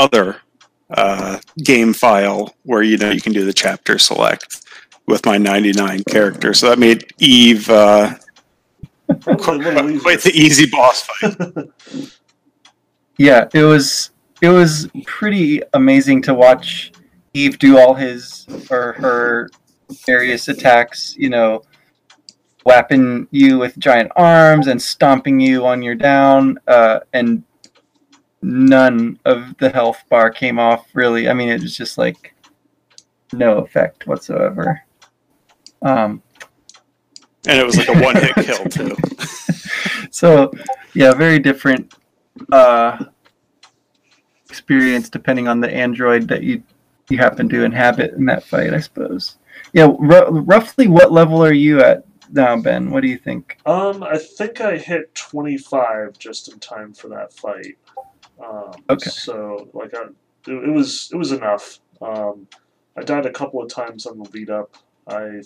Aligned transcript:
other 0.00 0.38
uh, 0.90 1.38
game 1.62 1.92
file 1.92 2.54
where 2.64 2.82
you 2.82 2.96
know 2.96 3.10
you 3.10 3.20
can 3.20 3.32
do 3.32 3.44
the 3.44 3.52
chapter 3.52 3.98
select 3.98 4.64
with 5.06 5.24
my 5.26 5.36
99 5.36 6.04
characters. 6.04 6.60
So 6.60 6.70
that 6.70 6.78
made 6.78 7.12
Eve 7.18 7.68
uh, 7.68 8.14
quite, 9.22 10.00
quite 10.00 10.20
the 10.20 10.32
easy 10.34 10.66
boss 10.70 11.02
fight. 11.02 11.36
yeah, 13.18 13.48
it 13.52 13.62
was 13.62 14.10
it 14.40 14.48
was 14.48 14.88
pretty 15.04 15.62
amazing 15.74 16.22
to 16.22 16.34
watch 16.34 16.92
Eve 17.34 17.58
do 17.58 17.78
all 17.78 17.94
his 17.94 18.46
or 18.70 18.94
her 18.94 19.50
various 20.06 20.48
attacks. 20.48 21.14
You 21.16 21.28
know, 21.28 21.62
whapping 22.64 23.28
you 23.30 23.58
with 23.58 23.78
giant 23.78 24.10
arms 24.16 24.66
and 24.66 24.80
stomping 24.80 25.40
you 25.40 25.66
on 25.66 25.82
your 25.82 25.94
down, 25.94 26.58
uh, 26.66 27.00
and 27.12 27.44
none 28.42 29.18
of 29.24 29.56
the 29.58 29.70
health 29.70 30.02
bar 30.08 30.30
came 30.30 30.58
off. 30.58 30.86
Really, 30.94 31.28
I 31.28 31.34
mean, 31.34 31.48
it 31.48 31.62
was 31.62 31.76
just 31.76 31.98
like 31.98 32.34
no 33.32 33.58
effect 33.58 34.06
whatsoever. 34.06 34.82
Um, 35.82 36.22
and 37.46 37.58
it 37.58 37.64
was 37.64 37.76
like 37.76 37.88
a 37.88 38.00
one 38.00 38.16
hit 38.16 38.34
kill 38.46 38.64
too. 38.66 38.96
so, 40.10 40.52
yeah, 40.94 41.14
very 41.14 41.38
different 41.38 41.94
uh, 42.52 43.04
experience 44.48 45.08
depending 45.08 45.48
on 45.48 45.60
the 45.60 45.70
android 45.70 46.28
that 46.28 46.42
you 46.42 46.62
you 47.08 47.18
happen 47.18 47.48
to 47.48 47.64
inhabit 47.64 48.14
in 48.14 48.24
that 48.26 48.44
fight, 48.44 48.72
I 48.72 48.78
suppose. 48.78 49.38
Yeah, 49.72 49.86
r- 49.86 50.32
roughly 50.32 50.86
what 50.86 51.10
level 51.10 51.44
are 51.44 51.52
you 51.52 51.80
at 51.80 52.04
now, 52.30 52.56
Ben? 52.60 52.90
What 52.90 53.02
do 53.02 53.08
you 53.08 53.18
think? 53.18 53.58
Um, 53.66 54.04
I 54.04 54.16
think 54.16 54.60
I 54.60 54.76
hit 54.76 55.12
25 55.16 56.18
just 56.18 56.52
in 56.52 56.60
time 56.60 56.92
for 56.92 57.08
that 57.08 57.32
fight. 57.32 57.76
Um, 58.44 58.72
okay. 58.88 59.10
So, 59.10 59.68
like, 59.74 59.94
I, 59.94 60.04
it, 60.46 60.68
it 60.68 60.72
was 60.72 61.10
it 61.12 61.16
was 61.16 61.32
enough. 61.32 61.80
Um, 62.00 62.46
I 62.96 63.02
died 63.02 63.26
a 63.26 63.32
couple 63.32 63.62
of 63.62 63.68
times 63.68 64.06
on 64.06 64.18
the 64.18 64.28
lead 64.30 64.50
up. 64.50 64.76
I 65.06 65.42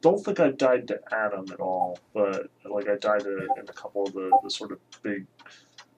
don't 0.00 0.24
think 0.24 0.40
I 0.40 0.50
died 0.50 0.88
to 0.88 1.00
Adam 1.12 1.46
at 1.52 1.60
all, 1.60 1.98
but 2.14 2.50
like 2.64 2.88
I 2.88 2.96
died 2.96 3.22
in 3.22 3.48
a 3.68 3.72
couple 3.72 4.04
of 4.04 4.12
the, 4.12 4.30
the 4.42 4.50
sort 4.50 4.72
of 4.72 4.78
big 5.02 5.26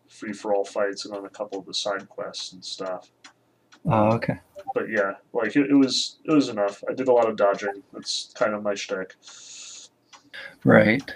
free 0.08 0.32
for 0.32 0.54
all 0.54 0.64
fights 0.64 1.04
and 1.04 1.14
on 1.14 1.24
a 1.24 1.30
couple 1.30 1.58
of 1.58 1.66
the 1.66 1.74
side 1.74 2.08
quests 2.08 2.52
and 2.52 2.64
stuff. 2.64 3.10
Oh, 3.86 4.12
okay. 4.12 4.38
But 4.74 4.90
yeah, 4.90 5.14
like 5.32 5.56
it, 5.56 5.70
it 5.70 5.74
was 5.74 6.18
it 6.24 6.32
was 6.32 6.48
enough. 6.48 6.82
I 6.88 6.94
did 6.94 7.08
a 7.08 7.12
lot 7.12 7.28
of 7.28 7.36
dodging. 7.36 7.82
That's 7.92 8.32
kind 8.34 8.54
of 8.54 8.62
my 8.62 8.74
shtick. 8.74 9.14
Right, 10.64 11.14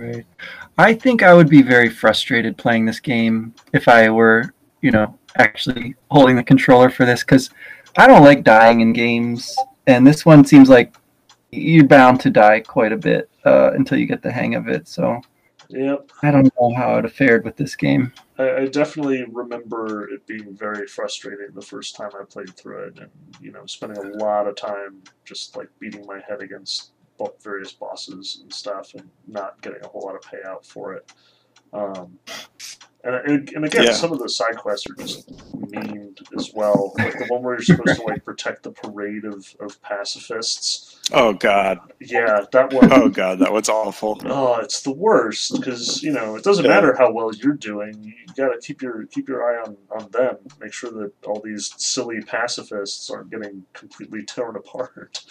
right. 0.00 0.26
I 0.76 0.94
think 0.94 1.22
I 1.22 1.34
would 1.34 1.48
be 1.48 1.62
very 1.62 1.88
frustrated 1.88 2.56
playing 2.56 2.84
this 2.84 3.00
game 3.00 3.54
if 3.72 3.88
I 3.88 4.10
were, 4.10 4.54
you 4.80 4.90
know, 4.90 5.18
actually 5.36 5.94
holding 6.10 6.36
the 6.36 6.42
controller 6.42 6.90
for 6.90 7.04
this 7.04 7.22
because 7.22 7.50
I 7.96 8.06
don't 8.06 8.24
like 8.24 8.44
dying 8.44 8.80
in 8.80 8.92
games, 8.92 9.56
and 9.86 10.06
this 10.06 10.24
one 10.24 10.44
seems 10.44 10.68
like 10.68 10.94
you're 11.50 11.86
bound 11.86 12.20
to 12.20 12.30
die 12.30 12.60
quite 12.60 12.92
a 12.92 12.96
bit 12.96 13.30
uh, 13.44 13.72
until 13.72 13.98
you 13.98 14.06
get 14.06 14.22
the 14.22 14.30
hang 14.30 14.54
of 14.54 14.68
it. 14.68 14.86
So, 14.86 15.20
yep. 15.68 16.10
I 16.22 16.30
don't 16.30 16.52
know 16.60 16.74
how 16.76 16.98
it 16.98 17.10
fared 17.10 17.44
with 17.44 17.56
this 17.56 17.74
game. 17.74 18.12
I, 18.38 18.56
I, 18.56 18.66
definitely 18.66 19.24
remember 19.32 20.08
it 20.10 20.26
being 20.26 20.54
very 20.54 20.86
frustrating 20.86 21.48
the 21.54 21.62
first 21.62 21.96
time 21.96 22.10
I 22.14 22.24
played 22.24 22.54
through 22.56 22.88
it, 22.88 22.98
and 22.98 23.10
you 23.40 23.50
know, 23.50 23.66
spending 23.66 23.98
a 23.98 24.16
lot 24.16 24.46
of 24.46 24.54
time 24.56 25.02
just 25.24 25.56
like 25.56 25.68
beating 25.80 26.06
my 26.06 26.20
head 26.28 26.40
against 26.40 26.92
various 27.42 27.72
bosses 27.72 28.40
and 28.42 28.52
stuff, 28.52 28.94
and 28.94 29.08
not 29.26 29.60
getting 29.62 29.84
a 29.84 29.88
whole 29.88 30.02
lot 30.02 30.14
of 30.14 30.22
payout 30.22 30.64
for 30.64 30.94
it. 30.94 31.12
Um, 31.72 32.18
and, 33.04 33.48
and 33.54 33.64
again, 33.64 33.84
yeah. 33.84 33.92
some 33.92 34.12
of 34.12 34.18
the 34.18 34.28
side 34.28 34.56
quests 34.56 34.90
are 34.90 34.94
just 34.94 35.30
mean 35.70 36.16
as 36.36 36.52
well. 36.52 36.92
Like 36.98 37.16
the 37.18 37.26
one 37.28 37.42
where 37.42 37.54
you're 37.54 37.62
supposed 37.62 38.00
to 38.00 38.06
like 38.06 38.24
protect 38.24 38.64
the 38.64 38.72
parade 38.72 39.24
of, 39.24 39.54
of 39.60 39.80
pacifists. 39.82 41.00
Oh 41.12 41.32
God. 41.32 41.78
Yeah, 42.00 42.44
that 42.52 42.72
one. 42.72 42.92
Oh 42.92 43.08
God, 43.08 43.38
that 43.38 43.52
one's 43.52 43.68
awful. 43.68 44.20
Oh, 44.24 44.56
it's 44.56 44.82
the 44.82 44.92
worst 44.92 45.54
because 45.54 46.02
you 46.02 46.12
know 46.12 46.34
it 46.34 46.42
doesn't 46.42 46.64
yeah. 46.64 46.70
matter 46.72 46.96
how 46.98 47.12
well 47.12 47.32
you're 47.34 47.54
doing. 47.54 48.02
You 48.02 48.34
got 48.36 48.52
to 48.52 48.58
keep 48.60 48.82
your 48.82 49.06
keep 49.06 49.28
your 49.28 49.44
eye 49.44 49.62
on 49.62 49.76
on 49.90 50.10
them. 50.10 50.36
Make 50.60 50.72
sure 50.72 50.90
that 50.90 51.12
all 51.24 51.40
these 51.42 51.72
silly 51.76 52.20
pacifists 52.20 53.08
aren't 53.10 53.30
getting 53.30 53.64
completely 53.74 54.24
torn 54.24 54.56
apart. 54.56 55.24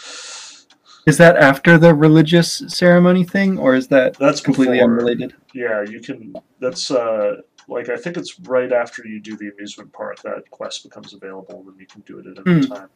Is 1.07 1.17
that 1.19 1.37
after 1.37 1.77
the 1.77 1.95
religious 1.95 2.63
ceremony 2.67 3.23
thing, 3.23 3.57
or 3.57 3.75
is 3.75 3.87
that 3.87 4.15
that's 4.19 4.41
completely 4.41 4.79
before. 4.79 4.91
unrelated? 4.91 5.35
Yeah, 5.53 5.81
you 5.83 6.01
can. 6.01 6.35
That's 6.59 6.91
uh, 6.91 7.37
like 7.69 7.87
I 7.87 7.95
think 7.95 8.17
it's 8.17 8.37
right 8.41 8.73
after 8.73 9.07
you 9.07 9.21
do 9.21 9.37
the 9.37 9.49
amusement 9.49 9.93
park 9.93 10.21
that 10.23 10.51
quest 10.51 10.83
becomes 10.83 11.13
available, 11.13 11.59
and 11.59 11.69
then 11.69 11.75
you 11.79 11.85
can 11.85 12.01
do 12.01 12.19
it 12.19 12.27
at 12.27 12.45
any 12.45 12.59
mm. 12.59 12.67
time. 12.67 12.89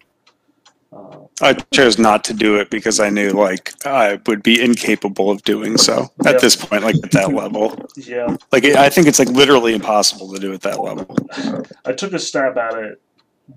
Uh, 0.91 1.19
I 1.41 1.53
chose 1.71 1.97
not 1.97 2.25
to 2.25 2.33
do 2.33 2.57
it 2.57 2.69
because 2.69 2.99
I 2.99 3.09
knew 3.09 3.29
like 3.29 3.73
I 3.85 4.19
would 4.27 4.43
be 4.43 4.61
incapable 4.61 5.31
of 5.31 5.41
doing 5.43 5.77
so 5.77 6.09
at 6.25 6.33
yep. 6.33 6.41
this 6.41 6.57
point, 6.57 6.83
like 6.83 6.97
at 7.01 7.11
that 7.11 7.31
level. 7.33 7.81
Yeah, 7.95 8.35
like 8.51 8.65
I 8.65 8.89
think 8.89 9.07
it's 9.07 9.19
like 9.19 9.29
literally 9.29 9.73
impossible 9.73 10.33
to 10.33 10.39
do 10.39 10.51
at 10.51 10.59
that 10.61 10.81
level. 10.81 11.15
I 11.85 11.93
took 11.93 12.11
a 12.11 12.19
stab 12.19 12.57
at 12.57 12.73
it 12.73 13.01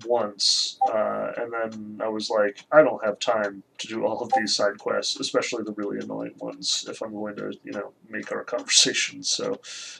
once, 0.05 0.77
uh, 0.91 1.31
and 1.37 1.53
then 1.53 1.99
I 2.03 2.07
was 2.07 2.29
like, 2.29 2.65
I 2.71 2.81
don't 2.81 3.03
have 3.03 3.19
time 3.19 3.63
to 3.77 3.87
do 3.87 4.05
all 4.05 4.21
of 4.21 4.31
these 4.37 4.55
side 4.55 4.77
quests, 4.77 5.19
especially 5.19 5.63
the 5.63 5.73
really 5.73 5.99
annoying 5.99 6.35
ones, 6.39 6.85
if 6.89 7.01
I'm 7.01 7.13
going 7.13 7.35
to, 7.37 7.53
you 7.63 7.71
know, 7.71 7.93
make 8.09 8.31
our 8.31 8.43
conversation. 8.55 9.23
So 9.23 9.59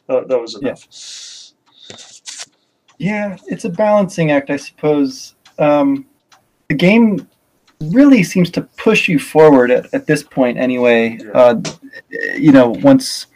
uh, 0.09 0.22
that 0.25 0.40
was 0.40 0.56
enough. 0.56 0.88
Yeah. 3.00 3.29
yeah. 3.29 3.38
it's 3.47 3.66
a 3.66 3.69
balancing 3.69 4.31
act, 4.31 4.50
I 4.50 4.57
suppose. 4.57 5.35
Um, 5.59 6.06
the 6.67 6.75
game 6.75 7.28
really 7.79 8.23
seems 8.23 8.50
to 8.52 8.62
push 8.62 9.07
you 9.07 9.19
forward 9.19 9.72
at, 9.72 9.94
at 9.94 10.07
this 10.07 10.23
point, 10.23 10.57
anyway. 10.57 11.17
Yeah. 11.22 11.31
Uh, 11.31 11.62
you 12.38 12.52
know, 12.52 12.69
once 12.69 13.28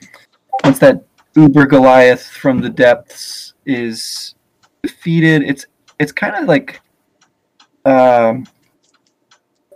once 0.64 0.80
that 0.80 1.04
Uber 1.36 1.68
Goliath 1.68 2.28
from 2.28 2.60
the 2.60 2.70
depths 2.70 3.54
is 3.66 4.36
defeated, 4.84 5.44
it's 5.44 5.66
it's 6.00 6.12
kind 6.12 6.36
of 6.36 6.46
like 6.46 6.82
um, 7.86 8.46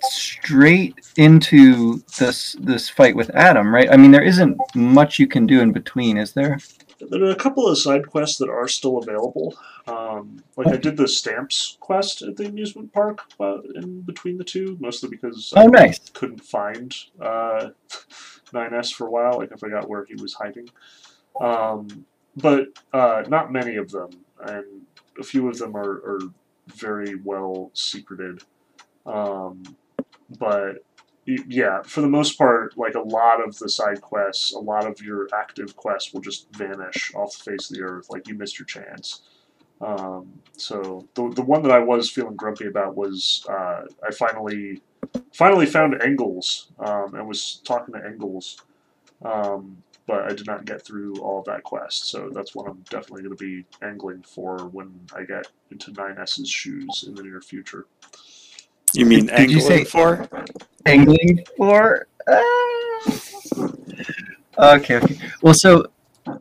straight 0.02 0.96
into 1.18 2.02
this 2.18 2.56
this 2.60 2.90
fight 2.90 3.16
with 3.16 3.30
Adam, 3.32 3.74
right? 3.74 3.92
I 3.92 3.98
mean, 3.98 4.12
there 4.12 4.24
isn't 4.24 4.58
much 4.76 5.20
you 5.20 5.28
can 5.28 5.46
do 5.46 5.62
in 5.62 5.72
between, 5.72 6.18
is 6.18 6.34
there? 6.34 6.58
There 7.10 7.24
are 7.24 7.32
a 7.32 7.36
couple 7.36 7.68
of 7.68 7.78
side 7.78 8.08
quests 8.08 8.38
that 8.38 8.50
are 8.50 8.68
still 8.68 8.98
available. 8.98 9.56
Um, 9.88 10.42
like 10.56 10.68
I 10.68 10.78
did 10.78 10.96
the 10.96 11.08
stamps 11.08 11.78
quest 11.82 12.22
at 12.22 12.38
the 12.38 12.46
amusement 12.46 12.94
park 12.94 13.22
uh, 13.40 13.60
in 13.76 14.02
between 14.02 14.38
the 14.38 14.44
two, 14.44 14.78
mostly 14.80 15.10
because 15.10 15.52
oh, 15.56 15.64
I 15.64 15.66
nice. 15.66 16.00
couldn't 16.14 16.44
find 16.44 16.96
uh, 17.20 17.70
9S 18.54 18.94
for 18.94 19.08
a 19.08 19.12
while. 19.12 19.38
Like 19.38 19.52
I 19.52 19.58
forgot 19.58 19.90
where 19.90 20.06
he 20.06 20.16
was 20.16 20.34
hiding. 20.34 20.70
Um, 21.42 22.06
but 22.38 22.68
uh, 22.94 23.24
not 23.28 23.52
many 23.52 23.76
of 23.76 23.92
them, 23.92 24.10
and 24.40 24.84
a 25.20 25.24
few 25.24 25.48
of 25.48 25.58
them 25.58 25.76
are, 25.76 25.92
are 25.92 26.20
very 26.68 27.16
well 27.16 27.72
secreted. 27.74 28.44
Um, 29.06 29.64
but 30.40 30.84
yeah, 31.26 31.82
for 31.84 32.02
the 32.02 32.08
most 32.08 32.38
part, 32.38 32.78
like 32.78 32.96
a 32.96 33.02
lot 33.02 33.46
of 33.46 33.58
the 33.60 33.70
side 33.70 34.02
quests, 34.02 34.54
a 34.54 34.60
lot 34.60 34.86
of 34.86 35.02
your 35.02 35.28
active 35.34 35.76
quests 35.76 36.14
will 36.14 36.22
just 36.22 36.48
vanish 36.54 37.14
off 37.16 37.38
the 37.38 37.52
face 37.52 37.70
of 37.70 37.78
the 37.78 37.84
earth. 37.84 38.08
Like 38.10 38.28
you 38.28 38.36
missed 38.36 38.60
your 38.60 38.66
chance. 38.66 39.22
Um, 39.82 40.42
so 40.58 41.08
the 41.14 41.30
the 41.30 41.42
one 41.42 41.62
that 41.64 41.72
I 41.72 41.80
was 41.80 42.10
feeling 42.10 42.36
grumpy 42.36 42.68
about 42.68 42.96
was 42.96 43.46
uh, 43.50 43.84
I 44.06 44.12
finally 44.12 44.82
finally 45.34 45.66
found 45.66 46.02
Engels 46.02 46.72
um, 46.80 47.16
and 47.16 47.28
was 47.28 47.62
talking 47.64 47.94
to 47.96 48.06
Engels. 48.06 48.58
Um, 49.24 49.84
but 50.06 50.24
I 50.24 50.34
did 50.34 50.48
not 50.48 50.66
get 50.66 50.86
through 50.86 51.16
all 51.18 51.40
of 51.40 51.46
that 51.46 51.64
quest, 51.64 52.10
so 52.10 52.30
that's 52.30 52.54
one 52.54 52.70
I'm 52.70 52.84
definitely 52.90 53.24
going 53.24 53.38
to 53.38 53.44
be 53.44 53.66
angling 53.82 54.24
for 54.24 54.68
when 54.68 54.92
I 55.16 55.24
get 55.24 55.48
into 55.72 55.92
9S's 55.92 56.50
shoes 56.50 57.06
in 57.08 57.16
the 57.16 57.24
near 57.24 57.42
future. 57.42 57.86
You 58.94 59.06
mean 59.06 59.28
did, 59.28 59.32
angling 59.32 59.58
you 59.58 59.62
say 59.62 59.84
for? 59.84 60.28
Angling 60.86 61.46
for? 61.58 62.08
Uh... 62.28 62.42
Okay, 64.58 64.98
okay. 64.98 65.18
Well, 65.42 65.54
so 65.54 65.88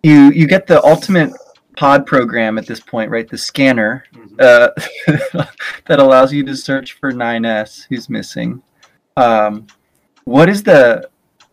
you 0.02 0.30
you 0.32 0.46
get 0.46 0.66
the 0.66 0.82
ultimate 0.84 1.32
pod 1.76 2.06
program 2.06 2.58
at 2.58 2.66
this 2.66 2.80
point, 2.80 3.10
right? 3.10 3.28
The 3.28 3.38
scanner 3.38 4.04
mm-hmm. 4.14 4.34
uh, 4.38 5.44
that 5.86 5.98
allows 5.98 6.32
you 6.32 6.44
to 6.44 6.56
search 6.56 6.94
for 6.94 7.12
9S 7.12 7.86
who's 7.88 8.10
missing. 8.10 8.62
Um, 9.16 9.66
what 10.24 10.48
is 10.48 10.62
the 10.62 11.08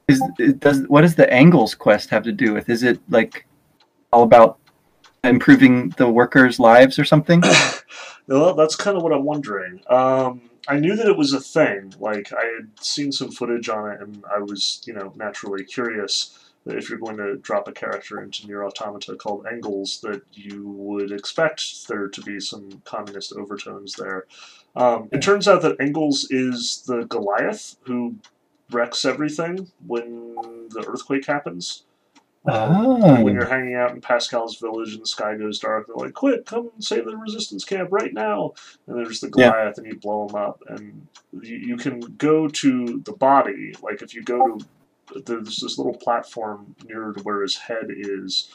is 0.09 0.21
does 0.59 0.87
what 0.87 1.01
does 1.01 1.15
the 1.15 1.31
Engels 1.31 1.75
quest 1.75 2.09
have 2.09 2.23
to 2.23 2.31
do 2.31 2.53
with? 2.53 2.69
Is 2.69 2.83
it 2.83 2.99
like 3.09 3.45
all 4.11 4.23
about 4.23 4.57
improving 5.23 5.89
the 5.97 6.09
workers' 6.09 6.59
lives 6.59 6.97
or 6.97 7.05
something? 7.05 7.41
well, 8.27 8.53
that's 8.55 8.75
kind 8.75 8.97
of 8.97 9.03
what 9.03 9.13
I'm 9.13 9.25
wondering. 9.25 9.81
Um, 9.87 10.41
I 10.67 10.79
knew 10.79 10.95
that 10.95 11.07
it 11.07 11.17
was 11.17 11.33
a 11.33 11.39
thing. 11.39 11.93
Like 11.99 12.33
I 12.33 12.45
had 12.45 12.69
seen 12.79 13.11
some 13.11 13.31
footage 13.31 13.69
on 13.69 13.91
it, 13.91 14.01
and 14.01 14.23
I 14.33 14.39
was, 14.39 14.81
you 14.85 14.93
know, 14.93 15.13
naturally 15.15 15.63
curious. 15.63 16.37
if 16.65 16.89
you're 16.89 16.99
going 16.99 17.17
to 17.17 17.37
drop 17.37 17.67
a 17.67 17.71
character 17.71 18.21
into 18.21 18.47
NieR: 18.47 18.65
Automata 18.65 19.15
called 19.15 19.45
Engels, 19.51 20.01
that 20.01 20.21
you 20.33 20.67
would 20.69 21.11
expect 21.11 21.87
there 21.87 22.07
to 22.07 22.21
be 22.21 22.39
some 22.39 22.81
communist 22.85 23.33
overtones 23.33 23.93
there. 23.93 24.25
Um, 24.75 25.09
it 25.11 25.21
turns 25.21 25.47
out 25.47 25.61
that 25.63 25.79
Engels 25.79 26.27
is 26.29 26.83
the 26.85 27.05
Goliath 27.05 27.75
who 27.85 28.15
wrecks 28.71 29.05
everything 29.05 29.71
when 29.85 30.67
the 30.69 30.85
earthquake 30.87 31.25
happens. 31.25 31.83
Oh. 32.47 33.21
When 33.21 33.33
you're 33.33 33.45
hanging 33.49 33.75
out 33.75 33.91
in 33.91 34.01
Pascal's 34.01 34.57
village 34.57 34.93
and 34.93 35.01
the 35.01 35.07
sky 35.07 35.35
goes 35.35 35.59
dark, 35.59 35.87
they're 35.87 35.95
like, 35.95 36.13
"Quick, 36.13 36.45
come 36.45 36.71
save 36.79 37.05
the 37.05 37.17
resistance 37.17 37.65
camp 37.65 37.89
right 37.91 38.13
now!" 38.13 38.53
And 38.87 38.97
there's 38.97 39.19
the 39.19 39.31
Yeah. 39.35 39.51
Goliath, 39.51 39.77
and 39.77 39.85
you 39.87 39.99
blow 39.99 40.27
him 40.27 40.35
up. 40.35 40.63
And 40.67 41.07
you, 41.41 41.57
you 41.57 41.77
can 41.77 41.99
go 41.99 42.47
to 42.47 43.01
the 43.03 43.11
body. 43.11 43.75
Like 43.83 44.01
if 44.01 44.13
you 44.13 44.23
go 44.23 44.57
to 44.57 44.65
there's 45.25 45.57
this 45.57 45.77
little 45.77 45.95
platform 45.95 46.75
near 46.85 47.11
to 47.11 47.23
where 47.23 47.41
his 47.41 47.55
head 47.57 47.87
is, 47.89 48.49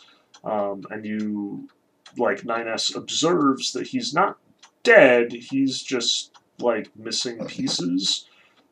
um, 0.44 0.84
and 0.90 1.04
you 1.04 1.68
like 2.16 2.42
9S 2.42 2.94
observes 2.94 3.72
that 3.72 3.88
he's 3.88 4.14
not 4.14 4.38
dead. 4.82 5.32
He's 5.32 5.82
just 5.82 6.32
like 6.58 6.94
missing 6.96 7.44
pieces. 7.46 8.26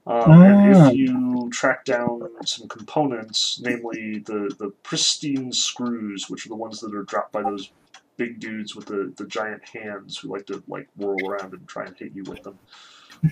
Um, 0.07 0.33
and 0.33 0.77
Ah. 0.77 0.89
if 0.89 0.97
you 0.97 1.49
track 1.53 1.85
down 1.85 2.29
some 2.45 2.67
components, 2.69 3.61
namely 3.63 4.19
the, 4.19 4.55
the 4.59 4.71
pristine 4.83 5.53
screws, 5.53 6.29
which 6.29 6.45
are 6.45 6.49
the 6.49 6.57
ones 6.57 6.81
that 6.81 6.95
are 6.95 7.05
dropped 7.05 7.33
by 7.33 7.43
those 7.43 7.71
big 8.17 8.41
dudes 8.41 8.75
with 8.75 8.87
the, 8.87 9.13
the 9.17 9.27
giant 9.27 9.63
hands 9.69 10.19
who 10.19 10.29
like 10.29 10.47
to 10.47 10.63
like 10.69 10.89
whirl 10.97 11.25
around 11.29 11.53
and 11.55 11.67
try 11.69 11.85
and 11.85 11.97
hit 11.97 12.13
you 12.15 12.25
with 12.25 12.43
them. 12.43 12.59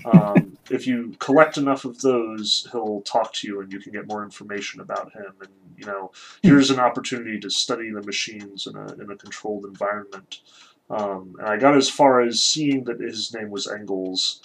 Um, 0.04 0.56
if 0.70 0.86
you 0.86 1.14
collect 1.18 1.58
enough 1.58 1.84
of 1.84 2.00
those, 2.00 2.68
he'll 2.70 3.00
talk 3.02 3.32
to 3.34 3.48
you 3.48 3.60
and 3.60 3.72
you 3.72 3.80
can 3.80 3.92
get 3.92 4.06
more 4.06 4.22
information 4.22 4.80
about 4.80 5.12
him. 5.12 5.32
And 5.40 5.50
you 5.76 5.86
know, 5.86 6.12
here's 6.42 6.70
an 6.70 6.78
opportunity 6.78 7.40
to 7.40 7.50
study 7.50 7.90
the 7.90 8.02
machines 8.02 8.66
in 8.66 8.76
a 8.76 8.92
in 8.94 9.10
a 9.10 9.16
controlled 9.16 9.64
environment. 9.64 10.40
Um, 10.88 11.36
and 11.38 11.48
I 11.48 11.56
got 11.56 11.76
as 11.76 11.88
far 11.88 12.20
as 12.20 12.40
seeing 12.40 12.84
that 12.84 13.00
his 13.00 13.32
name 13.34 13.50
was 13.50 13.66
Engels, 13.68 14.40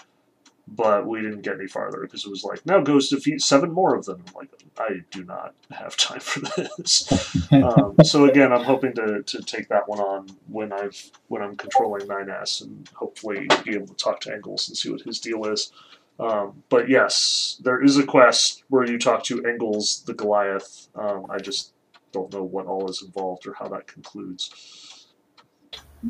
but 0.67 1.05
we 1.05 1.21
didn't 1.21 1.41
get 1.41 1.55
any 1.55 1.67
farther 1.67 2.01
because 2.01 2.25
it 2.25 2.29
was 2.29 2.43
like, 2.43 2.65
now 2.65 2.81
goes 2.81 3.09
defeat 3.09 3.41
seven 3.41 3.71
more 3.71 3.95
of 3.95 4.05
them. 4.05 4.23
I'm 4.27 4.33
like, 4.33 4.49
I 4.77 5.01
do 5.11 5.23
not 5.23 5.53
have 5.71 5.95
time 5.97 6.19
for 6.19 6.39
this. 6.39 7.51
um, 7.51 7.95
so 8.03 8.25
again, 8.25 8.51
I'm 8.51 8.63
hoping 8.63 8.93
to, 8.93 9.21
to 9.23 9.41
take 9.43 9.67
that 9.69 9.87
one 9.87 9.99
on 9.99 10.27
when 10.47 10.73
I've 10.73 11.11
when 11.27 11.41
I'm 11.41 11.55
controlling 11.55 12.07
9S 12.07 12.63
and 12.63 12.89
hopefully 12.95 13.47
be 13.63 13.75
able 13.75 13.87
to 13.87 13.95
talk 13.95 14.19
to 14.21 14.33
Engels 14.33 14.67
and 14.67 14.77
see 14.77 14.91
what 14.91 15.01
his 15.01 15.19
deal 15.19 15.45
is. 15.45 15.71
Um, 16.19 16.63
but 16.69 16.89
yes, 16.89 17.59
there 17.63 17.83
is 17.83 17.97
a 17.97 18.05
quest 18.05 18.63
where 18.69 18.89
you 18.89 18.97
talk 18.97 19.23
to 19.25 19.43
Engels 19.43 20.03
the 20.05 20.13
Goliath. 20.13 20.87
Um, 20.95 21.25
I 21.29 21.37
just 21.37 21.73
don't 22.11 22.31
know 22.33 22.43
what 22.43 22.65
all 22.65 22.89
is 22.89 23.03
involved 23.03 23.45
or 23.45 23.53
how 23.53 23.67
that 23.67 23.85
concludes. 23.87 25.07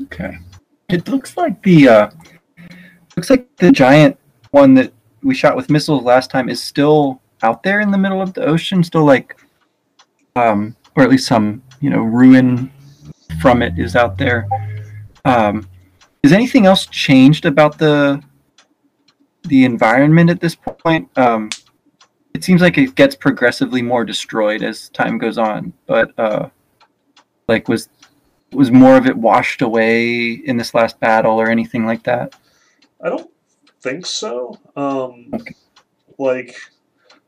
Okay. 0.03 0.37
It 0.87 1.07
looks 1.07 1.35
like 1.35 1.63
the 1.63 1.89
uh, 1.89 2.09
looks 3.17 3.31
like 3.31 3.47
the 3.57 3.71
giant 3.71 4.17
one 4.55 4.73
that 4.73 4.93
we 5.21 5.35
shot 5.35 5.57
with 5.57 5.69
missiles 5.69 6.03
last 6.03 6.31
time 6.31 6.47
is 6.47 6.63
still 6.63 7.21
out 7.43 7.61
there 7.61 7.81
in 7.81 7.91
the 7.91 7.97
middle 7.97 8.21
of 8.21 8.33
the 8.33 8.45
ocean, 8.45 8.81
still 8.85 9.03
like, 9.03 9.37
um, 10.37 10.73
or 10.95 11.03
at 11.03 11.09
least 11.09 11.27
some 11.27 11.61
you 11.81 11.89
know 11.89 11.99
ruin 11.99 12.71
from 13.41 13.61
it 13.61 13.77
is 13.77 13.97
out 13.97 14.17
there. 14.17 14.47
Um, 15.25 15.67
is 16.23 16.31
anything 16.31 16.65
else 16.65 16.85
changed 16.85 17.45
about 17.45 17.77
the 17.77 18.23
the 19.43 19.65
environment 19.65 20.29
at 20.29 20.39
this 20.39 20.55
point? 20.55 21.09
Um, 21.17 21.49
it 22.33 22.45
seems 22.45 22.61
like 22.61 22.77
it 22.77 22.95
gets 22.95 23.13
progressively 23.13 23.81
more 23.81 24.05
destroyed 24.05 24.63
as 24.63 24.87
time 24.89 25.17
goes 25.17 25.37
on, 25.37 25.73
but 25.85 26.17
uh, 26.17 26.47
like 27.49 27.67
was 27.67 27.89
was 28.53 28.71
more 28.71 28.95
of 28.95 29.05
it 29.05 29.17
washed 29.17 29.61
away 29.61 30.31
in 30.31 30.55
this 30.55 30.73
last 30.73 30.97
battle 31.01 31.41
or 31.41 31.49
anything 31.49 31.85
like 31.85 32.03
that? 32.03 32.35
I 33.03 33.09
don't 33.09 33.34
think 33.85 34.05
so. 34.05 34.59
Um, 34.75 35.29
Okay. 35.33 35.53
Like 36.17 36.55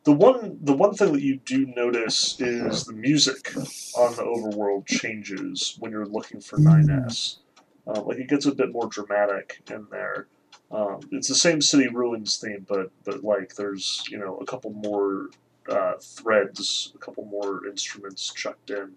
the 0.06 0.14
one 0.14 0.58
the 0.62 0.74
one 0.74 0.94
thing 0.94 1.12
that 1.12 1.22
you 1.22 1.38
do 1.44 1.66
notice 1.76 2.40
is 2.40 2.86
the 2.86 2.94
music 2.94 3.54
on 3.98 4.16
the 4.16 4.24
overworld 4.24 4.86
changes 4.86 5.76
when 5.80 5.92
you're 5.92 6.06
looking 6.06 6.40
for 6.40 6.58
9S. 6.58 7.40
Uh, 7.86 8.02
like 8.04 8.18
it 8.18 8.30
gets 8.30 8.46
a 8.46 8.56
bit 8.56 8.72
more 8.72 8.88
dramatic 8.88 9.62
in 9.70 9.86
there. 9.92 10.28
Um, 10.72 11.02
it's 11.12 11.28
the 11.28 11.36
same 11.36 11.62
city 11.62 11.90
ruins 11.90 12.38
theme, 12.38 12.66
but 12.68 12.92
but 13.04 13.24
like 13.24 13.56
there's 13.56 14.06
you 14.10 14.18
know 14.18 14.38
a 14.38 14.46
couple 14.46 14.72
more 14.72 15.30
uh, 15.70 15.94
threads, 16.02 16.94
a 16.96 16.98
couple 16.98 17.26
more 17.26 17.68
instruments 17.68 18.32
chucked 18.34 18.70
in. 18.70 18.94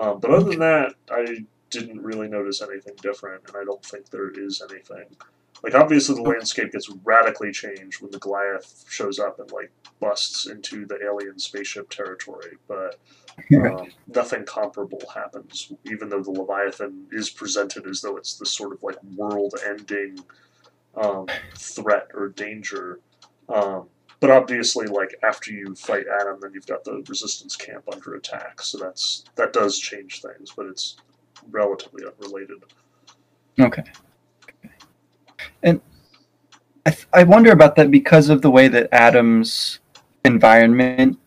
Um, 0.00 0.20
but 0.20 0.30
other 0.30 0.50
than 0.50 0.60
that, 0.60 0.94
I 1.10 1.44
didn't 1.70 2.00
really 2.00 2.28
notice 2.28 2.62
anything 2.62 2.94
different, 3.02 3.42
and 3.46 3.56
I 3.56 3.64
don't 3.64 3.84
think 3.84 4.08
there 4.08 4.30
is 4.30 4.62
anything. 4.70 5.04
Like 5.62 5.74
obviously 5.74 6.14
the 6.14 6.22
landscape 6.22 6.72
gets 6.72 6.88
radically 7.04 7.50
changed 7.50 8.00
when 8.00 8.10
the 8.10 8.18
Goliath 8.18 8.84
shows 8.88 9.18
up 9.18 9.40
and 9.40 9.50
like 9.50 9.70
busts 10.00 10.46
into 10.46 10.86
the 10.86 10.98
alien 11.04 11.38
spaceship 11.38 11.90
territory, 11.90 12.56
but 12.68 12.98
um, 13.56 13.88
nothing 14.06 14.44
comparable 14.44 15.02
happens. 15.12 15.72
Even 15.84 16.08
though 16.08 16.22
the 16.22 16.30
Leviathan 16.30 17.06
is 17.12 17.30
presented 17.30 17.86
as 17.86 18.00
though 18.00 18.16
it's 18.16 18.38
this 18.38 18.52
sort 18.52 18.72
of 18.72 18.82
like 18.82 19.02
world-ending 19.16 20.18
um, 20.96 21.26
threat 21.56 22.08
or 22.14 22.28
danger. 22.28 23.00
Um, 23.48 23.88
but 24.20 24.30
obviously, 24.30 24.86
like 24.86 25.14
after 25.22 25.52
you 25.52 25.74
fight 25.74 26.06
Adam, 26.20 26.38
then 26.40 26.52
you've 26.52 26.66
got 26.66 26.84
the 26.84 27.04
resistance 27.08 27.54
camp 27.56 27.84
under 27.92 28.14
attack. 28.14 28.62
So 28.62 28.78
that's 28.78 29.24
that 29.36 29.52
does 29.52 29.78
change 29.78 30.22
things, 30.22 30.52
but 30.56 30.66
it's 30.66 30.96
relatively 31.50 32.04
unrelated. 32.04 32.58
Okay. 33.60 33.82
And 35.62 35.80
I, 36.86 36.90
th- 36.90 37.08
I 37.12 37.24
wonder 37.24 37.52
about 37.52 37.76
that 37.76 37.90
because 37.90 38.28
of 38.28 38.42
the 38.42 38.50
way 38.50 38.68
that 38.68 38.88
Adam's 38.92 39.80
environment 40.24 41.18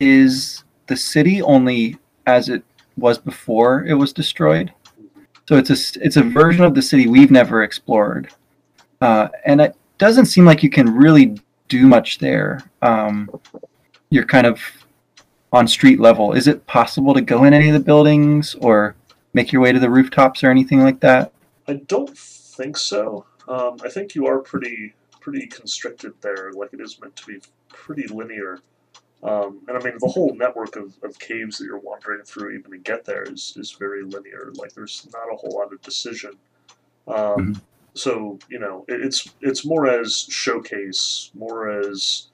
is 0.00 0.64
the 0.86 0.96
city 0.96 1.40
only 1.42 1.98
as 2.26 2.48
it 2.48 2.62
was 2.96 3.18
before 3.18 3.84
it 3.84 3.94
was 3.94 4.12
destroyed. 4.12 4.72
So 5.48 5.56
it's 5.56 5.70
a 5.70 6.00
it's 6.00 6.16
a 6.16 6.22
version 6.22 6.64
of 6.64 6.74
the 6.74 6.82
city 6.82 7.08
we've 7.08 7.30
never 7.30 7.62
explored, 7.62 8.32
uh, 9.00 9.28
and 9.44 9.60
it 9.60 9.74
doesn't 9.98 10.26
seem 10.26 10.44
like 10.44 10.62
you 10.62 10.70
can 10.70 10.94
really 10.94 11.36
do 11.68 11.86
much 11.86 12.18
there. 12.18 12.62
Um, 12.80 13.28
you're 14.10 14.24
kind 14.24 14.46
of 14.46 14.60
on 15.52 15.66
street 15.66 16.00
level. 16.00 16.32
Is 16.32 16.46
it 16.46 16.66
possible 16.66 17.12
to 17.14 17.20
go 17.20 17.44
in 17.44 17.54
any 17.54 17.68
of 17.68 17.74
the 17.74 17.80
buildings 17.80 18.54
or 18.56 18.94
make 19.34 19.52
your 19.52 19.62
way 19.62 19.72
to 19.72 19.80
the 19.80 19.90
rooftops 19.90 20.42
or 20.44 20.50
anything 20.50 20.80
like 20.80 21.00
that? 21.00 21.32
I 21.66 21.74
don't 21.74 22.16
think 22.16 22.76
so. 22.76 23.26
Um, 23.52 23.76
I 23.84 23.88
think 23.88 24.14
you 24.14 24.26
are 24.26 24.40
pretty 24.40 24.94
pretty 25.20 25.46
constricted 25.46 26.14
there. 26.20 26.52
Like 26.52 26.72
it 26.72 26.80
is 26.80 27.00
meant 27.00 27.16
to 27.16 27.26
be 27.26 27.38
pretty 27.68 28.06
linear. 28.08 28.60
Um, 29.22 29.60
and 29.68 29.76
I 29.78 29.80
mean, 29.84 29.94
the 30.00 30.08
whole 30.08 30.34
network 30.34 30.74
of, 30.76 30.94
of 31.04 31.18
caves 31.18 31.58
that 31.58 31.66
you're 31.66 31.78
wandering 31.78 32.22
through, 32.24 32.50
even 32.58 32.72
to 32.72 32.78
get 32.78 33.04
there, 33.04 33.22
is, 33.22 33.54
is 33.56 33.70
very 33.84 34.02
linear. 34.02 34.50
Like 34.56 34.72
there's 34.74 35.06
not 35.12 35.32
a 35.32 35.36
whole 35.36 35.54
lot 35.58 35.72
of 35.72 35.80
decision. 35.82 36.32
Um, 37.06 37.60
So 37.94 38.38
you 38.48 38.58
know, 38.58 38.84
it, 38.88 39.00
it's 39.06 39.20
it's 39.40 39.64
more 39.66 39.86
as 39.86 40.26
showcase, 40.30 41.30
more 41.34 41.68
as 41.80 42.28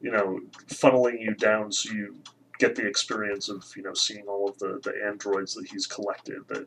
you 0.00 0.10
know, 0.10 0.40
funneling 0.66 1.20
you 1.20 1.34
down 1.34 1.70
so 1.70 1.92
you 1.92 2.16
get 2.58 2.74
the 2.74 2.86
experience 2.86 3.48
of 3.48 3.64
you 3.76 3.82
know 3.84 3.94
seeing 3.94 4.26
all 4.26 4.48
of 4.48 4.58
the 4.58 4.80
the 4.82 4.94
androids 5.06 5.54
that 5.54 5.66
he's 5.72 5.86
collected 5.86 6.40
that 6.48 6.66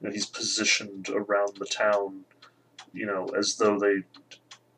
you 0.00 0.02
know, 0.02 0.10
he's 0.10 0.26
positioned 0.26 1.08
around 1.10 1.52
the 1.58 1.66
town, 1.66 2.24
you 2.92 3.06
know, 3.06 3.26
as 3.36 3.56
though 3.56 3.78
they 3.78 4.02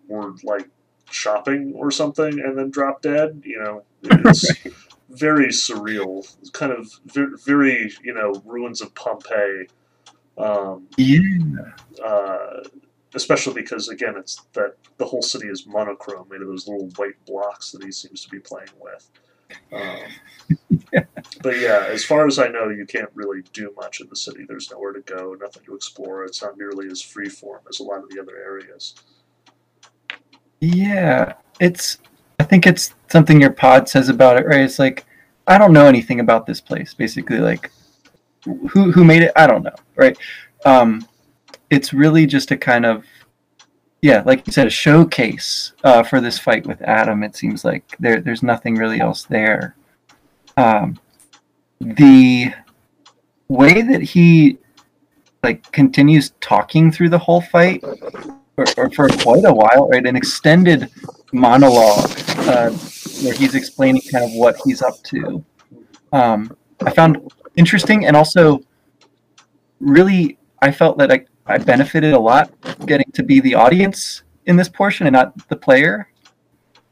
were 0.09 0.35
like 0.43 0.69
shopping 1.11 1.73
or 1.77 1.91
something 1.91 2.41
and 2.41 2.57
then 2.59 2.71
drop 2.71 3.03
dead. 3.03 3.43
You 3.45 3.59
know, 3.63 3.83
it's 4.03 4.51
very 5.11 5.49
surreal. 5.49 6.19
It's 6.41 6.51
kind 6.51 6.73
of 6.73 6.91
very, 7.07 7.33
very, 7.45 7.93
you 8.03 8.15
know, 8.15 8.33
ruins 8.45 8.81
of 8.81 8.95
Pompeii. 8.95 9.67
Um, 10.39 10.89
Yeah. 10.97 11.21
uh, 12.05 12.63
especially 13.15 13.55
because 13.55 13.89
again, 13.89 14.15
it's 14.17 14.43
that 14.55 14.77
the 14.97 15.05
whole 15.05 15.23
city 15.23 15.49
is 15.49 15.67
monochrome, 15.67 16.29
made 16.31 16.41
of 16.41 16.49
those 16.49 16.67
little 16.67 16.89
white 16.97 17.23
blocks 17.27 17.71
that 17.73 17.85
he 17.85 17.93
seems 17.93 18.25
to 18.25 18.31
be 18.31 18.39
playing 18.39 18.69
with. 18.81 19.11
Um, 19.73 20.79
but 21.43 21.59
yeah, 21.59 21.87
as 21.89 22.05
far 22.05 22.27
as 22.27 22.39
I 22.39 22.49
know, 22.49 22.69
you 22.69 22.87
can't 22.87 23.11
really 23.15 23.43
do 23.53 23.73
much 23.77 24.01
in 24.01 24.09
the 24.09 24.17
city. 24.17 24.45
There's 24.47 24.71
nowhere 24.71 24.93
to 24.93 25.01
go, 25.01 25.35
nothing 25.41 25.65
to 25.65 25.75
explore. 25.75 26.25
It's 26.25 26.43
not 26.43 26.59
nearly 26.59 26.89
as 26.89 27.01
freeform 27.03 27.61
as 27.69 27.81
a 27.81 27.83
lot 27.83 28.03
of 28.03 28.11
the 28.11 28.21
other 28.21 28.37
areas. 28.37 28.95
Yeah, 30.61 31.35
it's. 31.61 31.99
I 32.39 32.45
think 32.45 32.67
it's 32.67 32.95
something 33.09 33.41
your 33.41 33.53
pod 33.53 33.89
says 33.89 34.09
about 34.09 34.37
it, 34.37 34.47
right? 34.47 34.61
It's 34.61 34.79
like, 34.79 35.05
I 35.47 35.59
don't 35.59 35.73
know 35.73 35.87
anything 35.87 36.21
about 36.21 36.47
this 36.47 36.61
place. 36.61 36.93
Basically, 36.95 37.39
like, 37.39 37.71
who 38.45 38.93
who 38.93 39.05
made 39.05 39.23
it? 39.23 39.33
I 39.37 39.47
don't 39.47 39.63
know, 39.63 39.75
right? 39.97 40.17
Um, 40.65 41.07
it's 41.71 41.93
really 41.93 42.27
just 42.27 42.51
a 42.51 42.57
kind 42.57 42.85
of, 42.85 43.05
yeah, 44.03 44.23
like 44.27 44.47
you 44.47 44.53
said, 44.53 44.67
a 44.67 44.71
showcase 44.71 45.73
uh, 45.85 46.03
for 46.03 46.21
this 46.21 46.39
fight 46.39 46.67
with 46.67 46.83
Adam. 46.83 47.23
It 47.23 47.35
seems 47.35 47.65
like 47.65 47.97
there 47.99 48.21
there's 48.21 48.43
nothing 48.43 48.75
really 48.75 49.01
else 49.01 49.25
there. 49.25 49.75
Um, 50.57 50.99
the 51.81 52.53
way 53.49 53.83
that 53.83 54.03
he 54.03 54.59
like 55.43 55.71
continues 55.73 56.33
talking 56.41 56.93
through 56.93 57.09
the 57.09 57.19
whole 57.19 57.41
fight 57.41 57.83
or, 57.83 58.65
or 58.77 58.91
for 58.91 59.09
quite 59.09 59.45
a 59.45 59.53
while, 59.53 59.89
right? 59.89 60.07
An 60.07 60.17
extended 60.17 60.91
monologue 61.33 62.11
uh, 62.49 62.71
where 63.23 63.35
he's 63.35 63.55
explaining 63.55 64.03
kind 64.11 64.25
of 64.25 64.33
what 64.33 64.57
he's 64.65 64.83
up 64.83 65.03
to. 65.05 65.45
Um, 66.13 66.57
I 66.85 66.91
found 66.91 67.33
interesting 67.57 68.07
and 68.07 68.17
also 68.17 68.61
really 69.81 70.39
I 70.61 70.71
felt 70.71 70.99
that 70.99 71.11
I, 71.11 71.25
I 71.47 71.59
benefited 71.59 72.15
a 72.15 72.19
lot 72.19 72.53
getting 72.87 73.11
to 73.13 73.23
be 73.23 73.41
the 73.41 73.55
audience 73.55 74.23
in 74.47 74.57
this 74.57 74.69
portion 74.69 75.07
and 75.07 75.15
not 75.15 75.49
the 75.49 75.57
player 75.57 76.09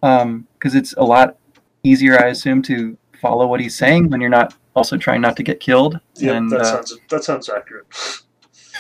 because 0.01 0.23
um, 0.23 0.47
it's 0.63 0.95
a 0.95 1.05
lot 1.05 1.37
easier, 1.83 2.19
I 2.19 2.29
assume, 2.29 2.63
to 2.63 2.97
follow 3.21 3.47
what 3.47 3.61
he's 3.61 3.75
saying 3.77 4.11
when 4.11 4.21
you're 4.21 4.31
not 4.31 4.55
also 4.75 4.97
trying 4.97 5.21
not 5.21 5.37
to 5.37 5.43
get 5.43 5.61
killed. 5.61 6.01
Yeah, 6.17 6.33
and, 6.33 6.51
that 6.51 6.61
uh, 6.61 6.65
sounds 6.65 6.99
that 7.11 7.25
sounds 7.25 7.49
accurate. 7.49 7.87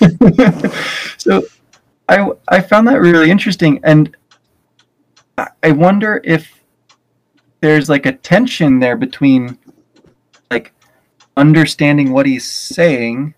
so 1.19 1.43
I 2.09 2.31
I 2.49 2.61
found 2.61 2.89
that 2.89 3.01
really 3.01 3.31
interesting, 3.31 3.81
and 3.85 4.17
I- 5.39 5.51
I 5.63 5.71
wonder 5.73 6.21
if 6.25 6.61
there's 7.61 7.89
like 7.89 8.07
a 8.07 8.13
tension 8.13 8.79
there 8.79 8.97
between 8.97 9.59
like 10.51 10.73
understanding 11.37 12.13
what 12.13 12.27
he's 12.27 12.51
saying, 12.51 13.35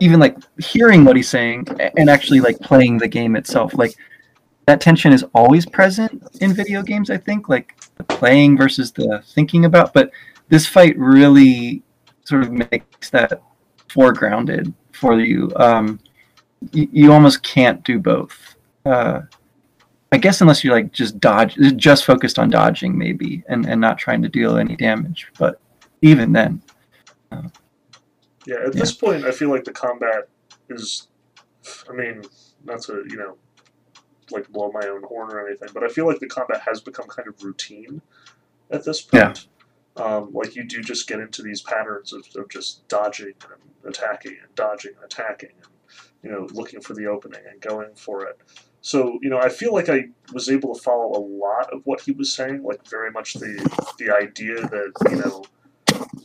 even 0.00 0.20
like 0.20 0.36
hearing 0.58 1.04
what 1.04 1.16
he's 1.16 1.28
saying, 1.28 1.66
and 1.96 2.10
actually 2.10 2.40
like 2.40 2.58
playing 2.60 2.98
the 2.98 3.08
game 3.08 3.36
itself. 3.36 3.74
Like 3.74 3.94
that 4.68 4.82
tension 4.82 5.14
is 5.14 5.24
always 5.34 5.64
present 5.64 6.22
in 6.42 6.52
video 6.52 6.82
games. 6.82 7.08
I 7.08 7.16
think 7.16 7.48
like 7.48 7.74
the 7.96 8.04
playing 8.04 8.58
versus 8.58 8.92
the 8.92 9.22
thinking 9.28 9.64
about, 9.64 9.94
but 9.94 10.10
this 10.50 10.66
fight 10.66 10.94
really 10.98 11.82
sort 12.24 12.42
of 12.42 12.52
makes 12.52 13.08
that 13.08 13.40
foregrounded 13.88 14.74
for 14.92 15.18
you. 15.18 15.50
Um, 15.56 15.98
you, 16.72 16.86
you 16.92 17.12
almost 17.14 17.42
can't 17.42 17.82
do 17.82 17.98
both. 17.98 18.56
Uh, 18.84 19.22
I 20.12 20.18
guess 20.18 20.42
unless 20.42 20.62
you're 20.62 20.74
like 20.74 20.92
just 20.92 21.18
dodge, 21.18 21.56
just 21.76 22.04
focused 22.04 22.38
on 22.38 22.50
dodging 22.50 22.98
maybe, 22.98 23.44
and, 23.48 23.64
and 23.64 23.80
not 23.80 23.96
trying 23.96 24.20
to 24.20 24.28
deal 24.28 24.58
any 24.58 24.76
damage. 24.76 25.28
But 25.38 25.62
even 26.02 26.34
then, 26.34 26.60
Yeah, 28.46 28.66
at 28.66 28.74
this 28.74 28.92
point, 28.92 29.24
I 29.24 29.30
feel 29.30 29.48
like 29.48 29.64
the 29.64 29.72
combat 29.72 30.28
is. 30.68 31.08
I 31.88 31.94
mean, 31.94 32.22
not 32.64 32.82
to 32.82 33.04
you 33.08 33.16
know, 33.16 33.38
like 34.30 34.48
blow 34.48 34.70
my 34.72 34.86
own 34.86 35.02
horn 35.02 35.32
or 35.32 35.46
anything, 35.46 35.68
but 35.72 35.84
I 35.84 35.88
feel 35.88 36.06
like 36.06 36.20
the 36.20 36.26
combat 36.26 36.62
has 36.62 36.80
become 36.80 37.06
kind 37.06 37.28
of 37.28 37.42
routine 37.42 38.02
at 38.70 38.84
this 38.84 39.00
point. 39.00 39.48
Um, 39.96 40.30
like 40.32 40.54
you 40.54 40.64
do 40.64 40.80
just 40.80 41.08
get 41.08 41.18
into 41.18 41.42
these 41.42 41.60
patterns 41.60 42.12
of, 42.12 42.24
of 42.36 42.48
just 42.48 42.86
dodging 42.88 43.34
and 43.42 43.90
attacking 43.90 44.36
and 44.40 44.54
dodging 44.54 44.92
and 44.94 45.04
attacking 45.04 45.50
and 45.50 45.72
you 46.22 46.30
know 46.30 46.46
looking 46.52 46.80
for 46.80 46.94
the 46.94 47.06
opening 47.06 47.40
and 47.50 47.60
going 47.60 47.94
for 47.94 48.24
it. 48.24 48.38
So 48.80 49.18
you 49.22 49.28
know, 49.28 49.38
I 49.38 49.48
feel 49.48 49.72
like 49.72 49.88
I 49.88 50.04
was 50.32 50.48
able 50.48 50.74
to 50.74 50.80
follow 50.80 51.18
a 51.18 51.22
lot 51.22 51.72
of 51.72 51.82
what 51.84 52.00
he 52.00 52.12
was 52.12 52.32
saying, 52.32 52.62
like 52.62 52.86
very 52.88 53.10
much 53.10 53.34
the 53.34 53.56
the 53.98 54.14
idea 54.14 54.60
that 54.60 54.92
you 55.10 55.16
know 55.16 55.44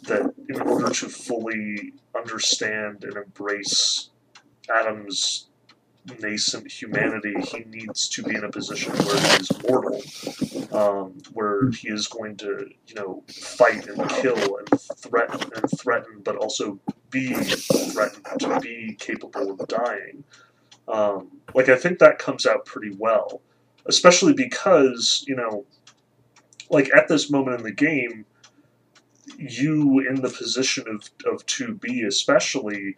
that 0.03 0.33
in 0.49 0.61
order 0.61 0.89
to 0.89 1.09
fully 1.09 1.93
understand 2.15 3.03
and 3.03 3.17
embrace 3.17 4.09
Adam's 4.73 5.49
nascent 6.19 6.69
humanity, 6.69 7.33
he 7.51 7.63
needs 7.65 8.09
to 8.09 8.23
be 8.23 8.35
in 8.35 8.43
a 8.43 8.49
position 8.49 8.91
where 8.91 9.19
he 9.19 9.37
is 9.37 9.49
mortal, 9.67 10.01
um, 10.77 11.13
where 11.33 11.69
he 11.71 11.89
is 11.89 12.07
going 12.07 12.35
to, 12.37 12.69
you 12.87 12.95
know, 12.95 13.23
fight 13.27 13.87
and 13.87 14.09
kill 14.09 14.57
and 14.57 14.81
threaten 14.97 15.41
and 15.55 15.79
threaten, 15.79 16.21
but 16.23 16.35
also 16.35 16.79
be 17.09 17.33
threatened 17.33 18.39
to 18.39 18.59
be 18.59 18.95
capable 18.99 19.51
of 19.51 19.67
dying. 19.67 20.23
Um, 20.87 21.31
like 21.53 21.69
I 21.69 21.77
think 21.77 21.99
that 21.99 22.19
comes 22.19 22.45
out 22.45 22.65
pretty 22.65 22.95
well, 22.97 23.41
especially 23.85 24.33
because 24.33 25.23
you 25.27 25.35
know, 25.35 25.65
like 26.69 26.89
at 26.93 27.07
this 27.07 27.31
moment 27.31 27.59
in 27.59 27.63
the 27.63 27.71
game, 27.71 28.25
you 29.37 29.99
in 29.99 30.15
the 30.15 30.29
position 30.29 30.85
of, 30.87 31.09
of 31.31 31.45
2B 31.45 32.05
especially, 32.05 32.97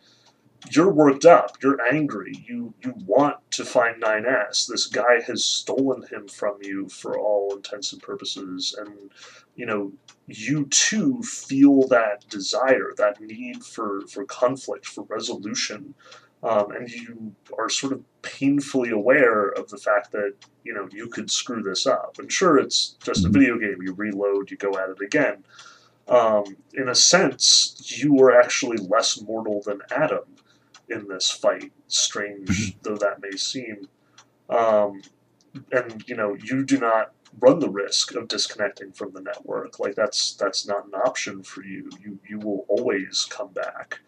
you're 0.72 0.91
worked 0.91 1.25
up, 1.25 1.57
you're 1.62 1.81
angry, 1.91 2.34
you, 2.48 2.74
you 2.84 2.93
want 3.05 3.38
to 3.51 3.65
find 3.65 4.01
9S. 4.01 4.67
This 4.67 4.88
guy 4.88 5.22
has 5.25 5.43
stolen 5.43 6.03
him 6.03 6.27
from 6.27 6.57
you 6.62 6.88
for 6.89 7.17
all 7.17 7.55
intents 7.55 7.93
and 7.93 8.01
purposes, 8.01 8.75
and 8.79 9.12
you 9.55 9.65
know, 9.65 9.91
you 10.27 10.65
too 10.65 11.22
feel 11.24 11.88
that 11.88 12.27
desire, 12.29 12.93
that 12.98 13.22
need 13.22 13.63
for, 13.63 14.01
for 14.07 14.25
conflict, 14.25 14.86
for 14.86 15.03
resolution. 15.03 15.93
Um, 16.43 16.72
and 16.72 16.89
you 16.89 17.34
are 17.57 17.69
sort 17.69 17.93
of 17.93 18.03
painfully 18.22 18.91
aware 18.91 19.50
of 19.50 19.69
the 19.69 19.77
fact 19.77 20.12
that 20.12 20.34
you 20.63 20.74
know 20.75 20.88
you 20.91 21.07
could 21.07 21.31
screw 21.31 21.63
this 21.63 21.88
up. 21.88 22.17
And 22.19 22.31
sure, 22.31 22.60
it's 22.60 22.98
just 23.03 23.25
a 23.25 23.29
video 23.29 23.57
game. 23.57 23.81
You 23.81 23.93
reload, 23.93 24.51
you 24.51 24.57
go 24.57 24.77
at 24.77 24.89
it 24.89 25.01
again 25.01 25.43
um, 26.07 26.43
in 26.74 26.89
a 26.89 26.95
sense, 26.95 27.75
you 28.00 28.13
were 28.13 28.39
actually 28.39 28.77
less 28.77 29.22
mortal 29.22 29.62
than 29.65 29.81
Adam 29.91 30.24
in 30.89 31.08
this 31.08 31.30
fight, 31.32 31.72
strange 31.88 32.77
though 32.82 32.98
that 32.98 33.22
may 33.22 33.38
seem. 33.38 33.88
Um, 34.50 35.01
and 35.72 36.04
you 36.08 36.15
know, 36.15 36.36
you 36.36 36.63
do 36.65 36.80
not 36.80 37.13
run 37.39 37.60
the 37.60 37.70
risk 37.70 38.15
of 38.15 38.27
disconnecting 38.27 38.92
from 38.94 39.13
the 39.13 39.22
network. 39.22 39.80
Like 39.80 39.96
that's 39.96 40.36
that's 40.36 40.68
not 40.68 40.86
an 40.88 40.94
option 40.94 41.44
for 41.44 41.63
you. 41.63 41.89
You 42.01 42.20
you 42.27 42.39
will 42.39 42.65
always 42.68 43.25
come 43.30 43.50
back. 43.50 44.00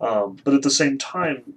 Um, 0.00 0.36
but 0.44 0.54
at 0.54 0.62
the 0.62 0.70
same 0.70 0.98
time, 0.98 1.54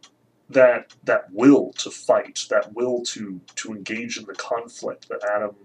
that 0.49 0.93
that 1.03 1.31
will 1.31 1.73
to 1.73 1.91
fight, 1.91 2.45
that 2.49 2.73
will 2.73 3.03
to 3.03 3.41
to 3.55 3.73
engage 3.73 4.17
in 4.17 4.25
the 4.25 4.35
conflict 4.35 5.09
that 5.09 5.23
Adam, 5.35 5.55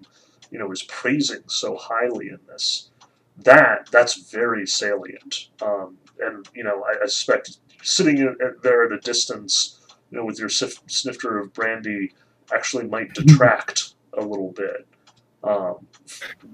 you 0.51 0.59
know, 0.59 0.71
is 0.73 0.83
praising 0.85 1.43
so 1.49 1.77
highly 1.77 2.29
in 2.29 2.39
this 2.49 2.91
that 3.39 3.89
that's 3.91 4.31
very 4.31 4.67
salient. 4.67 5.49
Um, 5.63 5.99
and 6.21 6.49
you 6.55 6.65
know, 6.65 6.85
I, 6.85 7.05
I 7.05 7.07
suspect 7.07 7.59
sitting 7.83 8.21
at, 8.21 8.63
there 8.63 8.85
at 8.85 8.93
a 8.93 8.99
distance, 8.99 9.81
you 10.11 10.19
know, 10.19 10.25
with 10.25 10.39
your 10.39 10.49
sif- 10.49 10.83
snifter 10.87 11.39
of 11.39 11.53
brandy, 11.53 12.13
actually 12.55 12.87
might 12.87 13.13
detract 13.15 13.95
a 14.19 14.21
little 14.21 14.53
bit 14.53 14.87
um, 15.45 15.87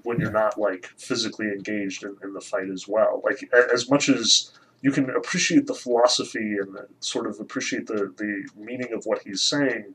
when 0.03 0.21
you're 0.21 0.31
not 0.31 0.59
like 0.59 0.87
physically 0.97 1.47
engaged 1.47 2.05
in, 2.05 2.17
in 2.23 2.33
the 2.33 2.41
fight 2.41 2.71
as 2.71 2.87
well. 2.87 3.21
Like 3.25 3.49
as 3.73 3.91
much 3.91 4.09
as 4.09 4.53
you 4.81 4.93
can 4.93 5.11
appreciate 5.11 5.67
the 5.67 5.75
philosophy 5.75 6.57
and 6.61 6.75
the, 6.75 6.87
sort 7.01 7.27
of 7.27 7.41
appreciate 7.41 7.87
the 7.87 8.15
the 8.17 8.49
meaning 8.57 8.93
of 8.93 9.05
what 9.05 9.23
he's 9.23 9.43
saying. 9.43 9.95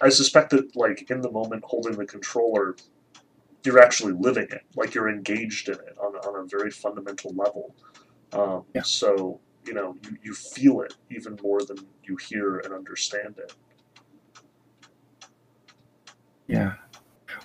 I 0.00 0.08
suspect 0.08 0.50
that 0.50 0.74
like 0.74 1.10
in 1.10 1.20
the 1.20 1.30
moment 1.30 1.64
holding 1.64 1.96
the 1.96 2.06
controller 2.06 2.76
you're 3.64 3.80
actually 3.80 4.12
living 4.12 4.46
it, 4.50 4.62
like 4.76 4.94
you're 4.94 5.08
engaged 5.08 5.68
in 5.68 5.74
it 5.74 5.96
on, 5.98 6.14
on 6.16 6.44
a 6.44 6.46
very 6.46 6.70
fundamental 6.70 7.32
level. 7.34 7.74
Um, 8.32 8.64
Yeah. 8.74 8.82
So, 8.82 9.40
you 9.66 9.74
know, 9.74 9.96
you, 10.04 10.16
you 10.22 10.34
feel 10.34 10.80
it 10.82 10.94
even 11.10 11.38
more 11.42 11.60
than 11.62 11.78
you 12.04 12.16
hear 12.16 12.58
and 12.58 12.72
understand 12.72 13.36
it. 13.38 13.54
Yeah. 16.46 16.74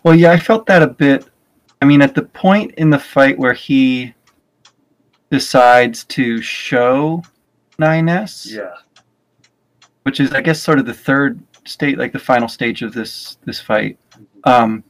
Well, 0.03 0.15
yeah, 0.15 0.31
I 0.31 0.39
felt 0.39 0.65
that 0.67 0.81
a 0.81 0.87
bit. 0.87 1.25
I 1.81 1.85
mean, 1.85 2.01
at 2.01 2.15
the 2.15 2.23
point 2.23 2.73
in 2.75 2.89
the 2.89 2.99
fight 2.99 3.37
where 3.37 3.53
he 3.53 4.13
decides 5.31 6.03
to 6.05 6.41
show 6.41 7.23
9S, 7.79 8.51
Yeah. 8.51 8.73
which 10.03 10.19
is, 10.19 10.33
I 10.33 10.41
guess, 10.41 10.61
sort 10.61 10.79
of 10.79 10.85
the 10.85 10.93
third 10.93 11.39
state, 11.65 11.97
like 11.97 12.11
the 12.11 12.19
final 12.19 12.47
stage 12.47 12.81
of 12.81 12.93
this 12.93 13.37
this 13.45 13.59
fight. 13.61 13.97
Um, 14.43 14.83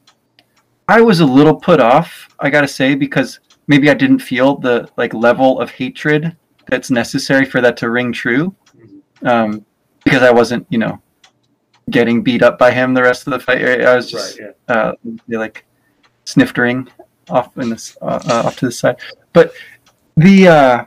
I 0.87 1.01
was 1.01 1.19
a 1.19 1.25
little 1.25 1.55
put 1.55 1.79
off, 1.79 2.29
I 2.39 2.49
gotta 2.49 2.67
say, 2.67 2.95
because 2.95 3.39
maybe 3.67 3.89
I 3.89 3.93
didn't 3.93 4.19
feel 4.19 4.55
the 4.55 4.89
like 4.97 5.13
level 5.13 5.59
of 5.59 5.69
hatred 5.69 6.35
that's 6.69 6.91
necessary 6.91 7.45
for 7.45 7.61
that 7.61 7.77
to 7.77 7.89
ring 7.89 8.11
true. 8.11 8.55
Um, 9.23 9.65
because 10.03 10.23
I 10.23 10.31
wasn't, 10.31 10.65
you 10.69 10.77
know, 10.77 11.01
getting 11.89 12.23
beat 12.23 12.41
up 12.41 12.57
by 12.57 12.71
him 12.71 12.93
the 12.93 13.03
rest 13.03 13.27
of 13.27 13.31
the 13.31 13.39
fight. 13.39 13.61
I 13.81 13.95
was 13.95 14.09
just 14.09 14.39
Right, 14.39 14.53
yeah. 14.69 14.75
uh, 14.75 14.93
like 15.27 15.65
sniftering 16.25 16.87
off 17.29 17.55
in 17.57 17.69
this 17.69 17.97
uh, 18.01 18.19
uh, 18.27 18.43
off 18.45 18.57
to 18.57 18.65
the 18.65 18.71
side. 18.71 18.97
But 19.33 19.53
the 20.15 20.47
uh, 20.47 20.85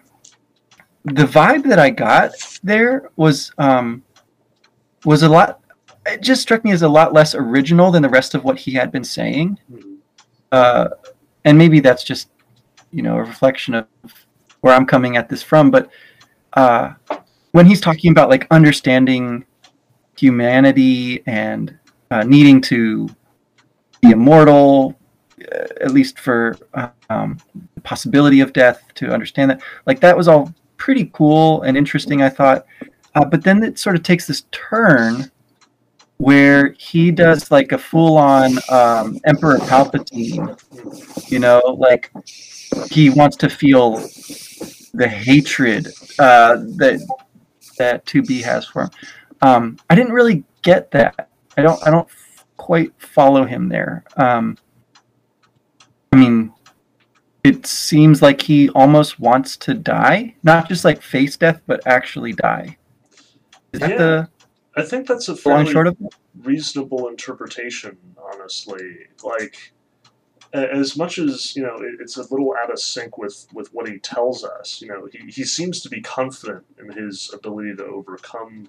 the 1.05 1.25
vibe 1.25 1.65
that 1.65 1.79
I 1.79 1.91
got 1.91 2.33
there 2.63 3.11
was 3.17 3.53
um, 3.59 4.03
was 5.05 5.23
a 5.23 5.29
lot. 5.29 5.61
It 6.07 6.21
just 6.23 6.43
struck 6.43 6.65
me 6.65 6.73
as 6.73 6.83
a 6.83 6.89
lot 6.89 7.13
less 7.13 7.35
original 7.35 7.91
than 7.91 8.03
the 8.03 8.09
rest 8.09 8.35
of 8.35 8.45
what 8.45 8.59
he 8.59 8.73
had 8.73 8.91
been 8.91 9.05
saying. 9.05 9.59
Mhm. 9.73 9.97
Uh, 10.51 10.89
and 11.45 11.59
maybe 11.59 11.81
that's 11.81 12.03
just 12.05 12.31
you 12.93 13.03
know 13.03 13.17
a 13.17 13.23
reflection 13.23 13.75
of 13.75 13.87
where 14.63 14.75
I'm 14.75 14.87
coming 14.87 15.17
at 15.17 15.29
this 15.29 15.43
from. 15.43 15.71
But 15.71 15.91
uh, 16.55 16.95
when 17.53 17.67
he's 17.67 17.81
talking 17.81 18.11
about 18.11 18.31
like 18.31 18.47
understanding 18.51 19.45
humanity 20.17 21.23
and 21.27 21.79
uh, 22.11 22.25
needing 22.25 22.61
to 22.63 23.09
be 24.01 24.11
immortal 24.11 24.97
uh, 25.41 25.67
at 25.81 25.93
least 25.93 26.19
for 26.19 26.57
um, 27.11 27.39
the 27.75 27.81
possibility 27.83 28.41
of 28.41 28.53
death, 28.53 28.83
to 28.95 29.13
understand 29.13 29.51
that. 29.51 29.61
Like 29.87 30.01
that 30.01 30.17
was 30.17 30.29
all 30.29 30.53
pretty 30.77 31.11
cool 31.13 31.63
and 31.63 31.77
interesting, 31.77 32.23
I 32.23 32.29
thought. 32.29 32.67
Uh, 33.15 33.25
but 33.25 33.43
then 33.43 33.63
it 33.63 33.79
sort 33.79 33.97
of 33.97 34.03
takes 34.03 34.27
this 34.27 34.45
turn 34.51 35.31
where 36.19 36.73
he 36.79 37.11
does 37.11 37.51
like 37.51 37.73
a 37.73 37.79
full-on 37.79 38.59
um, 38.71 39.19
Emperor 39.25 39.59
Palpatine. 39.59 40.57
You 41.31 41.41
know, 41.41 41.61
like 41.79 42.13
he 42.91 43.11
wants 43.11 43.37
to 43.39 43.49
feel 43.49 43.97
the 44.95 45.09
hatred 45.09 45.89
uh, 46.19 46.57
that 46.77 47.07
that 47.79 48.05
2B 48.07 48.43
has 48.43 48.67
for 48.67 48.83
him. 48.83 48.91
Um, 49.41 49.79
I 49.91 49.95
didn't 49.95 50.13
really 50.13 50.45
get 50.63 50.91
that. 50.93 51.31
I 51.57 51.63
don't. 51.63 51.85
I 51.87 51.91
don't 51.91 52.09
quite 52.57 52.93
follow 52.99 53.45
him 53.45 53.69
there. 53.69 54.05
Um, 54.17 54.57
I 56.13 56.17
mean, 56.17 56.53
it 57.43 57.67
seems 57.67 58.23
like 58.23 58.41
he 58.41 58.69
almost 58.71 59.19
wants 59.19 59.57
to 59.59 59.75
die, 59.75 60.37
not 60.43 60.69
just 60.69 60.85
like 60.85 61.03
face 61.03 61.37
death, 61.37 61.61
but 61.67 61.85
actually 61.87 62.33
die. 62.35 62.77
Is 63.73 63.81
that 63.81 63.99
the 63.99 64.29
I 64.77 64.83
think 64.83 65.07
that's 65.07 65.29
a 65.29 65.37
fairly 65.37 65.71
short 65.71 65.87
of 65.87 65.97
it? 66.01 66.15
reasonable 66.41 67.09
interpretation, 67.09 67.97
honestly. 68.17 69.07
Like, 69.23 69.73
as 70.53 70.97
much 70.97 71.19
as 71.19 71.57
you 71.57 71.63
know, 71.63 71.79
it's 72.01 72.17
a 72.17 72.23
little 72.23 72.55
out 72.63 72.71
of 72.73 72.79
sync 72.81 73.19
with 73.19 73.47
with 73.53 73.73
what 73.73 73.89
he 73.89 73.99
tells 73.99 74.45
us. 74.45 74.81
You 74.83 74.89
know, 74.89 75.09
he 75.13 75.31
he 75.31 75.45
seems 75.45 75.81
to 75.83 75.89
be 75.89 76.01
confident 76.03 76.65
in 76.79 76.91
his 76.93 77.31
ability 77.33 77.77
to 77.77 77.85
overcome 77.87 78.69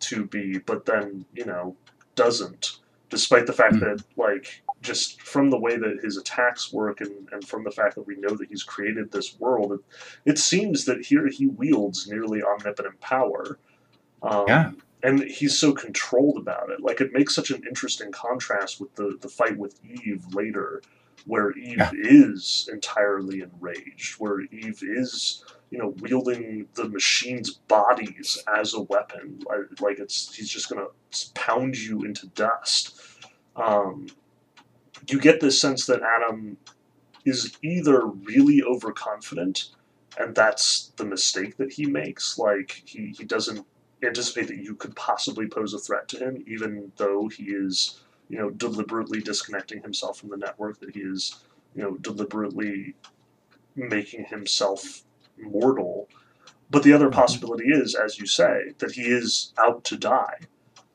2B, 0.00 0.64
but 0.66 0.84
then 0.84 1.24
you 1.34 1.44
know 1.44 1.76
doesn't, 2.14 2.80
despite 3.10 3.46
the 3.46 3.52
fact 3.52 3.74
Mhm. 3.74 3.80
that 3.80 4.04
like 4.16 4.62
just 4.82 5.22
from 5.22 5.50
the 5.50 5.58
way 5.58 5.76
that 5.76 6.00
his 6.02 6.16
attacks 6.18 6.72
work 6.72 7.00
and, 7.00 7.28
and 7.32 7.46
from 7.46 7.64
the 7.64 7.70
fact 7.70 7.94
that 7.94 8.06
we 8.06 8.16
know 8.16 8.36
that 8.36 8.48
he's 8.48 8.62
created 8.62 9.10
this 9.10 9.38
world, 9.40 9.72
it, 9.72 9.80
it 10.32 10.38
seems 10.38 10.84
that 10.84 11.04
here 11.04 11.26
he 11.28 11.46
wields 11.46 12.06
nearly 12.08 12.42
omnipotent 12.42 13.00
power. 13.00 13.58
Um, 14.22 14.46
Yeah. 14.48 14.72
and 15.02 15.22
he's 15.24 15.58
so 15.58 15.72
controlled 15.72 16.38
about 16.38 16.70
it. 16.70 16.80
Like 16.80 17.00
it 17.00 17.12
makes 17.12 17.34
such 17.34 17.50
an 17.50 17.62
interesting 17.68 18.12
contrast 18.12 18.80
with 18.80 18.94
the 18.96 19.16
the 19.20 19.28
fight 19.28 19.56
with 19.56 19.78
Eve 19.84 20.24
later, 20.34 20.82
where 21.24 21.52
Eve 21.52 21.78
Yeah. 21.78 21.90
is 21.94 22.68
entirely 22.72 23.40
enraged, 23.40 24.14
where 24.18 24.40
Eve 24.42 24.82
is 24.82 25.44
you 25.70 25.78
know 25.78 25.94
wielding 26.00 26.68
the 26.74 26.88
machine's 26.88 27.50
bodies 27.50 28.38
as 28.54 28.74
a 28.74 28.80
weapon. 28.82 29.40
Like, 29.80 29.98
it's 29.98 30.34
he's 30.34 30.48
just 30.48 30.68
gonna 30.68 30.86
pound 31.34 31.76
you 31.76 32.02
into 32.04 32.26
dust. 32.28 33.00
Um, 33.56 34.06
you 35.08 35.20
get 35.20 35.40
this 35.40 35.60
sense 35.60 35.86
that 35.86 36.02
Adam 36.02 36.56
is 37.24 37.56
either 37.62 38.06
really 38.06 38.62
overconfident, 38.62 39.70
and 40.18 40.34
that's 40.34 40.92
the 40.96 41.04
mistake 41.04 41.56
that 41.56 41.72
he 41.72 41.86
makes. 41.86 42.38
Like 42.38 42.82
he, 42.84 43.14
he 43.16 43.24
doesn't 43.24 43.66
anticipate 44.02 44.48
that 44.48 44.58
you 44.58 44.74
could 44.74 44.94
possibly 44.94 45.46
pose 45.46 45.74
a 45.74 45.78
threat 45.78 46.06
to 46.08 46.18
him, 46.18 46.44
even 46.46 46.92
though 46.96 47.28
he 47.28 47.44
is, 47.44 48.00
you 48.28 48.38
know, 48.38 48.50
deliberately 48.50 49.20
disconnecting 49.20 49.82
himself 49.82 50.18
from 50.18 50.30
the 50.30 50.36
network, 50.36 50.80
that 50.80 50.94
he 50.94 51.00
is, 51.00 51.40
you 51.74 51.82
know, 51.82 51.96
deliberately 51.96 52.94
making 53.74 54.24
himself 54.24 55.02
mortal. 55.38 56.08
But 56.70 56.82
the 56.82 56.92
other 56.92 57.10
possibility 57.10 57.68
is, 57.68 57.94
as 57.94 58.18
you 58.18 58.26
say, 58.26 58.72
that 58.78 58.92
he 58.92 59.02
is 59.02 59.52
out 59.58 59.84
to 59.84 59.96
die. 59.96 60.38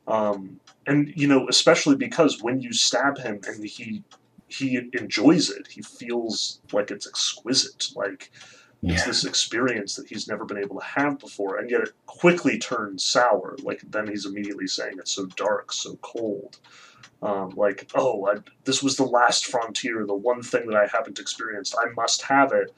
Um, 0.07 0.59
and 0.87 1.13
you 1.15 1.27
know, 1.27 1.47
especially 1.47 1.95
because 1.95 2.41
when 2.41 2.59
you 2.59 2.73
stab 2.73 3.17
him 3.19 3.39
and 3.47 3.63
he 3.65 4.03
he 4.47 4.77
enjoys 4.93 5.49
it, 5.49 5.67
he 5.67 5.81
feels 5.81 6.59
like 6.73 6.91
it's 6.91 7.07
exquisite, 7.07 7.91
like 7.95 8.31
it's 8.87 9.05
this 9.05 9.23
experience 9.23 9.95
that 9.95 10.09
he's 10.09 10.27
never 10.27 10.43
been 10.43 10.57
able 10.57 10.79
to 10.79 10.85
have 10.85 11.19
before, 11.19 11.57
and 11.57 11.69
yet 11.69 11.81
it 11.81 11.91
quickly 12.07 12.57
turns 12.57 13.03
sour. 13.05 13.55
Like 13.63 13.81
then 13.89 14.07
he's 14.07 14.25
immediately 14.25 14.67
saying 14.67 14.95
it's 14.97 15.11
so 15.11 15.27
dark, 15.27 15.71
so 15.71 15.97
cold. 16.01 16.59
Um, 17.21 17.49
like 17.55 17.89
oh, 17.93 18.27
I, 18.27 18.39
this 18.65 18.81
was 18.81 18.95
the 18.95 19.05
last 19.05 19.45
frontier, 19.45 20.05
the 20.05 20.15
one 20.15 20.41
thing 20.41 20.67
that 20.67 20.75
I 20.75 20.87
haven't 20.91 21.19
experienced. 21.19 21.75
I 21.79 21.91
must 21.93 22.23
have 22.23 22.51
it. 22.51 22.73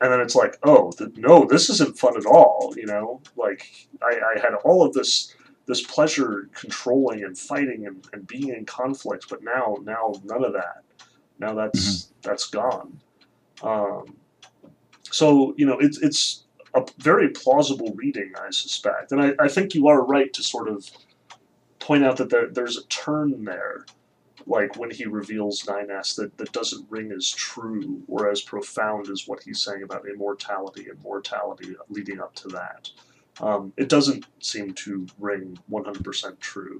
And 0.00 0.12
then 0.12 0.20
it's 0.20 0.34
like, 0.34 0.58
oh, 0.62 0.92
no, 1.16 1.46
this 1.46 1.70
isn't 1.70 1.98
fun 1.98 2.18
at 2.18 2.26
all. 2.26 2.74
You 2.76 2.84
know, 2.84 3.22
like 3.36 3.88
I, 4.02 4.18
I 4.36 4.40
had 4.40 4.54
all 4.64 4.84
of 4.84 4.92
this 4.92 5.34
this 5.66 5.82
pleasure 5.82 6.48
controlling 6.54 7.24
and 7.24 7.36
fighting 7.36 7.86
and, 7.86 8.06
and 8.12 8.26
being 8.26 8.50
in 8.50 8.64
conflict, 8.64 9.26
but 9.28 9.42
now 9.42 9.76
now 9.82 10.14
none 10.24 10.44
of 10.44 10.52
that. 10.52 10.82
Now 11.38 11.54
that's 11.54 12.12
that's 12.22 12.48
gone. 12.48 13.00
Um, 13.62 14.16
so 15.10 15.54
you 15.56 15.66
know, 15.66 15.78
it's 15.78 15.98
it's 15.98 16.44
a 16.74 16.84
very 16.98 17.30
plausible 17.30 17.92
reading, 17.94 18.32
I 18.38 18.50
suspect, 18.50 19.12
and 19.12 19.22
I, 19.22 19.32
I 19.40 19.48
think 19.48 19.74
you 19.74 19.88
are 19.88 20.04
right 20.04 20.32
to 20.34 20.42
sort 20.42 20.68
of 20.68 20.88
point 21.86 22.04
out 22.04 22.16
that 22.16 22.30
there, 22.30 22.48
there's 22.48 22.76
a 22.76 22.84
turn 22.86 23.44
there, 23.44 23.86
like 24.44 24.76
when 24.76 24.90
he 24.90 25.06
reveals 25.06 25.62
9S 25.62 26.16
that, 26.16 26.36
that 26.36 26.50
doesn't 26.50 26.84
ring 26.90 27.12
as 27.12 27.30
true 27.30 28.02
or 28.08 28.28
as 28.28 28.40
profound 28.42 29.08
as 29.08 29.28
what 29.28 29.40
he's 29.44 29.62
saying 29.62 29.84
about 29.84 30.08
immortality 30.08 30.88
and 30.88 31.00
mortality 31.00 31.76
leading 31.88 32.20
up 32.20 32.34
to 32.34 32.48
that. 32.48 32.90
Um, 33.40 33.72
it 33.76 33.88
doesn't 33.88 34.26
seem 34.40 34.74
to 34.74 35.06
ring 35.20 35.56
100% 35.70 36.40
true. 36.40 36.78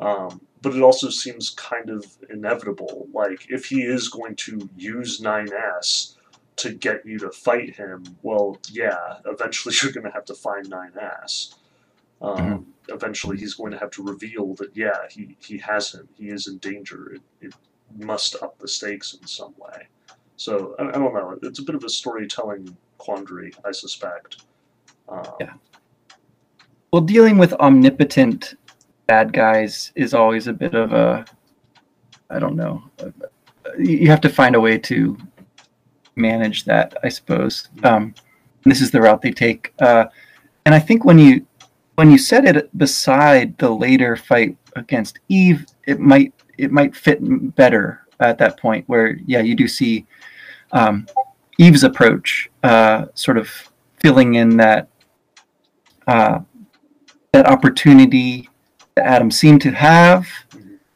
Um, 0.00 0.40
but 0.62 0.74
it 0.74 0.82
also 0.82 1.10
seems 1.10 1.50
kind 1.50 1.88
of 1.88 2.04
inevitable. 2.28 3.06
Like, 3.12 3.46
if 3.50 3.66
he 3.66 3.82
is 3.82 4.08
going 4.08 4.34
to 4.36 4.68
use 4.76 5.20
9S 5.20 6.16
to 6.56 6.72
get 6.72 7.06
you 7.06 7.18
to 7.20 7.30
fight 7.30 7.76
him, 7.76 8.04
well, 8.22 8.58
yeah, 8.68 9.18
eventually 9.26 9.76
you're 9.82 9.92
going 9.92 10.06
to 10.06 10.12
have 10.12 10.24
to 10.24 10.34
find 10.34 10.68
9S. 10.68 11.54
Um, 12.20 12.66
Eventually, 12.90 13.36
he's 13.38 13.54
going 13.54 13.72
to 13.72 13.78
have 13.78 13.90
to 13.92 14.02
reveal 14.02 14.54
that, 14.56 14.70
yeah, 14.74 15.06
he, 15.10 15.36
he 15.40 15.58
has 15.58 15.92
him. 15.92 16.08
He 16.16 16.28
is 16.28 16.48
in 16.48 16.58
danger. 16.58 17.12
It, 17.14 17.22
it 17.40 17.54
must 17.98 18.36
up 18.42 18.58
the 18.58 18.68
stakes 18.68 19.14
in 19.14 19.26
some 19.26 19.54
way. 19.58 19.88
So, 20.36 20.74
I, 20.78 20.88
I 20.88 20.92
don't 20.92 21.14
know. 21.14 21.38
It's 21.42 21.58
a 21.58 21.62
bit 21.62 21.74
of 21.74 21.84
a 21.84 21.88
storytelling 21.88 22.76
quandary, 22.98 23.52
I 23.64 23.72
suspect. 23.72 24.44
Um, 25.08 25.24
Yeah. 25.40 25.52
Well, 26.92 27.02
dealing 27.02 27.38
with 27.38 27.52
omnipotent 27.54 28.54
bad 29.06 29.32
guys 29.32 29.92
is 29.94 30.12
always 30.14 30.46
a 30.48 30.52
bit 30.52 30.74
of 30.74 30.92
a, 30.92 31.24
I 32.30 32.38
don't 32.38 32.56
know. 32.56 32.82
You 33.78 34.08
have 34.08 34.20
to 34.22 34.28
find 34.28 34.54
a 34.56 34.60
way 34.60 34.78
to 34.78 35.16
manage 36.16 36.64
that, 36.64 36.96
I 37.04 37.08
suppose. 37.08 37.68
Um, 37.84 38.14
this 38.64 38.80
is 38.80 38.90
the 38.90 39.00
route 39.00 39.22
they 39.22 39.30
take. 39.30 39.72
Uh, 39.78 40.06
and 40.66 40.74
I 40.74 40.80
think 40.80 41.04
when 41.04 41.18
you 41.18 41.46
when 42.00 42.10
you 42.10 42.16
set 42.16 42.46
it 42.46 42.78
beside 42.78 43.58
the 43.58 43.68
later 43.68 44.16
fight 44.16 44.56
against 44.74 45.18
Eve, 45.28 45.66
it 45.86 46.00
might 46.00 46.32
it 46.56 46.72
might 46.72 46.96
fit 46.96 47.18
better 47.54 48.06
at 48.20 48.38
that 48.38 48.58
point. 48.58 48.88
Where 48.88 49.18
yeah, 49.26 49.40
you 49.40 49.54
do 49.54 49.68
see 49.68 50.06
um, 50.72 51.06
Eve's 51.58 51.84
approach, 51.84 52.48
uh, 52.62 53.08
sort 53.12 53.36
of 53.36 53.50
filling 53.98 54.36
in 54.36 54.56
that 54.56 54.88
uh, 56.06 56.38
that 57.32 57.44
opportunity 57.44 58.48
that 58.94 59.04
Adam 59.04 59.30
seemed 59.30 59.60
to 59.60 59.70
have 59.70 60.26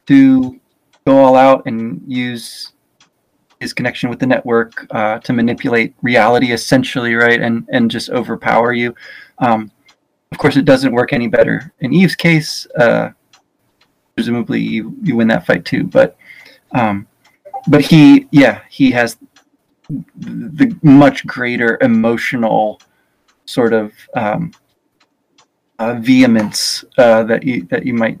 to 0.07 0.59
go 1.05 1.19
all 1.19 1.35
out 1.35 1.67
and 1.67 2.01
use 2.07 2.71
his 3.59 3.73
connection 3.73 4.09
with 4.09 4.17
the 4.17 4.25
network 4.25 4.87
uh, 4.89 5.19
to 5.19 5.33
manipulate 5.33 5.93
reality, 6.01 6.51
essentially, 6.51 7.13
right, 7.13 7.41
and 7.41 7.69
and 7.71 7.91
just 7.91 8.09
overpower 8.09 8.73
you. 8.73 8.95
Um, 9.37 9.71
of 10.35 10.39
course, 10.39 10.57
it 10.57 10.65
doesn't 10.65 10.91
work 10.91 11.13
any 11.13 11.29
better 11.29 11.71
in 11.79 11.93
Eve's 11.93 12.13
case. 12.13 12.67
Uh, 12.77 13.11
presumably, 14.15 14.59
you 14.59 14.93
you 15.01 15.15
win 15.15 15.29
that 15.29 15.45
fight 15.45 15.63
too, 15.63 15.85
but 15.85 16.17
um, 16.73 17.07
but 17.69 17.79
he, 17.79 18.27
yeah, 18.31 18.59
he 18.69 18.91
has 18.91 19.17
the 20.17 20.77
much 20.83 21.25
greater 21.25 21.77
emotional 21.79 22.81
sort 23.45 23.71
of 23.71 23.93
um, 24.13 24.51
uh, 25.79 25.93
vehemence 26.01 26.83
uh, 26.97 27.23
that 27.23 27.43
you 27.43 27.63
that 27.71 27.85
you 27.85 27.93
might 27.93 28.19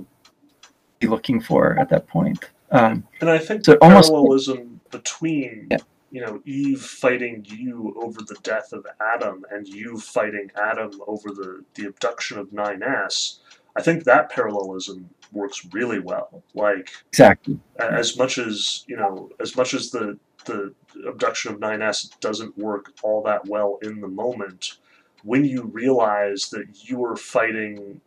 be 0.99 1.07
looking 1.07 1.41
for 1.41 1.77
at 1.77 1.89
that 1.89 2.07
point. 2.07 2.49
Um, 2.71 3.03
And 3.19 3.29
I 3.29 3.39
think 3.39 3.65
So 3.65 3.73
the 3.73 3.79
almost- 3.79 4.09
parallelism 4.09 4.79
between 4.89 5.67
Yeah. 5.69 5.79
You 6.15 6.21
know 6.21 6.39
Eve 6.45 6.81
fighting 6.81 7.45
you 7.45 7.93
over 8.01 8.21
the 8.21 8.37
death 8.41 8.71
of 8.71 8.87
Adam 9.01 9.45
and 9.51 9.67
you 9.67 9.99
fighting 9.99 10.49
Adam 10.55 10.91
over 11.07 11.29
the 11.29 11.65
the 11.73 11.87
abduction 11.87 12.37
of 12.37 12.51
9S, 12.51 13.39
I 13.75 13.81
think 13.81 14.05
that 14.05 14.29
parallelism 14.29 15.09
works 15.33 15.67
really 15.73 15.99
well. 15.99 16.41
Like 16.53 16.89
exactly. 17.09 17.59
as 17.77 18.17
much 18.17 18.37
as 18.37 18.85
you 18.87 18.95
know, 18.95 19.29
as 19.41 19.57
much 19.57 19.73
as 19.73 19.91
the 19.91 20.17
the 20.45 20.73
abduction 21.05 21.51
of 21.51 21.59
9S 21.59 22.17
doesn't 22.21 22.57
work 22.57 22.93
all 23.03 23.21
that 23.23 23.45
well 23.49 23.77
in 23.81 23.99
the 23.99 24.07
moment, 24.07 24.77
when 25.23 25.43
you 25.43 25.63
realize 25.63 26.47
that 26.51 26.87
you 26.87 27.03
are 27.03 27.17
fighting 27.17 27.99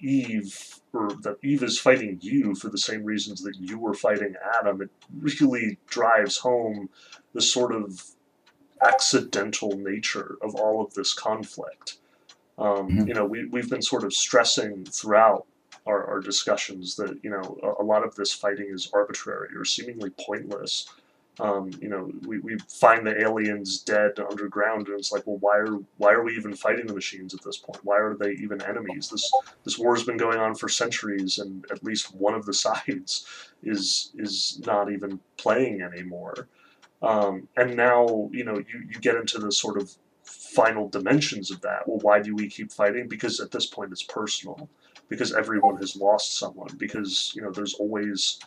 Eve 0.00 0.80
or 0.92 1.10
that 1.22 1.36
Eve 1.44 1.62
is 1.62 1.78
fighting 1.78 2.18
you 2.20 2.54
for 2.54 2.68
the 2.68 2.78
same 2.78 3.04
reasons 3.04 3.42
that 3.42 3.56
you 3.60 3.78
were 3.78 3.94
fighting 3.94 4.34
Adam, 4.58 4.82
it 4.82 4.90
really 5.20 5.78
drives 5.86 6.38
home 6.38 6.88
the 7.34 7.42
sort 7.42 7.74
of 7.74 8.02
accidental 8.82 9.72
nature 9.76 10.36
of 10.42 10.54
all 10.54 10.82
of 10.84 10.94
this 10.94 11.14
conflict. 11.14 11.98
Um, 12.58 12.88
Mhm. 12.90 13.08
You 13.08 13.14
know, 13.14 13.24
we, 13.26 13.46
we've 13.46 13.70
been 13.70 13.82
sort 13.82 14.04
of 14.04 14.14
stressing 14.14 14.84
throughout 14.86 15.46
our, 15.86 16.04
our 16.06 16.20
discussions 16.20 16.96
that, 16.96 17.18
you 17.22 17.30
know, 17.30 17.58
a, 17.62 17.82
a 17.82 17.84
lot 17.84 18.04
of 18.04 18.14
this 18.16 18.32
fighting 18.32 18.68
is 18.70 18.90
arbitrary 18.92 19.50
or 19.56 19.64
seemingly 19.64 20.10
pointless. 20.10 20.88
Um, 21.40 21.70
you 21.80 21.88
know, 21.88 22.10
we, 22.26 22.40
we 22.40 22.58
find 22.68 23.06
the 23.06 23.20
aliens 23.22 23.78
dead 23.82 24.18
underground, 24.18 24.88
and 24.88 24.98
it's 24.98 25.12
like, 25.12 25.24
well, 25.26 25.38
why 25.38 25.56
are 25.58 25.78
why 25.98 26.12
are 26.12 26.24
we 26.24 26.36
even 26.36 26.52
fighting 26.54 26.86
the 26.86 26.94
machines 26.94 27.32
at 27.32 27.42
this 27.42 27.56
point? 27.56 27.78
Why 27.84 27.96
are 27.98 28.16
they 28.16 28.32
even 28.32 28.60
enemies? 28.62 29.08
This 29.08 29.30
this 29.64 29.78
war 29.78 29.94
has 29.94 30.04
been 30.04 30.16
going 30.16 30.38
on 30.40 30.56
for 30.56 30.68
centuries, 30.68 31.38
and 31.38 31.64
at 31.70 31.84
least 31.84 32.12
one 32.14 32.34
of 32.34 32.44
the 32.44 32.54
sides 32.66 33.26
is 33.62 34.10
is 34.16 34.60
not 34.66 34.90
even 34.92 35.20
playing 35.36 35.80
anymore. 35.82 36.48
Um, 37.02 37.48
and 37.56 37.76
now, 37.76 38.28
you 38.32 38.44
know, 38.44 38.56
you, 38.56 38.86
you 38.90 39.00
get 39.00 39.16
into 39.16 39.38
the 39.38 39.52
sort 39.52 39.80
of 39.80 39.90
final 40.22 40.88
dimensions 40.88 41.50
of 41.50 41.60
that. 41.62 41.86
Well, 41.86 41.98
why 41.98 42.20
do 42.20 42.34
we 42.34 42.48
keep 42.48 42.72
fighting? 42.72 43.08
Because 43.08 43.40
at 43.40 43.50
this 43.50 43.66
point 43.66 43.92
it's 43.92 44.02
personal. 44.02 44.68
Because 45.08 45.32
everyone 45.32 45.76
has 45.78 45.96
lost 45.96 46.38
someone. 46.38 46.76
Because, 46.76 47.32
you 47.34 47.42
know, 47.42 47.50
there's 47.50 47.74
always 47.74 48.38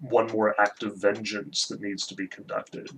one 0.00 0.26
more 0.28 0.60
act 0.60 0.82
of 0.82 0.96
vengeance 0.96 1.66
that 1.68 1.80
needs 1.80 2.06
to 2.06 2.14
be 2.14 2.26
conducted. 2.26 2.88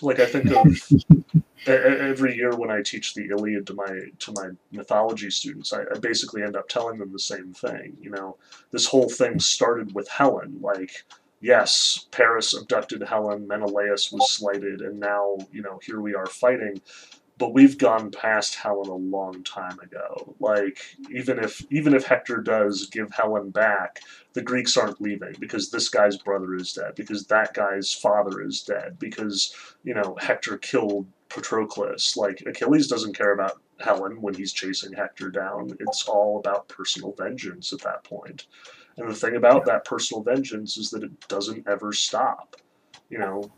Like 0.00 0.18
I 0.18 0.26
think 0.26 0.50
of 0.50 1.42
every 1.66 2.36
year 2.36 2.54
when 2.56 2.70
I 2.70 2.82
teach 2.82 3.14
the 3.14 3.28
Iliad 3.28 3.66
to 3.68 3.74
my 3.74 4.00
to 4.18 4.32
my 4.32 4.50
mythology 4.72 5.30
students, 5.30 5.72
I, 5.72 5.82
I 5.82 5.98
basically 6.00 6.42
end 6.42 6.56
up 6.56 6.68
telling 6.68 6.98
them 6.98 7.12
the 7.12 7.18
same 7.18 7.52
thing. 7.52 7.96
You 8.00 8.10
know, 8.10 8.36
this 8.70 8.86
whole 8.86 9.08
thing 9.08 9.38
started 9.38 9.94
with 9.94 10.08
Helen. 10.08 10.58
Like, 10.60 11.04
yes, 11.42 12.06
Paris 12.10 12.54
abducted 12.54 13.02
Helen, 13.02 13.46
Menelaus 13.46 14.10
was 14.10 14.30
slighted, 14.30 14.80
and 14.80 14.98
now 14.98 15.36
you 15.52 15.60
know 15.60 15.78
here 15.82 16.00
we 16.00 16.14
are 16.14 16.26
fighting. 16.26 16.80
But 17.38 17.54
we've 17.54 17.76
gone 17.76 18.12
past 18.12 18.54
Helen 18.54 18.88
a 18.88 18.94
long 18.94 19.42
time 19.42 19.78
ago. 19.80 20.36
Like 20.38 20.78
even 21.10 21.38
if 21.38 21.64
even 21.70 21.92
if 21.92 22.04
Hector 22.04 22.38
does 22.38 22.86
give 22.86 23.10
Helen 23.10 23.50
back, 23.50 24.00
the 24.32 24.42
Greeks 24.42 24.76
aren't 24.76 25.00
leaving 25.00 25.34
because 25.40 25.70
this 25.70 25.88
guy's 25.88 26.16
brother 26.16 26.54
is 26.54 26.72
dead, 26.72 26.94
because 26.94 27.26
that 27.26 27.52
guy's 27.52 27.92
father 27.92 28.40
is 28.40 28.62
dead, 28.62 28.98
because 28.98 29.54
you 29.82 29.94
know 29.94 30.16
Hector 30.20 30.56
killed 30.58 31.06
Patroclus. 31.28 32.16
Like 32.16 32.42
Achilles 32.46 32.86
doesn't 32.86 33.16
care 33.16 33.32
about 33.32 33.60
Helen 33.80 34.20
when 34.22 34.34
he's 34.34 34.52
chasing 34.52 34.92
Hector 34.92 35.30
down. 35.30 35.76
It's 35.80 36.06
all 36.06 36.38
about 36.38 36.68
personal 36.68 37.12
vengeance 37.12 37.72
at 37.72 37.80
that 37.80 38.04
point. 38.04 38.46
And 38.96 39.08
the 39.08 39.14
thing 39.14 39.36
about 39.36 39.64
that 39.66 39.84
personal 39.84 40.22
vengeance 40.22 40.76
is 40.76 40.90
that 40.90 41.02
it 41.02 41.28
doesn't 41.28 41.66
ever 41.66 41.92
stop. 41.92 42.56
You 43.08 43.18
know, 43.18 43.50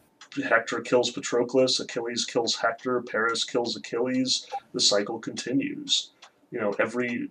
Hector 0.43 0.81
kills 0.81 1.13
Patroclus, 1.13 1.81
Achilles 1.81 2.25
kills 2.25 2.57
Hector, 2.57 3.03
Paris 3.03 3.45
kills 3.45 3.77
Achilles. 3.77 4.47
The 4.73 4.81
cycle 4.81 5.19
continues. 5.19 6.11
You 6.51 6.61
know, 6.61 6.75
every 6.79 7.29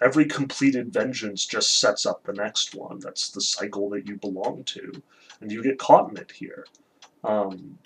every 0.00 0.24
completed 0.24 0.92
vengeance 0.92 1.46
just 1.46 1.78
sets 1.78 2.06
up 2.06 2.24
the 2.24 2.32
next 2.32 2.74
one. 2.74 2.98
That's 2.98 3.30
the 3.30 3.40
cycle 3.40 3.88
that 3.90 4.06
you 4.08 4.16
belong 4.16 4.64
to, 4.64 5.02
and 5.40 5.52
you 5.52 5.62
get 5.62 5.78
caught 5.78 6.10
in 6.10 6.16
it 6.16 6.32
here. 6.32 6.66
Um, 7.22 7.78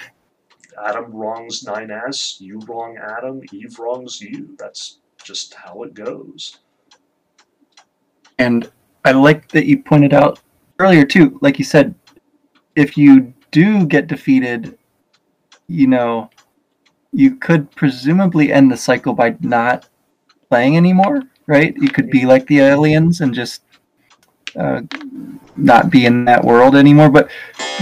Adam 0.83 1.12
wrongs 1.12 1.64
9S, 1.64 2.40
you 2.40 2.61
wrong 2.61 2.96
Adam, 2.96 3.42
Eve 3.52 3.78
wrongs 3.78 4.20
you. 4.20 4.57
That's 4.59 5.00
just 5.22 5.54
how 5.54 5.83
it 5.83 5.94
goes. 5.94 6.59
And 8.38 8.70
I 9.05 9.13
like 9.13 9.49
that 9.53 9.67
you 9.67 9.83
pointed 9.83 10.13
out 10.13 10.41
earlier 10.79 11.05
too, 11.05 11.39
like 11.41 11.59
you 11.59 11.65
said, 11.65 11.95
if 12.77 12.97
you 12.97 13.33
do 13.51 13.87
get 13.87 14.07
defeated, 14.07 14.79
you 15.67 15.87
know, 15.87 16.31
you 17.13 17.37
could 17.37 17.71
presumably 17.73 18.53
end 18.53 18.71
the 18.71 18.77
cycle 18.77 19.13
by 19.13 19.37
not 19.41 19.89
playing 20.49 20.77
anymore, 20.77 21.23
right? 21.47 21.75
You 21.77 21.89
could 21.89 22.11
be 22.11 22.27
like 22.27 22.47
the 22.47 22.61
aliens 22.61 23.21
and 23.21 23.35
just 23.35 23.63
uh, 24.57 24.83
not 25.57 25.91
be 25.91 26.07
in 26.07 26.25
that 26.27 26.45
world 26.45 26.77
anymore. 26.77 27.11
But 27.11 27.31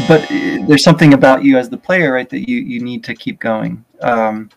but 0.09 0.27
there's 0.29 0.85
something 0.85 1.15
about 1.15 1.45
you 1.45 1.59
as 1.59 1.69
the 1.69 1.77
player, 1.77 2.13
right, 2.13 2.29
that 2.29 2.49
you 2.49 2.59
you 2.59 2.81
need 2.81 3.05
to 3.05 3.15
keep 3.15 3.41
going. 3.41 3.85
Um, 4.01 4.51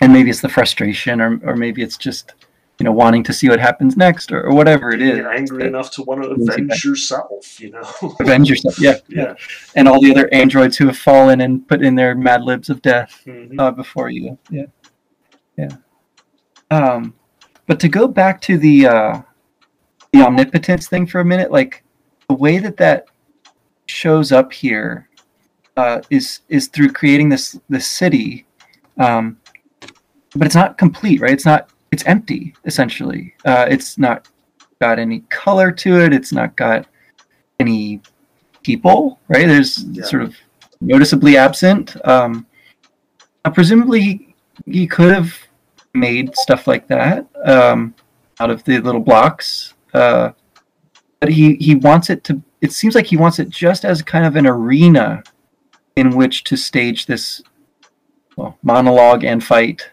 and 0.00 0.12
maybe 0.12 0.30
it's 0.30 0.40
the 0.40 0.48
frustration, 0.48 1.20
or 1.20 1.40
or 1.44 1.56
maybe 1.56 1.82
it's 1.82 1.96
just 1.96 2.34
you 2.78 2.84
know 2.84 2.92
wanting 2.92 3.22
to 3.22 3.32
see 3.32 3.48
what 3.48 3.60
happens 3.60 3.96
next, 3.96 4.32
or, 4.32 4.42
or 4.46 4.54
whatever 4.54 4.90
it 4.92 5.00
is. 5.00 5.08
You 5.08 5.14
is. 5.14 5.20
get 5.22 5.36
angry 5.36 5.58
that- 5.62 5.68
enough 5.68 5.90
to 5.92 6.02
want 6.02 6.22
to 6.22 6.28
avenge 6.30 6.84
yourself, 6.84 7.60
you 7.60 7.70
know? 7.70 7.82
avenge 8.20 8.48
yourself. 8.50 8.78
Yeah, 8.80 8.96
yeah. 9.08 9.34
and 9.76 9.86
all 9.88 10.00
the 10.00 10.10
other 10.10 10.28
androids 10.32 10.76
who 10.76 10.86
have 10.86 10.98
fallen 10.98 11.40
and 11.42 11.66
put 11.68 11.82
in 11.82 11.94
their 11.94 12.14
mad 12.14 12.42
libs 12.42 12.70
of 12.70 12.82
death 12.82 13.22
Mhm. 13.26 13.58
uh, 13.60 13.70
before 13.70 14.08
you. 14.10 14.36
Yeah, 14.50 14.66
yeah. 15.56 15.68
Um, 16.70 17.14
but 17.66 17.78
to 17.80 17.88
go 17.88 18.08
back 18.08 18.40
to 18.42 18.58
the 18.58 18.86
uh, 18.86 19.22
the 20.12 20.22
omnipotence 20.22 20.88
thing 20.88 21.06
for 21.06 21.20
a 21.20 21.24
minute, 21.24 21.50
like 21.52 21.84
the 22.28 22.34
way 22.34 22.58
that 22.58 22.76
that 22.78 23.06
shows 23.86 24.32
up 24.32 24.52
here 24.52 25.08
uh, 25.76 26.00
is 26.10 26.40
is 26.48 26.68
through 26.68 26.90
creating 26.90 27.28
this 27.28 27.58
this 27.68 27.86
city, 27.86 28.46
um, 28.98 29.38
but 30.34 30.46
it's 30.46 30.54
not 30.56 30.76
complete, 30.78 31.20
right? 31.20 31.32
It's 31.32 31.44
not. 31.46 31.70
It's 31.94 32.02
empty 32.06 32.54
essentially. 32.64 33.34
Uh, 33.44 33.66
it's 33.70 33.98
not 33.98 34.26
got 34.80 34.98
any 34.98 35.20
color 35.30 35.70
to 35.70 36.00
it. 36.00 36.12
It's 36.12 36.32
not 36.32 36.56
got 36.56 36.88
any 37.60 38.00
people, 38.64 39.20
right? 39.28 39.46
There's 39.46 39.84
Yeah. 39.84 40.02
sort 40.04 40.22
of 40.22 40.34
noticeably 40.80 41.36
absent. 41.36 41.94
Um, 42.04 42.46
presumably, 43.52 44.00
he, 44.00 44.34
he 44.66 44.86
could 44.88 45.12
have 45.14 45.38
made 45.94 46.34
stuff 46.36 46.66
like 46.66 46.88
that 46.88 47.28
um, 47.44 47.94
out 48.40 48.50
of 48.50 48.64
the 48.64 48.80
little 48.80 49.00
blocks, 49.00 49.74
uh, 49.92 50.30
but 51.20 51.28
he 51.28 51.54
he 51.66 51.76
wants 51.76 52.10
it 52.10 52.24
to. 52.24 52.42
It 52.60 52.72
seems 52.72 52.96
like 52.96 53.06
he 53.06 53.16
wants 53.16 53.38
it 53.38 53.50
just 53.50 53.84
as 53.84 54.02
kind 54.02 54.26
of 54.26 54.34
an 54.34 54.48
arena 54.48 55.22
in 55.94 56.16
which 56.16 56.42
to 56.44 56.56
stage 56.56 57.06
this 57.06 57.40
well, 58.36 58.58
monologue 58.64 59.22
and 59.22 59.44
fight 59.44 59.88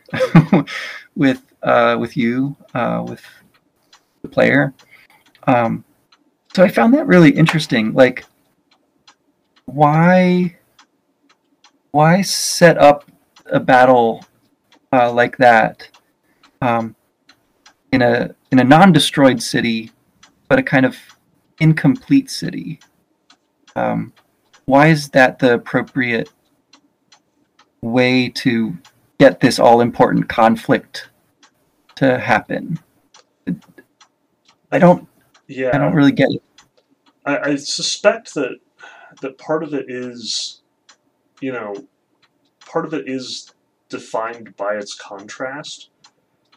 with 1.16 1.44
uh, 1.63 1.97
with 2.00 2.17
you, 2.17 2.56
uh, 2.74 3.04
with 3.08 3.24
the 4.21 4.28
player. 4.28 4.74
Um, 5.47 5.84
so 6.54 6.63
I 6.63 6.67
found 6.67 6.93
that 6.93 7.08
really 7.08 7.32
interesting. 7.32 7.93
Like, 7.93 8.26
why 9.65 10.58
why 11.91 12.21
set 12.21 12.78
up 12.78 13.10
a 13.47 13.60
battle 13.60 14.24
uh, 14.93 15.12
like 15.12 15.38
that 15.38 15.89
um, 16.62 16.95
in 17.91 18.02
a 18.02 18.36
in 18.52 18.60
a 18.60 18.63
non-destroyed 18.63 19.41
city, 19.41 19.91
but 20.47 20.60
a 20.60 20.63
kind 20.63 20.86
of 20.86 20.97
incomplete 21.60 22.30
city? 22.30 22.80
Um, 23.76 24.13
why 24.65 24.88
is 24.88 25.10
that 25.10 25.39
the 25.39 25.54
appropriate 25.54 26.30
way 27.82 28.30
to 28.30 28.78
get 29.19 29.39
this 29.39 29.60
all-important 29.60 30.28
conflict 30.28 31.10
to 32.02 32.20
happen? 32.20 32.80
I 34.72 34.80
don't. 34.80 35.08
Yeah. 35.48 35.70
I 35.74 35.78
don't 35.78 35.94
really 35.94 36.12
get 36.12 36.30
it. 36.32 36.44
I, 37.26 37.38
I 37.38 37.56
suspect 37.56 38.34
that 38.34 38.58
that 39.22 39.38
part 39.38 39.64
of 39.64 39.74
it 39.74 39.86
is, 39.88 40.62
you 41.42 41.52
know, 41.52 41.76
part 42.66 42.86
of 42.86 42.94
it 42.96 43.08
is 43.08 43.52
defined 43.90 44.56
by 44.58 44.76
its 44.76 44.96
contrast. 44.96 45.90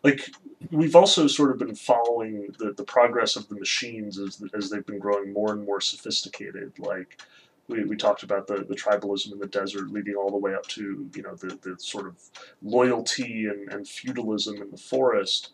Like 0.02 0.30
we've 0.70 0.96
also 0.96 1.26
sort 1.26 1.50
of 1.50 1.58
been 1.58 1.74
following 1.74 2.48
the, 2.58 2.72
the 2.72 2.84
progress 2.84 3.36
of 3.36 3.48
the 3.48 3.56
machines 3.56 4.18
as 4.18 4.42
as 4.54 4.70
they've 4.70 4.86
been 4.86 4.98
growing 4.98 5.32
more 5.32 5.52
and 5.52 5.66
more 5.66 5.80
sophisticated. 5.80 6.72
Like 6.78 7.20
we, 7.68 7.84
we 7.84 7.96
talked 7.96 8.22
about 8.22 8.46
the, 8.46 8.64
the 8.68 8.74
tribalism 8.74 9.32
in 9.32 9.38
the 9.38 9.46
desert 9.46 9.90
leading 9.90 10.14
all 10.14 10.30
the 10.30 10.36
way 10.36 10.54
up 10.54 10.66
to 10.68 11.08
you 11.14 11.22
know 11.22 11.34
the, 11.34 11.58
the 11.62 11.76
sort 11.78 12.06
of 12.06 12.16
loyalty 12.62 13.46
and, 13.46 13.72
and 13.72 13.88
feudalism 13.88 14.60
in 14.60 14.70
the 14.70 14.76
forest. 14.76 15.50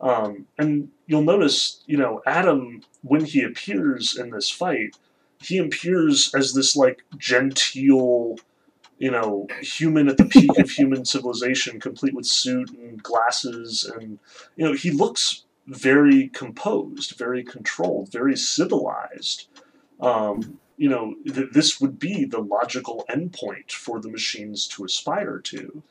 Um, 0.00 0.46
and 0.56 0.90
you'll 1.06 1.22
notice, 1.22 1.82
you 1.86 1.98
know, 1.98 2.22
Adam, 2.24 2.82
when 3.02 3.22
he 3.22 3.42
appears 3.42 4.16
in 4.16 4.30
this 4.30 4.48
fight, 4.48 4.96
he 5.42 5.58
appears 5.58 6.34
as 6.34 6.54
this 6.54 6.74
like 6.74 7.02
genteel, 7.18 8.36
you 8.98 9.10
know, 9.10 9.46
human 9.60 10.08
at 10.08 10.16
the 10.16 10.24
peak 10.24 10.58
of 10.58 10.70
human 10.70 11.04
civilization, 11.04 11.80
complete 11.80 12.14
with 12.14 12.26
suit 12.26 12.70
and 12.70 13.02
glasses, 13.02 13.90
and 13.94 14.18
you 14.56 14.64
know, 14.64 14.72
he 14.72 14.90
looks 14.90 15.44
very 15.66 16.28
composed, 16.28 17.16
very 17.16 17.44
controlled, 17.44 18.10
very 18.10 18.36
civilized. 18.36 19.48
Um, 20.00 20.58
you 20.80 20.88
know, 20.88 21.14
th- 21.26 21.52
this 21.52 21.78
would 21.80 21.98
be 21.98 22.24
the 22.24 22.40
logical 22.40 23.04
endpoint 23.10 23.70
for 23.70 24.00
the 24.00 24.08
machines 24.08 24.66
to 24.68 24.84
aspire 24.84 25.38
to. 25.52 25.82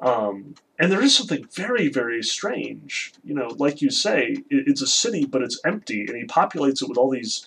Um, 0.00 0.54
and 0.78 0.92
there 0.92 1.00
is 1.00 1.16
something 1.16 1.46
very, 1.54 1.88
very 1.88 2.22
strange. 2.22 3.14
You 3.24 3.34
know, 3.34 3.48
like 3.64 3.80
you 3.80 3.88
say, 3.88 4.36
it, 4.50 4.64
it's 4.70 4.82
a 4.82 4.86
city, 4.86 5.24
but 5.24 5.40
it's 5.42 5.58
empty, 5.64 6.02
and 6.06 6.16
he 6.16 6.26
populates 6.26 6.82
it 6.82 6.88
with 6.90 6.98
all 6.98 7.10
these 7.10 7.46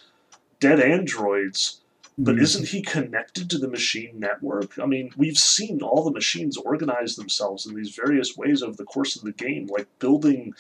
dead 0.60 0.80
androids. 0.80 1.82
But 2.18 2.38
Mhm. 2.38 2.42
isn't 2.42 2.68
he 2.70 2.82
connected 2.82 3.48
to 3.52 3.60
the 3.60 3.68
machine 3.78 4.20
network? 4.20 4.80
I 4.80 4.88
mean, 4.88 5.12
we've 5.16 5.38
seen 5.38 5.84
all 5.84 6.04
the 6.04 6.18
machines 6.22 6.58
organize 6.58 7.16
themselves 7.16 7.68
in 7.68 7.76
these 7.76 7.94
various 8.04 8.36
ways 8.36 8.64
over 8.64 8.76
the 8.76 8.92
course 8.96 9.16
of 9.16 9.22
the 9.22 9.34
game, 9.46 9.68
like 9.68 9.88
building 10.00 10.56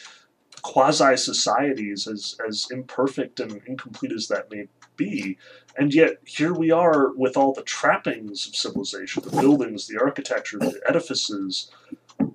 quasi 0.61 1.15
societies, 1.17 2.07
as 2.07 2.37
as 2.47 2.67
imperfect 2.69 3.39
and 3.39 3.59
incomplete 3.65 4.11
as 4.11 4.27
that 4.27 4.51
may 4.51 4.67
be. 4.97 5.37
And 5.77 5.93
yet 5.93 6.17
here 6.25 6.53
we 6.53 6.71
are 6.71 7.13
with 7.15 7.37
all 7.37 7.53
the 7.53 7.61
trappings 7.61 8.47
of 8.47 8.55
civilization, 8.55 9.23
the 9.23 9.41
buildings, 9.41 9.87
the 9.87 10.01
architecture, 10.01 10.57
the 10.57 10.81
edifices, 10.87 11.69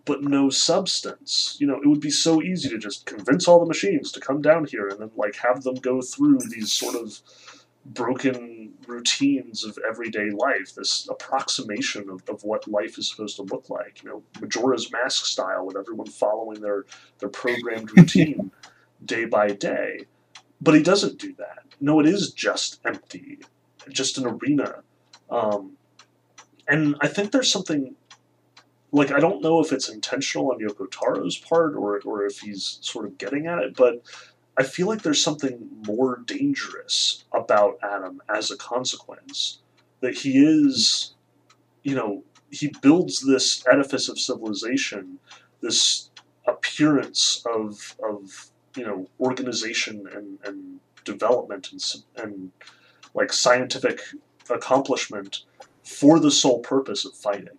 but 0.05 0.23
no 0.23 0.49
substance. 0.49 1.57
You 1.59 1.67
know, 1.67 1.81
it 1.83 1.89
would 1.89 2.01
be 2.01 2.11
so 2.11 2.41
easy 2.41 2.69
to 2.69 2.79
just 2.79 3.05
convince 3.05 3.49
all 3.49 3.59
the 3.59 3.67
machines 3.67 4.13
to 4.13 4.21
come 4.21 4.43
down 4.43 4.67
here 4.67 4.87
and 4.89 5.01
then 5.01 5.11
like 5.17 5.37
have 5.37 5.65
them 5.65 5.75
go 5.75 6.01
through 6.01 6.39
these 6.51 6.73
sort 6.73 6.95
of 6.95 7.21
broken 7.85 8.75
routines 8.87 9.65
of 9.65 9.77
everyday 9.89 10.31
life, 10.31 10.75
this 10.77 11.09
approximation 11.11 12.09
of, 12.09 12.23
of 12.29 12.45
what 12.45 12.69
life 12.69 12.97
is 12.97 13.09
supposed 13.09 13.37
to 13.37 13.43
look 13.43 13.71
like. 13.71 14.03
You 14.03 14.11
know, 14.11 14.23
Majora's 14.41 14.93
Mask 14.93 15.27
style, 15.27 15.67
with 15.67 15.77
everyone 15.77 16.07
following 16.07 16.61
their, 16.61 16.87
their 17.19 17.29
programmed 17.29 17.91
routine 17.97 18.53
day 19.05 19.25
by 19.25 19.49
day. 19.49 20.07
But 20.63 20.75
he 20.75 20.83
doesn't 20.83 21.19
do 21.19 21.35
that. 21.39 21.65
No, 21.81 21.99
it 21.99 22.07
is 22.07 22.33
just 22.33 22.81
empty, 22.87 23.41
just 23.91 24.17
an 24.17 24.27
arena. 24.27 24.85
Um, 25.29 25.73
and 26.69 26.95
I 27.01 27.09
think 27.09 27.33
there's 27.33 27.51
something 27.51 27.97
like 28.93 29.11
I 29.11 29.19
don't 29.19 29.43
know 29.43 29.61
if 29.61 29.73
it's 29.73 29.89
intentional 29.89 30.53
on 30.53 30.61
Yoko 30.61 30.89
Taro's 30.89 31.37
part 31.37 31.75
or 31.75 32.01
or 32.05 32.25
if 32.25 32.39
he's 32.39 32.79
sort 32.83 33.07
of 33.07 33.19
getting 33.19 33.47
at 33.49 33.59
it, 33.59 33.75
but 33.75 34.05
I 34.57 34.63
feel 34.63 34.87
like 34.87 35.03
there's 35.03 35.23
something 35.23 35.69
more 35.87 36.23
dangerous 36.27 37.25
about 37.35 37.79
Adam 37.83 38.23
as 38.33 38.51
a 38.53 38.57
consequence. 38.57 39.59
That 40.01 40.15
he 40.15 40.45
is, 40.45 41.15
you 41.83 41.95
know, 41.97 42.23
he 42.51 42.73
builds 42.83 43.21
this 43.21 43.65
edifice 43.73 44.09
of 44.09 44.19
civilization, 44.19 45.19
this 45.61 46.11
appearance 46.47 47.45
of 47.53 47.97
of 48.09 48.52
you 48.77 48.87
know 48.87 49.07
organization 49.21 50.07
and, 50.15 50.39
and 50.45 50.81
development 51.05 51.73
and 51.73 51.83
and 52.17 52.51
like 53.15 53.33
scientific 53.33 54.01
accomplishment 54.51 55.45
for 55.85 56.19
the 56.19 56.31
sole 56.31 56.61
purpose 56.61 57.05
of 57.05 57.15
fighting. 57.15 57.59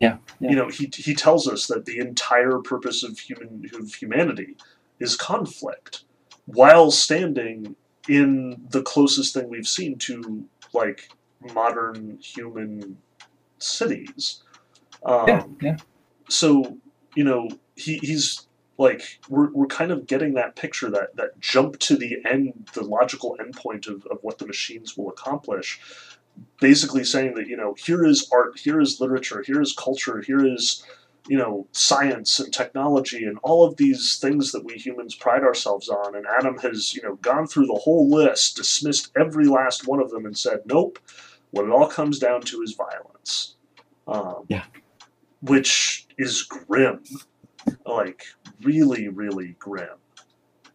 Yeah, 0.00 0.18
yeah. 0.40 0.50
You 0.50 0.56
know, 0.56 0.68
he 0.68 0.90
he 0.94 1.14
tells 1.14 1.48
us 1.48 1.66
that 1.68 1.86
the 1.86 1.98
entire 1.98 2.58
purpose 2.58 3.02
of 3.02 3.18
human 3.18 3.64
of 3.74 3.94
humanity 3.94 4.56
is 4.98 5.16
conflict, 5.16 6.04
while 6.46 6.90
standing 6.90 7.76
in 8.08 8.62
the 8.70 8.82
closest 8.82 9.34
thing 9.34 9.48
we've 9.48 9.68
seen 9.68 9.98
to 9.98 10.44
like 10.72 11.08
modern 11.54 12.18
human 12.20 12.98
cities. 13.58 14.42
Um, 15.04 15.28
yeah, 15.28 15.46
yeah. 15.62 15.76
so 16.28 16.76
you 17.14 17.24
know 17.24 17.48
he, 17.74 17.98
he's 17.98 18.45
like 18.78 19.20
we're, 19.28 19.50
we're 19.52 19.66
kind 19.66 19.90
of 19.90 20.06
getting 20.06 20.34
that 20.34 20.56
picture 20.56 20.90
that 20.90 21.16
that 21.16 21.38
jump 21.40 21.78
to 21.80 21.96
the 21.96 22.18
end 22.24 22.68
the 22.74 22.82
logical 22.82 23.36
endpoint 23.40 23.86
of, 23.88 24.04
of 24.10 24.18
what 24.22 24.38
the 24.38 24.46
machines 24.46 24.96
will 24.96 25.08
accomplish. 25.08 25.80
Basically 26.60 27.04
saying 27.04 27.34
that 27.34 27.46
you 27.46 27.56
know 27.56 27.74
here 27.78 28.04
is 28.04 28.28
art 28.32 28.58
here 28.58 28.80
is 28.80 29.00
literature 29.00 29.42
here 29.46 29.60
is 29.60 29.72
culture 29.72 30.20
here 30.20 30.44
is 30.44 30.82
you 31.28 31.36
know 31.38 31.66
science 31.72 32.38
and 32.38 32.52
technology 32.52 33.24
and 33.24 33.38
all 33.42 33.64
of 33.66 33.76
these 33.78 34.18
things 34.18 34.52
that 34.52 34.64
we 34.64 34.74
humans 34.74 35.14
pride 35.14 35.42
ourselves 35.42 35.88
on. 35.88 36.14
And 36.14 36.26
adam 36.26 36.58
has 36.58 36.94
you 36.94 37.02
know 37.02 37.16
gone 37.16 37.46
through 37.46 37.66
the 37.66 37.74
whole 37.82 38.08
list 38.10 38.56
dismissed 38.56 39.10
every 39.16 39.46
last 39.46 39.86
one 39.88 40.00
of 40.00 40.10
them 40.10 40.26
and 40.26 40.36
said 40.36 40.60
nope 40.66 40.98
what 41.52 41.64
it 41.64 41.70
all 41.70 41.88
comes 41.88 42.18
down 42.18 42.42
to 42.42 42.60
is 42.62 42.74
violence. 42.74 43.56
Um, 44.06 44.44
Yeah. 44.48 44.64
which 45.40 46.06
is 46.18 46.42
grim. 46.42 47.02
Like 47.84 48.24
really 48.62 49.08
really 49.08 49.56
grim 49.58 49.88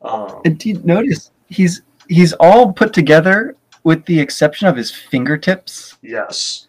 um, 0.02 0.42
And 0.46 0.58
do 0.58 0.70
you 0.70 0.82
notice 0.84 1.32
he's 1.48 1.82
he's 2.08 2.34
all 2.34 2.72
put 2.74 2.94
together 2.94 3.56
with 3.84 4.06
the 4.06 4.20
exception 4.20 4.68
of 4.68 4.76
his 4.76 4.92
fingertips. 4.92 5.98
yes 6.02 6.68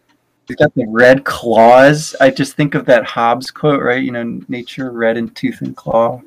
He's 0.49 0.57
got 0.57 0.75
the 0.75 0.87
red 0.89 1.25
claws. 1.25 2.17
I 2.21 2.31
just 2.31 2.57
think 2.57 2.75
of 2.75 2.85
that 2.87 3.05
Hobbes 3.05 3.51
quote, 3.51 3.81
right? 3.81 4.03
You 4.03 4.11
know, 4.11 4.41
nature 4.49 4.91
red 4.91 5.17
in 5.17 5.29
tooth 5.31 5.61
and 5.63 5.77
claw. 5.77 6.21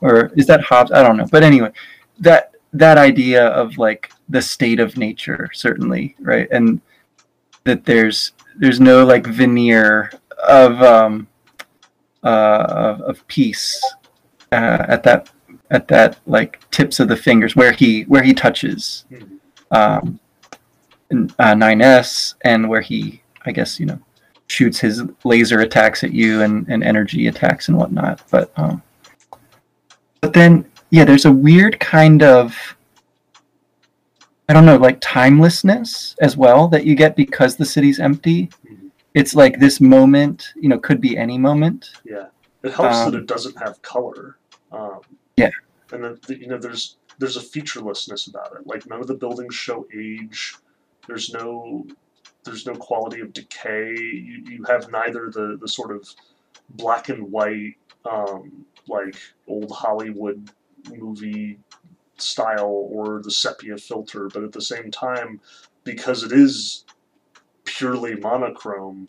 Or 0.00 0.30
is 0.36 0.46
that 0.46 0.60
Hobbes? 0.60 0.92
I 0.92 1.02
don't 1.02 1.16
know. 1.16 1.26
But 1.30 1.42
anyway, 1.42 1.72
that 2.20 2.54
that 2.74 2.98
idea 2.98 3.48
of 3.48 3.78
like 3.78 4.12
the 4.28 4.42
state 4.42 4.78
of 4.78 4.96
nature, 4.98 5.48
certainly, 5.54 6.14
right? 6.20 6.48
And 6.50 6.80
that 7.64 7.84
there's 7.84 8.32
there's 8.56 8.78
no 8.78 9.04
like 9.04 9.26
veneer 9.26 10.12
of 10.46 10.82
um 10.82 11.26
uh 12.22 12.66
of, 12.68 13.00
of 13.00 13.26
peace 13.26 13.82
uh, 14.52 14.84
at 14.88 15.02
that 15.02 15.30
at 15.70 15.88
that 15.88 16.18
like 16.26 16.60
tips 16.70 17.00
of 17.00 17.08
the 17.08 17.16
fingers 17.16 17.56
where 17.56 17.72
he 17.72 18.02
where 18.02 18.22
he 18.22 18.34
touches 18.34 19.04
um 19.70 20.18
uh, 21.38 21.54
9s 21.54 22.34
and 22.42 22.68
where 22.68 22.80
he 22.80 23.22
i 23.46 23.52
guess 23.52 23.80
you 23.80 23.86
know 23.86 23.98
shoots 24.48 24.78
his 24.78 25.02
laser 25.24 25.60
attacks 25.60 26.04
at 26.04 26.12
you 26.12 26.42
and, 26.42 26.66
and 26.68 26.82
energy 26.84 27.26
attacks 27.26 27.68
and 27.68 27.76
whatnot 27.76 28.20
but 28.30 28.50
um 28.56 28.82
but 30.20 30.32
then 30.34 30.64
yeah 30.90 31.04
there's 31.04 31.24
a 31.24 31.32
weird 31.32 31.78
kind 31.80 32.22
of 32.22 32.54
i 34.48 34.52
don't 34.52 34.66
know 34.66 34.76
like 34.76 35.00
timelessness 35.00 36.14
as 36.20 36.36
well 36.36 36.68
that 36.68 36.84
you 36.84 36.94
get 36.94 37.16
because 37.16 37.56
the 37.56 37.64
city's 37.64 37.98
empty 38.00 38.48
Mhm. 38.66 38.90
it's 39.14 39.34
like 39.34 39.58
this 39.58 39.80
moment 39.80 40.52
you 40.56 40.68
know 40.68 40.78
could 40.78 41.00
be 41.00 41.16
any 41.16 41.38
moment 41.38 41.90
Yeah, 42.04 42.26
it 42.62 42.72
helps 42.72 42.96
Um, 42.96 43.12
that 43.12 43.18
it 43.18 43.26
doesn't 43.26 43.56
have 43.58 43.80
color. 43.82 44.36
Um, 44.72 45.00
Yeah. 45.36 45.50
and 45.92 46.04
then 46.04 46.18
you 46.28 46.46
know 46.46 46.58
there's 46.58 46.96
there's 47.18 47.36
a 47.36 47.40
featurelessness 47.42 48.26
about 48.26 48.52
it. 48.56 48.66
Like 48.66 48.88
none 48.88 49.00
of 49.00 49.06
the 49.06 49.14
buildings 49.14 49.54
show 49.54 49.86
age. 49.94 50.54
There's 51.06 51.32
no 51.32 51.86
there's 52.44 52.66
no 52.66 52.74
quality 52.74 53.20
of 53.20 53.32
decay. 53.32 53.94
You, 53.94 54.44
you 54.48 54.64
have 54.68 54.90
neither 54.90 55.30
the 55.30 55.58
the 55.60 55.68
sort 55.68 55.94
of 55.94 56.08
black 56.70 57.08
and 57.08 57.30
white 57.30 57.74
um, 58.10 58.64
like 58.88 59.16
old 59.46 59.70
Hollywood 59.70 60.50
movie 60.90 61.58
style 62.18 62.88
or 62.90 63.22
the 63.22 63.30
sepia 63.30 63.76
filter, 63.76 64.28
but 64.32 64.42
at 64.42 64.52
the 64.52 64.60
same 64.60 64.90
time, 64.90 65.40
because 65.84 66.22
it 66.22 66.32
is 66.32 66.84
purely 67.64 68.16
monochrome, 68.16 69.06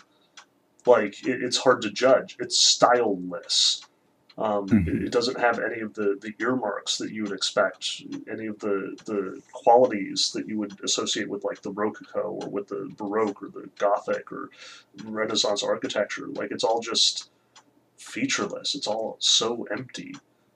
like 0.85 1.25
it, 1.27 1.41
it's 1.43 1.57
hard 1.57 1.81
to 1.83 1.91
judge. 1.91 2.35
It's 2.39 2.57
styleless. 2.57 3.83
Um, 4.37 4.67
Mhm. 4.67 4.87
it, 4.87 5.03
it 5.03 5.11
doesn't 5.11 5.39
have 5.39 5.59
any 5.59 5.81
of 5.81 5.93
the, 5.93 6.17
the 6.21 6.33
earmarks 6.39 6.97
that 6.97 7.11
you 7.11 7.23
would 7.23 7.31
expect, 7.33 8.01
any 8.29 8.47
of 8.47 8.57
the, 8.59 8.97
the 9.05 9.41
qualities 9.51 10.31
that 10.33 10.47
you 10.47 10.57
would 10.57 10.79
associate 10.83 11.29
with 11.29 11.43
like 11.43 11.61
the 11.61 11.71
Rococo 11.71 12.39
or 12.41 12.49
with 12.49 12.67
the 12.67 12.91
Baroque 12.97 13.43
or 13.43 13.49
the 13.49 13.69
Gothic 13.77 14.31
or 14.31 14.49
Renaissance 15.03 15.61
architecture. 15.61 16.27
Like 16.27 16.51
it's 16.51 16.63
all 16.63 16.79
just 16.79 17.29
featureless. 17.97 18.73
It's 18.75 18.87
all 18.87 19.17
so 19.19 19.63
empty. 19.71 20.15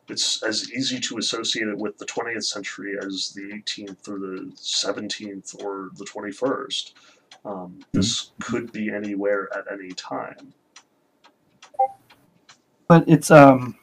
It's 0.09 0.41
as 0.41 0.71
easy 0.71 0.99
to 1.01 1.17
associate 1.17 1.67
it 1.67 1.77
with 1.77 1.97
the 1.97 2.05
20th 2.05 2.45
century 2.45 2.97
as 2.97 3.31
the 3.35 3.41
18th 3.41 4.07
or 4.07 4.19
the 4.19 4.51
17th 4.55 5.63
or 5.63 5.89
the 5.97 6.05
21st. 6.05 6.93
Um, 7.45 7.79
this 7.91 8.31
could 8.39 8.71
be 8.71 8.89
anywhere 8.89 9.49
at 9.55 9.71
any 9.71 9.89
time. 9.91 10.53
But 12.87 13.03
it's 13.07 13.31
um 13.31 13.75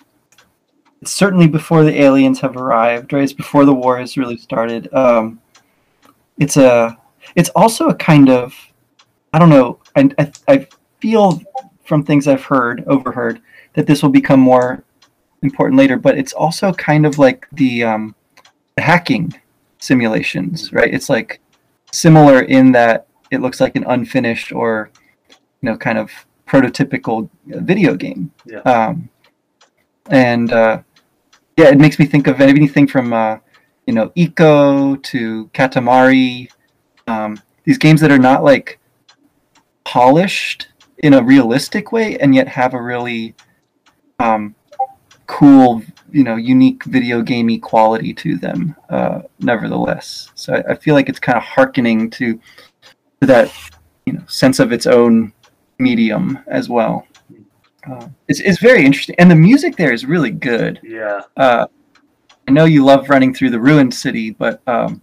it's 1.00 1.12
certainly 1.12 1.46
before 1.46 1.84
the 1.84 2.00
aliens 2.00 2.40
have 2.40 2.56
arrived 2.56 3.12
right? 3.12 3.22
It's 3.22 3.32
before 3.32 3.64
the 3.64 3.74
war 3.74 3.98
has 3.98 4.16
really 4.16 4.36
started. 4.36 4.92
Um 4.92 5.40
it's 6.38 6.56
a 6.56 6.96
it's 7.36 7.50
also 7.50 7.88
a 7.88 7.94
kind 7.94 8.28
of 8.28 8.54
i 9.32 9.38
don't 9.38 9.50
know 9.50 9.78
i 9.96 10.10
i, 10.18 10.32
I 10.48 10.66
feel 11.00 11.40
from 11.84 12.02
things 12.02 12.26
i've 12.26 12.44
heard 12.44 12.82
overheard 12.88 13.40
that 13.74 13.86
this 13.86 14.02
will 14.02 14.10
become 14.10 14.40
more 14.40 14.82
important 15.42 15.78
later 15.78 15.96
but 15.96 16.18
it's 16.18 16.32
also 16.32 16.72
kind 16.72 17.06
of 17.06 17.18
like 17.18 17.46
the 17.52 17.84
um 17.84 18.14
the 18.76 18.82
hacking 18.82 19.32
simulations 19.78 20.72
right? 20.72 20.92
It's 20.92 21.08
like 21.08 21.40
similar 21.92 22.42
in 22.42 22.72
that 22.72 23.06
it 23.30 23.40
looks 23.40 23.60
like 23.60 23.76
an 23.76 23.84
unfinished 23.84 24.52
or 24.52 24.90
you 25.28 25.36
know 25.70 25.76
kind 25.76 25.98
of 25.98 26.10
prototypical 26.54 27.28
video 27.46 27.94
game 27.94 28.30
Yeah. 28.46 28.60
um, 28.60 29.08
and 30.08 30.52
uh, 30.52 30.82
yeah, 31.56 31.68
it 31.68 31.78
makes 31.78 31.98
me 31.98 32.06
think 32.06 32.26
of 32.26 32.40
anything 32.40 32.86
from 32.86 33.12
uh, 33.12 33.38
you 33.86 33.94
know 33.94 34.12
Eco 34.14 34.96
to 34.96 35.50
Katamari. 35.54 36.50
Um, 37.06 37.40
these 37.64 37.78
games 37.78 38.00
that 38.00 38.10
are 38.10 38.18
not 38.18 38.44
like 38.44 38.78
polished 39.84 40.68
in 40.98 41.14
a 41.14 41.22
realistic 41.22 41.92
way 41.92 42.18
and 42.18 42.34
yet 42.34 42.48
have 42.48 42.74
a 42.74 42.82
really 42.82 43.34
um, 44.18 44.54
cool, 45.26 45.82
you 46.10 46.24
know, 46.24 46.36
unique 46.36 46.84
video 46.84 47.20
gamey 47.20 47.58
quality 47.58 48.14
to 48.14 48.36
them. 48.36 48.74
Uh, 48.88 49.22
nevertheless, 49.40 50.30
so 50.34 50.54
I, 50.54 50.72
I, 50.72 50.74
feel 50.76 50.94
like 50.94 51.08
it's 51.08 51.18
kind 51.18 51.36
of 51.36 51.44
harkening 51.44 52.10
to, 52.10 52.40
to 53.20 53.26
that, 53.26 53.52
you 54.06 54.14
know, 54.14 54.22
sense 54.26 54.60
of 54.60 54.72
its 54.72 54.86
own 54.86 55.33
medium 55.78 56.38
as 56.46 56.68
well. 56.68 57.06
Uh, 57.90 58.08
it's, 58.28 58.40
it's 58.40 58.58
very 58.58 58.84
interesting, 58.84 59.14
and 59.18 59.30
the 59.30 59.34
music 59.34 59.76
there 59.76 59.92
is 59.92 60.06
really 60.06 60.30
good. 60.30 60.80
Yeah. 60.82 61.20
Uh, 61.36 61.66
I 62.48 62.50
know 62.50 62.64
you 62.64 62.84
love 62.84 63.08
running 63.08 63.34
through 63.34 63.50
the 63.50 63.60
ruined 63.60 63.94
city, 63.94 64.30
but 64.30 64.62
um, 64.66 65.02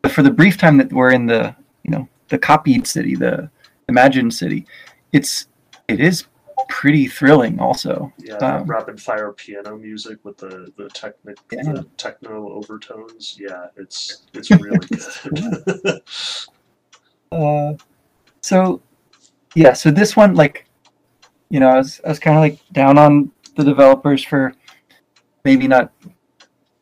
but 0.00 0.12
for 0.12 0.22
the 0.22 0.30
brief 0.30 0.58
time 0.58 0.76
that 0.78 0.92
we're 0.92 1.12
in 1.12 1.26
the 1.26 1.54
you 1.84 1.90
know 1.90 2.08
the 2.28 2.38
copied 2.38 2.86
city, 2.86 3.14
the 3.14 3.50
imagined 3.88 4.34
city, 4.34 4.66
it's 5.12 5.48
it 5.88 6.00
is 6.00 6.24
pretty 6.68 7.06
thrilling 7.06 7.60
also. 7.60 8.12
Yeah, 8.18 8.36
um, 8.36 8.66
rapid 8.66 9.00
fire 9.00 9.32
piano 9.32 9.76
music 9.76 10.18
with 10.24 10.38
the 10.38 10.72
the, 10.76 10.88
technic, 10.90 11.36
yeah. 11.52 11.62
the 11.62 11.86
techno 11.96 12.48
overtones. 12.50 13.36
Yeah, 13.38 13.66
it's 13.76 14.22
it's 14.34 14.50
really 14.64 14.86
good. 14.86 16.02
uh, 17.32 17.74
so 18.40 18.80
yeah, 19.54 19.72
so 19.72 19.90
this 19.90 20.16
one 20.16 20.34
like 20.34 20.66
you 21.50 21.60
know, 21.60 21.68
I 21.68 21.76
was 21.76 22.00
I 22.04 22.08
was 22.08 22.18
kind 22.18 22.36
of 22.36 22.40
like 22.40 22.58
down 22.72 22.96
on 22.96 23.30
the 23.56 23.64
developers 23.64 24.24
for 24.24 24.54
maybe 25.44 25.68
not 25.68 25.92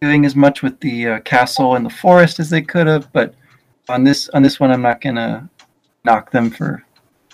doing 0.01 0.25
as 0.25 0.37
much 0.37 0.63
with 0.63 0.79
the 0.81 1.09
uh, 1.09 1.21
castle 1.21 1.75
and 1.75 1.85
the 1.85 1.91
forest 1.91 2.39
as 2.39 2.51
they 2.51 2.63
could 2.63 2.87
have, 2.87 3.13
but 3.13 3.35
on 3.89 4.05
this 4.05 4.29
on 4.29 4.43
this 4.43 4.61
one, 4.61 4.71
I'm 4.71 4.83
not 4.83 5.01
gonna 5.01 5.51
knock 6.05 6.31
them 6.31 6.51
for 6.51 6.85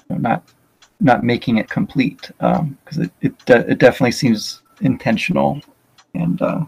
you 0.09 0.17
know, 0.17 0.21
not 0.23 0.51
not 0.99 1.25
making 1.25 1.59
it 1.59 1.69
complete 1.69 2.31
because 2.39 2.97
um, 2.97 3.03
it 3.03 3.11
it, 3.21 3.45
de- 3.45 3.71
it 3.73 3.79
definitely 3.79 4.13
seems 4.13 4.63
intentional 4.81 5.61
and 6.15 6.41
uh, 6.41 6.65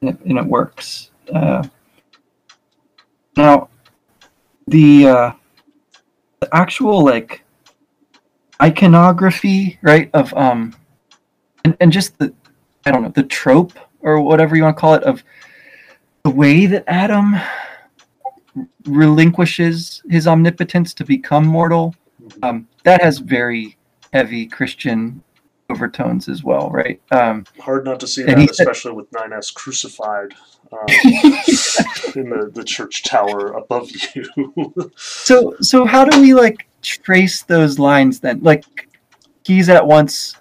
and, 0.00 0.10
it, 0.10 0.20
and 0.20 0.38
it 0.38 0.46
works. 0.46 1.10
Uh, 1.34 1.66
now, 3.36 3.68
the 4.68 5.08
uh, 5.08 5.32
the 6.40 6.48
actual 6.54 7.04
like 7.04 7.42
iconography, 8.62 9.78
right, 9.82 10.10
of 10.14 10.34
um, 10.34 10.74
and, 11.64 11.76
and 11.80 11.92
just 11.92 12.18
the, 12.18 12.32
I 12.86 12.90
don't 12.90 13.02
know, 13.02 13.10
the 13.10 13.22
trope 13.22 13.72
or 14.00 14.20
whatever 14.20 14.56
you 14.56 14.62
want 14.62 14.76
to 14.76 14.80
call 14.80 14.94
it 14.94 15.02
of 15.02 15.22
the 16.24 16.30
way 16.30 16.66
that 16.66 16.84
Adam 16.86 17.36
relinquishes 18.84 20.02
his 20.08 20.26
omnipotence 20.26 20.94
to 20.94 21.04
become 21.04 21.46
mortal. 21.46 21.94
Um, 22.42 22.68
that 22.84 23.02
has 23.02 23.18
very 23.18 23.76
heavy 24.12 24.46
Christian 24.46 25.22
overtones 25.70 26.28
as 26.28 26.42
well, 26.42 26.70
right? 26.70 27.00
Um, 27.10 27.44
Hard 27.60 27.84
not 27.84 28.00
to 28.00 28.06
see 28.06 28.22
that, 28.22 28.38
especially 28.38 28.92
with 28.92 29.10
9S 29.10 29.52
crucified 29.54 30.34
um, 30.72 30.86
in 32.16 32.30
the, 32.30 32.50
the 32.52 32.64
church 32.64 33.04
tower 33.04 33.52
above 33.52 33.90
you. 34.14 34.92
so, 34.96 35.56
so 35.60 35.84
how 35.84 36.04
do 36.04 36.20
we 36.20 36.34
like 36.34 36.67
trace 36.82 37.42
those 37.42 37.78
lines 37.78 38.20
then? 38.20 38.40
Like, 38.42 38.64
he's 39.44 39.68
at 39.68 39.86
once 39.86 40.34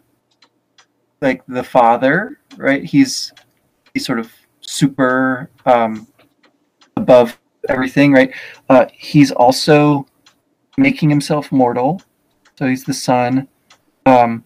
like 1.22 1.44
the 1.48 1.64
father, 1.64 2.40
right? 2.58 2.84
He's 2.84 3.34
he's 3.94 4.06
sort 4.06 4.20
of 4.20 4.32
super 4.62 5.50
um, 5.66 6.08
above 6.96 7.40
everything, 7.70 8.12
right? 8.14 8.34
Uh, 8.70 8.86
he's 8.94 9.32
also 9.32 10.06
making 10.78 11.10
himself 11.10 11.52
mortal, 11.52 12.02
so 12.58 12.68
he's 12.68 12.84
the 12.84 12.94
son. 12.94 13.48
Um, 14.06 14.44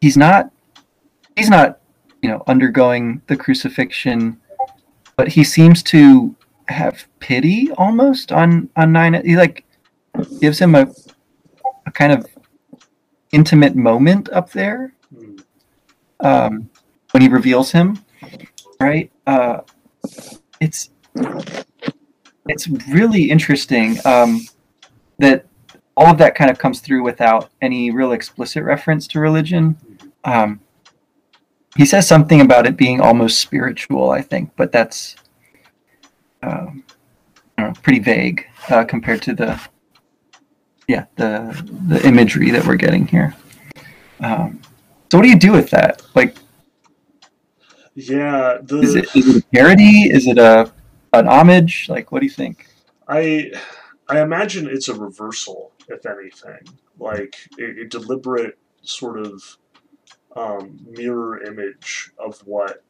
he's 0.00 0.16
not 0.16 0.50
he's 1.36 1.50
not 1.50 1.80
you 2.22 2.28
know 2.28 2.42
undergoing 2.46 3.22
the 3.26 3.36
crucifixion, 3.36 4.40
but 5.16 5.28
he 5.28 5.44
seems 5.44 5.82
to 5.84 6.34
have 6.68 7.06
pity 7.20 7.70
almost 7.72 8.32
on 8.32 8.68
on 8.76 8.92
nine. 8.92 9.14
He 9.24 9.36
like 9.36 9.64
gives 10.40 10.58
him 10.58 10.74
a, 10.74 10.86
a 11.86 11.90
kind 11.90 12.12
of 12.12 12.26
intimate 13.32 13.74
moment 13.74 14.28
up 14.30 14.50
there 14.50 14.94
um, 16.20 16.70
when 17.10 17.22
he 17.22 17.28
reveals 17.28 17.72
him, 17.72 17.98
right? 18.80 19.10
Uh, 19.26 19.60
it's 20.60 20.90
it's 22.46 22.68
really 22.88 23.30
interesting 23.30 23.96
um, 24.04 24.40
that 25.18 25.46
all 25.96 26.06
of 26.06 26.18
that 26.18 26.34
kind 26.34 26.50
of 26.50 26.58
comes 26.58 26.80
through 26.80 27.02
without 27.02 27.50
any 27.62 27.90
real 27.90 28.12
explicit 28.12 28.62
reference 28.62 29.06
to 29.08 29.20
religion. 29.20 29.76
Um, 30.24 30.60
he 31.76 31.84
says 31.84 32.06
something 32.06 32.40
about 32.40 32.66
it 32.66 32.76
being 32.76 33.00
almost 33.00 33.40
spiritual, 33.40 34.10
I 34.10 34.20
think, 34.20 34.50
but 34.56 34.70
that's 34.72 35.16
um, 36.42 36.84
know, 37.58 37.72
pretty 37.82 37.98
vague 37.98 38.46
uh, 38.68 38.84
compared 38.84 39.22
to 39.22 39.34
the 39.34 39.60
yeah 40.88 41.06
the 41.16 41.62
the 41.86 42.06
imagery 42.06 42.50
that 42.50 42.66
we're 42.66 42.76
getting 42.76 43.06
here. 43.06 43.34
Um, 44.20 44.60
so 45.10 45.18
what 45.18 45.24
do 45.24 45.28
you 45.28 45.38
do 45.38 45.52
with 45.52 45.70
that? 45.70 46.02
Like, 46.14 46.36
yeah, 47.94 48.58
the, 48.62 48.80
is, 48.80 48.94
it, 48.94 49.16
is 49.16 49.36
it 49.36 49.44
a 49.44 49.46
parody? 49.54 50.10
Is 50.10 50.26
it 50.26 50.38
a 50.38 50.72
an 51.12 51.28
homage? 51.28 51.88
Like, 51.88 52.10
what 52.10 52.20
do 52.20 52.26
you 52.26 52.32
think? 52.32 52.66
I 53.08 53.52
I 54.08 54.20
imagine 54.20 54.68
it's 54.68 54.88
a 54.88 54.94
reversal, 54.94 55.72
if 55.88 56.04
anything, 56.06 56.66
like 56.98 57.36
a, 57.58 57.82
a 57.82 57.84
deliberate 57.84 58.58
sort 58.82 59.18
of 59.18 59.42
um, 60.36 60.78
mirror 60.90 61.42
image 61.42 62.10
of 62.18 62.38
what 62.40 62.82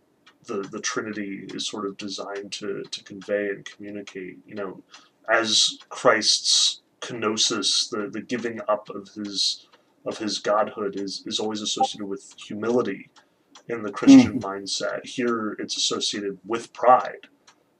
the 0.47 0.63
the 0.63 0.81
Trinity 0.81 1.47
is 1.53 1.67
sort 1.67 1.87
of 1.87 1.97
designed 1.97 2.53
to 2.53 2.83
to 2.85 3.05
convey 3.05 3.49
and 3.49 3.65
communicate. 3.65 4.39
You 4.47 4.55
know, 4.55 4.83
as 5.29 5.79
Christ's 5.89 6.81
kenosis, 7.05 7.91
the 7.91 8.09
the 8.11 8.21
giving 8.21 8.61
up 8.69 8.89
of 8.89 9.09
his 9.15 9.69
of 10.07 10.19
his 10.19 10.39
godhood 10.39 10.97
is, 10.97 11.23
is 11.27 11.39
always 11.39 11.63
associated 11.63 12.07
with 12.07 12.35
humility 12.37 13.11
in 13.69 13.83
the 13.83 13.91
Christian 13.93 14.39
mm. 14.39 14.43
mindset. 14.43 15.07
Here 15.07 15.57
it's 15.59 15.77
associated 15.77 16.39
with 16.45 16.73
pride. 16.73 17.29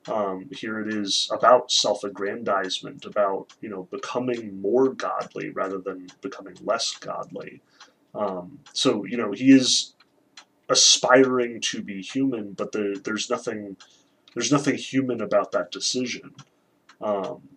Um, 0.07 0.49
here 0.51 0.81
it 0.81 0.93
is 0.93 1.31
about 1.33 1.71
self-aggrandizement, 1.71 3.05
about 3.05 3.53
you 3.61 3.69
know 3.69 3.89
becoming 3.91 4.61
more 4.61 4.93
godly 4.93 5.51
rather 5.51 5.79
than 5.79 6.09
becoming 6.21 6.57
less 6.63 6.95
godly. 6.97 7.63
Um, 8.15 8.61
so 8.73 9.05
you 9.05 9.17
know 9.17 9.33
he 9.33 9.51
is 9.51 9.95
aspiring 10.69 11.61
to 11.61 11.83
be 11.83 12.01
human, 12.01 12.53
but 12.53 12.73
the, 12.73 13.01
there's 13.05 13.29
nothing 13.31 13.77
there's 14.35 14.53
nothing 14.53 14.77
human 14.77 15.21
about 15.21 15.53
that 15.53 15.71
decision. 15.71 16.35
Um, 17.01 17.49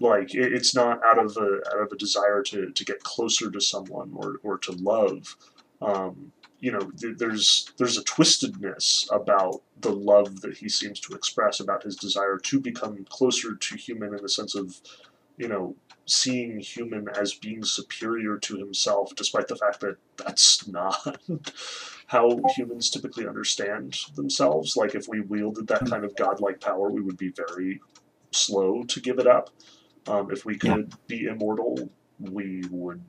like 0.00 0.34
it, 0.34 0.52
it's 0.52 0.74
not 0.74 1.00
out 1.04 1.18
of 1.18 1.36
a 1.36 1.60
out 1.72 1.82
of 1.82 1.92
a 1.92 1.96
desire 1.96 2.42
to, 2.42 2.70
to 2.70 2.84
get 2.84 3.02
closer 3.02 3.50
to 3.50 3.60
someone 3.60 4.12
or, 4.14 4.36
or 4.42 4.58
to 4.58 4.72
love. 4.72 5.36
Um, 5.80 6.32
you 6.60 6.72
know, 6.72 6.90
th- 6.98 7.18
there's 7.18 7.70
there's 7.76 7.98
a 7.98 8.04
twistedness 8.04 9.06
about 9.12 9.62
the 9.80 9.92
love 9.92 10.40
that 10.40 10.56
he 10.56 10.68
seems 10.68 11.00
to 11.00 11.14
express 11.14 11.60
about 11.60 11.82
his 11.82 11.96
desire 11.96 12.38
to 12.38 12.60
become 12.60 13.04
closer 13.08 13.54
to 13.54 13.76
human 13.76 14.14
in 14.14 14.22
the 14.22 14.28
sense 14.28 14.54
of, 14.54 14.80
you 15.36 15.48
know, 15.48 15.76
seeing 16.06 16.58
human 16.58 17.08
as 17.10 17.34
being 17.34 17.62
superior 17.62 18.38
to 18.38 18.56
himself, 18.56 19.14
despite 19.16 19.48
the 19.48 19.56
fact 19.56 19.80
that 19.80 19.96
that's 20.16 20.66
not 20.68 21.18
how 22.06 22.40
humans 22.54 22.90
typically 22.90 23.26
understand 23.26 23.98
themselves. 24.14 24.76
Like 24.76 24.94
if 24.94 25.08
we 25.08 25.20
wielded 25.20 25.66
that 25.68 25.86
kind 25.86 26.04
of 26.04 26.16
godlike 26.16 26.60
power, 26.60 26.90
we 26.90 27.02
would 27.02 27.18
be 27.18 27.30
very 27.30 27.80
slow 28.30 28.84
to 28.84 29.00
give 29.00 29.18
it 29.18 29.26
up. 29.26 29.50
Um, 30.08 30.30
if 30.30 30.44
we 30.44 30.56
could 30.56 30.88
yeah. 30.90 30.96
be 31.06 31.26
immortal, 31.26 31.90
we 32.18 32.62
would 32.70 33.02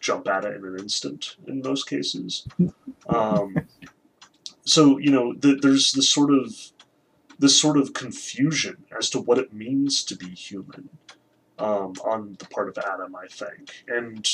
jump 0.00 0.28
at 0.28 0.44
it 0.44 0.56
in 0.56 0.64
an 0.64 0.78
instant 0.78 1.36
in 1.46 1.60
most 1.62 1.88
cases. 1.88 2.46
Um, 3.08 3.56
so 4.64 4.98
you 4.98 5.10
know, 5.10 5.34
the, 5.34 5.58
there's 5.60 5.92
this 5.92 6.08
sort 6.08 6.32
of 6.32 6.54
this 7.38 7.58
sort 7.58 7.76
of 7.76 7.92
confusion 7.92 8.84
as 8.96 9.08
to 9.10 9.18
what 9.18 9.38
it 9.38 9.52
means 9.52 10.04
to 10.04 10.16
be 10.16 10.28
human 10.28 10.90
um, 11.58 11.94
on 12.04 12.36
the 12.38 12.46
part 12.46 12.68
of 12.68 12.78
Adam, 12.78 13.14
I 13.16 13.26
think, 13.28 13.84
and 13.88 14.28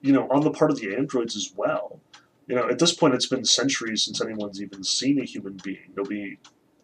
you 0.00 0.12
know, 0.12 0.28
on 0.30 0.42
the 0.42 0.50
part 0.50 0.70
of 0.70 0.80
the 0.80 0.94
androids 0.94 1.36
as 1.36 1.52
well. 1.56 2.00
You 2.48 2.56
know, 2.56 2.68
at 2.68 2.80
this 2.80 2.92
point, 2.92 3.14
it's 3.14 3.26
been 3.26 3.44
centuries 3.44 4.02
since 4.04 4.20
anyone's 4.20 4.60
even 4.60 4.82
seen 4.82 5.20
a 5.20 5.24
human 5.24 5.58
being. 5.62 5.92
Nobody 5.96 6.38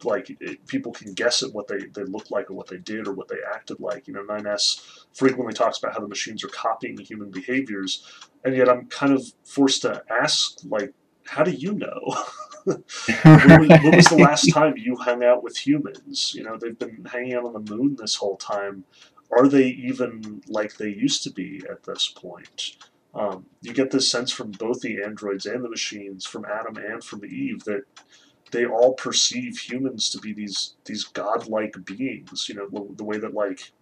like 0.05 0.31
it, 0.41 0.67
people 0.67 0.93
can 0.93 1.15
guess 1.15 1.43
at 1.43 1.53
what 1.53 1.69
they, 1.69 1.79
they 1.95 2.05
look 2.05 2.31
like 2.31 2.51
or 2.51 2.55
what 2.55 2.69
they 2.69 2.79
did 2.79 3.07
or 3.09 3.13
what 3.13 3.29
they 3.29 3.39
acted 3.55 3.81
like. 3.81 4.07
You 4.07 4.15
know, 4.15 4.23
9S 4.23 5.07
frequently 5.15 5.55
talks 5.55 5.79
about 5.79 5.95
how 5.95 6.01
the 6.01 6.09
machines 6.09 6.45
are 6.45 6.49
copying 6.49 6.99
human 6.99 7.31
behaviors, 7.31 8.05
and 8.45 8.55
yet 8.55 8.69
I'm 8.69 8.87
kind 8.87 9.13
of 9.13 9.25
forced 9.45 9.83
to 9.83 10.03
ask, 10.11 10.59
like, 10.65 10.93
how 11.27 11.43
do 11.43 11.51
you 11.51 11.73
know? 11.73 12.17
when, 12.65 13.61
was, 13.61 13.69
when 13.69 13.97
was 13.97 14.07
the 14.07 14.19
last 14.23 14.53
time 14.53 14.75
you 14.77 14.97
hung 14.97 15.23
out 15.23 15.43
with 15.43 15.57
humans? 15.57 16.35
You 16.35 16.45
know, 16.45 16.57
they've 16.57 16.79
been 16.79 17.05
hanging 17.11 17.35
out 17.35 17.45
on 17.45 17.53
the 17.53 17.75
moon 17.75 17.97
this 17.97 18.15
whole 18.15 18.37
time. 18.37 18.85
are 19.37 19.49
they 19.49 19.67
even 19.67 20.43
like 20.49 20.77
they 20.77 20.89
used 20.89 21.23
to 21.25 21.31
be 21.31 21.63
at 21.71 21.85
this 21.85 22.09
point? 22.09 22.77
Um, 23.15 23.47
you 23.63 23.73
get 23.73 23.91
this 23.91 24.11
sense 24.11 24.31
from 24.31 24.53
both 24.53 24.81
the 24.81 25.03
androids 25.03 25.47
and 25.47 25.65
the 25.65 25.69
machines, 25.69 26.27
from 26.27 26.45
Adam 26.45 26.77
and 26.77 27.03
from 27.03 27.25
Eve, 27.25 27.65
that 27.65 27.83
they 28.51 28.67
all 28.67 28.95
perceive 28.95 29.59
humans 29.59 30.11
to 30.11 30.19
be 30.19 30.33
these 30.33 30.75
these 30.85 31.05
godlike 31.05 31.77
beings. 31.85 32.49
You 32.49 32.55
know, 32.57 32.95
the 32.97 33.05
way 33.05 33.19
that 33.19 33.35
like 33.35 33.73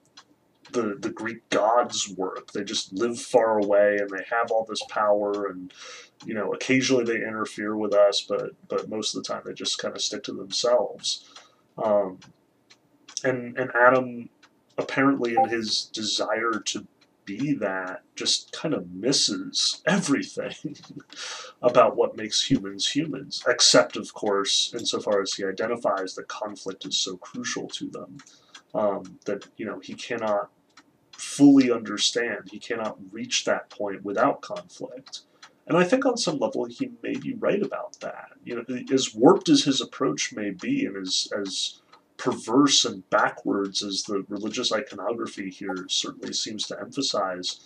the 0.73 0.97
the 0.99 1.11
Greek 1.11 1.49
gods 1.51 2.09
work. 2.17 2.53
They 2.53 2.65
just 2.65 2.93
live 2.93 3.19
far 3.19 3.59
away 3.59 3.99
and 3.99 4.11
they 4.11 4.25
have 4.31 4.51
all 4.51 4.67
this 4.69 4.83
power 4.89 5.47
and 5.47 5.73
you 6.25 6.35
know 6.35 6.53
occasionally 6.53 7.05
they 7.05 7.17
interfere 7.17 7.77
with 7.77 7.95
us, 7.95 8.23
but 8.23 8.51
but 8.69 8.89
most 8.89 9.15
of 9.15 9.23
the 9.23 9.29
time 9.29 9.43
they 9.45 9.53
just 9.53 9.79
kind 9.79 9.95
of 9.95 10.03
stick 10.03 10.25
to 10.25 10.33
themselves. 10.33 11.29
Um, 11.83 12.19
and 13.25 13.57
and 13.59 13.71
Adam 13.75 14.29
apparently 14.79 15.35
in 15.35 15.49
his 15.49 15.85
desire 15.93 16.61
to 16.67 16.87
be 17.27 17.55
that 17.55 18.03
just 18.15 18.53
kind 18.53 18.73
of 18.73 18.91
misses 18.91 19.83
everything 19.87 20.77
about 21.63 21.97
what 21.97 22.17
makes 22.17 22.49
humans 22.49 22.89
humans, 22.89 23.43
except, 23.47 23.97
of 23.97 24.15
course, 24.15 24.73
insofar 24.79 25.21
as 25.21 25.35
he 25.35 25.45
identifies 25.45 26.15
that 26.15 26.29
conflict 26.29 26.87
is 26.87 26.97
so 26.97 27.17
crucial 27.19 27.69
to 27.69 27.91
them. 27.91 28.19
Um, 28.75 29.19
that 29.25 29.47
you 29.57 29.65
know 29.65 29.81
he 29.81 29.95
cannot 29.95 30.51
fully 31.13 31.71
understand. 31.71 32.49
He 32.51 32.59
cannot 32.59 32.99
reach 33.11 33.45
that 33.45 33.71
point 33.71 34.05
without 34.05 34.43
conflict. 34.43 35.23
And 35.67 35.77
I 35.77 35.85
think 35.85 36.05
on 36.05 36.17
some 36.17 36.39
level 36.39 36.67
he 36.67 36.91
may 37.03 37.15
be 37.15 37.35
right 37.35 37.63
about 37.63 37.99
that. 38.01 38.29
You 38.45 38.57
know, 38.57 38.79
as 38.93 39.15
warped 39.15 39.49
as 39.49 39.65
his 39.65 39.81
approach 39.81 40.33
may 40.35 40.51
be, 40.51 40.85
and 40.87 40.97
as 40.97 41.29
as 41.37 41.81
perverse 42.17 42.85
and 42.85 43.09
backwards 43.11 43.83
as 43.83 44.03
the 44.03 44.25
religious 44.29 44.73
iconography 44.73 45.51
here 45.51 45.87
certainly 45.89 46.33
seems 46.33 46.67
to 46.67 46.81
emphasize, 46.81 47.61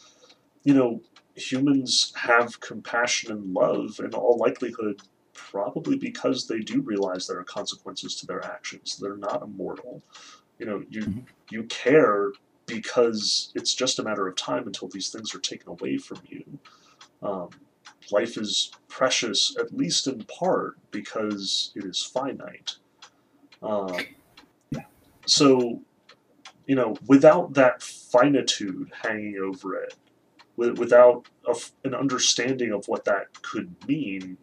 you 0.65 0.75
know, 0.75 1.01
humans 1.35 2.13
have 2.17 2.61
compassion 2.61 3.33
and 3.33 3.55
love 3.55 4.01
in 4.01 4.13
all 4.15 4.37
likelihood 4.39 5.01
probably 5.33 5.97
because 5.97 6.47
they 6.47 6.59
do 6.59 6.81
realize 6.83 7.27
there 7.27 7.39
are 7.39 7.45
consequences 7.45 8.15
to 8.17 8.27
their 8.27 8.45
actions. 8.45 8.97
They're 8.97 9.17
not 9.17 9.43
immortal. 9.43 10.03
You 10.59 10.67
know, 10.67 10.85
you 10.89 11.03
mm-hmm. 11.03 11.21
you 11.51 11.63
care 11.65 12.33
because 12.67 13.51
it's 13.55 13.75
just 13.75 13.99
a 13.99 14.03
matter 14.03 14.29
of 14.29 14.37
time 14.37 14.67
until 14.67 14.89
these 14.89 15.09
things 15.09 15.35
are 15.35 15.41
taken 15.41 15.69
away 15.71 15.97
from 15.97 16.19
you. 16.29 16.45
Um, 17.23 17.49
life 18.13 18.37
is 18.37 18.71
precious, 18.89 19.57
at 19.59 19.77
least 19.77 20.07
in 20.07 20.23
part, 20.25 20.77
because 20.91 21.73
it 21.75 21.85
is 21.85 22.03
finite. 22.03 22.77
Um, 23.63 23.97
so, 25.31 25.81
you 26.67 26.75
know, 26.75 26.97
without 27.07 27.55
that 27.55 27.83
finitude 27.83 28.91
hanging 29.05 29.39
over 29.39 29.77
it, 29.77 29.95
without 30.57 31.27
a, 31.47 31.55
an 31.85 31.95
understanding 31.95 32.73
of 32.73 32.87
what 32.89 33.05
that 33.05 33.41
could 33.43 33.75
mean, 33.87 34.37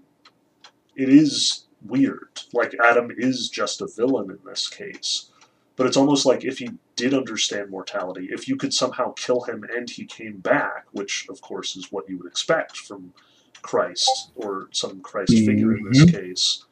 it 0.96 1.10
is 1.10 1.66
weird. 1.86 2.40
Like, 2.54 2.74
Adam 2.82 3.12
is 3.16 3.50
just 3.50 3.82
a 3.82 3.88
villain 3.88 4.32
in 4.32 4.40
this 4.46 4.70
case. 4.70 5.30
But 5.76 5.88
it's 5.88 5.98
almost 5.98 6.26
like 6.26 6.46
if 6.46 6.58
he 6.58 6.72
did 6.96 7.14
understand 7.14 7.70
mortality, 7.70 8.30
if 8.32 8.48
you 8.48 8.56
could 8.56 8.74
somehow 8.74 9.12
kill 9.12 9.42
him 9.42 9.64
and 9.76 9.90
he 9.90 10.06
came 10.06 10.38
back, 10.38 10.86
which 10.92 11.28
of 11.30 11.42
course 11.42 11.76
is 11.76 11.92
what 11.92 12.10
you 12.10 12.18
would 12.18 12.28
expect 12.28 12.78
from 12.78 13.14
Christ 13.62 14.32
or 14.36 14.70
some 14.72 15.02
Christ 15.02 15.34
figure 15.34 15.76
in 15.76 15.84
this 15.84 16.06
mm-hmm. 16.06 16.18
case, 16.18 16.66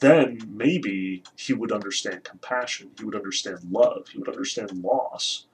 then 0.00 0.40
maybe 0.48 1.22
he 1.36 1.52
would 1.52 1.72
understand 1.72 2.24
compassion. 2.24 2.90
He 2.98 3.04
would 3.04 3.16
understand 3.16 3.58
love. 3.70 4.08
He 4.08 4.18
would 4.18 4.28
understand 4.28 4.82
loss. 4.82 5.46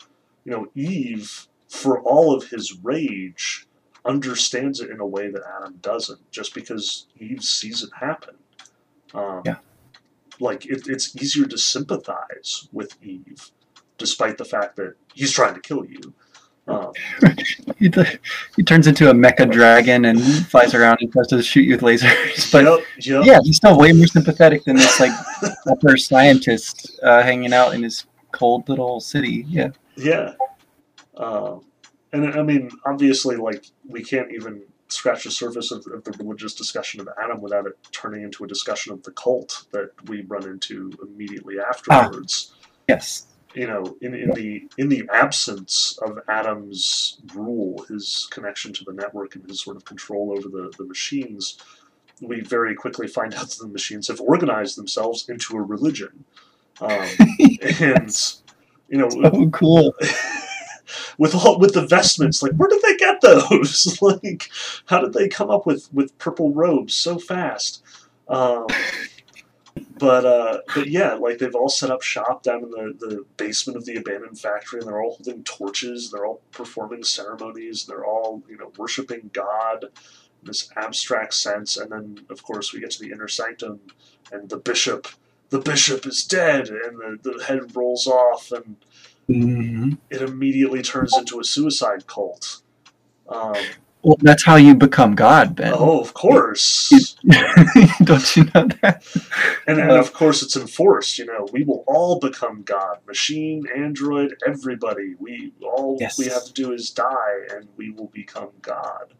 You 0.45 0.53
know, 0.53 0.67
Eve, 0.75 1.49
for 1.69 2.01
all 2.01 2.35
of 2.35 2.49
his 2.49 2.79
rage, 2.83 3.67
understands 4.05 4.81
it 4.81 4.91
in 4.91 5.01
a 5.01 5.07
way 5.07 5.31
that 5.31 5.43
Adam 5.59 5.79
doesn't, 5.83 6.31
just 6.31 6.55
because 6.55 7.07
Eve 7.19 7.43
sees 7.43 7.83
it 7.83 7.91
happen. 7.99 8.37
Um, 9.15 9.43
yeah 9.45 9.57
like 10.41 10.67
it, 10.67 10.89
it's 10.89 11.17
easier 11.17 11.47
to 11.47 11.59
sympathize 11.59 12.69
with 12.73 12.97
Eve, 13.03 13.51
despite 13.97 14.39
the 14.39 14.45
fact 14.45 14.77
that 14.77 14.95
he's 15.15 15.33
trying 15.33 15.55
to 15.55 15.61
kill 15.61 15.85
you. 15.85 16.15
Um, 16.69 16.93
he, 17.79 17.91
he, 18.57 18.63
turns 18.63 18.87
into 18.87 19.09
a 19.09 19.15
mecha 19.15 19.51
dragon 19.51 20.05
and 20.05 20.21
flies 20.49 20.75
around 20.75 20.99
and 21.01 21.11
tries 21.11 21.27
to 21.29 21.43
shoot 21.43 21.63
you 21.63 21.73
with 21.73 21.81
lasers. 21.81 22.53
But 22.53 22.65
yep, 22.65 22.81
yep. 22.99 23.25
yeah, 23.25 23.39
he's 23.43 23.57
still 23.57 23.79
way 23.79 23.93
more 23.93 24.07
sympathetic 24.07 24.65
than 24.65 24.77
this 24.77 25.01
like 25.01 25.13
upper 25.71 25.97
scientist 25.97 27.01
uh, 27.03 27.23
hanging 27.23 27.55
out 27.55 27.75
in 27.75 27.83
his 27.83 28.05
cold 28.33 28.69
little 28.69 29.01
city. 29.01 29.47
Yeah. 29.49 29.71
Yeah. 29.97 30.35
Um, 31.17 31.65
and 32.13 32.35
I 32.35 32.43
mean, 32.43 32.71
obviously, 32.85 33.37
like 33.37 33.65
we 33.87 34.03
can't 34.03 34.31
even 34.33 34.63
scratch 34.89 35.25
the 35.25 35.31
surface 35.31 35.71
of, 35.71 35.87
of, 35.93 36.05
the 36.05 36.13
religious 36.19 36.55
discussion 36.55 37.01
of 37.01 37.09
Adam 37.23 37.41
without 37.41 37.67
it 37.67 37.77
turning 37.93 38.23
into 38.23 38.45
a 38.45 38.49
discussion 38.49 38.93
of 38.93 39.03
the 39.03 39.11
cult 39.13 39.65
that 39.71 39.91
we 40.07 40.23
run 40.23 40.45
into 40.45 40.91
immediately 41.03 41.57
afterwards. 41.61 42.53
Ah, 42.55 42.69
yes. 42.89 43.28
You 43.55 43.67
know, 43.67 43.97
in, 44.03 44.15
in 44.15 44.31
the 44.31 44.69
in 44.77 44.89
the 44.89 45.09
absence 45.13 45.99
of 46.03 46.19
Adam's 46.29 47.19
rule, 47.35 47.85
his 47.89 48.29
connection 48.31 48.73
to 48.75 48.85
the 48.85 48.93
network 48.93 49.35
and 49.35 49.49
his 49.49 49.63
sort 49.63 49.77
of 49.77 49.85
control 49.85 50.33
over 50.37 50.49
the, 50.49 50.73
the 50.77 50.85
machines, 50.85 51.59
we 52.21 52.41
very 52.41 52.75
quickly 52.75 53.09
find 53.09 53.35
out 53.37 53.49
that 53.49 53.59
the 53.59 53.69
machines 53.69 54.09
have 54.09 54.21
organized 54.21 54.77
themselves 54.77 55.29
into 55.29 55.57
a 55.57 55.63
religion. 55.63 56.25
Um, 56.81 57.09
and 57.81 58.35
you 58.89 58.99
know, 58.99 59.09
so 59.09 59.49
cool. 59.51 59.95
with 61.19 61.35
all 61.35 61.59
with 61.59 61.75
the 61.75 61.87
vestments. 61.87 62.43
Like, 62.43 62.53
where 62.53 62.69
did 62.69 62.83
they 62.83 62.97
get 62.97 63.21
those? 63.21 63.99
like, 64.03 64.51
how 64.87 65.01
did 65.01 65.13
they 65.13 65.29
come 65.29 65.51
up 65.51 65.67
with 65.67 65.93
with 65.93 66.17
purple 66.19 66.53
robes 66.53 66.95
so 66.95 67.19
fast? 67.19 67.83
Um, 68.29 68.67
but 69.99 70.25
uh, 70.25 70.59
but 70.75 70.89
yeah, 70.89 71.15
like 71.15 71.39
they've 71.39 71.55
all 71.55 71.69
set 71.69 71.91
up 71.91 72.03
shop 72.03 72.43
down 72.43 72.65
in 72.65 72.71
the, 72.71 72.95
the 72.99 73.25
basement 73.37 73.77
of 73.77 73.85
the 73.85 73.97
abandoned 73.97 74.39
factory, 74.39 74.81
and 74.81 74.89
they're 74.89 75.03
all 75.03 75.17
holding 75.17 75.45
torches. 75.45 76.11
They're 76.11 76.27
all 76.27 76.41
performing 76.53 77.05
ceremonies. 77.05 77.87
They're 77.87 78.05
all 78.05 78.43
you 78.49 78.57
know 78.57 78.73
worshiping 78.77 79.31
God 79.33 79.85
in 79.85 80.47
this 80.47 80.71
abstract 80.77 81.35
sense. 81.35 81.77
And 81.77 81.91
then 81.91 82.21
of 82.31 82.43
course 82.43 82.73
we 82.73 82.81
get 82.81 82.93
to 82.93 83.01
the 83.01 83.11
inner 83.11 83.29
sanctum, 83.29 83.81
and 84.33 84.49
the 84.49 84.59
bishop. 84.59 85.09
The 85.51 85.61
bishop 85.61 86.05
is 86.07 86.25
dead, 86.25 86.69
and 86.69 86.99
the, 86.99 87.19
the 87.23 87.45
head 87.45 87.75
rolls 87.75 88.07
off, 88.07 88.53
and 88.53 88.77
mm-hmm. 89.29 89.93
it 90.11 90.21
immediately 90.21 90.83
turns 90.83 91.17
into 91.17 91.41
a 91.41 91.45
suicide 91.45 92.07
cult. 92.07 92.61
Um, 93.31 93.57
well, 94.03 94.17
that's 94.21 94.45
how 94.45 94.57
you 94.57 94.75
become 94.75 95.15
God, 95.15 95.57
Ben. 95.57 95.73
Oh, 95.75 96.01
of 96.01 96.15
course. 96.15 96.89
Don't 98.05 98.37
you 98.37 98.45
know 98.55 98.69
that? 98.83 99.05
And, 99.67 99.81
and 99.81 99.91
of 99.91 100.13
course, 100.13 100.43
it's 100.43 100.57
enforced. 100.57 101.19
You 101.19 101.27
know, 101.27 101.49
we 101.53 101.65
will 101.65 101.85
all 101.87 102.19
become 102.19 102.63
God. 102.63 102.99
Machine, 103.07 103.67
android, 103.75 104.37
everybody. 104.47 105.15
We 105.19 105.53
all 105.63 105.97
yes. 106.01 106.19
we 106.19 106.27
have 106.27 106.45
to 106.45 106.53
do 106.53 106.73
is 106.73 106.91
die, 106.91 107.47
and 107.55 107.69
we 107.77 107.91
will 107.91 108.09
become 108.09 108.51
God. 108.63 109.15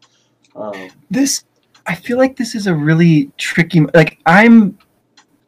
Um, 0.55 0.89
this, 1.11 1.43
I 1.85 1.95
feel 1.95 2.17
like 2.17 2.37
this 2.37 2.55
is 2.55 2.67
a 2.67 2.73
really 2.73 3.31
tricky. 3.37 3.81
Like 3.93 4.19
I'm, 4.25 4.77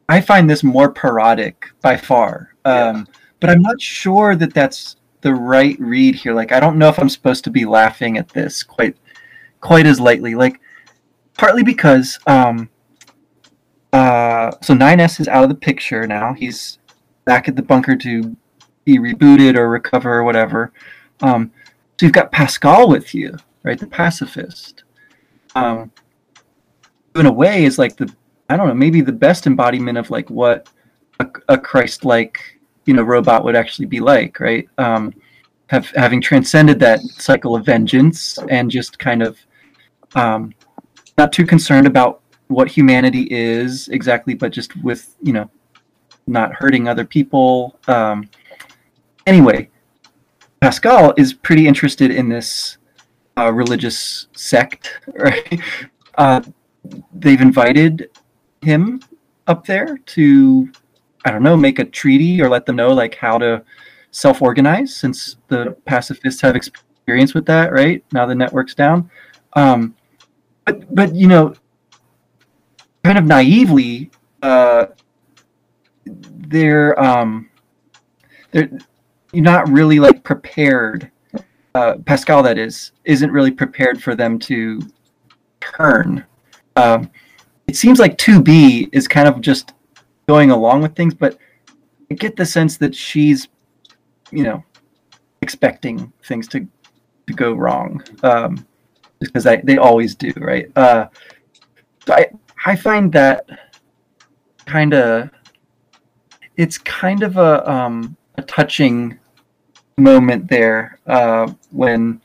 I 0.08 0.20
find 0.20 0.48
this 0.48 0.62
more 0.62 0.90
parodic 0.90 1.70
by 1.80 1.96
far. 1.96 2.54
Um, 2.64 2.74
yeah 2.74 3.04
but 3.42 3.50
I'm 3.50 3.60
not 3.60 3.82
sure 3.82 4.36
that 4.36 4.54
that's 4.54 4.94
the 5.22 5.34
right 5.34 5.76
read 5.80 6.14
here. 6.14 6.32
Like, 6.32 6.52
I 6.52 6.60
don't 6.60 6.78
know 6.78 6.88
if 6.88 7.00
I'm 7.00 7.08
supposed 7.08 7.42
to 7.42 7.50
be 7.50 7.64
laughing 7.64 8.16
at 8.16 8.28
this 8.28 8.62
quite, 8.62 8.96
quite 9.62 9.86
as 9.86 9.98
lightly. 9.98 10.34
Like, 10.34 10.60
partly 11.38 11.62
because, 11.62 12.18
um, 12.26 12.68
uh, 13.94 14.50
so 14.60 14.74
9S 14.74 15.20
is 15.20 15.28
out 15.28 15.42
of 15.42 15.48
the 15.48 15.54
picture 15.54 16.06
now. 16.06 16.34
He's 16.34 16.78
back 17.24 17.48
at 17.48 17.56
the 17.56 17.62
bunker 17.62 17.96
to 17.96 18.36
be 18.84 18.98
rebooted 18.98 19.56
or 19.56 19.70
recover 19.70 20.18
or 20.18 20.24
whatever. 20.24 20.72
Um, 21.22 21.50
so 21.98 22.06
you've 22.06 22.12
got 22.12 22.32
Pascal 22.32 22.88
with 22.88 23.14
you, 23.14 23.36
right? 23.62 23.78
The 23.78 23.86
pacifist. 23.86 24.84
Um, 25.54 25.90
in 27.14 27.26
a 27.26 27.32
way, 27.32 27.64
is 27.64 27.78
like 27.78 27.96
the 27.96 28.12
I 28.48 28.56
don't 28.56 28.68
know, 28.68 28.74
maybe 28.74 29.00
the 29.00 29.12
best 29.12 29.46
embodiment 29.46 29.96
of 29.96 30.10
like 30.10 30.28
what 30.28 30.68
a, 31.20 31.26
a 31.48 31.58
Christ-like 31.58 32.60
you 32.86 32.94
know 32.94 33.02
robot 33.02 33.44
would 33.44 33.56
actually 33.56 33.86
be 33.86 34.00
like 34.00 34.40
right 34.40 34.68
um, 34.78 35.14
have 35.68 35.90
having 35.90 36.20
transcended 36.20 36.78
that 36.80 37.00
cycle 37.00 37.54
of 37.54 37.64
vengeance 37.64 38.38
and 38.48 38.70
just 38.70 38.98
kind 38.98 39.22
of 39.22 39.38
um, 40.14 40.52
not 41.18 41.32
too 41.32 41.46
concerned 41.46 41.86
about 41.86 42.20
what 42.48 42.68
humanity 42.68 43.26
is 43.30 43.88
exactly 43.88 44.34
but 44.34 44.52
just 44.52 44.76
with 44.82 45.16
you 45.22 45.32
know 45.32 45.50
not 46.26 46.52
hurting 46.52 46.86
other 46.86 47.04
people 47.04 47.78
um, 47.88 48.28
anyway 49.26 49.68
pascal 50.60 51.12
is 51.16 51.32
pretty 51.32 51.66
interested 51.66 52.10
in 52.10 52.28
this 52.28 52.78
uh, 53.38 53.52
religious 53.52 54.28
sect 54.32 55.00
right 55.14 55.60
uh, 56.18 56.40
they've 57.14 57.40
invited 57.40 58.10
him 58.60 59.00
up 59.46 59.66
there 59.66 59.98
to 59.98 60.70
I 61.24 61.30
don't 61.30 61.42
know, 61.42 61.56
make 61.56 61.78
a 61.78 61.84
treaty 61.84 62.40
or 62.42 62.48
let 62.48 62.66
them 62.66 62.76
know 62.76 62.92
like 62.92 63.14
how 63.14 63.38
to 63.38 63.62
self-organize 64.10 64.94
since 64.94 65.36
the 65.48 65.76
pacifists 65.84 66.40
have 66.40 66.56
experience 66.56 67.34
with 67.34 67.46
that, 67.46 67.72
right? 67.72 68.04
Now 68.12 68.26
the 68.26 68.34
network's 68.34 68.74
down. 68.74 69.10
Um, 69.54 69.94
but 70.64 70.94
but 70.94 71.14
you 71.14 71.26
know, 71.26 71.54
kind 73.04 73.18
of 73.18 73.24
naively, 73.24 74.10
uh, 74.42 74.86
they're 76.06 76.98
um, 77.00 77.48
they're 78.50 78.70
you're 79.32 79.44
not 79.44 79.68
really 79.68 79.98
like 79.98 80.22
prepared. 80.22 81.10
Uh, 81.74 81.94
Pascal, 82.04 82.42
that 82.42 82.58
is, 82.58 82.92
isn't 83.04 83.30
really 83.30 83.50
prepared 83.50 84.02
for 84.02 84.14
them 84.14 84.38
to 84.38 84.82
turn. 85.60 86.22
Um, 86.76 87.10
it 87.66 87.76
seems 87.76 87.98
like 87.98 88.18
2B 88.18 88.90
is 88.92 89.08
kind 89.08 89.26
of 89.26 89.40
just 89.40 89.72
going 90.28 90.50
along 90.50 90.82
with 90.82 90.94
things, 90.94 91.14
but 91.14 91.38
I 92.10 92.14
get 92.14 92.36
the 92.36 92.44
sense 92.44 92.76
that 92.76 92.94
she's, 92.94 93.48
you 94.30 94.42
know, 94.42 94.62
expecting 95.40 96.12
things 96.24 96.46
to 96.48 96.68
to 97.26 97.32
go 97.34 97.52
wrong, 97.52 98.02
um, 98.22 98.66
because 99.28 99.44
they 99.44 99.76
always 99.78 100.14
do, 100.14 100.32
right? 100.36 100.70
Uh, 100.76 101.06
so 102.06 102.14
I 102.14 102.30
I 102.66 102.76
find 102.76 103.12
that 103.12 103.46
kind 104.66 104.94
of 104.94 105.30
it's 106.56 106.78
kind 106.78 107.22
of 107.22 107.36
a 107.36 107.70
um, 107.70 108.16
a 108.36 108.42
touching 108.42 109.18
moment 109.96 110.48
there 110.48 110.98
uh, 111.06 111.52
when 111.70 112.20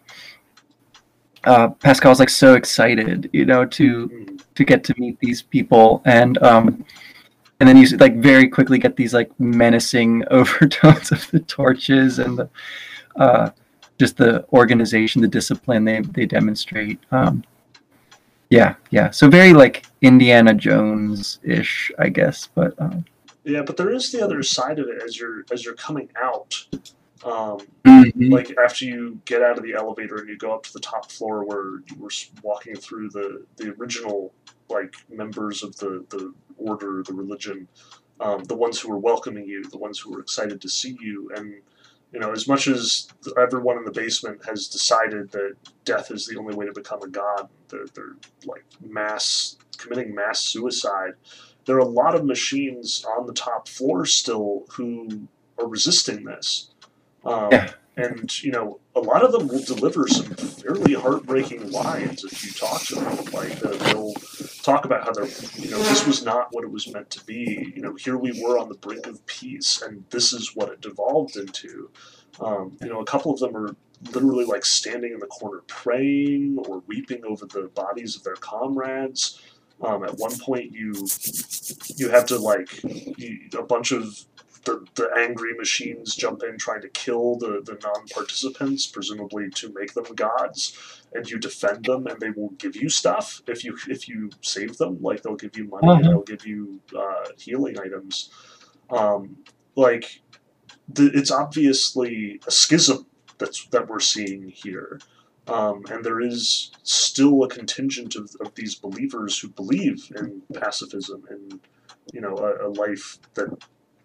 uh, 1.43 1.69
Pascal's 1.69 2.19
like 2.19 2.29
so 2.29 2.55
excited, 2.55 3.29
you 3.33 3.45
know, 3.45 3.65
to 3.65 4.37
to 4.55 4.65
get 4.65 4.83
to 4.85 4.95
meet 4.97 5.19
these 5.19 5.41
people, 5.41 6.01
and 6.05 6.37
um, 6.43 6.85
and 7.59 7.69
then 7.69 7.77
you 7.77 7.87
like 7.97 8.17
very 8.17 8.47
quickly 8.47 8.79
get 8.79 8.95
these 8.95 9.13
like 9.13 9.31
menacing 9.39 10.23
overtones 10.31 11.11
of 11.11 11.29
the 11.31 11.39
torches 11.41 12.19
and 12.19 12.37
the 12.37 12.49
uh, 13.15 13.49
just 13.97 14.17
the 14.17 14.45
organization, 14.53 15.21
the 15.21 15.27
discipline 15.27 15.85
they 15.85 16.01
they 16.01 16.25
demonstrate. 16.25 16.99
Um, 17.11 17.43
yeah, 18.49 18.75
yeah. 18.91 19.09
So 19.09 19.29
very 19.29 19.53
like 19.53 19.85
Indiana 20.01 20.53
Jones 20.53 21.39
ish, 21.43 21.91
I 21.99 22.09
guess, 22.09 22.47
but. 22.53 22.73
Um, 22.79 23.05
yeah, 23.43 23.61
but 23.61 23.77
there 23.77 23.91
is 23.91 24.11
the 24.11 24.21
other 24.21 24.43
side 24.43 24.77
of 24.77 24.89
it 24.89 25.01
as 25.01 25.17
you're 25.17 25.45
as 25.51 25.63
you're 25.63 25.75
coming 25.75 26.09
out. 26.21 26.67
Um, 27.23 27.59
mm-hmm. 27.85 28.31
Like 28.31 28.53
after 28.63 28.85
you 28.85 29.19
get 29.25 29.41
out 29.41 29.57
of 29.57 29.63
the 29.63 29.73
elevator 29.73 30.17
and 30.17 30.29
you 30.29 30.37
go 30.37 30.53
up 30.53 30.63
to 30.63 30.73
the 30.73 30.79
top 30.79 31.09
floor 31.09 31.43
where 31.43 31.79
you 31.87 31.95
were 31.97 32.11
walking 32.43 32.75
through 32.75 33.09
the 33.09 33.45
the 33.55 33.73
original 33.79 34.33
like 34.69 34.95
members 35.09 35.63
of 35.63 35.75
the 35.77 36.05
the 36.09 36.33
order, 36.57 37.03
the 37.03 37.13
religion, 37.13 37.67
um, 38.19 38.43
the 38.43 38.55
ones 38.55 38.79
who 38.79 38.89
were 38.89 38.97
welcoming 38.97 39.45
you, 39.45 39.63
the 39.69 39.77
ones 39.77 39.97
who 39.97 40.11
were 40.11 40.19
excited 40.19 40.61
to 40.61 40.69
see 40.69 40.97
you, 40.99 41.31
and 41.35 41.55
you 42.11 42.19
know, 42.19 42.31
as 42.31 42.47
much 42.47 42.67
as 42.67 43.07
everyone 43.37 43.77
in 43.77 43.83
the 43.83 43.91
basement 43.91 44.45
has 44.45 44.67
decided 44.67 45.31
that 45.31 45.55
death 45.83 46.09
is 46.11 46.25
the 46.25 46.37
only 46.37 46.55
way 46.55 46.65
to 46.65 46.71
become 46.71 47.01
a 47.03 47.07
god, 47.07 47.49
they're, 47.69 47.85
they're 47.93 48.15
like 48.45 48.65
mass 48.81 49.57
committing 49.77 50.15
mass 50.15 50.39
suicide. 50.39 51.13
There 51.65 51.75
are 51.75 51.79
a 51.79 51.85
lot 51.85 52.15
of 52.15 52.25
machines 52.25 53.05
on 53.17 53.27
the 53.27 53.33
top 53.33 53.67
floor 53.67 54.05
still 54.05 54.65
who 54.69 55.27
are 55.59 55.67
resisting 55.67 56.23
this. 56.23 56.71
Um, 57.25 57.49
yeah. 57.51 57.71
And, 57.97 58.43
you 58.43 58.51
know, 58.51 58.79
a 58.97 58.99
lot 58.99 59.23
of 59.23 59.31
them 59.31 59.47
will 59.47 59.63
deliver 59.63 60.07
some 60.07 60.25
fairly 60.25 60.93
heartbreaking 60.93 61.71
lines 61.71 62.23
if 62.23 62.43
you 62.43 62.51
talk 62.51 62.81
to 62.83 62.95
them. 62.95 63.25
Like, 63.31 63.63
uh, 63.63 63.77
they'll 63.85 64.13
talk 64.63 64.85
about 64.85 65.03
how 65.03 65.11
they're, 65.13 65.27
you 65.55 65.69
know, 65.71 65.77
this 65.77 66.05
was 66.05 66.23
not 66.25 66.47
what 66.51 66.63
it 66.63 66.71
was 66.71 66.91
meant 66.91 67.09
to 67.11 67.23
be. 67.25 67.71
You 67.75 67.81
know, 67.81 67.95
here 67.95 68.17
we 68.17 68.41
were 68.43 68.57
on 68.57 68.69
the 68.69 68.75
brink 68.75 69.07
of 69.07 69.25
peace, 69.25 69.81
and 69.81 70.03
this 70.09 70.33
is 70.33 70.55
what 70.55 70.69
it 70.69 70.81
devolved 70.81 71.37
into. 71.37 71.89
Um, 72.39 72.77
you 72.81 72.89
know, 72.89 72.99
a 72.99 73.05
couple 73.05 73.33
of 73.33 73.39
them 73.39 73.55
are 73.55 73.75
literally 74.11 74.45
like 74.45 74.65
standing 74.65 75.13
in 75.13 75.19
the 75.19 75.27
corner 75.27 75.61
praying 75.67 76.57
or 76.67 76.83
weeping 76.87 77.23
over 77.25 77.45
the 77.45 77.69
bodies 77.73 78.15
of 78.15 78.23
their 78.23 78.35
comrades. 78.35 79.41
Um, 79.81 80.03
at 80.03 80.17
one 80.17 80.37
point, 80.39 80.71
you 80.71 80.93
you 81.95 82.09
have 82.09 82.25
to 82.27 82.37
like 82.39 82.83
you, 82.83 83.39
a 83.57 83.63
bunch 83.63 83.91
of 83.91 84.25
the, 84.67 84.85
the 84.95 85.09
angry 85.17 85.53
machines 85.53 86.13
jump 86.13 86.43
in 86.43 86.57
trying 86.57 86.81
to 86.81 86.89
kill 86.89 87.37
the, 87.37 87.61
the 87.63 87.79
non-participants, 87.81 88.85
presumably 88.85 89.49
to 89.51 89.71
make 89.73 89.93
them 89.93 90.13
gods, 90.13 91.03
and 91.13 91.29
you 91.29 91.39
defend 91.39 91.85
them, 91.85 92.05
and 92.05 92.19
they 92.19 92.31
will 92.31 92.49
give 92.57 92.75
you 92.75 92.89
stuff 92.89 93.41
if 93.47 93.63
you 93.63 93.77
if 93.87 94.09
you 94.09 94.29
save 94.41 94.77
them. 94.77 95.01
Like 95.01 95.23
they'll 95.23 95.37
give 95.37 95.55
you 95.57 95.69
money, 95.69 95.87
uh-huh. 95.87 96.01
they'll 96.01 96.21
give 96.23 96.45
you 96.45 96.81
uh, 96.97 97.29
healing 97.37 97.79
items. 97.79 98.29
Um, 98.89 99.37
like 99.77 100.21
the, 100.89 101.11
it's 101.13 101.31
obviously 101.31 102.41
a 102.45 102.51
schism 102.51 103.05
that's 103.37 103.67
that 103.67 103.87
we're 103.87 104.01
seeing 104.01 104.49
here. 104.49 104.99
Um, 105.47 105.85
and 105.89 106.03
there 106.03 106.19
is 106.19 106.71
still 106.83 107.41
a 107.45 107.47
contingent 107.47 108.17
of, 108.17 108.29
of 108.41 108.53
these 108.55 108.75
believers 108.75 109.39
who 109.39 109.47
believe 109.47 110.11
in 110.13 110.41
pacifism 110.53 111.23
and 111.29 111.61
you 112.11 112.19
know 112.19 112.35
a, 112.35 112.67
a 112.67 112.69
life 112.69 113.17
that 113.35 113.47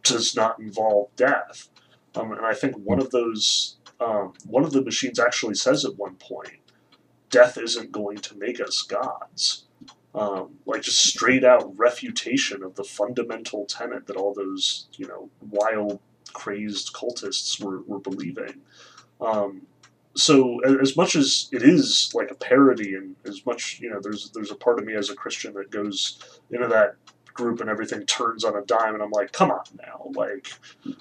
does 0.02 0.34
not 0.34 0.58
involve 0.58 1.14
death. 1.16 1.68
Um, 2.14 2.32
and 2.32 2.44
I 2.44 2.54
think 2.54 2.76
one 2.76 3.00
of 3.00 3.10
those, 3.10 3.76
um, 4.00 4.34
one 4.46 4.64
of 4.64 4.72
the 4.72 4.82
machines 4.82 5.18
actually 5.18 5.54
says 5.54 5.84
at 5.84 5.96
one 5.96 6.16
point, 6.16 6.60
death 7.30 7.56
isn't 7.56 7.92
going 7.92 8.18
to 8.18 8.36
make 8.36 8.60
us 8.60 8.82
gods. 8.82 9.64
Um, 10.14 10.56
like 10.66 10.82
just 10.82 11.02
straight 11.02 11.42
out 11.42 11.72
refutation 11.78 12.62
of 12.62 12.74
the 12.74 12.84
fundamental 12.84 13.64
tenet 13.64 14.06
that 14.06 14.16
all 14.16 14.34
those, 14.34 14.88
you 14.92 15.06
know, 15.06 15.30
wild, 15.40 16.00
crazed 16.34 16.92
cultists 16.92 17.62
were, 17.62 17.80
were 17.82 17.98
believing. 17.98 18.60
Um, 19.22 19.62
so 20.14 20.60
as 20.60 20.96
much 20.96 21.16
as 21.16 21.48
it 21.52 21.62
is 21.62 22.10
like 22.14 22.30
a 22.30 22.34
parody 22.34 22.94
and 22.94 23.16
as 23.24 23.44
much 23.46 23.80
you 23.80 23.88
know 23.88 23.98
there's 24.02 24.30
there's 24.30 24.50
a 24.50 24.54
part 24.54 24.78
of 24.78 24.84
me 24.84 24.94
as 24.94 25.08
a 25.08 25.14
christian 25.14 25.54
that 25.54 25.70
goes 25.70 26.40
into 26.50 26.68
that 26.68 26.96
group 27.34 27.60
and 27.60 27.68
everything 27.68 28.04
turns 28.06 28.44
on 28.44 28.56
a 28.56 28.62
dime, 28.62 28.94
and 28.94 29.02
I'm 29.02 29.10
like, 29.10 29.32
come 29.32 29.50
on 29.50 29.64
now, 29.78 30.10
like 30.14 30.48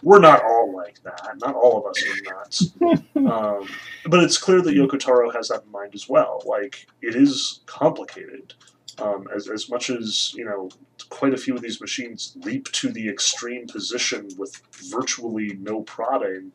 we're 0.03 0.19
not 0.19 0.43
all 0.43 0.75
like 0.75 1.01
that. 1.03 1.37
Not 1.41 1.55
all 1.55 1.79
of 1.79 1.85
us 1.85 2.03
are 2.03 2.33
nuts. 2.33 2.73
um, 3.15 3.67
but 4.05 4.23
it's 4.23 4.37
clear 4.37 4.61
that 4.61 4.75
Yoko 4.75 4.99
Taro 4.99 5.29
has 5.31 5.49
that 5.49 5.63
in 5.63 5.71
mind 5.71 5.93
as 5.93 6.07
well. 6.09 6.41
Like 6.45 6.87
it 7.01 7.15
is 7.15 7.61
complicated. 7.65 8.53
Um, 8.97 9.27
as, 9.33 9.49
as 9.49 9.69
much 9.69 9.89
as 9.89 10.33
you 10.35 10.45
know, 10.45 10.69
quite 11.09 11.33
a 11.33 11.37
few 11.37 11.55
of 11.55 11.61
these 11.61 11.81
machines 11.81 12.35
leap 12.43 12.65
to 12.73 12.91
the 12.91 13.09
extreme 13.09 13.65
position 13.67 14.29
with 14.37 14.61
virtually 14.91 15.57
no 15.59 15.81
prodding. 15.81 16.51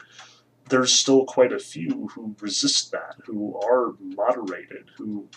There's 0.69 0.93
still 0.93 1.25
quite 1.25 1.53
a 1.53 1.59
few 1.59 2.09
who 2.15 2.35
resist 2.41 2.91
that, 2.93 3.17
who 3.25 3.59
are 3.61 3.95
moderated, 4.01 4.91
who 4.97 5.29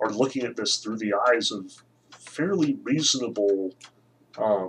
are 0.00 0.10
looking 0.10 0.44
at 0.44 0.56
this 0.56 0.76
through 0.76 0.98
the 0.98 1.14
eyes 1.28 1.50
of 1.50 1.72
fairly 2.38 2.78
reasonable 2.84 3.72
um, 4.38 4.68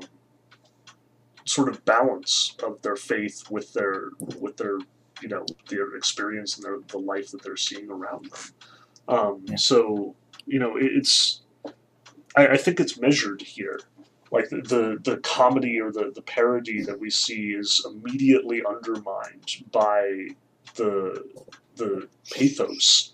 sort 1.45 1.70
of 1.70 1.86
balance 1.86 2.55
of 2.63 2.82
their 2.82 2.95
faith 2.95 3.43
with 3.51 3.72
their 3.74 4.09
with 4.39 4.57
their 4.57 4.80
you 5.22 5.30
know 5.30 5.45
their 5.70 5.95
experience 5.95 6.55
and 6.55 6.65
their 6.65 6.80
the 6.88 6.97
life 6.97 7.30
that 7.30 7.43
they're 7.43 7.55
seeing 7.55 7.89
around 7.91 8.26
them. 8.32 8.41
Um, 9.07 9.41
yeah. 9.45 9.55
So 9.55 10.15
you 10.47 10.59
know 10.59 10.78
it, 10.78 10.86
it's 10.86 11.41
I, 12.36 12.47
I, 12.47 12.57
think 12.57 12.80
it's 12.80 12.99
measured 12.99 13.41
here. 13.41 13.80
Like 14.32 14.49
the, 14.49 14.61
the, 14.61 15.11
the 15.11 15.17
comedy 15.17 15.82
or 15.82 15.91
the, 15.91 16.11
the 16.13 16.22
parody 16.22 16.84
that 16.84 16.99
we 16.99 17.09
see 17.09 17.53
is 17.53 17.84
immediately 17.89 18.61
undermined 18.67 19.63
by 19.72 20.28
the 20.76 21.24
the 21.76 22.07
pathos 22.32 23.13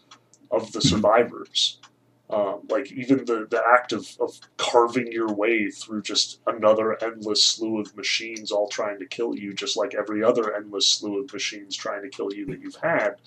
of 0.52 0.72
the 0.74 0.82
survivors. 0.92 1.80
Um, 2.28 2.62
like 2.70 2.92
even 2.92 3.24
the, 3.26 3.46
the 3.50 3.62
act 3.64 3.94
of, 3.94 4.08
of 4.20 4.40
carving 4.58 5.12
your 5.12 5.32
way 5.32 5.70
through 5.70 6.02
just 6.02 6.40
another 6.48 6.98
endless 7.04 7.44
slew 7.44 7.80
of 7.80 7.96
machines 7.96 8.52
all 8.52 8.68
trying 8.68 8.98
to 8.98 9.06
kill 9.06 9.36
you, 9.36 9.54
just 9.54 9.78
like 9.78 9.94
every 9.94 10.24
other 10.24 10.56
endless 10.56 10.88
slew 10.88 11.22
of 11.22 11.32
machines 11.32 11.76
trying 11.76 12.02
to 12.02 12.10
kill 12.10 12.34
you 12.34 12.48
that 12.48 12.62
you've 12.62 12.78
had, 12.82 13.18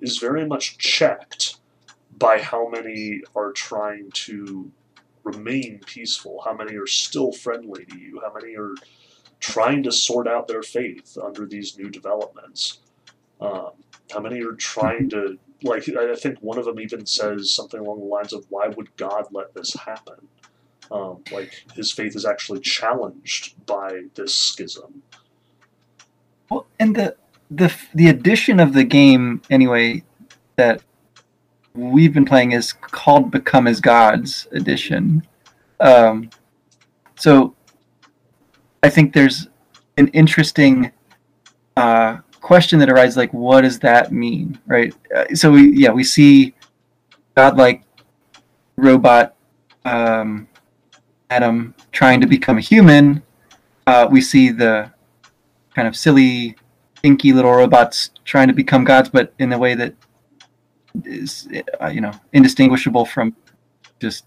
is 0.00 0.16
very 0.16 0.46
much 0.46 0.78
checked 0.78 1.58
by 2.16 2.38
how 2.38 2.66
many 2.66 3.20
are 3.34 3.52
trying 3.52 4.10
to 4.12 4.70
remain 5.22 5.80
peaceful, 5.84 6.40
how 6.44 6.54
many 6.54 6.76
are 6.76 6.86
still 6.86 7.32
friendly 7.32 7.84
to 7.84 7.98
you, 7.98 8.20
how 8.24 8.32
many 8.32 8.56
are 8.56 8.74
trying 9.40 9.82
to 9.82 9.92
sort 9.92 10.26
out 10.26 10.48
their 10.48 10.62
faith 10.62 11.18
under 11.22 11.46
these 11.46 11.76
new 11.76 11.90
developments, 11.90 12.78
um, 13.40 13.72
how 14.10 14.20
many 14.20 14.42
are 14.42 14.52
trying 14.52 15.10
to 15.10 15.38
like 15.62 15.88
I 15.88 16.14
think 16.14 16.38
one 16.40 16.58
of 16.58 16.64
them 16.64 16.80
even 16.80 17.06
says 17.06 17.50
something 17.50 17.80
along 17.80 18.00
the 18.00 18.06
lines 18.06 18.32
of 18.32 18.46
"Why 18.50 18.68
would 18.68 18.94
God 18.96 19.26
let 19.32 19.54
this 19.54 19.74
happen?" 19.74 20.28
Um, 20.90 21.22
like 21.32 21.64
his 21.74 21.92
faith 21.92 22.14
is 22.14 22.24
actually 22.24 22.60
challenged 22.60 23.54
by 23.66 24.02
this 24.14 24.34
schism. 24.34 25.02
Well, 26.50 26.66
and 26.78 26.94
the 26.94 27.16
the 27.50 27.74
the 27.94 28.08
addition 28.08 28.60
of 28.60 28.72
the 28.72 28.84
game 28.84 29.42
anyway 29.50 30.02
that 30.56 30.82
we've 31.74 32.12
been 32.12 32.24
playing 32.24 32.52
is 32.52 32.72
called 32.72 33.30
"Become 33.30 33.66
as 33.66 33.80
Gods" 33.80 34.46
edition. 34.52 35.26
Um, 35.80 36.30
so 37.16 37.54
I 38.82 38.90
think 38.90 39.12
there's 39.12 39.48
an 39.96 40.08
interesting 40.08 40.92
uh, 41.76 42.18
question 42.46 42.78
that 42.78 42.88
arises 42.88 43.16
like 43.16 43.32
what 43.32 43.62
does 43.62 43.80
that 43.80 44.12
mean 44.12 44.56
right? 44.66 44.94
Uh, 45.12 45.24
so 45.34 45.50
we 45.50 45.72
yeah 45.72 45.90
we 45.90 46.04
see 46.04 46.54
godlike 47.34 47.82
robot 48.76 49.34
um, 49.84 50.46
adam 51.28 51.74
trying 51.90 52.20
to 52.20 52.26
become 52.28 52.56
a 52.56 52.60
human. 52.60 53.20
Uh, 53.88 54.06
we 54.08 54.20
see 54.20 54.50
the 54.50 54.92
kind 55.74 55.88
of 55.88 55.96
silly 55.96 56.54
inky 57.02 57.32
little 57.32 57.50
robots 57.50 58.10
trying 58.24 58.46
to 58.46 58.54
become 58.54 58.84
gods 58.84 59.08
but 59.08 59.34
in 59.40 59.52
a 59.52 59.58
way 59.58 59.74
that 59.74 59.92
is 61.04 61.48
uh, 61.82 61.88
you 61.88 62.00
know 62.00 62.12
indistinguishable 62.32 63.04
from 63.04 63.34
just 63.98 64.24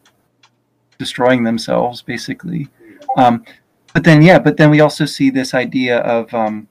destroying 0.97 1.45
themselves 1.45 2.01
basically. 2.01 2.67
Um, 3.15 3.45
but 3.93 4.03
then 4.03 4.21
yeah 4.21 4.39
but 4.39 4.57
then 4.57 4.69
we 4.69 4.81
also 4.81 5.05
see 5.05 5.29
this 5.29 5.53
idea 5.53 5.99
of 5.99 6.33
um, 6.33 6.67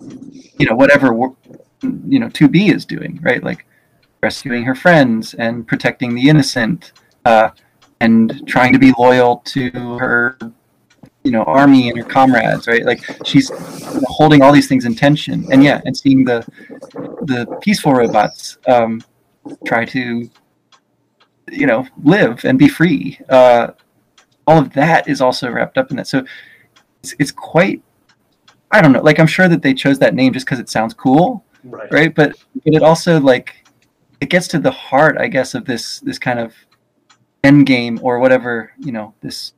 you 0.00 0.66
know 0.66 0.74
whatever 0.74 1.08
you 1.12 2.18
know 2.18 2.28
2b 2.28 2.74
is 2.74 2.84
doing 2.84 3.18
right? 3.22 3.42
Like 3.42 3.66
rescuing 4.22 4.64
her 4.64 4.74
friends 4.74 5.34
and 5.34 5.66
protecting 5.66 6.14
the 6.14 6.28
innocent 6.28 6.92
uh, 7.24 7.50
and 8.00 8.46
trying 8.46 8.72
to 8.72 8.78
be 8.78 8.92
loyal 8.98 9.38
to 9.46 9.70
her 9.98 10.38
you 11.24 11.30
know 11.32 11.42
army 11.44 11.88
and 11.88 11.98
her 11.98 12.04
comrades 12.04 12.66
right? 12.66 12.84
Like 12.84 13.02
she's 13.24 13.50
holding 14.04 14.42
all 14.42 14.52
these 14.52 14.68
things 14.68 14.84
in 14.84 14.94
tension. 14.94 15.46
And 15.50 15.62
yeah 15.62 15.80
and 15.84 15.96
seeing 15.96 16.24
the 16.24 16.46
the 17.22 17.58
peaceful 17.60 17.92
robots 17.92 18.58
um, 18.66 19.02
try 19.66 19.84
to 19.86 20.28
you 21.50 21.66
know 21.66 21.86
live 22.02 22.44
and 22.44 22.58
be 22.58 22.68
free 22.68 23.20
uh, 23.28 23.68
all 24.46 24.58
of 24.58 24.72
that 24.74 25.08
is 25.08 25.20
also 25.20 25.50
wrapped 25.50 25.76
up 25.78 25.90
in 25.90 25.96
that. 25.96 26.06
So 26.06 26.24
it's, 27.02 27.14
it's 27.18 27.32
quite 27.32 27.82
I 28.76 28.82
don't 28.82 28.92
know. 28.92 29.00
Like 29.02 29.18
I'm 29.18 29.26
sure 29.26 29.48
that 29.48 29.62
they 29.62 29.72
chose 29.72 29.98
that 30.00 30.14
name 30.14 30.32
just 30.34 30.44
because 30.44 30.58
it 30.60 30.68
sounds 30.68 30.92
cool, 30.92 31.44
Right. 31.64 31.90
right? 31.90 32.14
But 32.14 32.36
but 32.64 32.74
it 32.74 32.82
also 32.82 33.18
like 33.18 33.64
it 34.20 34.28
gets 34.28 34.48
to 34.48 34.58
the 34.58 34.70
heart, 34.70 35.16
I 35.18 35.28
guess, 35.28 35.54
of 35.54 35.64
this 35.64 36.00
this 36.00 36.18
kind 36.18 36.38
of 36.38 36.54
end 37.42 37.64
game 37.66 37.98
or 38.02 38.18
whatever 38.18 38.72
you 38.78 38.92
know 38.92 39.14
this 39.22 39.52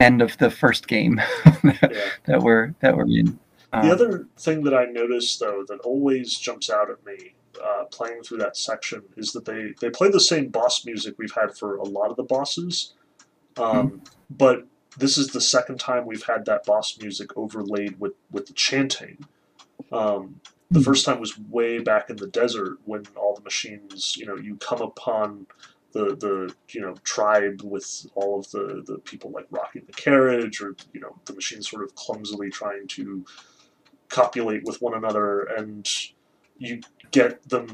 end 0.00 0.20
of 0.20 0.36
the 0.38 0.50
first 0.50 0.86
game 0.88 1.20
Yeah. 1.64 2.10
that 2.26 2.42
we're 2.42 2.74
that 2.80 2.94
we're 2.96 3.06
in. 3.06 3.38
Um, 3.72 3.86
The 3.88 3.92
other 3.94 4.28
thing 4.38 4.62
that 4.64 4.74
I 4.74 4.84
noticed, 4.84 5.40
though, 5.40 5.64
that 5.68 5.80
always 5.80 6.38
jumps 6.38 6.68
out 6.70 6.90
at 6.90 7.04
me 7.06 7.34
uh, 7.64 7.84
playing 7.90 8.22
through 8.22 8.38
that 8.38 8.56
section 8.56 9.02
is 9.16 9.32
that 9.32 9.44
they, 9.44 9.72
they 9.80 9.88
play 9.90 10.10
the 10.10 10.20
same 10.20 10.48
boss 10.48 10.84
music 10.84 11.14
we've 11.18 11.34
had 11.40 11.56
for 11.56 11.76
a 11.76 11.82
lot 11.84 12.10
of 12.10 12.16
the 12.16 12.22
bosses. 12.24 12.94
Um, 13.56 14.02
But 14.30 14.66
this 14.98 15.18
is 15.18 15.28
the 15.28 15.40
second 15.40 15.78
time 15.80 16.06
we've 16.06 16.24
had 16.24 16.44
that 16.46 16.64
boss 16.64 16.98
music 16.98 17.36
overlaid 17.36 17.98
with, 18.00 18.14
with 18.30 18.46
the 18.46 18.52
chanting. 18.54 19.26
Um, 19.92 20.40
the 20.70 20.80
Mhm. 20.80 20.84
first 20.84 21.04
time 21.04 21.20
was 21.20 21.38
way 21.38 21.78
back 21.78 22.10
in 22.10 22.16
the 22.16 22.26
desert 22.26 22.78
when 22.84 23.04
all 23.16 23.34
the 23.34 23.42
machines, 23.42 24.16
you 24.16 24.26
know, 24.26 24.36
you 24.36 24.56
come 24.56 24.80
upon 24.82 25.46
the, 25.92 26.16
the 26.16 26.54
you 26.70 26.80
know 26.80 26.94
tribe 27.04 27.62
with 27.62 28.06
all 28.16 28.40
of 28.40 28.50
the, 28.50 28.82
the 28.84 28.98
people 28.98 29.30
like 29.30 29.46
rocking 29.50 29.84
the 29.86 29.92
carriage 29.92 30.60
or 30.60 30.74
you 30.92 31.00
know 31.00 31.16
the 31.26 31.32
machines 31.32 31.70
sort 31.70 31.84
of 31.84 31.94
clumsily 31.94 32.50
trying 32.50 32.88
to 32.88 33.24
copulate 34.08 34.64
with 34.64 34.82
one 34.82 34.94
another 34.94 35.42
and 35.42 35.88
you 36.58 36.80
get 37.12 37.48
them 37.48 37.68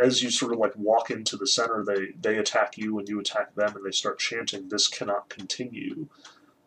as 0.00 0.22
you 0.22 0.30
sort 0.30 0.52
of 0.52 0.58
like 0.58 0.74
walk 0.76 1.10
into 1.10 1.36
the 1.36 1.46
center 1.46 1.84
they 1.84 2.08
they 2.20 2.38
attack 2.38 2.76
you 2.76 2.98
and 2.98 3.08
you 3.08 3.18
attack 3.18 3.54
them 3.54 3.74
and 3.76 3.84
they 3.84 3.90
start 3.90 4.18
chanting 4.18 4.68
this 4.68 4.88
cannot 4.88 5.28
continue 5.30 6.06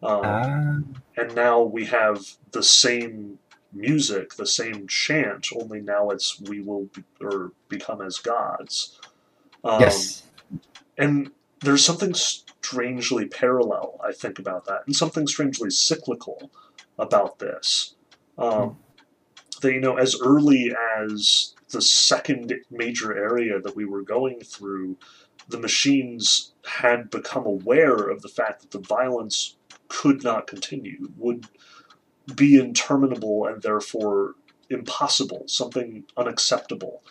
um, 0.03 0.21
ah, 0.23 0.77
and 1.17 1.35
now 1.35 1.61
we 1.61 1.85
have 1.85 2.25
the 2.51 2.63
same 2.63 3.39
music 3.73 4.35
the 4.35 4.45
same 4.45 4.87
chant 4.87 5.47
only 5.59 5.81
now 5.81 6.09
it's 6.09 6.39
we 6.41 6.61
will 6.61 6.85
be, 6.93 7.03
or 7.21 7.51
become 7.67 8.01
as 8.01 8.17
gods 8.17 8.99
um, 9.63 9.81
yes. 9.81 10.23
and 10.97 11.31
there's 11.61 11.83
something 11.83 12.13
strangely 12.13 13.25
parallel, 13.25 13.99
I 14.03 14.11
think, 14.11 14.39
about 14.39 14.65
that, 14.65 14.83
and 14.85 14.95
something 14.95 15.27
strangely 15.27 15.69
cyclical 15.69 16.51
about 16.99 17.39
this. 17.39 17.95
Um, 18.37 18.77
that, 19.61 19.73
you 19.73 19.79
know, 19.79 19.97
as 19.97 20.19
early 20.21 20.73
as 20.97 21.55
the 21.69 21.81
second 21.81 22.53
major 22.69 23.17
area 23.17 23.59
that 23.59 23.75
we 23.75 23.85
were 23.85 24.03
going 24.03 24.41
through, 24.41 24.97
the 25.49 25.59
machines 25.59 26.53
had 26.65 27.09
become 27.09 27.45
aware 27.45 28.09
of 28.09 28.21
the 28.21 28.29
fact 28.29 28.61
that 28.61 28.71
the 28.71 28.79
violence 28.79 29.56
could 29.87 30.23
not 30.23 30.47
continue, 30.47 31.09
would 31.17 31.47
be 32.35 32.57
interminable, 32.59 33.45
and 33.45 33.61
therefore 33.61 34.35
impossible, 34.69 35.43
something 35.47 36.03
unacceptable, 36.17 37.01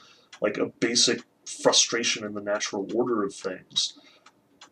like 0.41 0.59
a 0.59 0.67
basic 0.67 1.23
frustration 1.47 2.25
in 2.25 2.35
the 2.35 2.41
natural 2.41 2.87
order 2.95 3.23
of 3.23 3.35
things. 3.35 3.99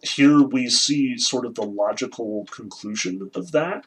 Here 0.03 0.43
we 0.43 0.69
see 0.69 1.17
sort 1.17 1.47
of 1.47 1.55
the 1.55 1.63
logical 1.63 2.47
conclusion 2.51 3.31
of 3.35 3.53
that. 3.53 3.87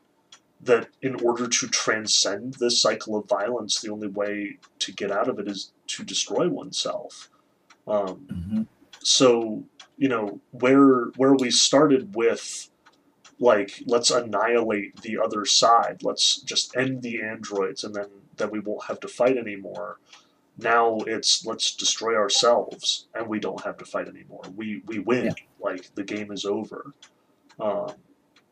That 0.60 0.90
in 1.04 1.24
order 1.24 1.48
to 1.48 1.68
transcend 1.68 2.56
this 2.56 2.82
cycle 2.82 3.16
of 3.16 3.30
violence, 3.30 3.80
the 3.80 3.92
only 3.92 4.08
way 4.08 4.58
to 4.80 4.92
get 4.92 5.12
out 5.12 5.28
of 5.30 5.38
it 5.38 5.48
is 5.48 5.72
to 5.88 6.04
destroy 6.04 6.50
oneself. 6.50 7.30
Um, 7.88 8.28
Mhm. 8.32 8.68
so 9.04 9.64
you 9.98 10.10
know 10.10 10.42
where 10.52 11.06
where 11.18 11.36
we 11.36 11.52
started 11.52 12.16
with 12.16 12.70
like 13.40 13.84
let's 13.86 14.12
annihilate 14.12 15.02
the 15.02 15.20
other 15.20 15.46
side. 15.46 16.04
Let's 16.04 16.38
just 16.42 16.76
end 16.76 17.02
the 17.02 17.22
androids 17.22 17.84
and 17.84 17.94
then 17.94 18.08
then 18.38 18.52
we 18.52 18.60
won't 18.60 18.86
have 18.86 19.00
to 19.02 19.08
fight 19.08 19.38
anymore. 19.38 20.00
Now 20.58 20.98
it's 21.06 21.46
let's 21.46 21.76
destroy 21.76 22.16
ourselves 22.16 23.08
and 23.14 23.28
we 23.28 23.40
don't 23.40 23.64
have 23.64 23.78
to 23.78 23.86
fight 23.86 24.08
anymore. 24.08 24.44
We 24.56 24.82
we 24.86 25.00
win. 25.00 25.26
Yeah. 25.26 25.34
like 25.60 25.94
the 25.96 26.04
game 26.04 26.32
is 26.32 26.46
over. 26.46 26.94
Um, 27.60 27.94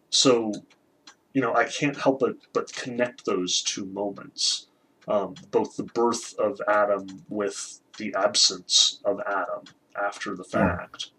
so 0.09 0.51
you 1.33 1.41
know 1.41 1.53
i 1.53 1.65
can't 1.65 1.97
help 1.97 2.21
but 2.21 2.37
but 2.53 2.73
connect 2.73 3.25
those 3.25 3.61
two 3.61 3.85
moments. 3.85 4.67
Um, 5.07 5.35
both 5.51 5.77
the 5.77 5.83
birth 5.83 6.37
of 6.39 6.59
adam 6.67 7.23
with 7.29 7.79
the 7.97 8.15
absence 8.17 8.99
of 9.05 9.19
adam 9.27 9.65
after 9.95 10.35
the 10.35 10.43
fact 10.43 11.11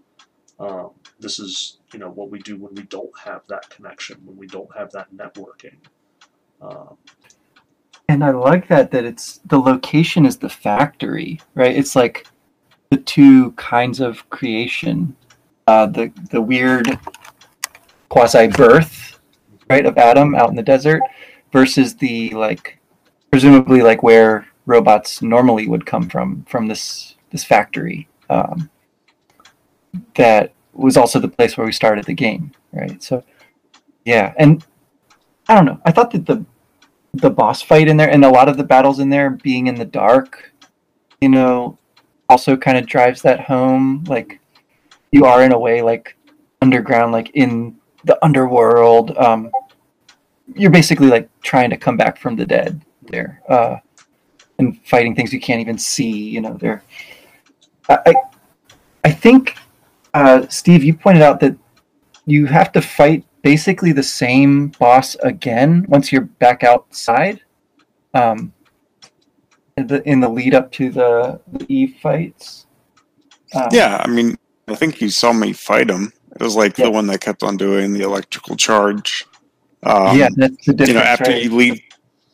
um, 0.61 0.90
this 1.20 1.38
is 1.40 1.78
you 1.92 1.98
know 1.98 2.11
what 2.11 2.30
we 2.30 2.38
do 2.40 2.57
when 2.57 2.74
we 2.74 2.82
don't 2.84 3.16
have 3.24 3.42
that 3.48 3.68
connection 3.70 4.18
when 4.24 4.36
we 4.36 4.46
don't 4.46 4.74
have 4.76 4.90
that 4.92 5.09
networking 5.14 5.76
um, 6.62 6.96
And 8.09 8.24
I 8.24 8.30
like 8.32 8.68
that 8.68 8.92
that 8.92 9.04
it's 9.04 9.40
the 9.46 9.59
location 9.61 10.26
is 10.26 10.38
the 10.38 10.50
factory, 10.50 11.40
right? 11.54 11.76
It's 11.76 11.96
like 11.96 12.28
the 12.90 12.98
two 12.98 13.52
kinds 13.52 14.00
of 14.00 14.28
creation. 14.30 15.16
Uh, 15.66 15.86
the 15.86 16.12
the 16.30 16.40
weird 16.42 17.00
quasi 18.11 18.48
birth, 18.48 19.20
right, 19.70 19.86
of 19.86 19.98
Adam 19.98 20.34
out 20.36 20.50
in 20.50 20.57
the 20.57 20.62
desert 20.62 21.02
versus 21.52 21.96
the 21.96 22.30
like 22.30 22.78
presumably 23.32 23.82
like 23.82 24.02
where 24.04 24.46
robots 24.66 25.22
normally 25.22 25.68
would 25.68 25.86
come 25.86 26.09
from 26.09 26.44
from 26.48 26.68
this 26.68 27.16
this 27.32 27.44
factory. 27.44 28.09
Um, 28.30 28.70
that 30.14 30.53
was 30.72 30.97
also 30.97 31.18
the 31.18 31.28
place 31.28 31.57
where 31.57 31.66
we 31.66 31.72
started 31.72 32.05
the 32.05 32.14
game, 32.14 32.53
right? 32.72 33.03
So 33.03 33.24
yeah, 34.05 34.34
and 34.38 34.64
I 35.49 35.55
don't 35.55 35.64
know. 35.64 35.80
I 35.84 35.92
thought 35.92 36.11
that 36.12 36.26
the 36.26 36.44
the 37.14 37.30
boss 37.30 37.62
fight 37.62 37.88
in 37.88 37.97
there 37.97 38.11
and 38.11 38.24
a 38.24 38.28
lot 38.28 38.49
of 38.49 38.57
the 38.57 38.64
battles 38.64 38.99
in 38.99 39.09
there 39.09 39.30
being 39.30 39.68
in 39.68 39.74
the 39.74 39.84
dark, 39.86 40.53
you 41.20 41.30
know, 41.30 41.78
also 42.28 42.57
kind 42.57 42.76
of 42.76 42.86
drives 42.86 43.22
that 43.22 43.40
home. 43.40 44.05
Like 44.07 44.40
you 45.12 45.24
are 45.24 45.42
in 45.42 45.53
a 45.53 45.59
way 45.59 45.82
like 45.82 46.16
underground, 46.61 47.12
like 47.12 47.30
in 47.34 47.76
the 48.05 48.22
underworld. 48.24 49.16
Um, 49.16 49.51
you're 50.55 50.70
basically 50.70 51.09
like 51.09 51.28
trying 51.42 51.70
to 51.70 51.76
come 51.76 51.97
back 51.97 52.18
from 52.18 52.36
the 52.36 52.47
dead 52.47 52.82
there, 53.03 53.42
uh, 53.49 53.76
and 54.59 54.80
fighting 54.86 55.14
things 55.14 55.32
you 55.32 55.40
can't 55.40 55.61
even 55.61 55.78
see. 55.78 56.11
You 56.11 56.40
know, 56.40 56.55
there. 56.55 56.82
I, 57.88 57.99
I, 58.07 58.14
I 59.05 59.11
think, 59.11 59.57
uh, 60.16 60.48
Steve, 60.48 60.82
you 60.82 60.94
pointed 60.94 61.22
out 61.22 61.40
that 61.40 61.56
you 62.24 62.46
have 62.46 62.72
to 62.72 62.80
fight 62.80 63.24
basically 63.42 63.92
the 63.92 64.02
same 64.02 64.68
boss 64.78 65.14
again 65.16 65.84
once 65.88 66.10
you're 66.10 66.22
back 66.22 66.64
outside. 66.64 67.40
Um, 68.14 68.52
in 69.76 69.86
the, 69.86 70.08
in 70.08 70.20
the 70.20 70.28
lead 70.28 70.54
up 70.54 70.72
to 70.72 70.90
the, 70.90 71.38
the 71.52 71.66
Eve 71.70 71.96
fights. 72.00 72.66
Um, 73.54 73.68
Yeah, 73.70 74.02
I 74.02 74.08
mean, 74.08 74.34
I 74.68 74.74
think 74.74 75.02
you 75.02 75.10
saw 75.10 75.34
me 75.34 75.52
fight 75.52 75.90
him. 75.90 76.12
It 76.34 76.42
was 76.42 76.56
like 76.56 76.78
Yeah. 76.78 76.86
the 76.86 76.92
one 76.92 77.06
that 77.08 77.20
kept 77.20 77.42
on 77.42 77.58
doing 77.58 77.92
the 77.92 78.00
electrical 78.00 78.56
charge. 78.56 79.26
Um, 79.82 80.16
yeah, 80.16 80.28
that's 80.34 80.64
the 80.64 80.72
difference. 80.72 80.88
you 80.88 80.94
know, 80.94 81.02
after 81.02 81.30
right? 81.30 81.42
you 81.42 81.54
leave, 81.54 81.80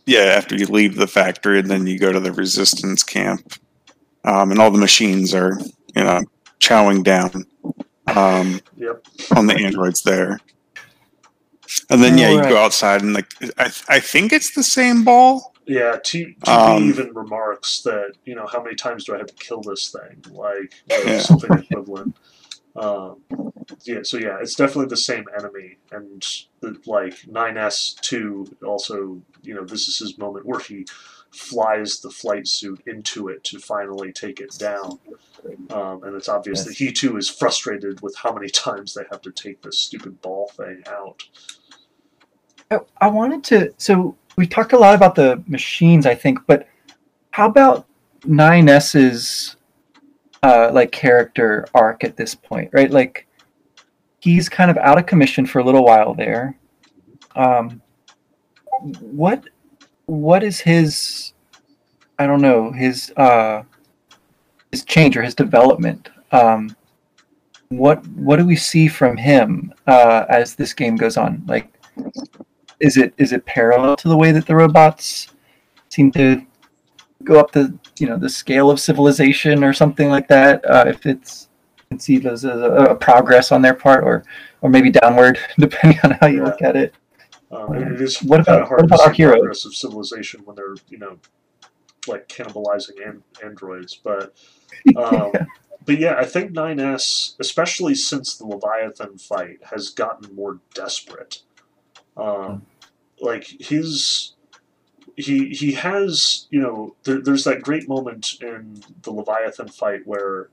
yeah, 0.07 0.21
after 0.21 0.55
you 0.55 0.67
leave 0.67 0.97
the 0.97 1.09
factory, 1.09 1.59
and 1.59 1.69
then 1.69 1.87
you 1.87 1.99
go 1.99 2.13
to 2.13 2.21
the 2.21 2.33
resistance 2.33 3.03
camp, 3.03 3.55
um, 4.25 4.53
and 4.53 4.61
all 4.61 4.71
the 4.71 4.79
machines 4.79 5.35
are, 5.35 5.59
you 5.97 6.05
know, 6.05 6.21
chowing 6.63 7.03
down 7.03 7.45
um, 8.15 8.61
yep 8.77 9.05
on 9.37 9.47
the 9.47 9.55
androids 9.55 10.03
there. 10.03 10.39
And 11.91 12.03
then, 12.03 12.19
yeah, 12.19 12.31
you 12.31 12.43
go 12.43 12.59
outside, 12.59 13.03
and 13.03 13.15
like, 13.15 13.29
I, 13.59 13.73
I 13.89 14.01
think 14.01 14.33
it's 14.33 14.55
the 14.55 14.63
same 14.63 15.05
ball 15.05 15.55
Yeah, 15.67 15.97
T, 16.03 16.37
2B 16.45 16.77
Um, 16.77 16.83
even 16.85 17.15
remarks 17.15 17.83
that 17.83 18.13
you 18.25 18.35
know 18.35 18.47
how 18.47 18.63
many 18.63 18.77
times 18.77 19.05
do 19.05 19.15
I 19.15 19.19
have 19.19 19.27
to 19.27 19.35
kill 19.35 19.63
this 19.63 19.91
thing, 19.91 20.23
like 20.35 20.73
Yeah. 20.89 21.19
something 21.21 21.51
equivalent. 21.55 22.15
Um, 22.77 23.23
yeah, 23.85 24.01
so 24.03 24.17
yeah, 24.17 24.39
it's 24.41 24.55
definitely 24.55 24.87
the 24.89 24.97
same 24.97 25.25
enemy, 25.39 25.77
and 25.91 26.23
the, 26.61 26.79
like 26.87 27.15
9S 27.23 28.01
too 28.01 28.47
also, 28.65 29.21
you 29.43 29.55
know, 29.55 29.65
this 29.65 29.89
is 29.89 29.99
his 29.99 30.19
moment 30.19 30.47
where 30.47 30.61
he 30.61 30.87
flies 31.31 32.01
the 32.01 32.11
flight 32.11 32.47
suit 32.47 32.83
into 32.87 33.29
it 33.29 33.43
to 33.45 33.59
finally 33.59 34.13
take 34.13 34.41
it 34.41 34.55
down, 34.59 34.99
um, 35.71 36.03
and 36.05 36.15
it's 36.15 36.29
obvious 36.29 36.65
that 36.65 36.75
he 36.75 36.93
too 36.93 37.17
is 37.17 37.29
frustrated 37.29 38.01
with 38.01 38.17
how 38.17 38.33
many 38.33 38.49
times 38.49 38.95
they 38.95 39.03
have 39.11 39.21
to 39.23 39.33
take 39.33 39.61
this 39.63 39.79
stupid 39.79 40.21
ball 40.21 40.51
thing 40.57 40.83
out. 40.87 41.25
I, 42.71 42.79
I 43.01 43.09
wanted 43.09 43.45
to. 43.45 43.75
So 43.79 44.17
we 44.37 44.47
talked 44.47 44.73
a 44.73 44.79
lot 44.79 44.95
about 44.95 45.15
the 45.15 45.43
machines, 45.47 46.07
I 46.07 46.15
think, 46.15 46.39
but 46.47 46.69
how 47.31 47.47
about 47.47 47.87
9S's 48.21 49.57
uh, 50.43 50.71
like 50.73 50.93
character 50.93 51.67
arc 51.75 52.05
at 52.05 52.17
this 52.17 52.35
point, 52.35 52.71
right? 52.73 52.91
Like 52.91 53.27
he's 54.21 54.49
kind 54.49 54.71
of 54.71 54.77
out 54.79 54.99
of 54.99 55.07
commission 55.07 55.47
for 55.47 55.59
a 55.59 55.65
little 55.65 55.85
while 55.85 56.15
there. 56.15 56.59
Um, 57.35 57.81
what 59.01 59.45
what 60.07 60.43
is 60.43 60.61
his? 60.61 61.33
I 62.19 62.27
don't 62.27 62.41
know 62.41 62.73
his 62.73 63.13
uh, 63.17 63.63
his 64.73 64.85
change 64.85 65.17
or 65.17 65.23
his 65.23 65.35
development. 65.35 66.09
Um, 66.33 66.75
what 67.69 68.05
what 68.09 68.37
do 68.37 68.45
we 68.47 68.57
see 68.57 68.89
from 68.89 69.17
him 69.17 69.73
uh, 69.87 70.25
as 70.29 70.55
this 70.55 70.73
game 70.75 70.97
goes 70.97 71.17
on? 71.17 71.43
Like 71.47 71.73
is 72.81 72.97
it 72.97 73.15
is 73.19 73.33
it 73.33 73.45
parallel 73.47 73.97
to 73.97 74.09
the 74.09 74.17
way 74.17 74.33
that 74.33 74.47
the 74.47 74.57
robots 74.57 75.29
seem 75.89 76.11
to 76.13 76.43
go 77.25 77.39
up 77.39 77.53
the 77.53 77.73
you 77.99 78.07
know 78.09 78.17
the 78.19 78.29
scale 78.29 78.71
of 78.71 78.81
civilization 78.81 79.63
or 79.63 79.73
something 79.73 80.09
like 80.09 80.27
that 80.29 80.65
uh, 80.69 80.85
if 80.87 81.07
it's 81.07 81.49
conceived 81.89 82.27
as 82.27 82.45
a, 82.45 82.51
a 82.59 82.95
progress 82.95 83.53
on 83.53 83.63
their 83.63 83.75
part 83.75 84.03
or 84.03 84.25
or 84.63 84.71
maybe 84.71 84.91
downward 84.91 85.39
depending 85.59 85.99
on 86.05 86.11
how 86.21 86.27
you 86.27 86.43
look 86.43 86.61
at 86.63 86.75
it 86.75 86.95
Um, 87.51 87.75
it 87.75 88.01
is 88.01 88.23
What 88.23 88.41
about- 88.41 88.67
hard 88.67 88.81
what 88.81 88.87
about 88.87 88.97
to 88.97 89.03
our 89.05 89.11
see 89.15 89.17
heroes? 89.23 89.37
progress 89.39 89.65
of 89.67 89.75
civilization 89.75 90.41
when 90.45 90.57
they're 90.57 90.75
you 90.89 90.99
know 90.99 91.19
like 92.09 92.27
cannibalizing 92.27 93.07
an- 93.07 93.23
androids, 93.45 93.95
but 94.03 94.35
um, 94.97 95.33
but 95.87 95.99
yeah, 95.99 96.15
I 96.19 96.25
think 96.25 96.53
9S, 96.53 97.37
especially 97.41 97.95
since 97.95 98.37
the 98.37 98.47
Leviathan 98.47 99.19
fight, 99.19 99.59
has 99.71 99.91
gotten 99.91 100.35
more 100.35 100.61
desperate. 100.75 101.43
Um, 102.17 102.67
like 103.21 103.45
his 103.61 104.35
he 105.17 105.51
he 105.51 105.73
has 105.73 106.47
you 106.51 106.61
know 106.61 106.97
there, 107.05 107.21
there's 107.21 107.45
that 107.45 107.63
great 107.63 107.89
moment 107.89 108.35
in 108.41 108.83
the 109.03 109.11
Leviathan 109.11 109.69
fight 109.69 110.07
where 110.07 110.49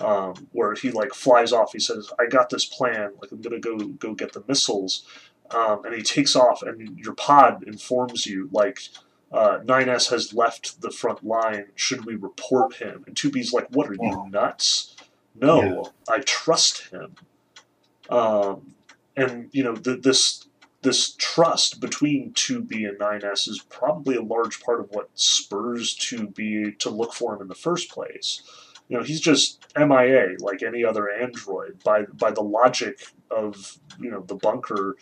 um, 0.00 0.48
where 0.52 0.74
he 0.74 0.90
like 0.90 1.12
flies 1.14 1.52
off. 1.52 1.72
He 1.72 1.78
says, 1.78 2.10
"I 2.18 2.26
got 2.26 2.50
this 2.50 2.64
plan. 2.64 3.12
Like 3.20 3.32
I'm 3.32 3.40
gonna 3.40 3.58
go 3.58 3.76
go 3.78 4.14
get 4.14 4.32
the 4.32 4.44
missiles." 4.46 5.04
Um, 5.50 5.84
and 5.84 5.94
he 5.94 6.02
takes 6.02 6.36
off, 6.36 6.62
and 6.62 6.98
your 6.98 7.14
pod 7.14 7.64
informs 7.66 8.26
you 8.26 8.48
like 8.52 8.80
uh, 9.30 9.58
9S 9.64 10.10
has 10.10 10.32
left 10.32 10.80
the 10.80 10.90
front 10.90 11.24
line. 11.24 11.66
Should 11.74 12.06
we 12.06 12.14
report 12.14 12.74
him? 12.74 13.04
And 13.06 13.14
2B's 13.14 13.52
like, 13.52 13.68
"What 13.70 13.88
are 13.88 13.94
you 13.94 14.26
nuts? 14.30 14.96
No, 15.34 15.92
I 16.08 16.20
trust 16.20 16.88
him." 16.90 17.14
Um, 18.08 18.74
and 19.16 19.50
you 19.52 19.62
know 19.62 19.74
th- 19.74 20.02
this 20.02 20.46
this 20.82 21.14
trust 21.18 21.80
between 21.80 22.32
2B 22.32 22.88
and 22.88 22.98
9S 22.98 23.48
is 23.48 23.64
probably 23.68 24.16
a 24.16 24.22
large 24.22 24.60
part 24.60 24.80
of 24.80 24.90
what 24.90 25.10
spurs 25.14 25.96
2B 25.96 26.78
to 26.78 26.88
look 26.88 27.12
for 27.12 27.34
him 27.34 27.42
in 27.42 27.48
the 27.48 27.54
first 27.54 27.90
place. 27.90 28.42
You 28.88 28.96
know, 28.96 29.02
he's 29.02 29.20
just 29.20 29.66
MIA 29.76 30.36
like 30.38 30.62
any 30.62 30.84
other 30.84 31.10
android. 31.10 31.82
By 31.84 32.04
by 32.04 32.30
the 32.30 32.42
logic 32.42 33.06
of 33.30 33.78
you 34.00 34.10
know 34.10 34.22
the 34.22 34.36
bunker, 34.36 34.96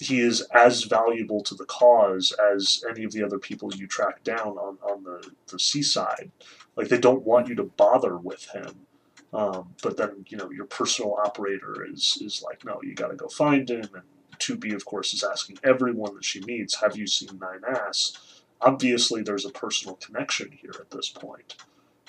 he 0.00 0.20
is 0.20 0.40
as 0.52 0.84
valuable 0.84 1.40
to 1.42 1.54
the 1.54 1.66
cause 1.66 2.32
as 2.52 2.84
any 2.88 3.04
of 3.04 3.12
the 3.12 3.22
other 3.22 3.38
people 3.38 3.72
you 3.74 3.86
track 3.86 4.24
down 4.24 4.58
on, 4.58 4.78
on 4.82 5.04
the, 5.04 5.30
the 5.48 5.58
seaside. 5.58 6.30
Like 6.76 6.88
they 6.88 6.98
don't 6.98 7.22
want 7.22 7.48
you 7.48 7.54
to 7.56 7.64
bother 7.64 8.16
with 8.16 8.46
him. 8.50 8.86
Um, 9.32 9.74
but 9.82 9.96
then, 9.96 10.24
you 10.28 10.36
know, 10.36 10.50
your 10.50 10.66
personal 10.66 11.16
operator 11.24 11.84
is 11.84 12.18
is 12.20 12.42
like, 12.44 12.64
no, 12.64 12.80
you 12.82 12.94
gotta 12.94 13.16
go 13.16 13.28
find 13.28 13.68
him 13.68 13.88
and 13.94 14.02
2B, 14.38 14.74
of 14.74 14.84
course, 14.84 15.14
is 15.14 15.24
asking 15.24 15.58
everyone 15.64 16.14
that 16.14 16.24
she 16.24 16.40
meets, 16.40 16.80
have 16.80 16.96
you 16.96 17.06
seen 17.06 17.28
9S? 17.30 18.42
Obviously, 18.60 19.22
there's 19.22 19.44
a 19.44 19.50
personal 19.50 19.96
connection 19.96 20.50
here 20.52 20.74
at 20.80 20.90
this 20.90 21.08
point. 21.08 21.56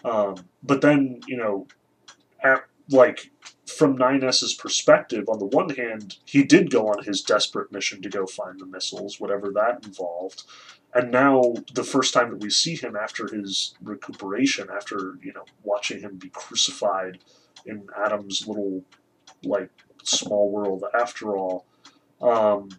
Um, 0.03 0.35
but 0.63 0.81
then, 0.81 1.21
you 1.27 1.37
know, 1.37 1.67
at, 2.41 2.65
like 2.89 3.31
from 3.65 3.97
9S's 3.97 4.53
perspective, 4.53 5.25
on 5.27 5.39
the 5.39 5.45
one 5.45 5.69
hand, 5.69 6.17
he 6.25 6.43
did 6.43 6.69
go 6.69 6.87
on 6.87 7.03
his 7.03 7.21
desperate 7.21 7.71
mission 7.71 8.01
to 8.01 8.09
go 8.09 8.25
find 8.25 8.59
the 8.59 8.65
missiles, 8.65 9.19
whatever 9.19 9.51
that 9.51 9.85
involved. 9.85 10.43
And 10.93 11.11
now, 11.11 11.55
the 11.73 11.83
first 11.83 12.13
time 12.13 12.29
that 12.29 12.41
we 12.41 12.49
see 12.49 12.75
him 12.75 12.95
after 12.95 13.27
his 13.27 13.75
recuperation, 13.81 14.67
after, 14.73 15.17
you 15.21 15.33
know, 15.33 15.45
watching 15.63 15.99
him 15.99 16.15
be 16.15 16.29
crucified 16.29 17.19
in 17.65 17.87
Adam's 17.97 18.47
little, 18.47 18.83
like, 19.43 19.69
small 20.03 20.51
world 20.51 20.83
after 20.97 21.35
all, 21.35 21.65
um, 22.21 22.69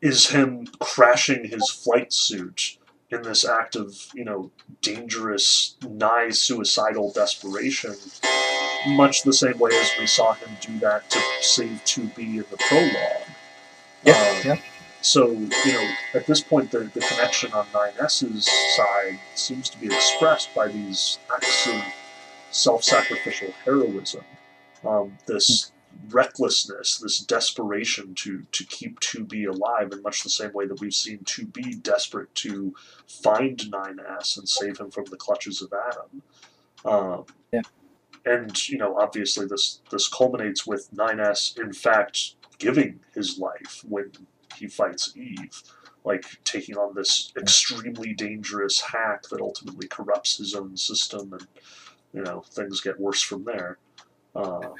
is 0.00 0.28
him 0.30 0.66
crashing 0.78 1.44
his 1.46 1.70
flight 1.70 2.12
suit 2.12 2.78
in 3.10 3.22
this 3.22 3.44
act 3.44 3.74
of, 3.74 4.08
you 4.14 4.24
know, 4.24 4.50
dangerous, 4.82 5.76
nigh 5.88 6.28
suicidal 6.28 7.10
desperation, 7.12 7.96
much 8.86 9.22
the 9.22 9.32
same 9.32 9.58
way 9.58 9.70
as 9.72 9.90
we 9.98 10.06
saw 10.06 10.34
him 10.34 10.50
do 10.60 10.78
that 10.78 11.08
to 11.10 11.20
save 11.40 11.82
2B 11.84 12.18
in 12.18 12.44
the 12.50 12.56
prologue. 12.68 13.28
Yeah, 14.04 14.12
Um, 14.12 14.36
yeah. 14.44 14.56
So, 15.00 15.30
you 15.30 15.72
know, 15.72 15.90
at 16.14 16.26
this 16.26 16.40
point, 16.40 16.70
the, 16.70 16.80
the 16.80 17.00
connection 17.00 17.52
on 17.52 17.66
9S's 17.66 18.48
side 18.76 19.18
seems 19.34 19.70
to 19.70 19.78
be 19.78 19.86
expressed 19.86 20.54
by 20.54 20.68
these 20.68 21.18
acts 21.32 21.68
of 21.68 21.82
self 22.50 22.82
sacrificial 22.82 23.52
heroism. 23.64 24.24
Um, 24.84 25.16
this 25.26 25.72
recklessness, 26.10 26.98
this 26.98 27.20
desperation 27.20 28.14
to, 28.16 28.44
to 28.52 28.64
keep 28.64 29.00
2B 29.00 29.48
alive 29.48 29.92
in 29.92 30.02
much 30.02 30.22
the 30.22 30.30
same 30.30 30.52
way 30.52 30.66
that 30.66 30.80
we've 30.80 30.94
seen 30.94 31.18
2B 31.20 31.82
desperate 31.82 32.34
to 32.36 32.74
find 33.06 33.58
9S 33.58 34.38
and 34.38 34.48
save 34.48 34.78
him 34.78 34.90
from 34.90 35.04
the 35.06 35.16
clutches 35.16 35.62
of 35.62 35.72
Adam. 35.72 36.22
Um. 36.84 37.24
And, 38.24 38.68
you 38.68 38.78
know, 38.78 38.96
obviously 38.96 39.46
this, 39.46 39.80
this 39.90 40.08
culminates 40.08 40.66
with 40.66 40.90
9S, 40.94 41.58
in 41.58 41.72
fact, 41.72 42.34
giving 42.58 43.00
his 43.14 43.38
life 43.38 43.82
when 43.88 44.12
he 44.56 44.66
fights 44.66 45.16
Eve. 45.16 45.62
Like 46.04 46.24
taking 46.44 46.76
on 46.76 46.94
this 46.94 47.32
extremely 47.36 48.14
dangerous 48.14 48.80
hack 48.80 49.24
that 49.30 49.40
ultimately 49.40 49.88
corrupts 49.88 50.38
his 50.38 50.54
own 50.54 50.76
system, 50.76 51.32
and 51.32 51.46
you 52.14 52.22
know 52.22 52.42
things 52.52 52.80
get 52.80 52.98
worse 52.98 53.20
from 53.20 53.44
there. 53.44 53.76
Uh, 54.34 54.70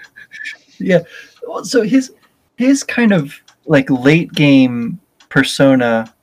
Well, 1.47 1.65
so 1.65 1.83
his 1.83 2.15
his 2.57 2.83
kind 2.83 3.13
of 3.13 3.35
like 3.67 3.91
late 3.91 4.33
game 4.33 5.01
persona 5.29 6.15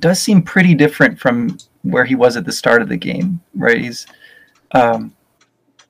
does 0.00 0.20
seem 0.20 0.42
pretty 0.42 0.74
different 0.74 1.18
from 1.18 1.56
where 1.82 2.04
he 2.04 2.14
was 2.14 2.36
at 2.36 2.44
the 2.44 2.52
start 2.52 2.82
of 2.82 2.88
the 2.88 2.96
game, 2.96 3.40
right? 3.54 3.80
He's 3.80 4.06
um, 4.72 5.14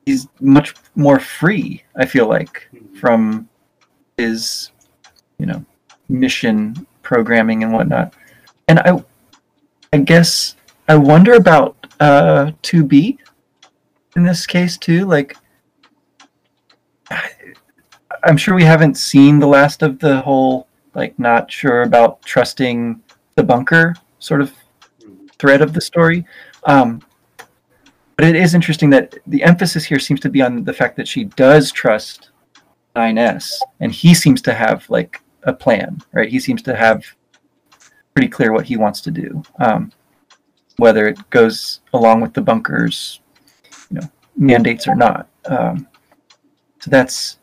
he's 0.06 0.28
much 0.40 0.74
more 0.94 1.18
free. 1.18 1.82
I 1.96 2.06
feel 2.06 2.28
like 2.28 2.68
from 3.00 3.48
his 4.16 4.70
you 5.38 5.46
know 5.46 5.64
mission 6.08 6.86
programming 7.02 7.62
and 7.62 7.72
whatnot. 7.72 8.14
And 8.68 8.78
I 8.80 9.02
I 9.92 9.98
guess 9.98 10.56
I 10.88 10.96
wonder 10.96 11.34
about 11.34 11.76
uh 12.00 12.52
2B 12.62 13.18
in 14.16 14.24
this 14.24 14.46
case 14.46 14.76
too. 14.76 15.06
Like 15.06 15.36
I- 17.10 17.30
I'm 18.24 18.36
sure 18.36 18.54
we 18.54 18.64
haven't 18.64 18.96
seen 18.96 19.38
the 19.38 19.46
last 19.48 19.82
of 19.82 19.98
the 19.98 20.20
whole 20.20 20.68
like 20.94 21.18
not 21.18 21.50
sure 21.50 21.82
about 21.82 22.22
trusting 22.22 23.00
the 23.34 23.42
bunker 23.42 23.94
sort 24.18 24.40
of 24.40 24.52
thread 25.38 25.62
of 25.62 25.72
the 25.72 25.80
story. 25.80 26.24
Um, 26.64 27.02
but 28.16 28.24
it 28.26 28.36
is 28.36 28.54
interesting 28.54 28.90
that 28.90 29.14
the 29.26 29.42
emphasis 29.42 29.84
here 29.84 29.98
seems 29.98 30.20
to 30.20 30.28
be 30.28 30.42
on 30.42 30.64
the 30.64 30.72
fact 30.72 30.96
that 30.96 31.08
she 31.08 31.24
does 31.24 31.72
trust 31.72 32.30
9S, 32.96 33.58
and 33.80 33.92
he 33.92 34.14
seems 34.14 34.42
to 34.42 34.54
have 34.54 34.88
like 34.90 35.20
a 35.44 35.52
plan, 35.52 36.00
right? 36.12 36.28
He 36.28 36.38
seems 36.38 36.62
to 36.62 36.76
have 36.76 37.04
pretty 38.14 38.28
clear 38.28 38.52
what 38.52 38.66
he 38.66 38.76
wants 38.76 39.00
to 39.02 39.10
do, 39.10 39.42
um, 39.58 39.90
whether 40.76 41.06
it 41.06 41.18
goes 41.30 41.80
along 41.94 42.20
with 42.20 42.34
the 42.34 42.42
bunker's, 42.42 43.20
you 43.90 44.00
know, 44.00 44.08
mandates 44.36 44.86
or 44.86 44.94
not. 44.94 45.28
Um, 45.46 45.88
so 46.80 46.90
that's 46.90 47.38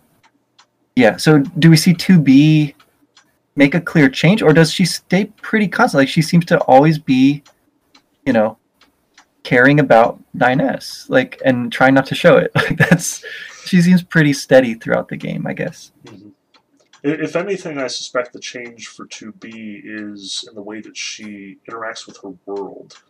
yeah. 0.96 1.18
So 1.18 1.40
do 1.40 1.70
we 1.70 1.78
see 1.78 1.94
2B 1.94 2.76
make 3.56 3.74
a 3.74 3.82
clear 3.82 4.10
change, 4.10 4.42
or 4.42 4.54
does 4.54 4.72
she 4.72 4.86
stay 4.86 5.26
pretty 5.42 5.68
constant? 5.68 6.02
Like 6.02 6.10
she 6.10 6.22
seems 6.22 6.46
to 6.46 6.60
always 6.62 7.00
be 7.00 7.44
you 8.30 8.34
know, 8.34 8.59
caring 9.44 9.80
about 9.80 10.22
9S, 10.36 11.10
like, 11.10 11.42
and 11.46 11.72
trying 11.72 11.94
not 11.94 12.06
to 12.08 12.16
show 12.16 12.38
it. 12.38 12.52
Like 12.56 12.78
that's 12.78 13.24
she 13.66 13.82
seems 13.82 14.02
pretty 14.02 14.34
steady 14.34 14.74
throughout 14.74 15.10
the 15.10 15.18
game, 15.18 15.46
I 15.46 15.54
guess. 15.54 15.92
Mhm. 16.06 16.32
If 17.02 17.36
anything, 17.36 17.78
I 17.78 17.88
suspect 17.88 18.34
the 18.34 18.40
change 18.40 18.88
for 18.88 19.06
2B 19.06 19.82
is 19.86 20.46
in 20.50 20.56
the 20.56 20.62
way 20.62 20.82
that 20.82 20.98
she 20.98 21.58
interacts 21.70 22.06
with 22.06 22.18
her 22.24 22.34
world. 22.46 23.02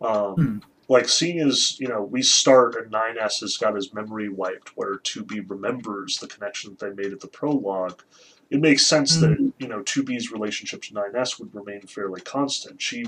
Um, 0.00 0.34
Hmm. 0.34 0.58
Like, 0.88 1.08
seeing 1.08 1.38
as, 1.38 1.78
you 1.80 1.88
know, 1.88 2.02
we 2.02 2.20
start 2.22 2.74
and 2.74 2.90
9S 2.90 3.40
has 3.40 3.56
got 3.56 3.74
his 3.76 3.94
memory 3.94 4.28
wiped, 4.28 4.76
where 4.76 4.98
2B 4.98 5.48
remembers 5.48 6.18
the 6.18 6.26
connection 6.26 6.70
that 6.70 6.80
they 6.80 7.02
made 7.02 7.12
at 7.14 7.20
the 7.20 7.28
prologue, 7.28 8.02
it 8.50 8.60
makes 8.60 8.84
sense 8.84 9.16
that, 9.18 9.52
you 9.58 9.68
know, 9.68 9.80
2B's 9.84 10.30
relationship 10.32 10.82
to 10.82 10.92
9S 10.92 11.38
would 11.38 11.54
remain 11.54 11.80
fairly 11.82 12.20
constant. 12.20 12.82
She 12.82 13.06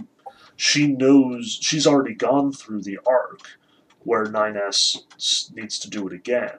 she 0.57 0.87
knows, 0.87 1.59
she's 1.61 1.87
already 1.87 2.15
gone 2.15 2.53
through 2.53 2.83
the 2.83 2.99
arc 3.07 3.59
where 4.05 4.25
9S 4.27 5.05
s- 5.17 5.51
needs 5.55 5.79
to 5.81 5.91
do 5.91 6.07
it 6.07 6.13
again. 6.13 6.59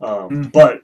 Um, 0.00 0.28
Mhm. 0.30 0.52
But 0.52 0.82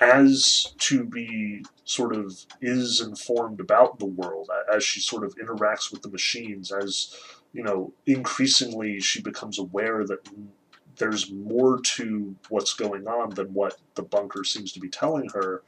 as 0.00 0.74
2B 0.78 1.64
sort 1.84 2.14
of 2.14 2.46
is 2.60 3.00
informed 3.00 3.60
about 3.60 3.98
the 3.98 4.06
world 4.06 4.48
as 4.72 4.82
she 4.82 5.00
sort 5.00 5.24
of 5.24 5.34
interacts 5.36 5.92
with 5.92 6.02
the 6.02 6.08
machines 6.08 6.72
as 6.72 7.14
you 7.52 7.62
know 7.62 7.92
increasingly 8.06 8.98
she 9.00 9.20
becomes 9.20 9.58
aware 9.58 10.04
that 10.06 10.26
there's 10.96 11.30
more 11.30 11.80
to 11.80 12.34
what's 12.48 12.72
going 12.74 13.06
on 13.06 13.30
than 13.30 13.52
what 13.52 13.78
the 13.94 14.02
bunker 14.02 14.42
seems 14.44 14.72
to 14.72 14.80
be 14.80 14.88
telling 14.88 15.28
her 15.34 15.62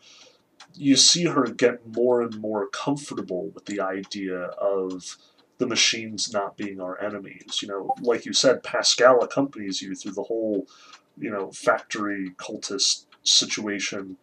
you 0.74 0.96
see 0.96 1.24
her 1.26 1.44
get 1.44 1.86
more 1.94 2.22
and 2.22 2.40
more 2.40 2.66
comfortable 2.68 3.48
with 3.50 3.66
the 3.66 3.80
idea 3.80 4.36
of 4.38 5.16
the 5.64 5.70
machines 5.70 6.32
not 6.32 6.56
being 6.56 6.80
our 6.80 7.00
enemies. 7.00 7.60
You 7.62 7.68
know 7.68 7.94
like 8.00 8.26
you 8.26 8.32
said 8.32 8.62
pascal 8.62 9.22
accompanies 9.22 9.82
you 9.82 9.94
through 9.94 10.12
the 10.12 10.22
whole 10.22 10.66
you 11.18 11.30
know 11.30 11.50
factory 11.50 12.30
cultist 12.36 13.06
situation. 13.22 14.16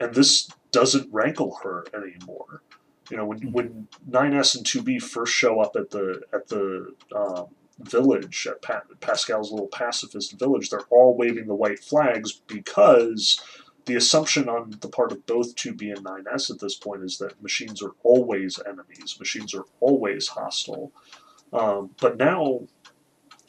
And 0.00 0.14
this 0.14 0.50
doesn't 0.70 1.12
rankle 1.12 1.58
her 1.62 1.84
anymore. 1.94 2.62
You 3.10 3.16
know, 3.16 3.26
when 3.26 3.52
when 3.52 3.88
9S 4.10 4.56
and 4.56 4.66
2B 4.66 5.02
first 5.02 5.32
show 5.32 5.60
up 5.60 5.76
at 5.76 5.90
the 5.90 6.22
at 6.32 6.48
the 6.48 6.94
um, 7.14 7.46
village 7.80 8.46
at 8.48 8.62
pa- 8.62 8.82
Pascal's 9.00 9.50
little 9.50 9.68
pacifist 9.68 10.38
village, 10.38 10.70
they're 10.70 10.86
all 10.90 11.16
waving 11.16 11.46
the 11.46 11.54
white 11.54 11.80
flags 11.80 12.32
because 12.46 13.40
the 13.84 13.96
assumption 13.96 14.48
on 14.48 14.76
the 14.80 14.88
part 14.88 15.12
of 15.12 15.26
both 15.26 15.56
2B 15.56 15.94
and 15.96 16.04
9S 16.04 16.50
at 16.50 16.60
this 16.60 16.76
point 16.76 17.02
is 17.02 17.18
that 17.18 17.42
machines 17.42 17.82
are 17.82 17.92
always 18.02 18.58
enemies, 18.66 19.16
machines 19.18 19.54
are 19.54 19.64
always 19.80 20.28
hostile. 20.28 20.92
Um, 21.52 21.90
but 22.00 22.16
now, 22.16 22.62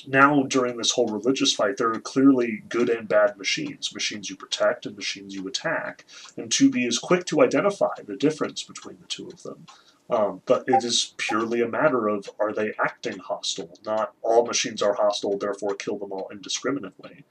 now 0.07 0.43
during 0.43 0.77
this 0.77 0.91
whole 0.91 1.07
religious 1.07 1.53
fight, 1.53 1.77
there 1.77 1.91
are 1.91 1.99
clearly 1.99 2.63
good 2.67 2.89
and 2.89 3.07
bad 3.07 3.37
machines, 3.37 3.93
machines 3.93 4.29
you 4.29 4.35
protect 4.35 4.85
and 4.85 4.95
machines 4.95 5.35
you 5.35 5.47
attack 5.47 6.05
and 6.35 6.49
2B 6.49 6.87
is 6.87 6.99
quick 6.99 7.25
to 7.25 7.41
identify 7.41 7.93
the 8.05 8.17
difference 8.17 8.63
between 8.63 8.97
the 8.99 9.07
two 9.07 9.27
of 9.27 9.43
them. 9.43 9.65
Um, 10.09 10.41
but 10.45 10.65
it 10.67 10.83
is 10.83 11.13
purely 11.17 11.61
a 11.61 11.67
matter 11.67 12.07
of 12.09 12.29
are 12.39 12.53
they 12.53 12.73
acting 12.83 13.19
hostile? 13.19 13.79
Not 13.85 14.13
all 14.21 14.45
machines 14.45 14.81
are 14.81 14.93
hostile, 14.93 15.37
therefore 15.37 15.75
kill 15.75 15.97
them 15.97 16.11
all 16.11 16.27
indiscriminately. 16.31 17.23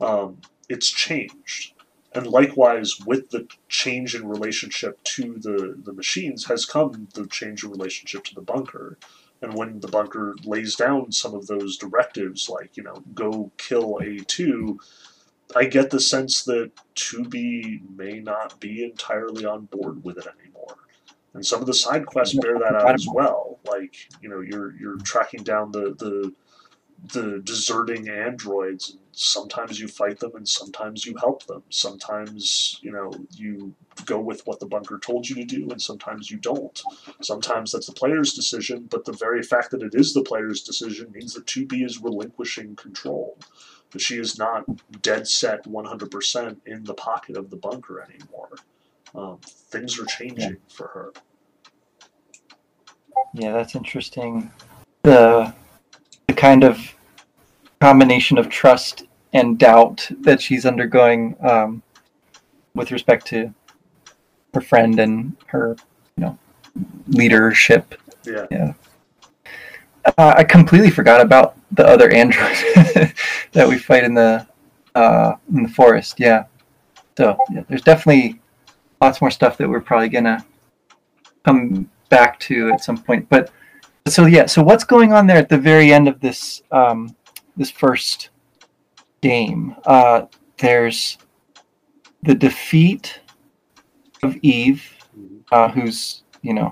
Um, 0.00 0.38
it's 0.68 0.90
changed. 0.90 1.74
And 2.12 2.26
likewise, 2.26 2.98
with 3.06 3.30
the 3.30 3.46
change 3.68 4.14
in 4.14 4.28
relationship 4.28 5.02
to 5.04 5.38
the, 5.38 5.80
the 5.82 5.92
machines 5.92 6.46
has 6.46 6.64
come 6.64 7.08
the 7.14 7.26
change 7.26 7.62
in 7.62 7.70
relationship 7.70 8.24
to 8.24 8.34
the 8.34 8.40
bunker. 8.40 8.98
And 9.42 9.54
when 9.54 9.80
the 9.80 9.88
bunker 9.88 10.34
lays 10.44 10.74
down 10.74 11.12
some 11.12 11.34
of 11.34 11.46
those 11.46 11.76
directives, 11.76 12.48
like, 12.48 12.76
you 12.76 12.82
know, 12.82 13.02
go 13.14 13.52
kill 13.58 14.00
A2, 14.02 14.76
I 15.56 15.64
get 15.64 15.90
the 15.90 16.00
sense 16.00 16.42
that 16.44 16.72
2B 16.96 17.96
may 17.96 18.20
not 18.20 18.60
be 18.60 18.84
entirely 18.84 19.44
on 19.44 19.66
board 19.66 20.04
with 20.04 20.18
it 20.18 20.26
anymore. 20.26 20.76
And 21.32 21.46
some 21.46 21.60
of 21.60 21.66
the 21.66 21.74
side 21.74 22.06
quests 22.06 22.36
bear 22.38 22.58
that 22.58 22.74
out 22.74 22.94
as 22.94 23.06
well. 23.12 23.60
Like, 23.64 23.94
you 24.20 24.28
know, 24.28 24.40
you're 24.40 24.74
you're 24.76 24.98
tracking 24.98 25.44
down 25.44 25.70
the 25.70 25.94
the 25.96 26.34
the 27.12 27.40
deserting 27.44 28.08
androids 28.08 28.90
and 28.90 28.99
sometimes 29.20 29.78
you 29.78 29.86
fight 29.86 30.18
them 30.18 30.32
and 30.34 30.48
sometimes 30.48 31.04
you 31.04 31.14
help 31.18 31.44
them. 31.44 31.62
Sometimes, 31.68 32.78
you 32.80 32.90
know, 32.90 33.12
you 33.30 33.74
go 34.06 34.18
with 34.18 34.46
what 34.46 34.60
the 34.60 34.66
bunker 34.66 34.98
told 34.98 35.28
you 35.28 35.36
to 35.36 35.44
do 35.44 35.68
and 35.70 35.80
sometimes 35.80 36.30
you 36.30 36.38
don't. 36.38 36.80
Sometimes 37.20 37.72
that's 37.72 37.86
the 37.86 37.92
player's 37.92 38.32
decision, 38.32 38.86
but 38.90 39.04
the 39.04 39.12
very 39.12 39.42
fact 39.42 39.72
that 39.72 39.82
it 39.82 39.94
is 39.94 40.14
the 40.14 40.22
player's 40.22 40.62
decision 40.62 41.12
means 41.12 41.34
that 41.34 41.44
2B 41.44 41.84
is 41.84 42.00
relinquishing 42.00 42.74
control 42.76 43.36
that 43.90 44.00
she 44.00 44.18
is 44.18 44.38
not 44.38 44.64
dead 45.02 45.26
set 45.28 45.64
100% 45.64 46.56
in 46.64 46.84
the 46.84 46.94
pocket 46.94 47.36
of 47.36 47.50
the 47.50 47.56
bunker 47.56 48.00
anymore. 48.00 48.50
Um, 49.14 49.38
things 49.44 49.98
are 49.98 50.06
changing 50.06 50.56
for 50.68 50.86
her. 50.88 51.12
Yeah, 53.34 53.52
that's 53.52 53.74
interesting. 53.74 54.50
The 55.02 55.52
the 56.28 56.34
kind 56.34 56.62
of 56.62 56.94
combination 57.80 58.38
of 58.38 58.48
trust 58.48 59.04
and 59.32 59.58
doubt 59.58 60.08
that 60.20 60.40
she's 60.40 60.66
undergoing 60.66 61.36
um, 61.40 61.82
with 62.74 62.90
respect 62.90 63.26
to 63.26 63.52
her 64.54 64.60
friend 64.60 64.98
and 64.98 65.36
her, 65.46 65.76
you 66.16 66.24
know, 66.24 66.38
leadership. 67.08 67.94
Yeah. 68.24 68.74
Uh, 70.04 70.34
I 70.36 70.44
completely 70.44 70.90
forgot 70.90 71.20
about 71.20 71.56
the 71.72 71.86
other 71.86 72.10
android 72.10 72.56
that 73.52 73.68
we 73.68 73.78
fight 73.78 74.04
in 74.04 74.14
the 74.14 74.46
uh, 74.94 75.34
in 75.54 75.62
the 75.62 75.68
forest. 75.68 76.18
Yeah. 76.18 76.44
So 77.16 77.36
yeah, 77.50 77.62
there's 77.68 77.82
definitely 77.82 78.40
lots 79.00 79.20
more 79.20 79.30
stuff 79.30 79.56
that 79.58 79.68
we're 79.68 79.80
probably 79.80 80.08
gonna 80.08 80.44
come 81.44 81.90
back 82.08 82.40
to 82.40 82.70
at 82.72 82.82
some 82.82 83.02
point. 83.02 83.28
But 83.28 83.50
so 84.08 84.26
yeah, 84.26 84.46
so 84.46 84.62
what's 84.62 84.84
going 84.84 85.12
on 85.12 85.26
there 85.26 85.36
at 85.36 85.48
the 85.48 85.58
very 85.58 85.92
end 85.92 86.08
of 86.08 86.20
this 86.20 86.62
um, 86.72 87.14
this 87.56 87.70
first 87.70 88.30
game? 89.20 89.76
Uh, 89.84 90.22
there's 90.58 91.18
the 92.22 92.34
defeat 92.34 93.20
of 94.22 94.36
Eve, 94.42 94.84
Mhm. 95.18 95.42
uh, 95.52 95.68
who's 95.68 96.22
you 96.42 96.54
know 96.54 96.70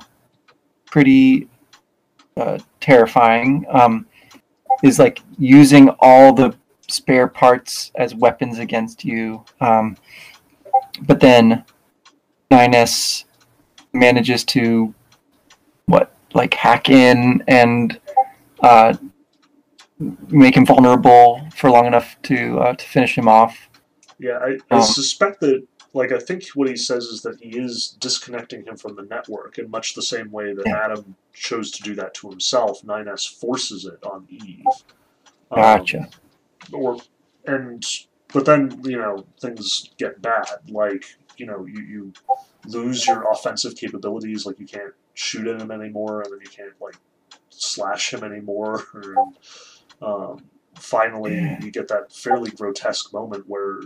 pretty 0.87 1.49
uh, 2.37 2.59
terrifying. 2.81 3.65
Um, 3.69 4.07
is 4.83 4.99
like 4.99 5.21
using 5.39 5.89
all 5.99 6.33
the 6.33 6.57
spare 6.89 7.27
parts 7.27 7.91
as 7.97 8.15
weapons 8.15 8.59
against 8.59 9.05
you. 9.05 9.45
Um, 9.61 9.97
but 11.03 11.21
then 11.21 11.65
9S 12.51 13.25
manages 13.93 14.45
to 14.45 14.95
what 15.87 16.15
like 16.35 16.55
hack 16.55 16.89
in 16.91 17.43
and 17.49 17.99
uh, 18.63 18.95
make 20.29 20.57
him 20.57 20.65
vulnerable 20.67 21.41
for 21.55 21.71
long 21.71 21.87
enough 21.87 22.17
to 22.23 22.59
uh, 22.61 22.75
to 22.75 22.85
finish 22.85 23.17
him 23.17 23.29
off. 23.29 23.69
Yeah, 24.19 24.39
I, 24.39 24.59
I 24.71 24.77
Um, 24.79 24.83
suspect 24.83 25.41
that, 25.41 25.65
like, 25.95 26.11
I 26.11 26.19
think 26.19 26.45
what 26.55 26.69
he 26.69 26.77
says 26.77 27.05
is 27.05 27.23
that 27.23 27.39
he 27.41 27.57
is 27.59 27.97
disconnecting 28.01 28.65
him 28.65 28.77
from 28.77 28.97
the 28.97 29.03
network 29.03 29.59
in 29.59 29.71
much 29.71 29.95
the 29.95 30.03
same 30.03 30.31
way 30.33 30.53
that 30.55 30.67
Yeah. 30.67 30.85
Adam 30.85 31.15
chose 31.33 31.71
to 31.73 31.83
do 31.83 31.95
that 31.97 32.15
to 32.15 32.29
himself. 32.31 32.83
9S 32.83 33.27
forces 33.39 33.85
it 33.85 34.03
on 34.05 34.27
Eve. 34.29 34.65
Um, 35.51 35.57
Gotcha. 35.63 36.09
or 36.73 36.99
and 37.47 37.83
but 38.35 38.45
then 38.45 38.81
you 38.85 38.99
know 38.99 39.25
things 39.41 39.91
get 39.97 40.21
bad 40.21 40.45
like 40.69 41.05
you 41.39 41.47
know 41.47 41.65
you, 41.65 41.81
you 41.83 42.13
lose 42.67 43.07
your 43.07 43.25
offensive 43.33 43.75
capabilities 43.75 44.45
like 44.45 44.59
you 44.59 44.67
can't 44.67 44.93
shoot 45.15 45.47
at 45.47 45.59
him 45.63 45.71
anymore 45.71 46.21
and 46.21 46.33
then 46.33 46.41
you 46.43 46.51
can't 46.51 46.75
like 46.83 46.97
slash 47.49 48.13
him 48.13 48.23
anymore 48.25 48.85
and 48.95 49.37
um, 50.03 50.45
finally 50.77 51.55
you 51.59 51.71
get 51.71 51.89
that 51.89 52.13
fairly 52.13 52.51
grotesque 52.53 53.13
moment 53.13 53.45
where 53.49 53.81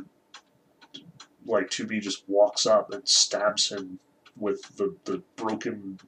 like 1.47 1.71
2b 1.71 2.01
just 2.03 2.25
walks 2.29 2.67
up 2.67 2.93
and 2.93 3.07
stabs 3.09 3.71
him 3.71 3.99
with 4.39 4.63
the, 4.77 4.95
the 5.05 5.23
broken 5.37 5.99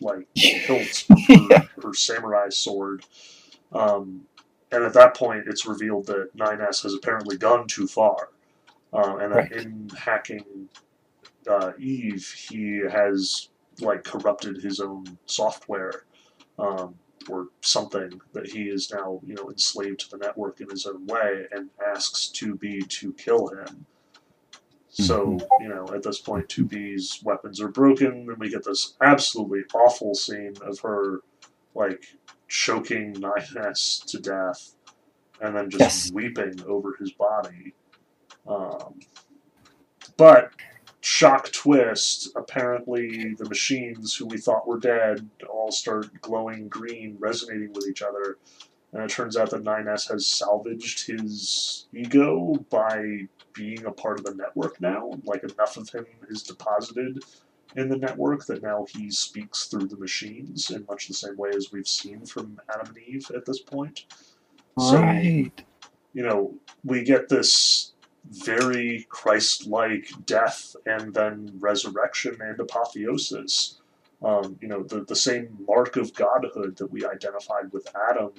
like 0.00 0.26
hilt 0.34 1.04
of 1.10 1.18
her, 1.28 1.50
Yeah. 1.50 1.62
her 1.82 1.94
samurai 1.94 2.48
sword 2.50 3.02
um, 3.72 4.22
and 4.72 4.84
at 4.84 4.92
that 4.94 5.16
point, 5.16 5.44
it's 5.46 5.66
revealed 5.66 6.06
that 6.06 6.36
9S 6.36 6.82
has 6.82 6.94
apparently 6.94 7.36
gone 7.36 7.66
too 7.66 7.86
far. 7.86 8.30
Uh, 8.92 9.16
and 9.18 9.34
Right. 9.34 9.52
in 9.52 9.90
hacking 9.96 10.68
uh, 11.48 11.72
Eve, 11.78 12.26
he 12.50 12.78
has 12.90 13.50
like 13.80 14.04
corrupted 14.04 14.62
his 14.62 14.80
own 14.80 15.18
software 15.26 16.04
um, 16.58 16.94
or 17.28 17.48
something 17.60 18.20
that 18.32 18.46
he 18.46 18.64
is 18.64 18.92
now, 18.92 19.20
you 19.24 19.34
know, 19.34 19.50
enslaved 19.50 20.00
to 20.00 20.10
the 20.10 20.18
network 20.18 20.60
in 20.60 20.68
his 20.70 20.86
own 20.86 21.06
way, 21.06 21.46
and 21.52 21.70
asks 21.94 22.30
2B 22.34 22.88
to 22.88 23.12
kill 23.14 23.48
him. 23.48 23.86
So, 24.88 25.38
you 25.60 25.68
know, 25.68 25.86
at 25.94 26.02
this 26.02 26.20
point, 26.20 26.48
2B's 26.48 27.20
weapons 27.22 27.60
are 27.60 27.68
broken, 27.68 28.26
and 28.28 28.38
we 28.38 28.48
get 28.48 28.64
this 28.64 28.94
absolutely 29.02 29.62
awful 29.74 30.14
scene 30.14 30.54
of 30.62 30.80
her, 30.80 31.20
like, 31.74 32.04
choking 32.48 33.12
9S 33.14 34.04
to 34.06 34.18
death 34.18 34.74
and 35.40 35.54
then 35.54 35.68
just 35.68 35.80
Yes. 35.80 36.12
weeping 36.12 36.62
over 36.66 36.96
his 36.98 37.12
body. 37.12 37.74
Um, 38.46 38.98
but 40.16 40.50
shock 41.06 41.52
twist, 41.52 42.32
apparently 42.34 43.32
the 43.34 43.48
machines 43.48 44.16
who 44.16 44.26
we 44.26 44.36
thought 44.36 44.66
were 44.66 44.80
dead 44.80 45.30
all 45.48 45.70
start 45.70 46.10
glowing 46.20 46.66
green, 46.66 47.16
resonating 47.20 47.72
with 47.72 47.86
each 47.88 48.02
other. 48.02 48.38
And 48.92 49.04
it 49.04 49.10
turns 49.10 49.36
out 49.36 49.50
that 49.50 49.62
9S 49.62 50.10
has 50.10 50.26
salvaged 50.26 51.06
his 51.06 51.86
ego 51.92 52.54
by 52.70 53.20
being 53.52 53.84
a 53.84 53.92
part 53.92 54.18
of 54.18 54.24
the 54.24 54.34
network 54.34 54.80
now. 54.80 55.12
Like 55.22 55.44
enough 55.44 55.76
of 55.76 55.88
him 55.90 56.06
is 56.28 56.42
deposited 56.42 57.22
in 57.76 57.88
the 57.88 57.98
network 57.98 58.44
that 58.46 58.64
now 58.64 58.84
he 58.90 59.08
speaks 59.08 59.66
through 59.66 59.86
the 59.86 59.98
machines 59.98 60.70
in 60.72 60.84
much 60.88 61.06
the 61.06 61.14
same 61.14 61.36
way 61.36 61.50
as 61.54 61.70
we've 61.70 61.86
seen 61.86 62.26
from 62.26 62.58
Adam 62.74 62.88
and 62.88 62.98
Eve 62.98 63.30
at 63.32 63.46
this 63.46 63.60
point. 63.60 64.06
So, 64.76 64.98
Right. 65.00 65.52
you 66.14 66.24
know, 66.24 66.56
we 66.82 67.04
get 67.04 67.28
this 67.28 67.92
very 68.30 69.06
Christ 69.08 69.66
like 69.66 70.10
death 70.24 70.74
and 70.86 71.14
then 71.14 71.52
resurrection 71.58 72.36
and 72.40 72.58
apotheosis. 72.58 73.80
Um, 74.22 74.58
you 74.62 74.68
know, 74.68 74.82
the, 74.82 75.04
the 75.04 75.16
same 75.16 75.56
mark 75.68 75.96
of 75.96 76.14
godhood 76.14 76.76
that 76.78 76.90
we 76.90 77.04
identified 77.04 77.72
with 77.72 77.88
Adam 78.10 78.32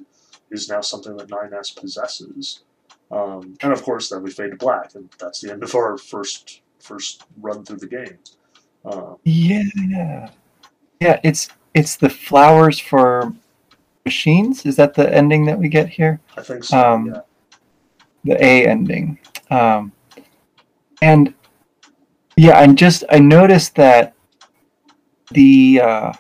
is 0.49 0.69
now 0.69 0.81
something 0.81 1.15
that 1.17 1.29
9S 1.29 1.75
possesses. 1.75 2.63
Um, 3.11 3.57
and 3.61 3.71
of 3.71 3.83
course, 3.83 4.09
then 4.09 4.23
we 4.23 4.31
fade 4.31 4.51
to 4.51 4.57
black, 4.57 4.95
and 4.95 5.09
that's 5.19 5.41
the 5.41 5.51
end 5.51 5.63
of 5.63 5.73
our 5.75 5.97
first 5.97 6.61
first 6.79 7.23
run 7.41 7.63
through 7.63 7.77
the 7.77 7.88
game. 7.88 8.17
Um, 8.85 9.17
Yeah. 9.23 10.29
Yeah, 10.99 11.19
it's 11.23 11.49
it's 11.73 11.97
the 11.97 12.09
flowers 12.09 12.79
for 12.79 13.33
machines. 14.03 14.65
Is 14.65 14.75
that 14.77 14.95
the 14.95 15.13
ending 15.13 15.45
that 15.45 15.59
we 15.59 15.69
get 15.69 15.88
here? 15.89 16.19
I 16.35 16.41
think 16.41 16.63
so. 16.63 16.77
Um, 16.77 17.07
yeah. 17.07 17.21
The 18.28 18.43
A 18.43 18.67
ending. 18.67 19.19
Um, 19.49 19.91
and 21.01 21.34
yeah, 22.36 22.61
and 22.61 22.78
just 22.78 23.03
I 23.09 23.19
noticed 23.19 23.75
that 23.75 24.13
the 25.32 25.82
uh, 25.84 26.13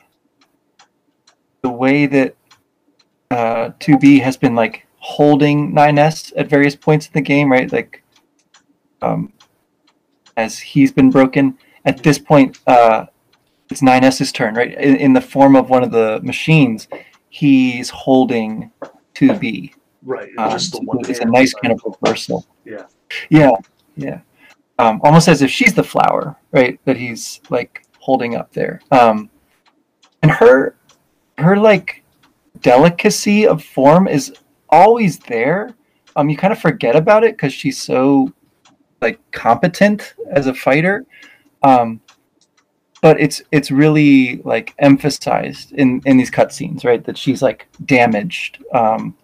the 1.61 1.69
way 1.69 2.05
that 2.05 2.35
uh, 3.31 3.69
2B 3.79 4.21
has 4.21 4.37
been 4.37 4.55
like 4.55 4.87
holding 4.97 5.73
9S 5.73 6.33
at 6.35 6.49
various 6.49 6.75
points 6.75 7.07
in 7.07 7.13
the 7.13 7.21
game, 7.21 7.51
right? 7.51 7.71
Like 7.71 8.03
um, 9.01 9.33
as 10.35 10.59
he's 10.59 10.91
been 10.91 11.09
broken. 11.09 11.57
At 11.85 12.03
this 12.03 12.19
point, 12.19 12.59
uh, 12.67 13.07
it's 13.69 13.81
9S's 13.81 14.31
turn, 14.31 14.55
right? 14.55 14.73
In, 14.73 14.95
in 14.95 15.13
the 15.13 15.21
form 15.21 15.55
of 15.55 15.69
one 15.69 15.83
of 15.83 15.91
the 15.91 16.19
machines, 16.21 16.87
he's 17.29 17.89
holding 17.89 18.71
2B. 19.15 19.73
Right. 20.07 20.31
Um, 20.37 20.51
just 20.51 20.71
the 20.71 20.79
one 20.79 20.99
it's 21.01 21.19
a 21.19 21.25
nice 21.25 21.53
kind 21.53 21.73
of 21.73 21.81
reversal. 21.83 22.45
Yeah. 22.63 22.85
Yeah. 23.29 23.51
Yeah. 23.97 24.21
Um, 24.79 25.01
almost 25.03 25.27
as 25.27 25.41
if 25.41 25.51
she's 25.51 25.73
the 25.73 25.83
flower, 25.83 26.37
right? 26.51 26.79
That 26.85 26.95
he's 26.95 27.41
like 27.49 27.85
holding 27.99 28.35
up 28.35 28.53
there. 28.53 28.81
Um, 28.91 29.29
and 30.21 30.31
her, 30.31 30.77
her 31.37 31.57
like 31.57 32.03
delicacy 32.61 33.45
of 33.45 33.61
form 33.61 34.07
is 34.07 34.33
always 34.69 35.19
there. 35.19 35.75
Um, 36.15 36.29
you 36.29 36.37
kind 36.37 36.53
of 36.53 36.59
forget 36.59 36.95
about 36.95 37.25
it 37.25 37.35
because 37.35 37.51
she's 37.51 37.81
so 37.81 38.31
like 39.01 39.19
competent 39.31 40.15
as 40.31 40.47
a 40.47 40.53
fighter. 40.53 41.05
Um, 41.63 41.99
but 43.01 43.19
it's 43.19 43.41
it's 43.51 43.71
really 43.71 44.37
like 44.43 44.73
emphasized 44.79 45.73
in 45.73 46.01
in 46.05 46.15
these 46.15 46.31
cutscenes, 46.31 46.85
right? 46.85 47.03
That 47.03 47.17
she's 47.17 47.41
like 47.41 47.67
damaged. 47.85 48.63
Um, 48.73 49.15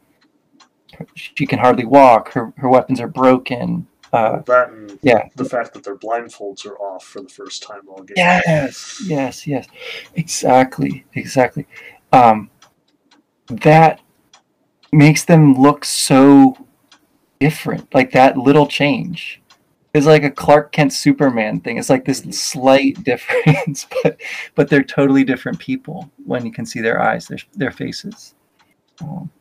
she 1.15 1.45
can 1.45 1.59
hardly 1.59 1.85
walk. 1.85 2.33
Her 2.33 2.53
her 2.57 2.69
weapons 2.69 2.99
are 2.99 3.07
broken. 3.07 3.87
Uh, 4.11 4.41
That 4.45 4.69
and 4.69 4.99
yeah. 5.01 5.27
the 5.35 5.45
fact 5.45 5.73
that 5.73 5.83
their 5.83 5.95
blindfolds 5.95 6.65
are 6.67 6.77
off 6.77 7.03
for 7.03 7.21
the 7.21 7.29
first 7.29 7.63
time 7.63 7.81
all 7.89 8.03
game. 8.03 8.13
Yes, 8.15 9.01
yes, 9.07 9.47
yes. 9.47 9.67
Exactly, 10.15 11.03
exactly. 11.15 11.65
Um, 12.11 12.51
that 13.47 14.01
makes 14.91 15.25
them 15.25 15.55
look 15.55 15.83
so 15.83 16.55
different. 17.39 17.93
Like 17.93 18.11
that 18.11 18.37
little 18.37 18.67
change 18.67 19.41
is 19.93 20.05
like 20.05 20.23
a 20.23 20.29
Clark 20.29 20.71
Kent 20.71 20.93
Superman 20.93 21.59
thing. 21.59 21.77
It's 21.77 21.89
like 21.89 22.05
this 22.05 22.19
slight 22.39 23.03
difference, 23.03 23.87
but 24.03 24.21
but 24.55 24.69
they're 24.69 24.83
totally 24.83 25.23
different 25.23 25.59
people 25.59 26.09
when 26.25 26.45
you 26.45 26.51
can 26.51 26.65
see 26.65 26.81
their 26.81 27.01
eyes, 27.01 27.27
their 27.27 27.39
their 27.53 27.71
faces. 27.71 28.35
Um, 29.01 29.31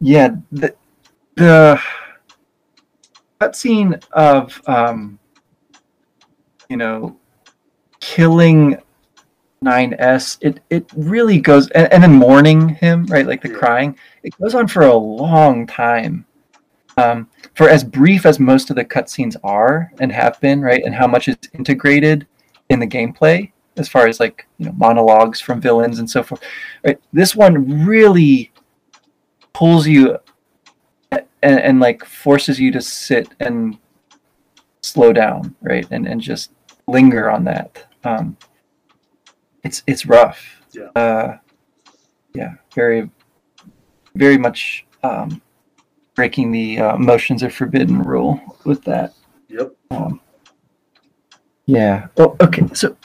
yeah. 0.00 0.36
The 0.52 0.74
the 1.36 1.80
cutscene 3.40 4.02
of 4.12 4.60
um, 4.66 5.18
you 6.68 6.76
know, 6.76 7.16
killing 8.00 8.76
9S, 9.64 10.38
it, 10.40 10.60
it 10.70 10.90
really 10.96 11.40
goes, 11.40 11.68
and, 11.70 11.92
and 11.92 12.02
then 12.02 12.12
mourning 12.12 12.68
him, 12.68 13.06
right? 13.06 13.26
Like 13.26 13.42
the 13.42 13.48
Yeah. 13.48 13.58
crying, 13.58 13.98
it 14.22 14.38
goes 14.40 14.54
on 14.54 14.68
for 14.68 14.82
a 14.82 14.94
long 14.94 15.66
time. 15.66 16.24
Um, 16.96 17.28
for 17.54 17.68
as 17.68 17.84
brief 17.84 18.26
as 18.26 18.40
most 18.40 18.70
of 18.70 18.76
the 18.76 18.84
cutscenes 18.84 19.36
are 19.44 19.92
and 20.00 20.10
have 20.10 20.40
been, 20.40 20.60
right? 20.60 20.82
And 20.84 20.92
how 20.94 21.06
much 21.06 21.28
is 21.28 21.36
integrated 21.54 22.26
in 22.70 22.80
the 22.80 22.86
gameplay 22.88 23.52
as 23.76 23.88
far 23.88 24.08
as 24.08 24.18
like, 24.18 24.48
you 24.58 24.66
know, 24.66 24.72
monologues 24.72 25.40
from 25.40 25.60
villains 25.60 26.00
and 26.00 26.10
so 26.10 26.24
forth, 26.24 26.42
right? 26.84 27.00
This 27.12 27.36
one 27.36 27.86
really 27.86 28.50
pulls 29.58 29.88
you 29.88 30.16
and, 31.10 31.26
and 31.42 31.80
like 31.80 32.04
forces 32.04 32.60
you 32.60 32.70
to 32.70 32.80
sit 32.80 33.28
and 33.40 33.76
slow 34.82 35.12
down, 35.12 35.56
right? 35.60 35.84
And, 35.90 36.06
and 36.06 36.20
just 36.20 36.52
linger 36.86 37.28
on 37.28 37.42
that. 37.44 37.84
Um, 38.04 38.36
it's 39.64 39.82
it's 39.88 40.06
rough. 40.06 40.40
Yeah. 40.70 40.90
Uh, 40.94 41.38
yeah. 42.34 42.52
Very, 42.72 43.10
very 44.14 44.38
much 44.38 44.86
um, 45.02 45.42
breaking 46.14 46.52
the 46.52 46.78
uh, 46.78 46.96
motions 46.96 47.42
of 47.42 47.52
forbidden 47.52 48.00
rule 48.00 48.40
with 48.64 48.84
that. 48.84 49.12
Yep. 49.48 49.74
Um, 49.90 50.20
yeah. 51.66 52.06
Oh, 52.16 52.36
okay. 52.40 52.62
So 52.74 52.96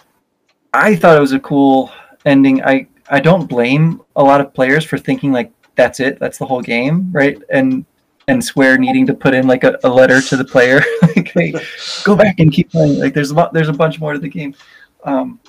I 0.71 0.95
thought 0.95 1.17
it 1.17 1.21
was 1.21 1.33
a 1.33 1.39
cool 1.39 1.91
ending. 2.27 2.63
I 2.63 2.87
I 3.09 3.19
don't 3.21 3.47
blame 3.49 4.03
a 4.15 4.23
lot 4.23 4.39
of 4.39 4.53
players 4.53 4.85
for 4.85 4.99
thinking 4.99 5.31
like 5.31 5.51
that's 5.76 5.99
it. 5.99 6.19
That's 6.19 6.38
the 6.38 6.45
whole 6.45 6.61
game, 6.61 7.11
right? 7.11 7.41
And 7.49 7.86
and 8.28 8.43
Square 8.43 8.78
needing 8.78 9.05
to 9.07 9.13
put 9.13 9.34
in 9.34 9.47
like 9.47 9.63
a, 9.65 9.78
a 9.84 9.89
letter 9.89 10.21
to 10.21 10.38
the 10.38 10.45
player, 10.45 10.82
like, 11.01 11.30
hey, 11.34 11.53
go 12.05 12.15
back 12.15 12.39
and 12.39 12.53
keep 12.53 12.71
playing. 12.71 12.99
Like 12.99 13.13
there's 13.13 13.32
a 13.32 13.36
lot, 13.36 13.53
there's 13.53 13.67
a 13.69 13.74
bunch 13.74 13.99
more 13.99 14.13
to 14.13 14.19
the 14.19 14.30
game, 14.30 14.55
um, 15.03 15.39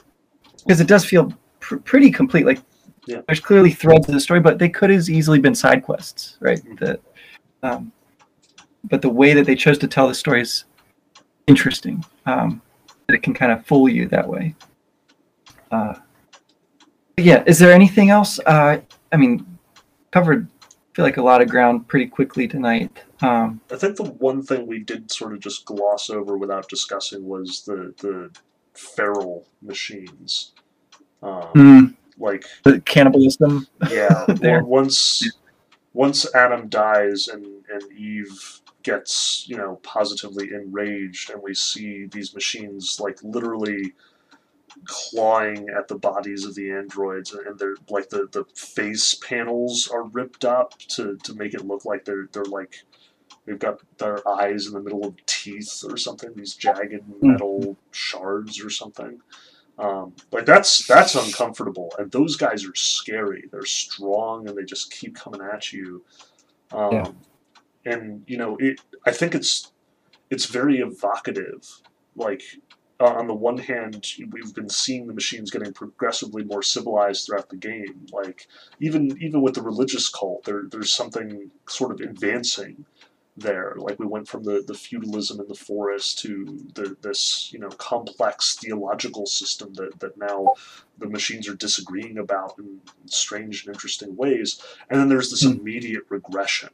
because 0.65 0.81
it 0.81 0.89
does 0.89 1.05
feel 1.05 1.33
pr- 1.61 1.77
pretty 1.77 2.11
complete. 2.11 2.45
Like 2.47 2.61
Yeah. 3.07 3.21
there's 3.29 3.39
clearly 3.39 3.71
threads 3.71 4.09
of 4.09 4.15
the 4.15 4.21
story, 4.21 4.41
but 4.41 4.59
they 4.59 4.69
could 4.69 4.91
as 4.91 5.09
easily 5.09 5.39
been 5.39 5.55
side 5.55 5.85
quests, 5.85 6.37
right? 6.41 6.61
That, 6.81 7.01
um, 7.63 7.93
but 8.91 9.03
the 9.03 9.09
way 9.11 9.35
that 9.35 9.47
they 9.47 9.55
chose 9.55 9.79
to 9.79 9.87
tell 9.87 10.09
the 10.09 10.15
story 10.15 10.41
is 10.43 10.65
interesting. 11.47 12.05
Um, 12.27 12.61
that 13.07 13.15
it 13.15 13.23
can 13.23 13.35
kind 13.35 13.53
of 13.53 13.65
fool 13.67 13.89
you 13.89 14.09
that 14.09 14.27
way. 14.27 14.55
Uh, 15.71 15.95
yeah, 17.19 17.45
is 17.47 17.59
there 17.59 17.73
anything 17.73 18.11
else? 18.11 18.41
Uh, 18.47 18.81
I 19.13 19.17
mean, 19.17 19.47
covered. 20.15 20.47
I 20.63 20.67
feel 20.95 21.05
like 21.05 21.17
a 21.17 21.23
lot 21.23 21.43
of 21.43 21.49
ground 21.51 21.89
pretty 21.89 22.07
quickly 22.07 22.47
tonight. 22.47 23.03
Um, 23.21 23.61
I 23.73 23.75
think 23.77 23.97
the 23.97 24.05
one 24.05 24.43
thing 24.45 24.65
we 24.69 24.79
did 24.79 25.11
sort 25.11 25.33
of 25.33 25.41
just 25.41 25.65
gloss 25.65 26.09
over 26.09 26.39
without 26.39 26.69
discussing 26.69 27.27
was 27.27 27.65
the 27.67 27.93
the 27.99 28.31
feral 28.75 29.45
machines. 29.61 30.53
Um, 31.21 31.43
mm, 31.55 31.95
Like, 32.17 32.45
the 32.63 32.81
cannibalism. 32.83 33.67
yeah, 33.91 34.25
There. 34.41 34.63
once 34.63 35.29
once 35.95 36.33
Adam 36.33 36.69
dies 36.69 37.27
and 37.27 37.45
and 37.69 37.83
Eve 37.93 38.61
gets 38.85 39.47
you 39.49 39.57
know 39.57 39.81
positively 39.83 40.51
enraged, 40.55 41.31
and 41.31 41.43
we 41.43 41.55
see 41.55 42.07
these 42.07 42.35
machines 42.35 43.01
like 43.01 43.19
literally 43.25 43.95
clawing 44.87 45.69
at 45.71 45.89
the 45.89 45.97
bodies 45.99 46.45
of 46.45 46.55
the 46.55 46.71
androids 46.71 47.33
and 47.33 47.59
they're 47.59 47.77
like 47.89 48.09
the 48.11 48.29
the 48.33 48.45
face 48.57 49.15
panels 49.15 49.89
are 49.93 50.05
ripped 50.05 50.45
up 50.45 50.79
to 50.79 51.17
to 51.25 51.35
make 51.35 51.55
it 51.55 51.67
look 51.67 51.85
like 51.85 52.05
they're 52.05 52.29
they're 52.33 52.45
like 52.45 52.77
they've 53.47 53.59
got 53.59 53.81
their 53.99 54.27
eyes 54.29 54.67
in 54.67 54.73
the 54.75 54.81
middle 54.81 55.07
of 55.07 55.15
teeth 55.27 55.85
or 55.89 55.97
something 55.97 56.31
these 56.37 56.55
jagged 56.55 57.03
metal 57.23 57.77
shards 57.93 58.63
or 58.65 58.71
something. 58.71 59.21
Um, 59.79 60.15
like 60.33 60.47
that's 60.47 60.87
that's 60.87 61.15
uncomfortable 61.17 61.93
and 61.99 62.11
those 62.13 62.37
guys 62.37 62.65
are 62.67 62.75
scary. 62.77 63.45
They're 63.51 63.65
strong 63.67 64.49
and 64.49 64.57
they 64.57 64.65
just 64.65 64.93
keep 64.93 65.17
coming 65.17 65.41
at 65.43 65.73
you. 65.73 66.05
Um, 66.73 66.93
Yeah. 66.93 67.13
and 67.87 68.25
you 68.27 68.37
know 68.39 68.57
it 68.59 68.81
i 69.07 69.13
think 69.13 69.35
it's 69.35 69.73
it's 70.31 70.47
very 70.47 70.79
evocative. 70.79 71.83
Like 72.17 72.43
uh, 73.01 73.07
on 73.07 73.27
the 73.27 73.35
one 73.35 73.59
hand, 73.59 74.07
we've 74.31 74.55
been 74.55 74.69
seeing 74.69 75.07
the 75.07 75.15
machines 75.15 75.51
getting 75.51 75.73
progressively 75.73 76.45
more 76.45 76.63
civilized 76.63 77.27
throughout 77.27 77.49
the 77.49 77.57
game. 77.57 78.07
Like 78.13 78.47
even 78.81 79.17
even 79.21 79.43
with 79.43 79.55
the 79.55 79.63
religious 79.63 80.09
cult, 80.09 80.45
there 80.45 80.65
there's 80.71 80.93
something 80.93 81.51
sort 81.69 81.93
of 81.93 82.01
advancing 82.01 82.85
there. 83.37 83.75
Like 83.77 83.99
we 83.99 84.07
went 84.07 84.29
from 84.29 84.45
the, 84.45 84.63
the 84.67 84.75
feudalism 84.75 85.41
in 85.41 85.49
the 85.49 85.55
forest 85.55 86.21
to 86.21 86.61
the, 86.75 86.97
this 87.03 87.53
you 87.53 87.59
know 87.59 87.69
complex 87.71 88.57
theological 88.57 89.27
system 89.27 89.75
that, 89.75 89.99
that 90.01 90.17
now 90.17 90.55
the 90.99 91.09
machines 91.09 91.49
are 91.49 91.57
disagreeing 91.57 92.19
about 92.19 92.55
in 92.59 92.81
strange 93.07 93.67
and 93.67 93.75
interesting 93.75 94.15
ways. 94.17 94.63
And 94.89 95.01
then 95.01 95.09
there's 95.09 95.31
this 95.31 95.45
mm. 95.45 95.59
immediate 95.59 96.05
regression 96.09 96.71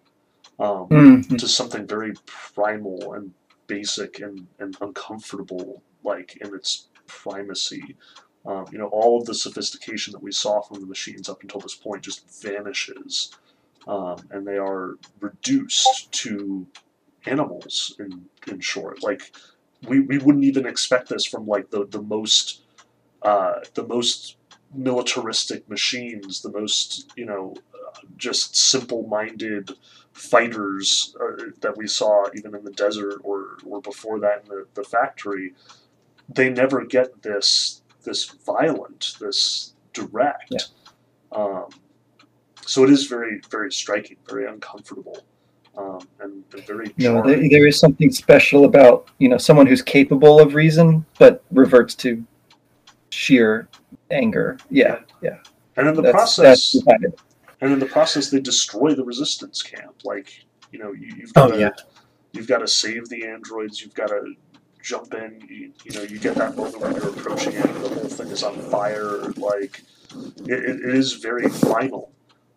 um, 0.58 0.88
mm-hmm. 0.88 1.36
to 1.36 1.48
something 1.48 1.86
very 1.86 2.12
primal 2.26 3.14
and 3.14 3.32
basic 3.66 4.20
and, 4.20 4.46
and 4.58 4.76
uncomfortable, 4.80 5.82
like 6.05 6.38
in 6.40 6.55
its 6.55 6.88
primacy. 7.07 7.96
Um, 8.46 8.66
you 8.72 8.78
know, 8.78 8.88
all 8.88 9.20
of 9.20 9.26
the 9.26 9.34
sophistication 9.34 10.12
that 10.12 10.22
we 10.22 10.32
saw 10.32 10.62
from 10.62 10.80
the 10.80 10.86
machines 10.86 11.28
up 11.28 11.42
until 11.42 11.61
this 11.61 11.74
point 11.76 12.03
just 12.05 12.42
vanishes 12.42 13.28
um, 13.88 14.18
and 14.32 14.46
they 14.46 14.59
are 14.59 14.98
reduced 15.20 16.12
to 16.12 16.66
animals 17.26 17.96
in 18.01 18.26
in 18.48 18.61
short. 18.61 19.03
Like 19.03 19.32
we, 19.86 20.01
we 20.01 20.18
wouldn't 20.18 20.44
even 20.44 20.66
expect 20.66 21.11
this 21.11 21.26
from 21.26 21.46
like 21.46 21.70
the 21.70 21.86
the 21.86 22.03
most 22.03 22.62
uh, 23.22 23.61
the 23.74 23.86
most 23.86 24.36
militaristic 24.74 25.68
machines, 25.68 26.42
the 26.42 26.53
most 26.53 27.12
you 27.16 27.26
know 27.26 27.55
just 28.16 28.57
simple 28.57 29.07
minded 29.09 29.72
fighters 30.12 31.16
uh, 31.20 31.44
that 31.61 31.76
we 31.76 31.86
saw 31.86 32.26
even 32.36 32.55
in 32.55 32.64
the 32.64 32.72
desert 32.72 33.20
or 33.24 33.59
or 33.66 33.80
before 33.82 34.20
that 34.20 34.42
in 34.44 34.48
the, 34.51 34.66
the 34.74 34.84
factory. 34.84 35.55
They 36.34 36.50
never 36.50 36.84
get 36.84 37.22
this 37.22 37.82
this 38.02 38.24
violent, 38.46 39.16
this 39.20 39.74
direct. 39.92 40.50
Yeah. 40.50 40.60
Um, 41.32 41.66
so 42.66 42.84
it 42.84 42.90
is 42.90 43.06
very, 43.06 43.40
very 43.50 43.72
striking, 43.72 44.16
very 44.28 44.46
uncomfortable, 44.46 45.24
um, 45.76 46.00
and, 46.20 46.44
and, 46.52 46.66
very. 46.66 46.92
You 46.96 47.12
know, 47.12 47.22
there, 47.26 47.48
there 47.48 47.66
is 47.66 47.78
something 47.78 48.10
special 48.10 48.64
about 48.64 49.08
you 49.18 49.28
know 49.28 49.38
someone 49.38 49.66
who's 49.66 49.82
capable 49.82 50.40
of 50.40 50.54
reason 50.54 51.04
but 51.18 51.42
reverts 51.50 51.94
to 51.96 52.24
sheer 53.10 53.68
anger. 54.10 54.58
Yeah, 54.70 55.00
yeah. 55.22 55.38
And 55.76 55.88
in 55.88 55.94
the 55.94 56.02
that's, 56.02 56.14
process, 56.14 56.76
that's 56.86 57.22
and 57.60 57.72
in 57.72 57.78
the 57.78 57.86
process, 57.86 58.30
they 58.30 58.40
destroy 58.40 58.94
the 58.94 59.04
resistance 59.04 59.62
camp. 59.62 60.02
Like 60.04 60.44
you 60.72 60.78
know, 60.78 60.92
you, 60.92 61.22
have 61.22 61.34
got 61.34 61.50
oh, 61.50 61.54
to, 61.54 61.60
yeah. 61.60 61.70
you've 62.32 62.46
got 62.46 62.58
to 62.58 62.68
save 62.68 63.08
the 63.08 63.26
androids. 63.26 63.80
You've 63.80 63.94
got 63.94 64.08
to 64.08 64.34
jump 64.82 65.14
in. 65.14 65.42
You, 65.48 65.72
you 65.84 65.92
know, 65.92 66.02
you 66.02 66.18
get 66.18 66.34
that 66.36 66.56
moment 66.56 66.80
when 66.80 66.94
you're 66.94 67.08
approaching 67.08 67.54
it, 67.54 67.62
the 67.62 67.88
whole 67.88 68.08
thing 68.08 68.28
is 68.28 68.42
on 68.42 68.54
fire. 68.54 69.30
Like 69.32 69.82
it, 70.46 70.64
it 70.64 70.94
is 70.94 71.14
very 71.14 71.48
final 71.48 72.12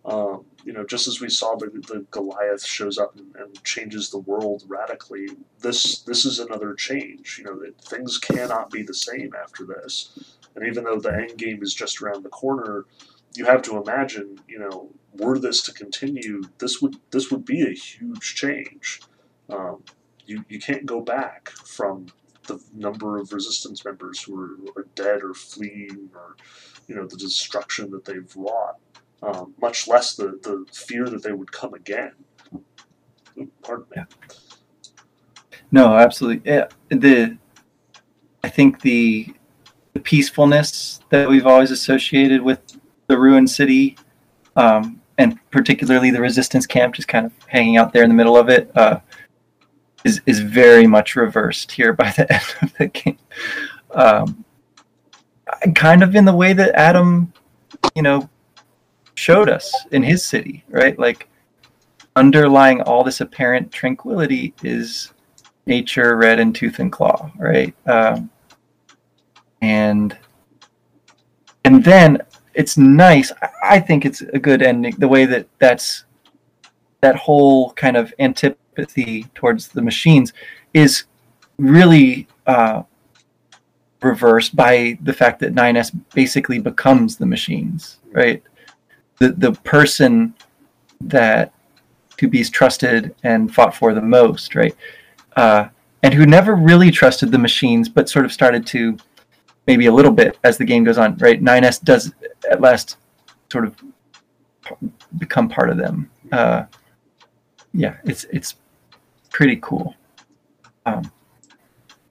um, 0.05 0.45
you 0.65 0.74
know, 0.74 0.84
just 0.84 1.07
as 1.07 1.21
we 1.21 1.30
saw 1.30 1.55
the, 1.55 1.67
the 1.67 2.05
Goliath 2.11 2.65
shows 2.65 2.97
up 2.97 3.15
and, 3.15 3.34
and, 3.36 3.63
changes 3.63 4.09
the 4.09 4.19
world 4.19 4.63
radically, 4.67 5.30
this 5.61 6.01
this 6.01 6.26
is 6.26 6.39
another 6.39 6.74
change. 6.74 7.38
You 7.38 7.45
know, 7.45 7.59
that 7.59 7.80
things 7.82 8.17
cannot 8.17 8.69
be 8.69 8.84
the 8.84 8.93
same 8.93 9.34
after 9.41 9.65
this. 9.65 10.38
And 10.55 10.67
even 10.67 10.84
though 10.84 10.99
the 10.99 11.13
end 11.13 11.38
game 11.38 11.63
is 11.63 11.74
just 11.74 12.01
around 12.01 12.24
the 12.24 12.30
corner, 12.30 12.86
you 13.36 13.45
have 13.45 13.61
to 13.63 13.82
imagine, 13.82 14.39
you 14.47 14.59
know, 14.59 14.89
were 15.13 15.39
this 15.39 15.61
to 15.63 15.74
continue, 15.74 16.43
this 16.59 16.82
would 16.82 16.97
this 17.11 17.32
would 17.32 17.45
be 17.45 17.61
a 17.61 17.74
huge 17.74 18.36
change. 18.36 19.01
Um, 19.49 19.84
you 20.26 20.43
you 20.49 20.59
can't 20.59 20.86
go 20.86 21.01
back 21.01 21.49
from 21.49 22.07
the 22.47 22.61
number 22.74 23.17
of 23.17 23.32
resistance 23.32 23.86
members 23.86 24.21
who 24.21 24.39
are, 24.39 24.57
are 24.76 24.88
dead 24.95 25.24
or 25.24 25.34
fleeing 25.34 26.09
or 26.13 26.36
you 26.88 26.95
know 26.95 27.07
the 27.07 27.17
destruction 27.17 27.89
that 27.91 28.03
they've 28.05 28.36
wrought 28.36 28.80
um, 29.24 29.53
much 29.61 29.88
less 29.88 30.15
the, 30.15 30.39
the 30.43 30.65
fear 30.74 31.07
that 31.07 31.24
they 31.24 31.32
would 31.32 31.51
come 31.51 31.74
again. 31.74 32.11
pardon 33.61 33.86
me. 33.89 33.97
Yeah. 33.97 34.05
No, 35.71 35.95
absolutely. 35.95 36.49
Yeah, 36.49 36.67
the 36.89 37.38
I 38.43 38.49
think 38.49 38.82
the 38.82 39.34
the 39.93 39.99
peacefulness 39.99 40.99
that 41.09 41.30
we've 41.30 41.47
always 41.47 41.71
associated 41.71 42.41
with 42.41 42.59
the 43.07 43.17
ruined 43.17 43.49
city, 43.49 43.97
um, 44.55 45.01
and 45.17 45.39
particularly 45.51 46.11
the 46.11 46.21
resistance 46.21 46.65
camp, 46.65 46.95
just 46.95 47.07
kind 47.07 47.26
of 47.26 47.32
hanging 47.47 47.78
out 47.78 47.93
there 47.93 48.03
in 48.03 48.09
the 48.09 48.15
middle 48.15 48.36
of 48.36 48.49
it, 48.49 48.71
uh, 48.76 48.99
is 50.04 50.22
is 50.26 50.39
very 50.39 50.88
much 50.88 51.16
reversed 51.16 51.72
here 51.72 51.93
by 51.93 52.12
the 52.12 52.32
end 52.34 52.56
of 52.62 52.74
the 52.78 52.88
game. 52.88 53.18
Um, 53.91 54.45
kind 55.76 56.04
of 56.04 56.16
in 56.16 56.26
the 56.26 56.36
way 56.36 56.54
that 56.54 56.76
Adam, 56.76 57.32
you 57.95 58.01
know, 58.01 58.30
showed 59.16 59.49
us 59.49 59.74
in 59.91 60.04
his 60.04 60.24
city, 60.24 60.64
right? 60.70 60.97
Like 60.97 61.30
underlying 62.16 62.82
all 62.82 63.04
this 63.04 63.22
apparent 63.22 63.72
tranquility 63.72 64.54
is 64.64 65.14
nature 65.66 66.16
red 66.16 66.39
in 66.39 66.54
tooth 66.54 66.80
and 66.80 66.91
claw, 66.91 67.32
right? 67.38 67.74
Um, 67.88 68.30
and 69.62 70.18
and 71.66 71.84
then 71.84 72.20
it's 72.54 72.78
nice. 72.78 73.32
I 73.64 73.80
think 73.80 74.06
it's 74.06 74.22
a 74.22 74.39
good 74.39 74.62
ending. 74.62 74.95
The 74.97 75.08
way 75.08 75.26
that 75.26 75.47
that's 75.60 76.06
that 77.01 77.16
whole 77.16 77.72
kind 77.74 77.97
of 77.97 78.14
antipathy 78.78 79.26
towards 79.36 79.67
the 79.69 79.82
machines 79.82 80.34
is 80.74 81.05
really 81.57 82.28
uh, 82.47 82.84
reversed 84.01 84.55
by 84.55 84.97
the 85.01 85.13
fact 85.13 85.39
that 85.39 85.53
9S 85.53 85.97
basically 86.13 86.59
becomes 86.59 87.17
the 87.17 87.26
machines, 87.26 87.99
right? 88.11 88.43
the 89.19 89.32
the 89.34 89.51
person 89.63 90.34
that 91.01 91.53
2B's 92.17 92.49
trusted 92.49 93.15
and 93.24 93.53
fought 93.53 93.76
for 93.76 93.93
the 93.93 94.01
most, 94.01 94.55
right? 94.55 94.76
Uh, 95.36 95.67
and 96.04 96.13
who 96.13 96.25
never 96.25 96.55
really 96.55 96.91
trusted 96.91 97.32
the 97.32 97.37
machines, 97.37 97.89
but 97.89 98.09
sort 98.09 98.25
of 98.25 98.32
started 98.32 98.66
to 98.67 98.97
maybe 99.67 99.86
a 99.86 99.91
little 99.91 100.12
bit 100.12 100.37
as 100.43 100.58
the 100.58 100.66
game 100.66 100.83
goes 100.83 100.97
on, 100.97 101.17
right? 101.17 101.41
9S 101.41 101.83
does 101.83 102.13
at 102.50 102.62
last 102.62 102.97
sort 103.51 103.66
of 103.66 103.75
become 105.17 105.47
part 105.47 105.70
of 105.70 105.78
them. 105.78 106.09
Uh, 106.32 106.66
yeah, 107.74 107.95
it's 108.04 108.25
it's 108.25 108.55
pretty 109.34 109.58
cool. 109.62 109.93
Um, 110.86 111.12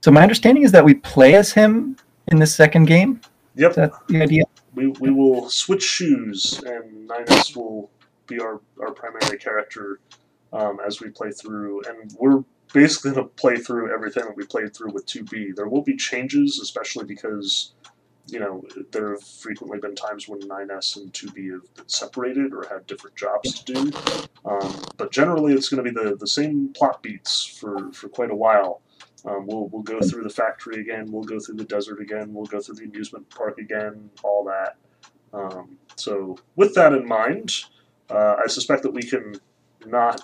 so 0.02 0.10
my 0.10 0.22
understanding 0.22 0.64
is 0.64 0.72
that 0.72 0.84
we 0.84 0.94
play 0.94 1.34
as 1.34 1.52
him 1.52 1.96
in 2.26 2.38
the 2.38 2.46
second 2.46 2.84
game. 2.84 3.22
Yep. 3.54 3.70
Is 3.70 3.76
that 3.76 3.92
the 4.08 4.22
idea? 4.22 4.44
we, 4.74 4.88
we 4.88 5.10
will 5.10 5.48
switch 5.50 5.82
shoes, 5.82 6.60
and 6.64 7.08
9S 7.08 7.56
will 7.56 7.90
be 8.26 8.40
our, 8.40 8.60
our 8.80 8.92
primary 8.92 9.38
character 9.38 10.00
um, 10.52 10.78
as 10.84 11.00
we 11.00 11.10
play 11.10 11.30
through. 11.30 11.82
And 11.88 12.14
we're 12.18 12.42
basically 12.72 13.12
going 13.12 13.26
to 13.26 13.34
play 13.34 13.56
through 13.56 13.92
everything 13.92 14.24
that 14.24 14.36
we 14.36 14.46
played 14.46 14.74
through 14.74 14.92
with 14.92 15.06
2B. 15.06 15.54
There 15.56 15.68
will 15.68 15.82
be 15.82 15.96
changes, 15.96 16.58
especially 16.62 17.04
because, 17.04 17.72
you 18.32 18.40
know, 18.40 18.64
there 18.92 19.10
have 19.10 19.22
frequently 19.22 19.78
been 19.78 19.94
times 19.94 20.26
when 20.26 20.40
9S 20.40 20.96
and 20.96 21.12
2B 21.12 21.52
have 21.52 21.74
been 21.74 21.88
separated 21.88 22.54
or 22.54 22.66
had 22.66 22.86
different 22.86 23.14
jobs 23.14 23.62
to 23.62 23.74
do. 23.74 23.92
Um, 24.46 24.74
but 24.96 25.12
generally, 25.12 25.52
it's 25.52 25.68
going 25.68 25.84
to 25.84 25.92
be 25.92 25.94
the, 25.94 26.16
the 26.16 26.26
same 26.26 26.72
plot 26.72 27.02
beats 27.02 27.44
for, 27.44 27.92
for 27.92 28.08
quite 28.08 28.30
a 28.30 28.34
while. 28.34 28.80
Um, 29.26 29.46
we'll, 29.46 29.68
we'll 29.68 29.82
go 29.82 30.00
through 30.00 30.22
the 30.24 30.30
factory 30.30 30.80
again, 30.80 31.12
we'll 31.12 31.22
go 31.22 31.38
through 31.38 31.56
the 31.56 31.64
desert 31.64 32.00
again, 32.00 32.32
we'll 32.32 32.46
go 32.46 32.58
through 32.58 32.76
the 32.76 32.84
amusement 32.84 33.28
park 33.28 33.58
again, 33.58 34.08
all 34.24 34.44
that. 34.44 34.76
Um, 35.34 35.76
so 35.96 36.38
with 36.56 36.74
that 36.74 36.94
in 36.94 37.06
mind, 37.06 37.52
uh, 38.08 38.36
I 38.42 38.48
suspect 38.48 38.82
that 38.82 38.92
we 38.92 39.02
can 39.02 39.34
not 39.84 40.22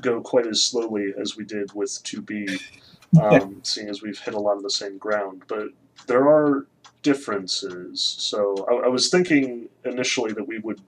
go 0.00 0.20
quite 0.20 0.48
as 0.48 0.64
slowly 0.64 1.14
as 1.18 1.36
we 1.36 1.44
did 1.44 1.72
with 1.72 1.90
2B, 2.02 2.60
um, 3.22 3.60
seeing 3.62 3.88
as 3.88 4.02
we've 4.02 4.18
hit 4.18 4.34
a 4.34 4.40
lot 4.40 4.56
of 4.56 4.64
the 4.64 4.70
same 4.70 4.98
ground. 4.98 5.44
But 5.46 5.68
there 6.08 6.28
are 6.28 6.66
differences. 7.02 8.00
So 8.18 8.66
I, 8.70 8.86
I 8.86 8.88
was 8.88 9.10
thinking 9.10 9.68
initially 9.84 10.32
that 10.32 10.46
we 10.46 10.58
would 10.58 10.80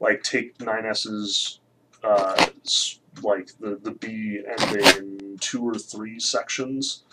like 0.00 0.22
take 0.22 0.56
9S's 0.58 1.60
uh, 2.02 2.46
like 3.22 3.50
the, 3.58 3.78
the 3.82 3.92
B 3.92 4.40
ending 4.58 5.20
in 5.30 5.38
two 5.38 5.62
or 5.68 5.74
three 5.74 6.18
sections. 6.18 7.04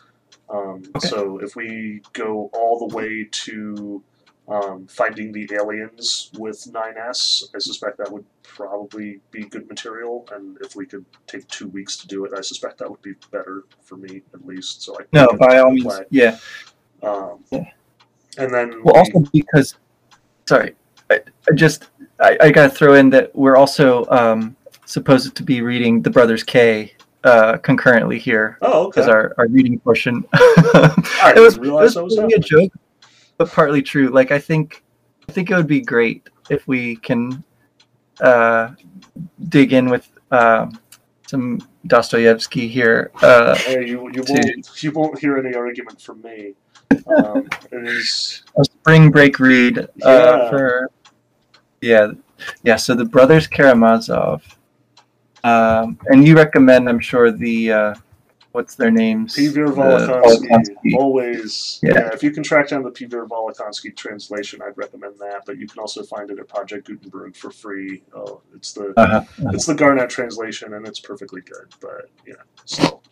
Um, 0.49 0.83
okay. 0.95 1.07
So 1.07 1.39
if 1.39 1.55
we 1.55 2.01
go 2.13 2.49
all 2.53 2.87
the 2.87 2.95
way 2.95 3.27
to 3.29 4.01
um, 4.47 4.87
finding 4.87 5.33
the 5.33 5.49
aliens 5.53 6.31
with 6.37 6.67
9S, 6.71 7.43
I 7.53 7.59
suspect 7.59 7.97
that 7.97 8.11
would 8.11 8.25
probably 8.43 9.19
be 9.31 9.43
good 9.43 9.67
material. 9.67 10.27
And 10.31 10.57
if 10.61 10.75
we 10.75 10.85
could 10.85 11.05
take 11.25 11.47
two 11.49 11.67
weeks 11.67 11.97
to 11.97 12.07
do 12.07 12.23
it, 12.23 12.31
I 12.35 12.41
suspect 12.41 12.77
that 12.77 12.89
would 12.89 13.01
be 13.01 13.13
better 13.31 13.65
for 13.81 13.97
me 13.97 14.21
at 14.33 14.45
least. 14.45 14.83
So 14.83 14.95
I 14.97 15.03
no, 15.11 15.27
by 15.37 15.59
all 15.59 15.71
means, 15.71 15.99
yeah. 16.09 16.37
Um, 17.03 17.43
yeah. 17.51 17.65
And 18.37 18.53
then 18.53 18.81
well, 18.83 18.95
we, 18.95 18.99
also 18.99 19.19
because 19.33 19.75
sorry, 20.47 20.75
I, 21.09 21.21
I 21.49 21.53
just 21.55 21.89
I, 22.19 22.37
I 22.41 22.51
got 22.51 22.63
to 22.63 22.69
throw 22.69 22.93
in 22.93 23.09
that 23.11 23.35
we're 23.35 23.55
also 23.55 24.05
um, 24.07 24.55
supposed 24.85 25.35
to 25.35 25.43
be 25.43 25.61
reading 25.61 26.01
the 26.01 26.09
Brothers 26.09 26.43
K 26.43 26.93
uh, 27.23 27.27
uh, 27.27 27.57
concurrently 27.57 28.19
here 28.19 28.57
Oh, 28.61 28.87
okay. 28.87 29.01
as 29.01 29.07
our, 29.07 29.33
our 29.37 29.47
reading 29.47 29.79
portion. 29.79 30.23
I 30.33 31.33
it 31.35 31.39
was, 31.39 31.55
didn't 31.55 31.63
realize 31.67 31.95
that 31.95 32.03
was 32.03 32.15
partly 32.15 32.35
a 32.35 32.39
joke, 32.39 32.71
but 33.37 33.51
partly 33.51 33.81
true. 33.81 34.09
Like 34.09 34.31
I 34.31 34.39
think, 34.39 34.83
I 35.27 35.31
think 35.31 35.51
it 35.51 35.55
would 35.55 35.67
be 35.67 35.81
great 35.81 36.29
if 36.49 36.67
we 36.67 36.95
can 36.97 37.43
uh, 38.21 38.71
dig 39.49 39.73
in 39.73 39.89
with 39.89 40.09
um 40.31 40.79
some 41.27 41.59
Dostoevsky 41.87 42.67
here. 42.67 43.11
Uh, 43.21 43.55
Hey, 43.55 43.85
you, 43.85 44.09
you 44.13 44.23
to- 44.23 44.33
won't 44.33 44.83
you 44.83 44.91
won't 44.91 45.19
hear 45.19 45.37
any 45.37 45.55
argument 45.55 46.01
from 46.01 46.21
me. 46.21 46.53
Um, 46.91 47.47
it 47.71 47.87
is 47.87 48.43
a 48.57 48.63
spring 48.63 49.11
break 49.11 49.39
read 49.39 49.77
uh, 49.79 49.85
Yeah. 50.05 50.49
for 50.49 50.91
yeah 51.81 52.11
yeah 52.63 52.75
so 52.75 52.95
the 52.95 53.05
brothers 53.05 53.47
karamazov 53.47 54.41
um, 55.43 55.99
and 56.07 56.25
you 56.25 56.35
recommend 56.35 56.89
i'm 56.89 56.99
sure 56.99 57.31
the 57.31 57.71
uh, 57.71 57.95
what's 58.57 58.73
their 58.73 58.89
names 58.89 59.35
Pevear 59.35 59.67
Volokhonsky. 59.67 60.47
Volokhonsky. 60.49 60.93
Always, 60.97 61.79
Yeah. 61.83 61.91
yeah. 61.93 62.09
If 62.11 62.23
you 62.23 62.31
can 62.31 62.41
track 62.41 62.69
down 62.69 62.81
the 62.81 62.89
Pevear 62.89 63.27
Volokhonsky 63.27 63.95
translation, 63.95 64.61
I'd 64.65 64.75
recommend 64.75 65.19
that. 65.19 65.43
But 65.45 65.57
you 65.59 65.67
can 65.67 65.79
also 65.79 66.01
find 66.01 66.31
it 66.31 66.39
at 66.39 66.47
Project 66.47 66.87
Gutenberg 66.87 67.35
for 67.35 67.51
free. 67.51 68.01
Oh, 68.15 68.41
it's 68.55 68.73
the 68.73 68.93
uh-huh. 68.97 69.23
it's 69.53 69.67
the 69.67 69.75
Garnett 69.75 70.09
translation, 70.09 70.73
and 70.73 70.87
it's 70.87 70.99
perfectly 70.99 71.41
good. 71.41 71.67
But 71.79 72.09
yeah, 72.25 72.41
still, 72.65 73.03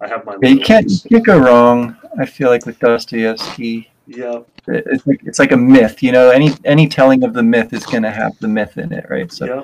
I 0.00 0.08
have 0.08 0.24
my. 0.24 0.36
Yeah, 0.40 0.50
you 0.50 0.60
can't 0.60 0.90
you 0.90 1.10
can't 1.10 1.26
go 1.26 1.38
wrong 1.38 1.96
i 2.18 2.26
feel 2.26 2.48
like 2.48 2.66
with 2.66 2.78
dostoevsky 2.78 3.90
Yeah, 4.06 4.40
it's 4.66 5.06
like, 5.06 5.20
it's 5.24 5.38
like 5.38 5.52
a 5.52 5.56
myth 5.56 6.02
you 6.02 6.12
know 6.12 6.30
any 6.30 6.50
any 6.64 6.88
telling 6.88 7.22
of 7.22 7.34
the 7.34 7.42
myth 7.42 7.72
is 7.72 7.84
going 7.86 8.02
to 8.02 8.10
have 8.10 8.38
the 8.40 8.48
myth 8.48 8.78
in 8.78 8.92
it 8.92 9.06
right 9.08 9.30
so 9.32 9.46
yeah. 9.46 9.62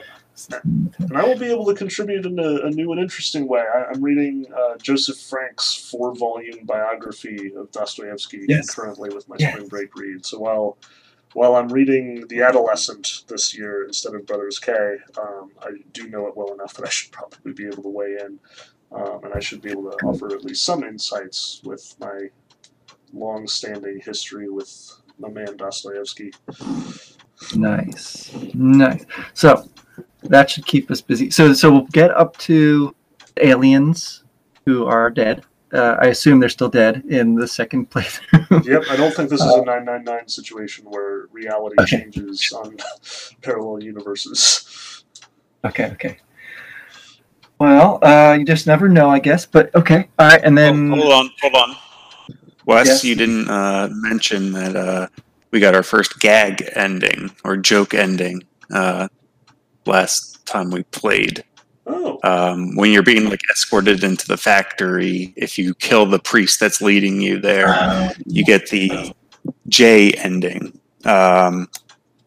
And 0.98 1.16
I 1.16 1.24
will 1.24 1.38
be 1.38 1.46
able 1.46 1.64
to 1.66 1.74
contribute 1.74 2.26
in 2.26 2.36
a, 2.40 2.66
a 2.66 2.70
new 2.70 2.90
and 2.90 3.00
interesting 3.00 3.46
way. 3.46 3.60
I, 3.60 3.84
I'm 3.84 4.02
reading 4.02 4.46
uh, 4.52 4.76
Joseph 4.78 5.16
Frank's 5.16 5.88
four 5.88 6.12
volume 6.16 6.64
biography 6.64 7.52
of 7.54 7.70
Dostoevsky 7.70 8.44
Yes. 8.48 8.74
currently 8.74 9.10
with 9.14 9.28
my 9.28 9.36
Yes. 9.38 9.52
spring 9.52 9.68
break 9.68 9.94
read. 9.94 10.26
So 10.26 10.40
while 10.40 10.76
while 11.34 11.54
I'm 11.54 11.68
reading 11.68 12.26
The 12.28 12.42
Adolescent 12.42 13.22
this 13.28 13.56
year 13.56 13.84
instead 13.86 14.14
of 14.14 14.26
Brothers 14.26 14.58
K, 14.58 14.72
um, 15.16 15.52
I 15.62 15.70
do 15.92 16.08
know 16.08 16.26
it 16.26 16.36
well 16.36 16.52
enough 16.52 16.74
that 16.74 16.86
I 16.86 16.90
should 16.90 17.12
probably 17.18 17.52
be 17.52 17.66
able 17.66 17.84
to 17.84 17.88
weigh 17.88 18.16
in. 18.20 18.40
Um, 18.94 19.24
and 19.24 19.34
I 19.34 19.40
should 19.40 19.60
be 19.60 19.70
able 19.70 19.90
to 19.90 19.96
offer 20.06 20.32
at 20.34 20.44
least 20.44 20.64
some 20.64 20.84
insights 20.84 21.60
with 21.64 21.96
my 21.98 22.28
long 23.12 23.46
standing 23.48 24.00
history 24.00 24.48
with 24.48 24.70
the 25.18 25.28
man 25.28 25.56
Dostoevsky. 25.56 26.32
Nice, 27.56 28.32
nice. 28.54 29.04
So 29.34 29.68
that 30.24 30.48
should 30.50 30.66
keep 30.66 30.90
us 30.90 31.00
busy. 31.00 31.30
So 31.30 31.52
so 31.52 31.72
we'll 31.72 31.82
get 31.92 32.10
up 32.12 32.36
to 32.38 32.94
aliens 33.40 34.22
who 34.64 34.86
are 34.86 35.10
dead. 35.10 35.44
Uh, 35.72 35.96
I 36.00 36.06
assume 36.06 36.38
they're 36.38 36.48
still 36.48 36.68
dead 36.68 37.02
in 37.08 37.34
the 37.34 37.48
second 37.48 37.90
playthrough. 37.90 38.64
Yep, 38.64 38.84
I 38.90 38.96
don't 38.96 39.12
think 39.12 39.28
this 39.28 39.40
is 39.40 39.52
a 39.52 39.64
999 39.64 40.28
situation 40.28 40.84
where 40.88 41.26
reality 41.32 41.74
Okay. 41.80 41.98
changes 42.02 42.52
on 42.52 42.76
parallel 43.42 43.82
universes. 43.82 45.04
okay, 45.64 45.86
okay. 45.92 46.18
Well, 47.58 47.98
uh, 48.02 48.36
you 48.38 48.44
just 48.44 48.66
never 48.66 48.88
know, 48.88 49.08
I 49.10 49.18
guess. 49.18 49.46
But 49.46 49.74
okay, 49.74 50.08
all 50.18 50.28
right, 50.28 50.40
and 50.42 50.56
then 50.56 50.92
Oh, 50.92 50.96
hold 50.96 51.12
on, 51.12 51.30
hold 51.40 51.54
on. 51.54 51.76
Wes, 52.66 52.86
Yes? 52.86 53.04
you 53.04 53.14
didn't 53.14 53.48
uh, 53.48 53.88
mention 53.92 54.52
that 54.52 54.74
uh, 54.76 55.06
we 55.50 55.60
got 55.60 55.74
our 55.74 55.82
first 55.82 56.18
gag 56.20 56.68
ending 56.74 57.30
or 57.44 57.56
joke 57.56 57.94
ending 57.94 58.42
uh, 58.72 59.06
last 59.86 60.44
time 60.46 60.70
we 60.70 60.82
played. 60.84 61.44
Oh, 61.86 62.18
Um, 62.24 62.74
when 62.76 62.90
you're 62.90 63.02
being 63.02 63.28
like 63.28 63.40
escorted 63.50 64.02
into 64.02 64.26
the 64.26 64.38
factory, 64.38 65.34
if 65.36 65.58
you 65.58 65.74
kill 65.74 66.06
the 66.06 66.18
priest 66.18 66.58
that's 66.58 66.80
leading 66.80 67.20
you 67.20 67.38
there, 67.38 68.10
you 68.26 68.44
get 68.44 68.68
the 68.70 69.14
J 69.68 70.12
ending. 70.12 70.78
Um, 71.04 71.68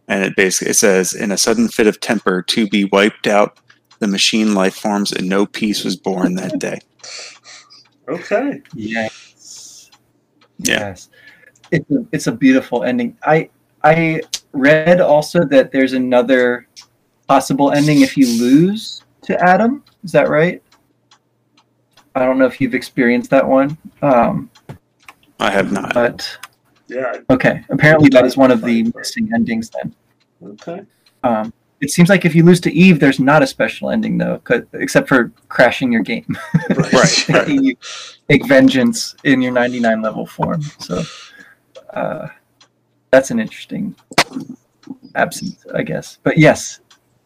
and 0.08 0.24
it 0.24 0.36
basically 0.36 0.70
it 0.72 0.76
says, 0.76 1.14
"In 1.14 1.32
a 1.32 1.38
sudden 1.38 1.68
fit 1.68 1.88
of 1.88 2.00
temper, 2.00 2.44
2B 2.44 2.92
wiped 2.92 3.26
out 3.26 3.58
the 4.00 4.08
machine 4.08 4.54
life 4.54 4.76
forms, 4.76 5.12
and 5.12 5.28
no 5.28 5.46
peace 5.46 5.84
was 5.84 5.96
born 5.96 6.36
that 6.36 6.60
day." 6.68 6.80
okay. 8.08 8.62
yes, 8.74 9.90
Yeah. 10.60 10.80
yes, 10.80 11.10
it's 11.72 11.92
a, 11.92 12.06
it's 12.12 12.28
a 12.28 12.32
beautiful 12.32 12.84
ending. 12.84 13.18
I 13.24 13.50
I 13.84 14.22
read 14.54 15.02
also 15.02 15.44
that 15.46 15.72
there's 15.72 15.94
another 15.94 16.68
possible 17.28 17.72
ending 17.72 18.02
if 18.02 18.16
you 18.18 18.26
lose 18.42 19.04
to 19.24 19.38
Adam. 19.44 19.84
Is 20.04 20.12
that 20.14 20.30
right? 20.30 20.62
I 22.16 22.20
don't 22.26 22.40
know 22.40 22.46
if 22.46 22.60
you've 22.60 22.74
experienced 22.74 23.30
that 23.30 23.48
one, 23.48 23.78
um, 24.02 24.50
I 25.40 25.52
have 25.52 25.72
not. 25.72 25.94
but 25.94 26.28
Yeah, 26.88 27.18
okay. 27.30 27.64
Apparently, 27.70 28.10
that 28.10 28.26
is 28.26 28.36
one 28.38 28.50
of 28.50 28.62
the 28.62 28.92
missing 28.96 29.30
endings. 29.36 29.70
Then, 29.70 29.94
okay. 30.44 30.82
um, 31.24 31.54
it 31.80 31.92
seems 31.92 32.10
like 32.10 32.26
if 32.26 32.34
you 32.34 32.44
lose 32.44 32.60
to 32.62 32.72
Eve, 32.72 33.00
there's 33.00 33.20
not 33.20 33.44
a 33.44 33.48
special 33.48 33.90
ending 33.92 34.18
though, 34.18 34.42
except 34.74 35.08
for 35.08 35.32
crashing 35.48 35.92
your 35.92 36.02
game. 36.02 36.38
Right, 36.70 37.30
right. 37.30 37.48
you 37.48 37.76
take 38.30 38.46
vengeance 38.48 39.16
in 39.24 39.42
your 39.42 39.52
99 39.52 40.02
level 40.02 40.26
form. 40.26 40.62
So 40.80 41.04
uh, 41.92 42.28
that's 43.12 43.30
an 43.32 43.40
interesting 43.40 43.96
absence, 45.16 45.66
I 45.74 45.84
guess. 45.84 46.18
But 46.24 46.38
yes, 46.38 46.80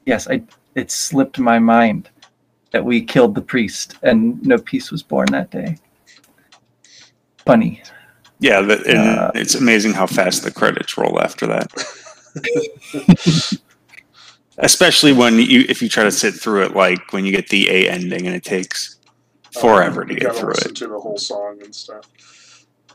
yes, 0.06 0.28
I 0.28 0.44
it 0.76 0.92
slipped 0.92 1.40
my 1.40 1.60
mind 1.60 2.10
that 2.72 2.84
we 2.84 3.02
killed 3.04 3.36
the 3.36 3.42
priest 3.42 3.96
and 4.04 4.42
no 4.46 4.58
peace 4.58 4.92
was 4.92 5.04
born 5.04 5.28
that 5.32 5.52
day. 5.52 5.78
Funny. 7.46 7.82
Yeah, 8.40 8.62
the, 8.62 8.78
and 8.88 9.20
Uh, 9.20 9.32
it's 9.36 9.56
amazing 9.56 9.94
how 9.94 10.08
fast 10.08 10.44
the 10.44 10.52
credits 10.52 10.98
roll 10.98 11.22
after 11.22 11.48
that. 11.48 11.72
Especially 14.58 15.14
when 15.14 15.36
you 15.40 15.66
if 15.70 15.82
you 15.82 15.90
try 15.90 16.04
to 16.04 16.12
sit 16.12 16.34
through 16.34 16.64
it, 16.64 16.76
like 16.76 17.14
when 17.14 17.26
you 17.26 17.32
get 17.32 17.48
the 17.50 17.70
A 17.70 17.90
ending 17.90 18.28
and 18.28 18.36
it 18.36 18.44
takes 18.44 18.98
forever 19.60 20.02
Um, 20.04 20.10
to 20.10 20.16
get 20.16 20.36
through 20.36 20.52
it. 20.52 20.76
to 20.76 20.88
the 20.88 21.00
whole 21.00 21.18
song 21.18 21.60
and 21.64 21.74
stuff. 21.74 22.06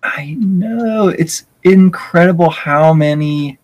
I 0.02 0.36
know. 0.38 1.08
It's 1.08 1.46
incredible 1.64 2.50
how 2.50 2.92
many 2.94 3.58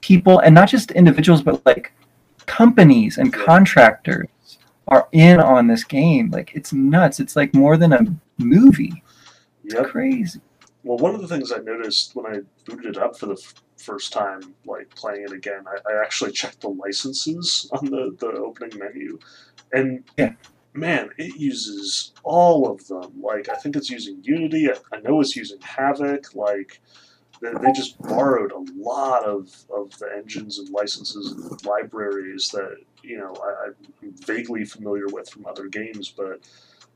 people, 0.00 0.40
and 0.40 0.54
not 0.54 0.68
just 0.68 0.90
individuals, 0.90 1.42
but 1.42 1.64
like 1.64 1.92
companies 2.46 3.16
and 3.18 3.32
Yeah. 3.34 3.44
contractors 3.44 4.28
are 4.88 5.08
in 5.12 5.40
on 5.40 5.66
this 5.66 5.82
game. 5.84 6.30
Like, 6.30 6.52
it's 6.54 6.72
nuts. 6.74 7.18
It's 7.20 7.36
like 7.36 7.54
more 7.54 7.76
than 7.78 7.92
a 7.94 8.04
movie. 8.38 9.02
It's 9.64 9.74
Yep. 9.74 9.86
crazy. 9.86 10.40
Well, 10.82 10.98
one 10.98 11.14
of 11.14 11.22
the 11.22 11.28
things 11.28 11.50
I 11.52 11.58
noticed 11.58 12.14
when 12.14 12.26
I 12.26 12.40
booted 12.66 12.96
it 12.96 12.98
up 12.98 13.18
for 13.18 13.24
the 13.26 13.32
f- 13.32 13.54
first 13.84 14.12
time, 14.12 14.54
like 14.64 14.94
playing 14.94 15.24
it 15.24 15.32
again, 15.32 15.64
I, 15.66 15.76
I 15.92 16.02
actually 16.02 16.32
checked 16.32 16.60
the 16.62 16.68
licenses 16.68 17.68
on 17.72 17.86
the, 17.86 18.16
the 18.18 18.28
opening 18.28 18.78
menu. 18.78 19.18
And 19.72 20.04
Yeah. 20.16 20.32
man, 20.72 21.10
it 21.18 21.36
uses 21.36 22.12
all 22.22 22.70
of 22.70 22.86
them. 22.88 23.12
Like, 23.20 23.48
I 23.48 23.56
think 23.56 23.76
it's 23.76 23.90
using 23.90 24.20
Unity. 24.22 24.68
I, 24.70 24.96
I 24.96 25.00
know 25.00 25.20
it's 25.20 25.36
using 25.36 25.58
Havok. 25.58 26.34
Like, 26.34 26.80
they, 27.40 27.52
they 27.52 27.72
just 27.72 28.00
borrowed 28.00 28.52
a 28.52 28.64
lot 28.76 29.24
of, 29.24 29.50
of 29.74 29.96
the 29.98 30.08
engines 30.16 30.58
and 30.58 30.68
licenses 30.70 31.32
and 31.32 31.66
libraries 31.66 32.48
that, 32.50 32.76
you 33.02 33.18
know, 33.18 33.34
I, 33.42 33.68
I'm 34.02 34.14
vaguely 34.26 34.64
familiar 34.64 35.06
with 35.08 35.28
from 35.28 35.46
other 35.46 35.66
games, 35.68 36.12
but 36.16 36.40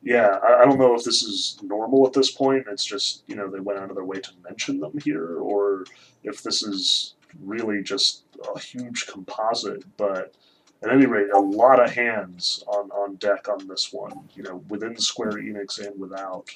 yeah, 0.03 0.39
I, 0.43 0.63
I 0.63 0.65
don't 0.65 0.79
know 0.79 0.95
if 0.95 1.05
this 1.05 1.23
is 1.23 1.59
normal 1.63 2.07
at 2.07 2.13
this 2.13 2.31
point. 2.31 2.67
It's 2.71 2.85
just 2.85 3.25
you 3.27 3.37
know 3.37 3.51
they 3.51 3.61
went 3.61 3.79
out 3.79 3.91
of 3.91 3.97
their 3.97 4.05
way 4.05 4.21
to 4.21 4.31
mention 4.43 4.81
them 4.81 4.99
here, 5.03 5.39
or 5.39 5.85
if 6.25 6.43
this 6.43 6.63
is 6.63 7.15
really 7.43 7.83
just 7.83 8.25
a 8.55 8.59
huge 8.59 9.07
composite. 9.07 9.85
But 9.97 10.35
at 10.83 10.91
any 10.91 11.07
rate, 11.07 11.31
a 11.35 11.39
lot 11.39 11.83
of 11.83 11.93
hands 11.93 12.63
on 12.69 12.91
on 12.91 13.17
deck 13.17 13.49
on 13.49 13.67
this 13.67 13.93
one. 13.93 14.29
You 14.35 14.45
know, 14.45 14.65
within 14.69 14.97
Square 14.97 15.33
Enix 15.33 15.85
and 15.85 15.99
without. 15.99 16.51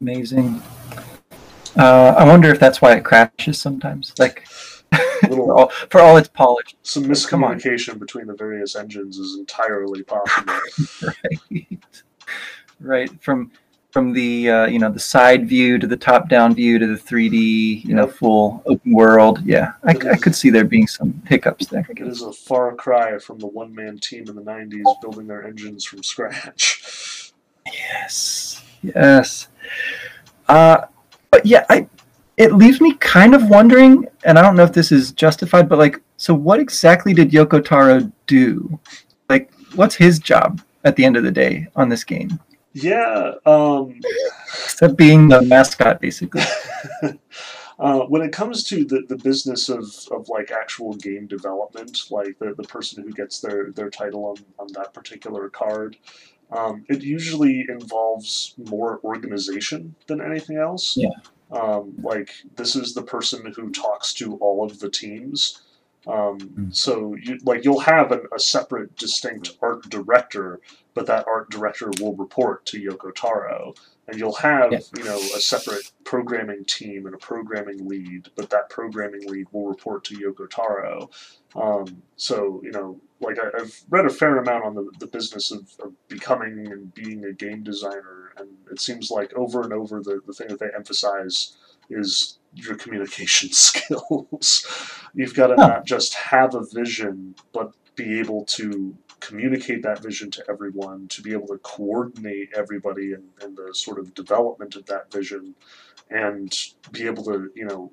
Amazing. 0.00 0.62
Uh, 1.76 2.14
I 2.16 2.24
wonder 2.24 2.50
if 2.50 2.58
that's 2.58 2.80
why 2.80 2.94
it 2.94 3.04
crashes 3.04 3.60
sometimes. 3.60 4.12
Like, 4.18 4.46
for 5.20 5.28
Little 5.28 5.52
all, 5.52 5.68
for 5.90 6.00
all 6.00 6.16
its 6.16 6.28
polish. 6.28 6.74
some 6.82 7.04
miscommunication 7.04 7.98
between 7.98 8.26
the 8.26 8.34
various 8.34 8.76
engines 8.76 9.18
is 9.18 9.38
entirely 9.38 10.02
possible. 10.02 10.54
right. 11.50 11.78
Right 12.80 13.22
from 13.22 13.50
from 13.90 14.12
the 14.12 14.50
uh, 14.50 14.66
you 14.66 14.78
know 14.78 14.90
the 14.92 15.00
side 15.00 15.48
view 15.48 15.78
to 15.78 15.86
the 15.86 15.96
top 15.96 16.28
down 16.28 16.54
view 16.54 16.78
to 16.78 16.86
the 16.86 16.94
3d 16.94 17.84
you 17.84 17.94
know 17.94 18.06
full 18.06 18.62
open 18.66 18.92
world. 18.92 19.40
Yeah 19.44 19.72
I, 19.82 19.90
I 19.90 20.16
could 20.16 20.34
see 20.34 20.50
there 20.50 20.64
being 20.64 20.86
some 20.86 21.20
hiccups 21.26 21.66
there 21.66 21.86
It 21.88 22.00
is 22.00 22.22
a 22.22 22.32
far 22.32 22.74
cry 22.74 23.18
from 23.18 23.38
the 23.38 23.46
one 23.46 23.74
man 23.74 23.98
team 23.98 24.28
in 24.28 24.36
the 24.36 24.42
'90s 24.42 24.84
building 25.02 25.26
their 25.26 25.44
engines 25.46 25.84
from 25.84 26.02
scratch. 26.02 27.32
yes. 27.72 28.62
Yes. 28.82 29.48
Uh 30.46 30.82
but 31.30 31.44
yeah 31.44 31.64
i 31.68 31.88
it 32.38 32.54
leaves 32.54 32.80
me 32.80 32.94
kind 32.94 33.34
of 33.34 33.48
wondering 33.48 34.06
and 34.24 34.38
i 34.38 34.42
don't 34.42 34.56
know 34.56 34.64
if 34.64 34.72
this 34.72 34.90
is 34.92 35.12
justified 35.12 35.68
but 35.68 35.78
like 35.78 36.00
so 36.16 36.32
what 36.32 36.60
exactly 36.60 37.12
did 37.12 37.30
yoko 37.30 37.62
taro 37.62 38.10
do 38.26 38.78
like 39.28 39.50
what's 39.74 39.94
his 39.94 40.18
job 40.18 40.60
at 40.84 40.96
the 40.96 41.04
end 41.04 41.16
of 41.16 41.22
the 41.22 41.30
day 41.30 41.68
on 41.76 41.88
this 41.88 42.04
game. 42.04 42.38
Yeah, 42.72 43.32
um, 43.46 44.00
except 44.64 44.96
being 44.96 45.28
the 45.28 45.42
mascot, 45.42 46.00
basically. 46.00 46.42
uh, 47.78 48.00
when 48.00 48.22
it 48.22 48.32
comes 48.32 48.62
to 48.64 48.84
the, 48.84 49.02
the 49.08 49.16
business 49.16 49.68
of, 49.68 49.84
of 50.10 50.28
like 50.28 50.50
actual 50.50 50.94
game 50.94 51.26
development, 51.26 52.02
like 52.10 52.38
the, 52.38 52.54
the 52.56 52.64
person 52.64 53.02
who 53.02 53.12
gets 53.12 53.40
their, 53.40 53.72
their 53.72 53.90
title 53.90 54.26
on, 54.26 54.36
on 54.58 54.68
that 54.74 54.94
particular 54.94 55.48
card, 55.48 55.96
um, 56.52 56.84
it 56.88 57.02
usually 57.02 57.66
involves 57.68 58.54
more 58.70 59.00
organization 59.02 59.94
than 60.06 60.20
anything 60.20 60.56
else. 60.56 60.96
Yeah. 60.96 61.08
Um, 61.50 61.94
like 62.02 62.30
this 62.56 62.76
is 62.76 62.94
the 62.94 63.02
person 63.02 63.52
who 63.56 63.70
talks 63.70 64.12
to 64.14 64.36
all 64.36 64.64
of 64.64 64.78
the 64.80 64.90
teams. 64.90 65.62
Um, 66.06 66.38
Mm. 66.38 66.74
So 66.74 67.16
you 67.20 67.38
like 67.44 67.64
you'll 67.64 67.80
have 67.80 68.12
an, 68.12 68.22
a 68.34 68.38
separate, 68.38 68.96
distinct 68.96 69.56
art 69.60 69.82
director, 69.90 70.60
but 70.94 71.06
that 71.06 71.26
art 71.26 71.50
director 71.50 71.90
will 72.00 72.14
report 72.16 72.64
to 72.66 72.80
Yoko 72.80 73.14
Taro, 73.14 73.74
and 74.06 74.18
you'll 74.18 74.34
have 74.36 74.72
Yeah. 74.72 74.78
you 74.96 75.04
know 75.04 75.16
a 75.18 75.40
separate 75.40 75.90
programming 76.04 76.64
team 76.64 77.06
and 77.06 77.14
a 77.14 77.18
programming 77.18 77.86
lead, 77.88 78.28
but 78.36 78.48
that 78.50 78.70
programming 78.70 79.26
lead 79.28 79.46
will 79.52 79.66
report 79.68 80.04
to 80.04 80.14
Yoko 80.16 80.48
Taro. 80.48 81.10
Um, 81.54 82.02
so 82.16 82.60
you 82.64 82.70
know, 82.70 83.00
like 83.20 83.38
I, 83.38 83.48
I've 83.60 83.82
read 83.90 84.06
a 84.06 84.10
fair 84.10 84.38
amount 84.38 84.64
on 84.64 84.74
the, 84.74 84.90
the 85.00 85.06
business 85.08 85.50
of, 85.50 85.68
of 85.84 85.92
becoming 86.08 86.70
and 86.72 86.94
being 86.94 87.24
a 87.24 87.32
game 87.32 87.62
designer, 87.62 88.17
and 88.38 88.48
it 88.70 88.80
seems 88.80 89.10
like 89.10 89.32
over 89.34 89.62
and 89.62 89.72
over 89.72 90.02
the, 90.02 90.20
the 90.26 90.32
thing 90.32 90.48
that 90.48 90.60
they 90.60 90.70
emphasize 90.76 91.56
is 91.90 92.38
your 92.54 92.76
communication 92.76 93.50
skills. 93.52 94.66
You've 95.14 95.34
got 95.34 95.48
to 95.48 95.58
Huh. 95.58 95.60
not 95.60 95.86
just 95.86 96.14
have 96.14 96.54
a 96.54 96.64
vision, 96.72 97.34
but 97.52 97.72
be 97.96 98.18
able 98.20 98.44
to 98.46 98.96
communicate 99.20 99.82
that 99.82 100.02
vision 100.02 100.30
to 100.30 100.44
everyone, 100.48 101.08
to 101.08 101.22
be 101.22 101.32
able 101.32 101.48
to 101.48 101.58
coordinate 101.58 102.50
everybody 102.56 103.12
and, 103.12 103.24
and 103.42 103.56
the 103.56 103.74
sort 103.74 103.98
of 103.98 104.14
development 104.14 104.76
of 104.76 104.86
that 104.86 105.12
vision, 105.12 105.54
and 106.10 106.52
be 106.92 107.06
able 107.06 107.24
to, 107.24 107.50
you 107.54 107.64
know, 107.64 107.92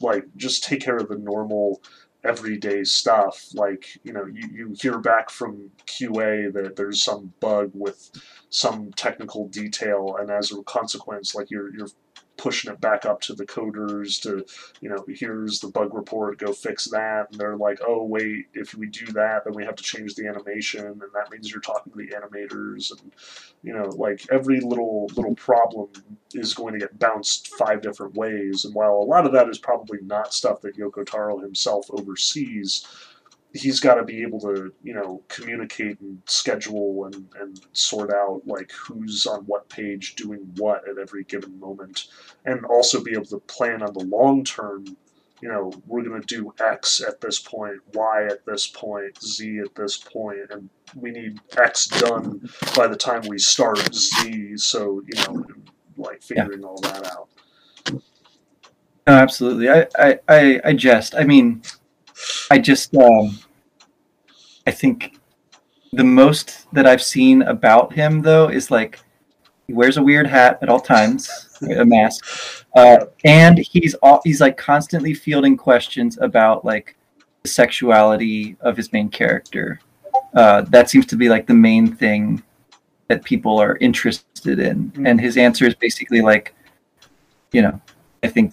like 0.00 0.24
just 0.36 0.64
take 0.64 0.80
care 0.80 0.96
of 0.98 1.08
the 1.08 1.16
normal 1.18 1.82
everyday 2.26 2.84
stuff. 2.84 3.48
Like, 3.54 3.86
you 4.02 4.12
know, 4.12 4.26
you, 4.26 4.48
you 4.52 4.74
hear 4.80 4.98
back 4.98 5.30
from 5.30 5.70
QA 5.86 6.52
that 6.52 6.76
there's 6.76 7.02
some 7.02 7.32
bug 7.40 7.70
with 7.74 8.10
some 8.50 8.92
technical 8.92 9.48
detail, 9.48 10.16
and 10.18 10.30
as 10.30 10.52
a 10.52 10.62
consequence, 10.64 11.34
like 11.34 11.50
you're 11.50 11.74
you're 11.74 11.88
pushing 12.36 12.72
it 12.72 12.80
back 12.80 13.04
up 13.04 13.20
to 13.22 13.34
the 13.34 13.46
coders 13.46 14.20
to, 14.22 14.44
you 14.80 14.88
know, 14.88 15.04
here's 15.08 15.60
the 15.60 15.68
bug 15.68 15.94
report, 15.94 16.38
go 16.38 16.52
fix 16.52 16.86
that, 16.86 17.30
and 17.30 17.40
they're 17.40 17.56
like, 17.56 17.78
oh 17.86 18.04
wait, 18.04 18.46
if 18.54 18.74
we 18.74 18.86
do 18.86 19.06
that, 19.06 19.44
then 19.44 19.54
we 19.54 19.64
have 19.64 19.76
to 19.76 19.82
change 19.82 20.14
the 20.14 20.26
animation, 20.26 20.84
and 20.84 21.00
that 21.14 21.30
means 21.30 21.50
you're 21.50 21.60
talking 21.60 21.92
to 21.92 21.98
the 21.98 22.08
animators, 22.08 22.90
and 22.90 23.12
you 23.62 23.72
know, 23.72 23.88
like 23.96 24.24
every 24.30 24.60
little 24.60 25.08
little 25.16 25.34
problem 25.34 25.88
is 26.34 26.54
going 26.54 26.72
to 26.74 26.80
get 26.80 26.98
bounced 26.98 27.48
five 27.54 27.80
different 27.82 28.14
ways, 28.14 28.64
and 28.64 28.74
while 28.74 28.94
a 28.94 29.08
lot 29.08 29.26
of 29.26 29.32
that 29.32 29.48
is 29.48 29.58
probably 29.58 29.98
not 30.02 30.34
stuff 30.34 30.60
that 30.60 30.76
Yoko 30.76 31.04
Taro 31.06 31.38
himself 31.38 31.86
oversees, 31.90 32.86
he's 33.60 33.80
got 33.80 33.94
to 33.96 34.04
be 34.04 34.22
able 34.22 34.40
to, 34.40 34.72
you 34.82 34.94
know, 34.94 35.22
communicate 35.28 36.00
and 36.00 36.20
schedule 36.26 37.06
and, 37.06 37.26
and 37.40 37.60
sort 37.72 38.12
out 38.12 38.42
like 38.46 38.70
who's 38.72 39.26
on 39.26 39.40
what 39.44 39.68
page 39.68 40.14
doing 40.14 40.40
what 40.56 40.88
at 40.88 40.98
every 40.98 41.24
given 41.24 41.58
moment, 41.58 42.06
and 42.44 42.64
also 42.66 43.02
be 43.02 43.12
able 43.12 43.26
to 43.26 43.38
plan 43.40 43.82
on 43.82 43.92
the 43.92 44.04
long 44.04 44.44
term. 44.44 44.84
You 45.42 45.50
know, 45.50 45.70
we're 45.86 46.02
going 46.02 46.20
to 46.20 46.26
do 46.26 46.54
X 46.60 47.02
at 47.06 47.20
this 47.20 47.38
point, 47.38 47.76
Y 47.92 48.26
at 48.26 48.46
this 48.46 48.66
point, 48.66 49.22
Z 49.22 49.58
at 49.58 49.74
this 49.74 49.98
point, 49.98 50.50
and 50.50 50.70
we 50.94 51.10
need 51.10 51.40
X 51.58 51.86
done 51.86 52.48
by 52.74 52.86
the 52.86 52.96
time 52.96 53.22
we 53.28 53.38
start 53.38 53.94
Z. 53.94 54.56
So 54.56 55.02
you 55.06 55.22
know, 55.22 55.44
like 55.96 56.22
figuring 56.22 56.64
all 56.64 56.80
that 56.80 57.06
out. 57.06 57.28
No, 59.06 59.12
absolutely. 59.12 59.68
I, 59.68 59.86
I, 59.98 60.18
I, 60.28 60.60
I 60.64 60.72
jest. 60.72 61.14
I 61.14 61.24
mean, 61.24 61.62
I 62.50 62.58
just, 62.58 62.94
um, 62.96 63.38
I 64.66 64.70
think 64.70 65.18
the 65.92 66.04
most 66.04 66.66
that 66.72 66.86
I've 66.86 67.02
seen 67.02 67.42
about 67.42 67.92
him 67.92 68.22
though 68.22 68.48
is 68.48 68.70
like 68.70 69.00
he 69.66 69.72
wears 69.72 69.96
a 69.96 70.02
weird 70.02 70.26
hat 70.26 70.58
at 70.62 70.68
all 70.68 70.80
times, 70.80 71.58
a 71.76 71.84
mask, 71.84 72.64
uh, 72.76 73.06
and 73.24 73.58
he's 73.58 73.94
all, 73.94 74.20
he's 74.24 74.40
like 74.40 74.56
constantly 74.56 75.12
fielding 75.14 75.56
questions 75.56 76.18
about 76.20 76.64
like 76.64 76.96
the 77.42 77.48
sexuality 77.48 78.56
of 78.60 78.76
his 78.76 78.92
main 78.92 79.08
character. 79.08 79.80
Uh, 80.34 80.60
that 80.62 80.88
seems 80.90 81.06
to 81.06 81.16
be 81.16 81.28
like 81.28 81.46
the 81.46 81.54
main 81.54 81.94
thing 81.94 82.42
that 83.08 83.24
people 83.24 83.58
are 83.58 83.76
interested 83.78 84.58
in, 84.58 84.92
and 85.04 85.20
his 85.20 85.36
answer 85.36 85.66
is 85.66 85.74
basically 85.74 86.20
like, 86.20 86.54
you 87.52 87.62
know, 87.62 87.80
I 88.22 88.28
think 88.28 88.52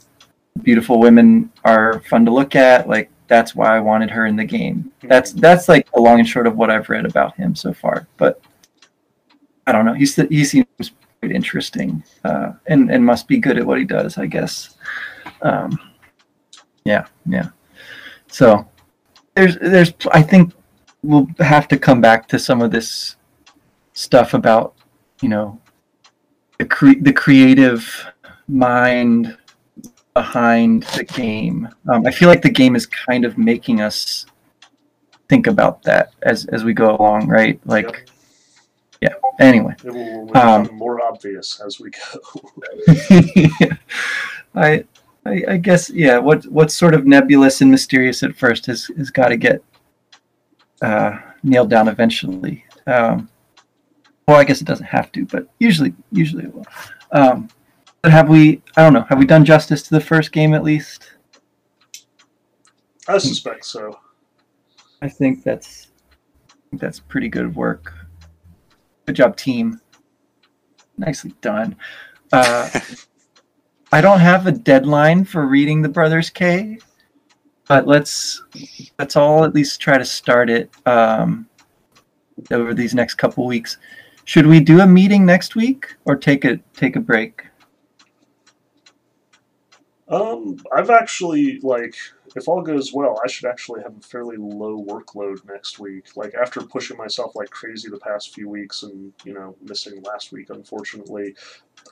beautiful 0.61 0.99
women 0.99 1.51
are 1.63 1.99
fun 2.01 2.25
to 2.25 2.31
look 2.31 2.55
at. 2.55 2.87
Like 2.87 3.09
that's 3.27 3.55
why 3.55 3.75
I 3.75 3.79
wanted 3.79 4.09
her 4.11 4.25
in 4.25 4.35
the 4.35 4.45
game. 4.45 4.91
That's 5.03 5.31
that's 5.31 5.69
like 5.69 5.91
the 5.91 6.01
long 6.01 6.19
and 6.19 6.27
short 6.27 6.47
of 6.47 6.55
what 6.55 6.69
I've 6.69 6.89
read 6.89 7.05
about 7.05 7.35
him 7.35 7.55
so 7.55 7.73
far. 7.73 8.07
But 8.17 8.41
I 9.65 9.71
don't 9.71 9.85
know. 9.85 9.93
He's 9.93 10.15
he 10.15 10.43
seems 10.43 10.65
quite 10.79 11.31
interesting, 11.31 12.03
uh, 12.23 12.53
and 12.67 12.91
and 12.91 13.05
must 13.05 13.27
be 13.27 13.37
good 13.37 13.57
at 13.57 13.65
what 13.65 13.79
he 13.79 13.85
does, 13.85 14.17
I 14.17 14.25
guess. 14.25 14.75
Um, 15.41 15.79
yeah, 16.85 17.05
yeah. 17.25 17.49
So 18.27 18.67
there's 19.35 19.57
there's 19.57 19.93
I 20.11 20.21
think 20.21 20.53
we'll 21.01 21.27
have 21.39 21.67
to 21.69 21.77
come 21.77 22.01
back 22.01 22.27
to 22.29 22.39
some 22.39 22.61
of 22.61 22.71
this 22.71 23.15
stuff 23.93 24.33
about 24.33 24.75
you 25.21 25.29
know 25.29 25.59
the 26.59 26.65
cre- 26.65 27.01
the 27.01 27.13
creative 27.13 28.05
mind 28.47 29.37
behind 30.13 30.83
the 30.95 31.03
game. 31.03 31.67
Um, 31.89 32.05
I 32.05 32.11
feel 32.11 32.29
like 32.29 32.41
the 32.41 32.49
game 32.49 32.75
is 32.75 32.85
kind 32.85 33.25
of 33.25 33.37
making 33.37 33.81
us 33.81 34.25
think 35.29 35.47
about 35.47 35.81
that 35.83 36.13
as 36.23 36.45
as 36.47 36.63
we 36.63 36.73
go 36.73 36.95
along, 36.95 37.27
right? 37.27 37.59
Like, 37.65 38.09
Yep. 39.01 39.21
anyway, 39.39 39.75
it 39.83 39.91
will 39.91 40.25
become 40.27 40.67
Um, 40.69 40.75
more 40.75 41.01
obvious 41.03 41.59
as 41.65 41.79
we 41.79 41.89
go. 41.91 42.21
I, 44.55 44.85
I 45.25 45.43
I 45.49 45.57
guess 45.57 45.89
yeah. 45.89 46.17
What 46.19 46.45
what's 46.45 46.73
sort 46.75 46.93
of 46.93 47.05
nebulous 47.05 47.61
and 47.61 47.71
mysterious 47.71 48.23
at 48.23 48.35
first 48.35 48.65
has 48.67 48.85
has 48.97 49.09
got 49.09 49.29
to 49.29 49.37
get 49.37 49.63
uh, 50.81 51.17
nailed 51.43 51.69
down 51.69 51.87
eventually. 51.87 52.63
Um, 52.87 53.29
well, 54.27 54.37
I 54.37 54.43
guess 54.43 54.61
it 54.61 54.67
doesn't 54.67 54.85
have 54.85 55.11
to, 55.13 55.25
but 55.25 55.47
usually 55.59 55.93
usually 56.11 56.45
it 56.45 56.53
will. 56.53 56.65
Um, 57.11 57.49
have 58.11 58.29
we? 58.29 58.61
I 58.75 58.83
don't 58.83 58.93
know. 58.93 59.05
Have 59.09 59.19
we 59.19 59.25
done 59.25 59.45
justice 59.45 59.81
to 59.83 59.89
the 59.91 60.01
first 60.01 60.31
game 60.31 60.53
at 60.53 60.63
least? 60.63 61.11
I 63.07 63.17
suspect 63.17 63.65
so. 63.65 63.99
I 65.01 65.09
think 65.09 65.43
that's 65.43 65.87
I 66.49 66.53
think 66.69 66.81
that's 66.81 66.99
pretty 66.99 67.29
good 67.29 67.55
work. 67.55 67.93
Good 69.05 69.15
job, 69.15 69.35
team. 69.35 69.81
Nicely 70.97 71.33
done. 71.41 71.75
Uh, 72.31 72.69
I 73.91 74.01
don't 74.01 74.19
have 74.19 74.47
a 74.47 74.51
deadline 74.51 75.23
for 75.25 75.45
reading 75.45 75.81
the 75.81 75.89
Brothers 75.89 76.29
K, 76.29 76.79
but 77.67 77.87
let's 77.87 78.43
let's 78.97 79.15
all 79.15 79.43
at 79.43 79.53
least 79.53 79.79
try 79.79 79.97
to 79.97 80.05
start 80.05 80.49
it 80.49 80.69
um, 80.85 81.47
over 82.51 82.73
these 82.73 82.95
next 82.95 83.15
couple 83.15 83.45
weeks. 83.45 83.77
Should 84.25 84.47
we 84.47 84.59
do 84.61 84.79
a 84.81 84.87
meeting 84.87 85.25
next 85.25 85.55
week 85.55 85.95
or 86.05 86.15
take 86.15 86.45
a 86.45 86.57
take 86.73 86.95
a 86.95 86.99
break? 86.99 87.43
Um, 90.13 90.57
I've 90.75 90.91
actually 90.91 91.59
like, 91.63 91.95
if 92.35 92.47
all 92.47 92.61
goes 92.61 92.93
well, 92.93 93.19
I 93.23 93.27
should 93.29 93.49
actually 93.49 93.81
have 93.83 93.95
a 93.97 94.01
fairly 94.01 94.37
low 94.37 94.83
workload 94.83 95.43
next 95.45 95.79
week. 95.79 96.05
Like 96.15 96.35
after 96.35 96.61
pushing 96.61 96.97
myself 96.97 97.35
like 97.35 97.49
crazy 97.49 97.89
the 97.89 97.97
past 97.97 98.33
few 98.33 98.49
weeks, 98.49 98.83
and 98.83 99.13
you 99.23 99.33
know 99.33 99.55
missing 99.61 100.01
last 100.03 100.31
week, 100.31 100.49
unfortunately, 100.51 101.35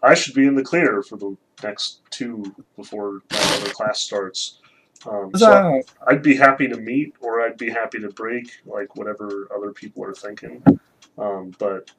I 0.04 0.14
should 0.14 0.36
be 0.36 0.46
in 0.48 0.56
the 0.56 0.64
clear 0.64 1.04
for 1.04 1.18
the 1.18 1.36
next 1.64 2.02
two 2.12 2.44
before 2.78 3.22
my 3.32 3.40
other 3.40 3.70
class 3.72 4.02
starts. 4.02 4.60
Um, 5.06 5.36
so! 5.36 5.84
I'd 6.08 6.24
be 6.24 6.36
happy 6.36 6.68
to 6.68 6.78
meet, 6.78 7.16
or 7.22 7.42
I'd 7.42 7.58
be 7.58 7.70
happy 7.70 8.00
to 8.00 8.10
break, 8.10 8.52
like 8.66 8.96
whatever 8.96 9.48
other 9.56 9.72
people 9.74 10.04
are 10.06 10.14
thinking. 10.14 10.64
Um, 11.18 11.54
but 11.60 11.92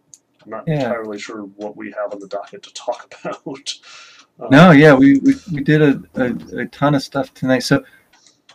I'm 0.44 0.50
not 0.50 0.68
Yeah. 0.68 0.74
entirely 0.74 1.18
sure 1.18 1.42
what 1.42 1.76
we 1.76 1.92
have 1.92 2.12
on 2.12 2.20
the 2.20 2.28
docket 2.28 2.62
to 2.64 2.72
talk 2.74 3.14
about. 3.24 3.74
Um, 4.42 4.48
No, 4.50 4.70
yeah, 4.72 4.94
we, 4.94 5.18
we, 5.20 5.34
we 5.52 5.62
did 5.62 5.82
a, 5.82 6.02
a, 6.16 6.60
a 6.62 6.66
ton 6.66 6.94
of 6.94 7.02
stuff 7.02 7.32
tonight. 7.34 7.60
So 7.60 7.84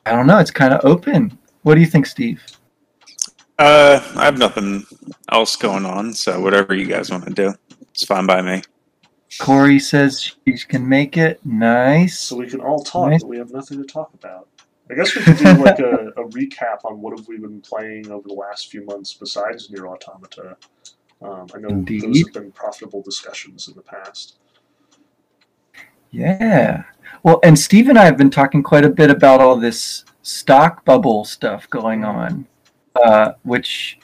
I 0.06 0.12
don't 0.12 0.28
know. 0.28 0.38
It's 0.40 0.52
kind 0.52 0.74
of 0.74 0.84
open. 0.86 1.38
What 1.64 1.76
do 1.76 1.82
you 1.82 1.88
think, 1.88 2.06
Steve? 2.06 2.42
Uh, 3.60 4.00
I 4.16 4.26
have 4.26 4.38
nothing 4.38 4.86
else 5.32 5.56
going 5.56 5.86
on, 5.86 6.14
so 6.14 6.40
whatever 6.40 6.76
you 6.76 6.86
guys 6.86 7.10
want 7.10 7.26
to 7.26 7.34
do, 7.34 7.54
it's 7.90 8.06
fine 8.06 8.28
by 8.28 8.42
me. 8.42 8.62
Corey 9.40 9.80
says 9.80 10.36
she 10.46 10.58
can 10.68 10.88
make 10.88 11.18
it. 11.18 11.44
Nice. 11.46 12.20
so 12.20 12.38
we 12.38 12.48
can 12.48 12.62
all 12.62 12.80
talk, 12.84 13.10
Nice. 13.12 13.24
but 13.24 13.28
we 13.30 13.38
have 13.38 13.52
nothing 13.52 13.80
to 13.80 13.86
talk 13.86 14.14
about. 14.14 14.48
I 14.90 14.94
guess 14.94 15.16
we 15.16 15.24
could 15.24 15.38
do 15.38 15.54
like 15.64 15.80
a, 15.80 16.10
a 16.18 16.28
recap 16.30 16.86
on 16.86 17.02
what 17.02 17.18
have 17.18 17.28
we 17.28 17.38
been 17.38 17.60
playing 17.62 18.10
over 18.12 18.28
the 18.28 18.34
last 18.36 18.70
few 18.72 18.86
months 18.86 19.14
besides 19.14 19.70
NieR: 19.70 19.88
Automata. 19.92 20.56
Um, 21.22 21.48
I 21.54 21.60
know 21.60 21.70
Indeed. 21.70 22.04
those 22.04 22.20
have 22.22 22.34
been 22.34 22.52
profitable 22.52 23.02
discussions 23.02 23.68
in 23.68 23.74
the 23.74 23.82
past. 23.82 24.38
Yeah. 26.18 26.84
Well, 27.22 27.40
and 27.44 27.58
Steve 27.58 27.90
and 27.90 28.00
I 28.00 28.06
have 28.06 28.18
been 28.18 28.32
talking 28.32 28.64
quite 28.64 28.84
a 28.86 28.90
bit 28.90 29.12
about 29.12 29.40
all 29.40 29.56
this 29.56 30.04
stock 30.24 30.84
bubble 30.84 31.24
stuff 31.26 31.70
going 31.70 32.04
on, 32.04 32.48
uh, 33.04 33.34
which 33.44 34.00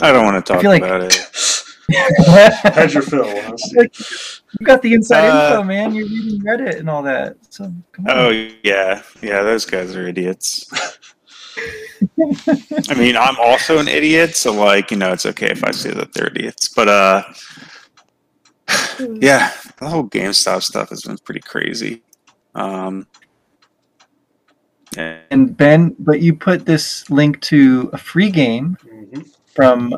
I 0.00 0.10
don't 0.12 0.24
want 0.24 0.44
to 0.44 0.52
talk 0.52 0.62
feel 0.62 0.70
like- 0.70 0.82
about 0.82 1.02
it. 1.02 1.14
Had 2.64 2.92
your 2.92 3.02
fill, 3.02 3.24
huh, 3.26 3.56
Like, 3.74 3.98
you 4.60 4.66
got 4.66 4.82
the 4.82 4.92
inside 4.92 5.26
Uh, 5.28 5.50
info, 5.52 5.62
man. 5.62 5.94
You're 5.94 6.06
reading 6.06 6.40
Reddit 6.42 6.78
and 6.80 6.90
all 6.90 7.02
that. 7.04 7.36
So 7.48 7.72
come 7.92 8.06
on. 8.06 8.10
Oh 8.18 8.28
yeah, 8.62 9.02
yeah, 9.22 9.42
those 9.42 9.64
guys 9.64 9.96
are 9.96 10.06
idiots. 10.06 10.66
I 12.90 12.94
mean, 12.94 13.16
I'm 13.16 13.36
also 13.40 13.78
an 13.78 13.88
idiot, 13.88 14.36
so 14.36 14.52
like, 14.52 14.90
you 14.90 14.98
know, 14.98 15.12
it's 15.12 15.24
okay 15.26 15.50
if 15.50 15.64
I 15.64 15.70
say 15.70 15.90
that 15.92 16.12
they're 16.12 16.26
idiots. 16.28 16.68
But 16.68 16.88
uh 16.88 17.22
yeah, 19.20 19.52
the 19.78 19.88
whole 19.88 20.04
GameStop 20.04 20.62
stuff 20.62 20.90
has 20.90 21.02
been 21.02 21.18
pretty 21.18 21.40
crazy. 21.40 22.02
Um 22.54 23.06
yeah, 24.96 25.20
And 25.30 25.56
Ben, 25.56 25.94
but 25.98 26.20
you 26.20 26.34
put 26.34 26.66
this 26.66 27.08
link 27.10 27.40
to 27.42 27.90
a 27.92 27.98
free 27.98 28.30
game 28.30 28.76
hmm 28.82 29.20
from 29.54 29.92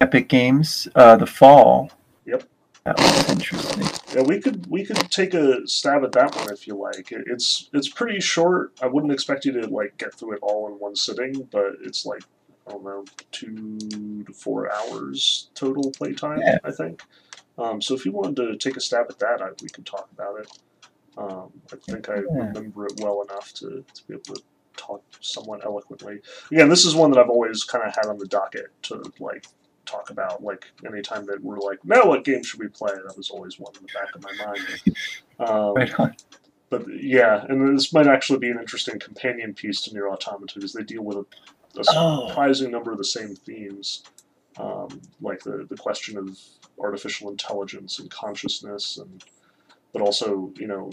Epic 0.00 0.28
Games, 0.28 0.88
uh, 0.94 1.16
the 1.16 1.26
fall. 1.26 1.90
Yep. 2.24 2.44
That 2.84 2.98
was 2.98 3.30
interesting. 3.30 3.90
Yeah, 4.14 4.22
we 4.22 4.40
could 4.40 4.66
we 4.70 4.84
could 4.84 4.96
take 5.10 5.34
a 5.34 5.66
stab 5.66 6.04
at 6.04 6.12
that 6.12 6.34
one 6.34 6.50
if 6.52 6.66
you 6.66 6.74
like. 6.74 7.12
It's 7.12 7.68
it's 7.74 7.88
pretty 7.88 8.20
short. 8.20 8.72
I 8.80 8.86
wouldn't 8.86 9.12
expect 9.12 9.44
you 9.44 9.52
to 9.60 9.66
like 9.66 9.96
get 9.98 10.14
through 10.14 10.34
it 10.34 10.38
all 10.42 10.68
in 10.68 10.74
one 10.74 10.96
sitting, 10.96 11.48
but 11.52 11.74
it's 11.82 12.06
like 12.06 12.22
I 12.66 12.72
don't 12.72 12.84
know 12.84 13.04
two 13.32 13.78
to 14.26 14.32
four 14.32 14.72
hours 14.72 15.50
total 15.54 15.90
playtime. 15.90 16.40
Yeah. 16.40 16.58
I 16.64 16.70
think. 16.70 17.02
Um, 17.58 17.82
so 17.82 17.94
if 17.94 18.04
you 18.06 18.12
wanted 18.12 18.36
to 18.36 18.56
take 18.56 18.76
a 18.76 18.80
stab 18.80 19.06
at 19.08 19.18
that, 19.18 19.42
I, 19.42 19.48
we 19.62 19.68
could 19.68 19.84
talk 19.86 20.08
about 20.12 20.40
it. 20.40 20.50
Um, 21.16 21.50
I 21.72 21.76
think 21.76 22.08
I 22.08 22.14
remember 22.14 22.86
it 22.86 23.00
well 23.00 23.22
enough 23.22 23.52
to, 23.54 23.84
to 23.92 24.06
be 24.06 24.14
able 24.14 24.36
to 24.36 24.42
talk 24.76 25.02
somewhat 25.20 25.64
eloquently. 25.64 26.20
Again, 26.52 26.68
this 26.68 26.84
is 26.84 26.94
one 26.94 27.10
that 27.10 27.18
I've 27.18 27.28
always 27.30 27.64
kind 27.64 27.84
of 27.84 27.94
had 27.94 28.06
on 28.06 28.18
the 28.18 28.26
docket 28.26 28.66
to 28.84 29.02
like 29.18 29.46
talk 29.84 30.10
about. 30.10 30.44
Like 30.44 30.66
anytime 30.86 31.26
that 31.26 31.42
we're 31.42 31.58
like, 31.58 31.84
now 31.84 32.04
what 32.06 32.22
game 32.24 32.44
should 32.44 32.60
we 32.60 32.68
play? 32.68 32.92
That 32.94 33.16
was 33.16 33.30
always 33.30 33.58
one 33.58 33.72
in 33.76 33.82
the 33.82 33.92
back 33.92 34.14
of 34.14 34.22
my 34.22 34.46
mind. 34.46 34.96
Um, 35.40 35.74
Right 35.74 35.98
on. 36.00 36.14
but 36.70 36.84
yeah, 37.02 37.44
and 37.48 37.76
this 37.76 37.92
might 37.92 38.06
actually 38.06 38.38
be 38.38 38.50
an 38.50 38.58
interesting 38.60 39.00
companion 39.00 39.54
piece 39.54 39.82
to 39.82 39.90
NieR: 39.90 40.12
Automata 40.12 40.54
because 40.54 40.72
they 40.72 40.84
deal 40.84 41.02
with 41.02 41.16
a, 41.16 41.20
a 41.80 41.84
Oh. 41.90 42.28
surprising 42.28 42.70
number 42.70 42.92
of 42.92 42.98
the 42.98 43.04
same 43.04 43.34
themes, 43.34 44.04
um, 44.58 45.00
like 45.20 45.40
the 45.40 45.66
the 45.68 45.76
question 45.76 46.18
of 46.18 46.38
artificial 46.80 47.30
intelligence 47.30 47.98
and 47.98 48.10
consciousness, 48.10 48.98
and 48.98 49.24
but 49.92 50.02
also 50.02 50.52
you 50.56 50.66
know 50.66 50.90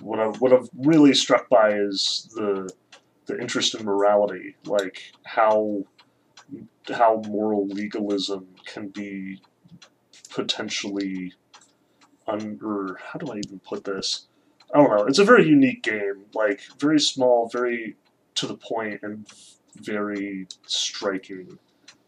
what 0.00 0.20
I 0.20 0.26
what 0.26 0.52
I've 0.52 0.68
really 0.76 1.14
struck 1.14 1.48
by 1.48 1.70
is 1.70 2.28
the 2.34 2.70
the 3.26 3.40
interest 3.40 3.74
in 3.74 3.84
morality, 3.84 4.56
like 4.66 5.12
how 5.24 5.84
how 6.92 7.22
moral 7.26 7.66
legalism 7.66 8.46
can 8.66 8.88
be 8.88 9.40
potentially 10.30 11.32
under 12.26 12.98
how 13.02 13.18
do 13.18 13.32
I 13.32 13.38
even 13.38 13.60
put 13.60 13.84
this? 13.84 14.26
I 14.74 14.78
don't 14.78 14.90
know. 14.90 15.04
It's 15.04 15.18
a 15.18 15.24
very 15.24 15.46
unique 15.46 15.82
game, 15.82 16.24
like 16.34 16.60
very 16.78 16.98
small, 16.98 17.48
very 17.48 17.96
to 18.36 18.46
the 18.46 18.56
point, 18.56 19.00
and 19.02 19.26
very 19.76 20.46
striking. 20.66 21.58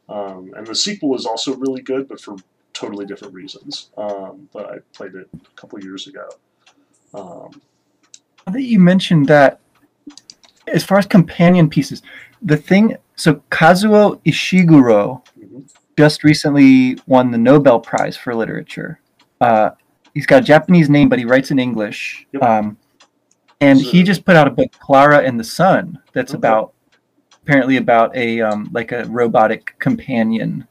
Um, 0.09 0.53
and 0.57 0.66
the 0.66 0.74
sequel 0.74 1.15
is 1.16 1.27
also 1.27 1.55
really 1.57 1.83
good, 1.83 2.09
but 2.09 2.20
for 2.20 2.37
totally 2.73 3.07
different 3.07 3.35
reasons. 3.35 3.91
Um, 3.97 4.49
but 4.53 4.66
I 4.66 4.77
played 4.93 5.15
it 5.15 5.28
a 5.35 5.61
couple 5.61 5.83
years 5.83 6.07
ago. 6.07 6.28
Um, 7.15 7.61
Now 8.47 8.53
that 8.53 8.62
you 8.62 8.78
mentioned 8.78 9.27
that, 9.28 9.61
as 10.69 10.85
far 10.85 10.99
as 10.99 11.07
companion 11.07 11.69
pieces, 11.69 12.03
the 12.43 12.57
thing. 12.57 12.97
So 13.15 13.37
Kazuo 13.51 14.20
Ishiguro 14.24 15.23
mhm. 15.39 15.65
just 15.97 16.23
recently 16.23 16.99
won 17.07 17.31
the 17.31 17.39
Nobel 17.39 17.81
Prize 17.81 18.16
for 18.16 18.35
Literature. 18.35 19.01
Uh, 19.41 19.70
he's 20.12 20.27
got 20.27 20.43
a 20.43 20.45
Japanese 20.45 20.91
name, 20.91 21.09
but 21.09 21.19
he 21.19 21.24
writes 21.24 21.51
in 21.51 21.59
English. 21.59 22.27
Yep. 22.33 22.43
Um, 22.43 22.77
and 23.61 23.81
So- 23.81 23.91
he 23.91 24.03
just 24.03 24.24
put 24.24 24.37
out 24.37 24.47
a 24.47 24.51
book, 24.51 24.70
Klara 24.73 25.27
and 25.27 25.41
the 25.41 25.45
Sun, 25.45 25.99
that's 26.12 26.33
Okay. 26.33 26.39
about 26.39 26.74
apparently 27.47 27.77
about 27.77 28.14
a 28.16 28.40
um, 28.40 28.68
like 28.73 28.90
a 28.90 29.05
robotic 29.05 29.78
companion, 29.78 30.66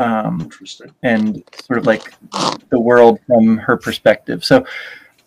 um, 0.00 0.40
Interesting. 0.40 0.90
and 1.02 1.42
sort 1.60 1.78
of 1.78 1.86
like 1.86 2.14
the 2.70 2.80
world 2.80 3.20
from 3.26 3.58
her 3.58 3.76
perspective. 3.76 4.42
So 4.42 4.64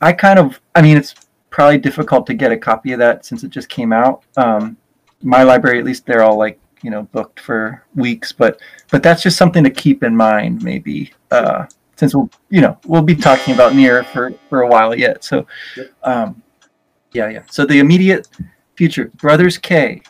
I 0.02 0.12
kind 0.12 0.40
of, 0.40 0.60
I 0.74 0.82
mean, 0.82 0.98
it's 0.98 1.14
probably 1.52 1.78
difficult 1.78 2.26
to 2.28 2.34
get 2.34 2.52
a 2.52 2.58
copy 2.58 2.94
of 2.94 3.00
that 3.00 3.26
since 3.26 3.44
it 3.44 3.50
just 3.52 3.70
came 3.70 3.94
out. 3.94 4.24
Um, 4.38 4.76
my 5.22 5.44
library, 5.44 5.78
at 5.78 5.86
least, 5.86 6.08
they're 6.08 6.24
all 6.24 6.38
like 6.38 6.60
you 6.82 6.90
know 6.90 7.04
booked 7.04 7.40
for 7.40 7.84
weeks, 7.94 8.32
but 8.32 8.60
but 8.90 9.04
that's 9.04 9.22
just 9.22 9.38
something 9.38 9.64
to 9.64 9.70
keep 9.70 10.04
in 10.04 10.16
mind, 10.16 10.64
maybe. 10.64 11.14
Uh, 11.30 11.68
since 11.96 12.16
we'll, 12.16 12.30
you 12.50 12.62
know, 12.62 12.78
we'll 12.88 13.04
be 13.04 13.16
talking 13.16 13.54
about 13.54 13.74
NieR 13.74 14.04
for 14.06 14.32
for 14.50 14.62
a 14.62 14.68
while 14.68 14.96
yet. 14.96 15.24
So, 15.24 15.46
um, 16.02 16.42
yeah, 17.14 17.30
yeah. 17.30 17.44
So 17.52 17.66
the 17.68 17.78
immediate 17.78 18.28
future, 18.76 19.12
Brothers 19.16 19.60
K, 19.60 20.02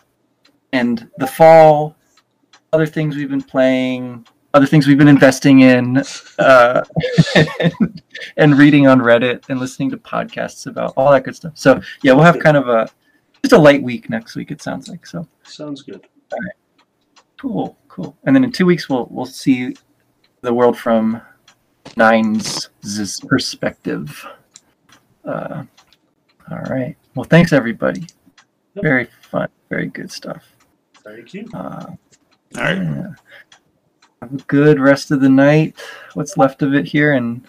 and 0.74 1.10
the 1.18 1.28
fall, 1.28 1.96
other 2.74 2.86
things 2.86 3.16
we've 3.16 3.30
been 3.30 3.42
playing, 3.42 4.26
other 4.54 4.66
things 4.66 4.88
we've 4.88 4.98
been 4.98 5.08
investing 5.08 5.62
in, 5.62 6.02
uh, 6.40 6.84
and, 7.60 8.02
and 8.38 8.58
reading 8.58 8.88
on 8.88 9.00
Reddit 9.00 9.50
and 9.50 9.60
listening 9.60 9.92
to 9.92 9.98
podcasts 9.98 10.68
about 10.68 10.94
all 10.98 11.12
that 11.12 11.24
good 11.24 11.36
stuff. 11.36 11.54
So 11.56 11.82
yeah, 12.02 12.14
we'll 12.14 12.24
have 12.24 12.40
kind 12.40 12.58
of 12.58 12.68
a 12.68 12.90
just 13.44 13.54
a 13.54 13.58
light 13.58 13.84
week 13.84 14.10
next 14.10 14.36
week. 14.36 14.52
It 14.52 14.62
sounds 14.62 14.88
like 14.88 15.06
so. 15.06 15.28
Sounds 15.44 15.82
good. 15.82 16.08
Cool, 17.40 17.78
cool. 17.88 18.18
And 18.24 18.36
then 18.36 18.44
in 18.44 18.52
two 18.52 18.66
weeks 18.66 18.90
we'll 18.90 19.08
we'll 19.12 19.26
see 19.26 19.76
the 20.42 20.54
world 20.54 20.78
from 20.78 21.22
Nine's 21.96 22.70
perspective. 23.28 24.26
Uh, 25.24 25.64
all 26.50 26.58
right. 26.70 26.96
Well, 27.16 27.26
thanks 27.26 27.54
everybody. 27.54 28.08
Very 28.76 29.08
fun, 29.22 29.50
very 29.70 29.88
good 29.88 30.12
stuff. 30.12 30.57
Thank 31.08 31.34
you. 31.34 31.48
Uh, 31.54 31.86
all 32.58 32.64
right. 32.64 32.78
yeah. 32.78 33.14
Have 34.22 34.34
a 34.34 34.44
good 34.48 34.80
rest 34.80 35.12
of 35.12 35.22
the 35.22 35.30
night. 35.30 35.76
What's 36.16 36.38
left 36.38 36.62
of 36.62 36.74
it 36.74 36.86
here, 36.86 37.14
and 37.14 37.48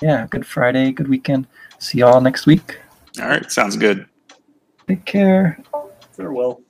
yeah, 0.00 0.26
good 0.30 0.46
Friday, 0.46 0.92
good 0.92 1.08
weekend. 1.08 1.46
See 1.78 1.98
y'all 1.98 2.20
next 2.20 2.46
week. 2.46 2.78
All 3.20 3.28
right, 3.28 3.50
sounds 3.50 3.76
good. 3.76 4.06
Take 4.86 5.04
care. 5.04 5.58
Farewell. 6.12 6.62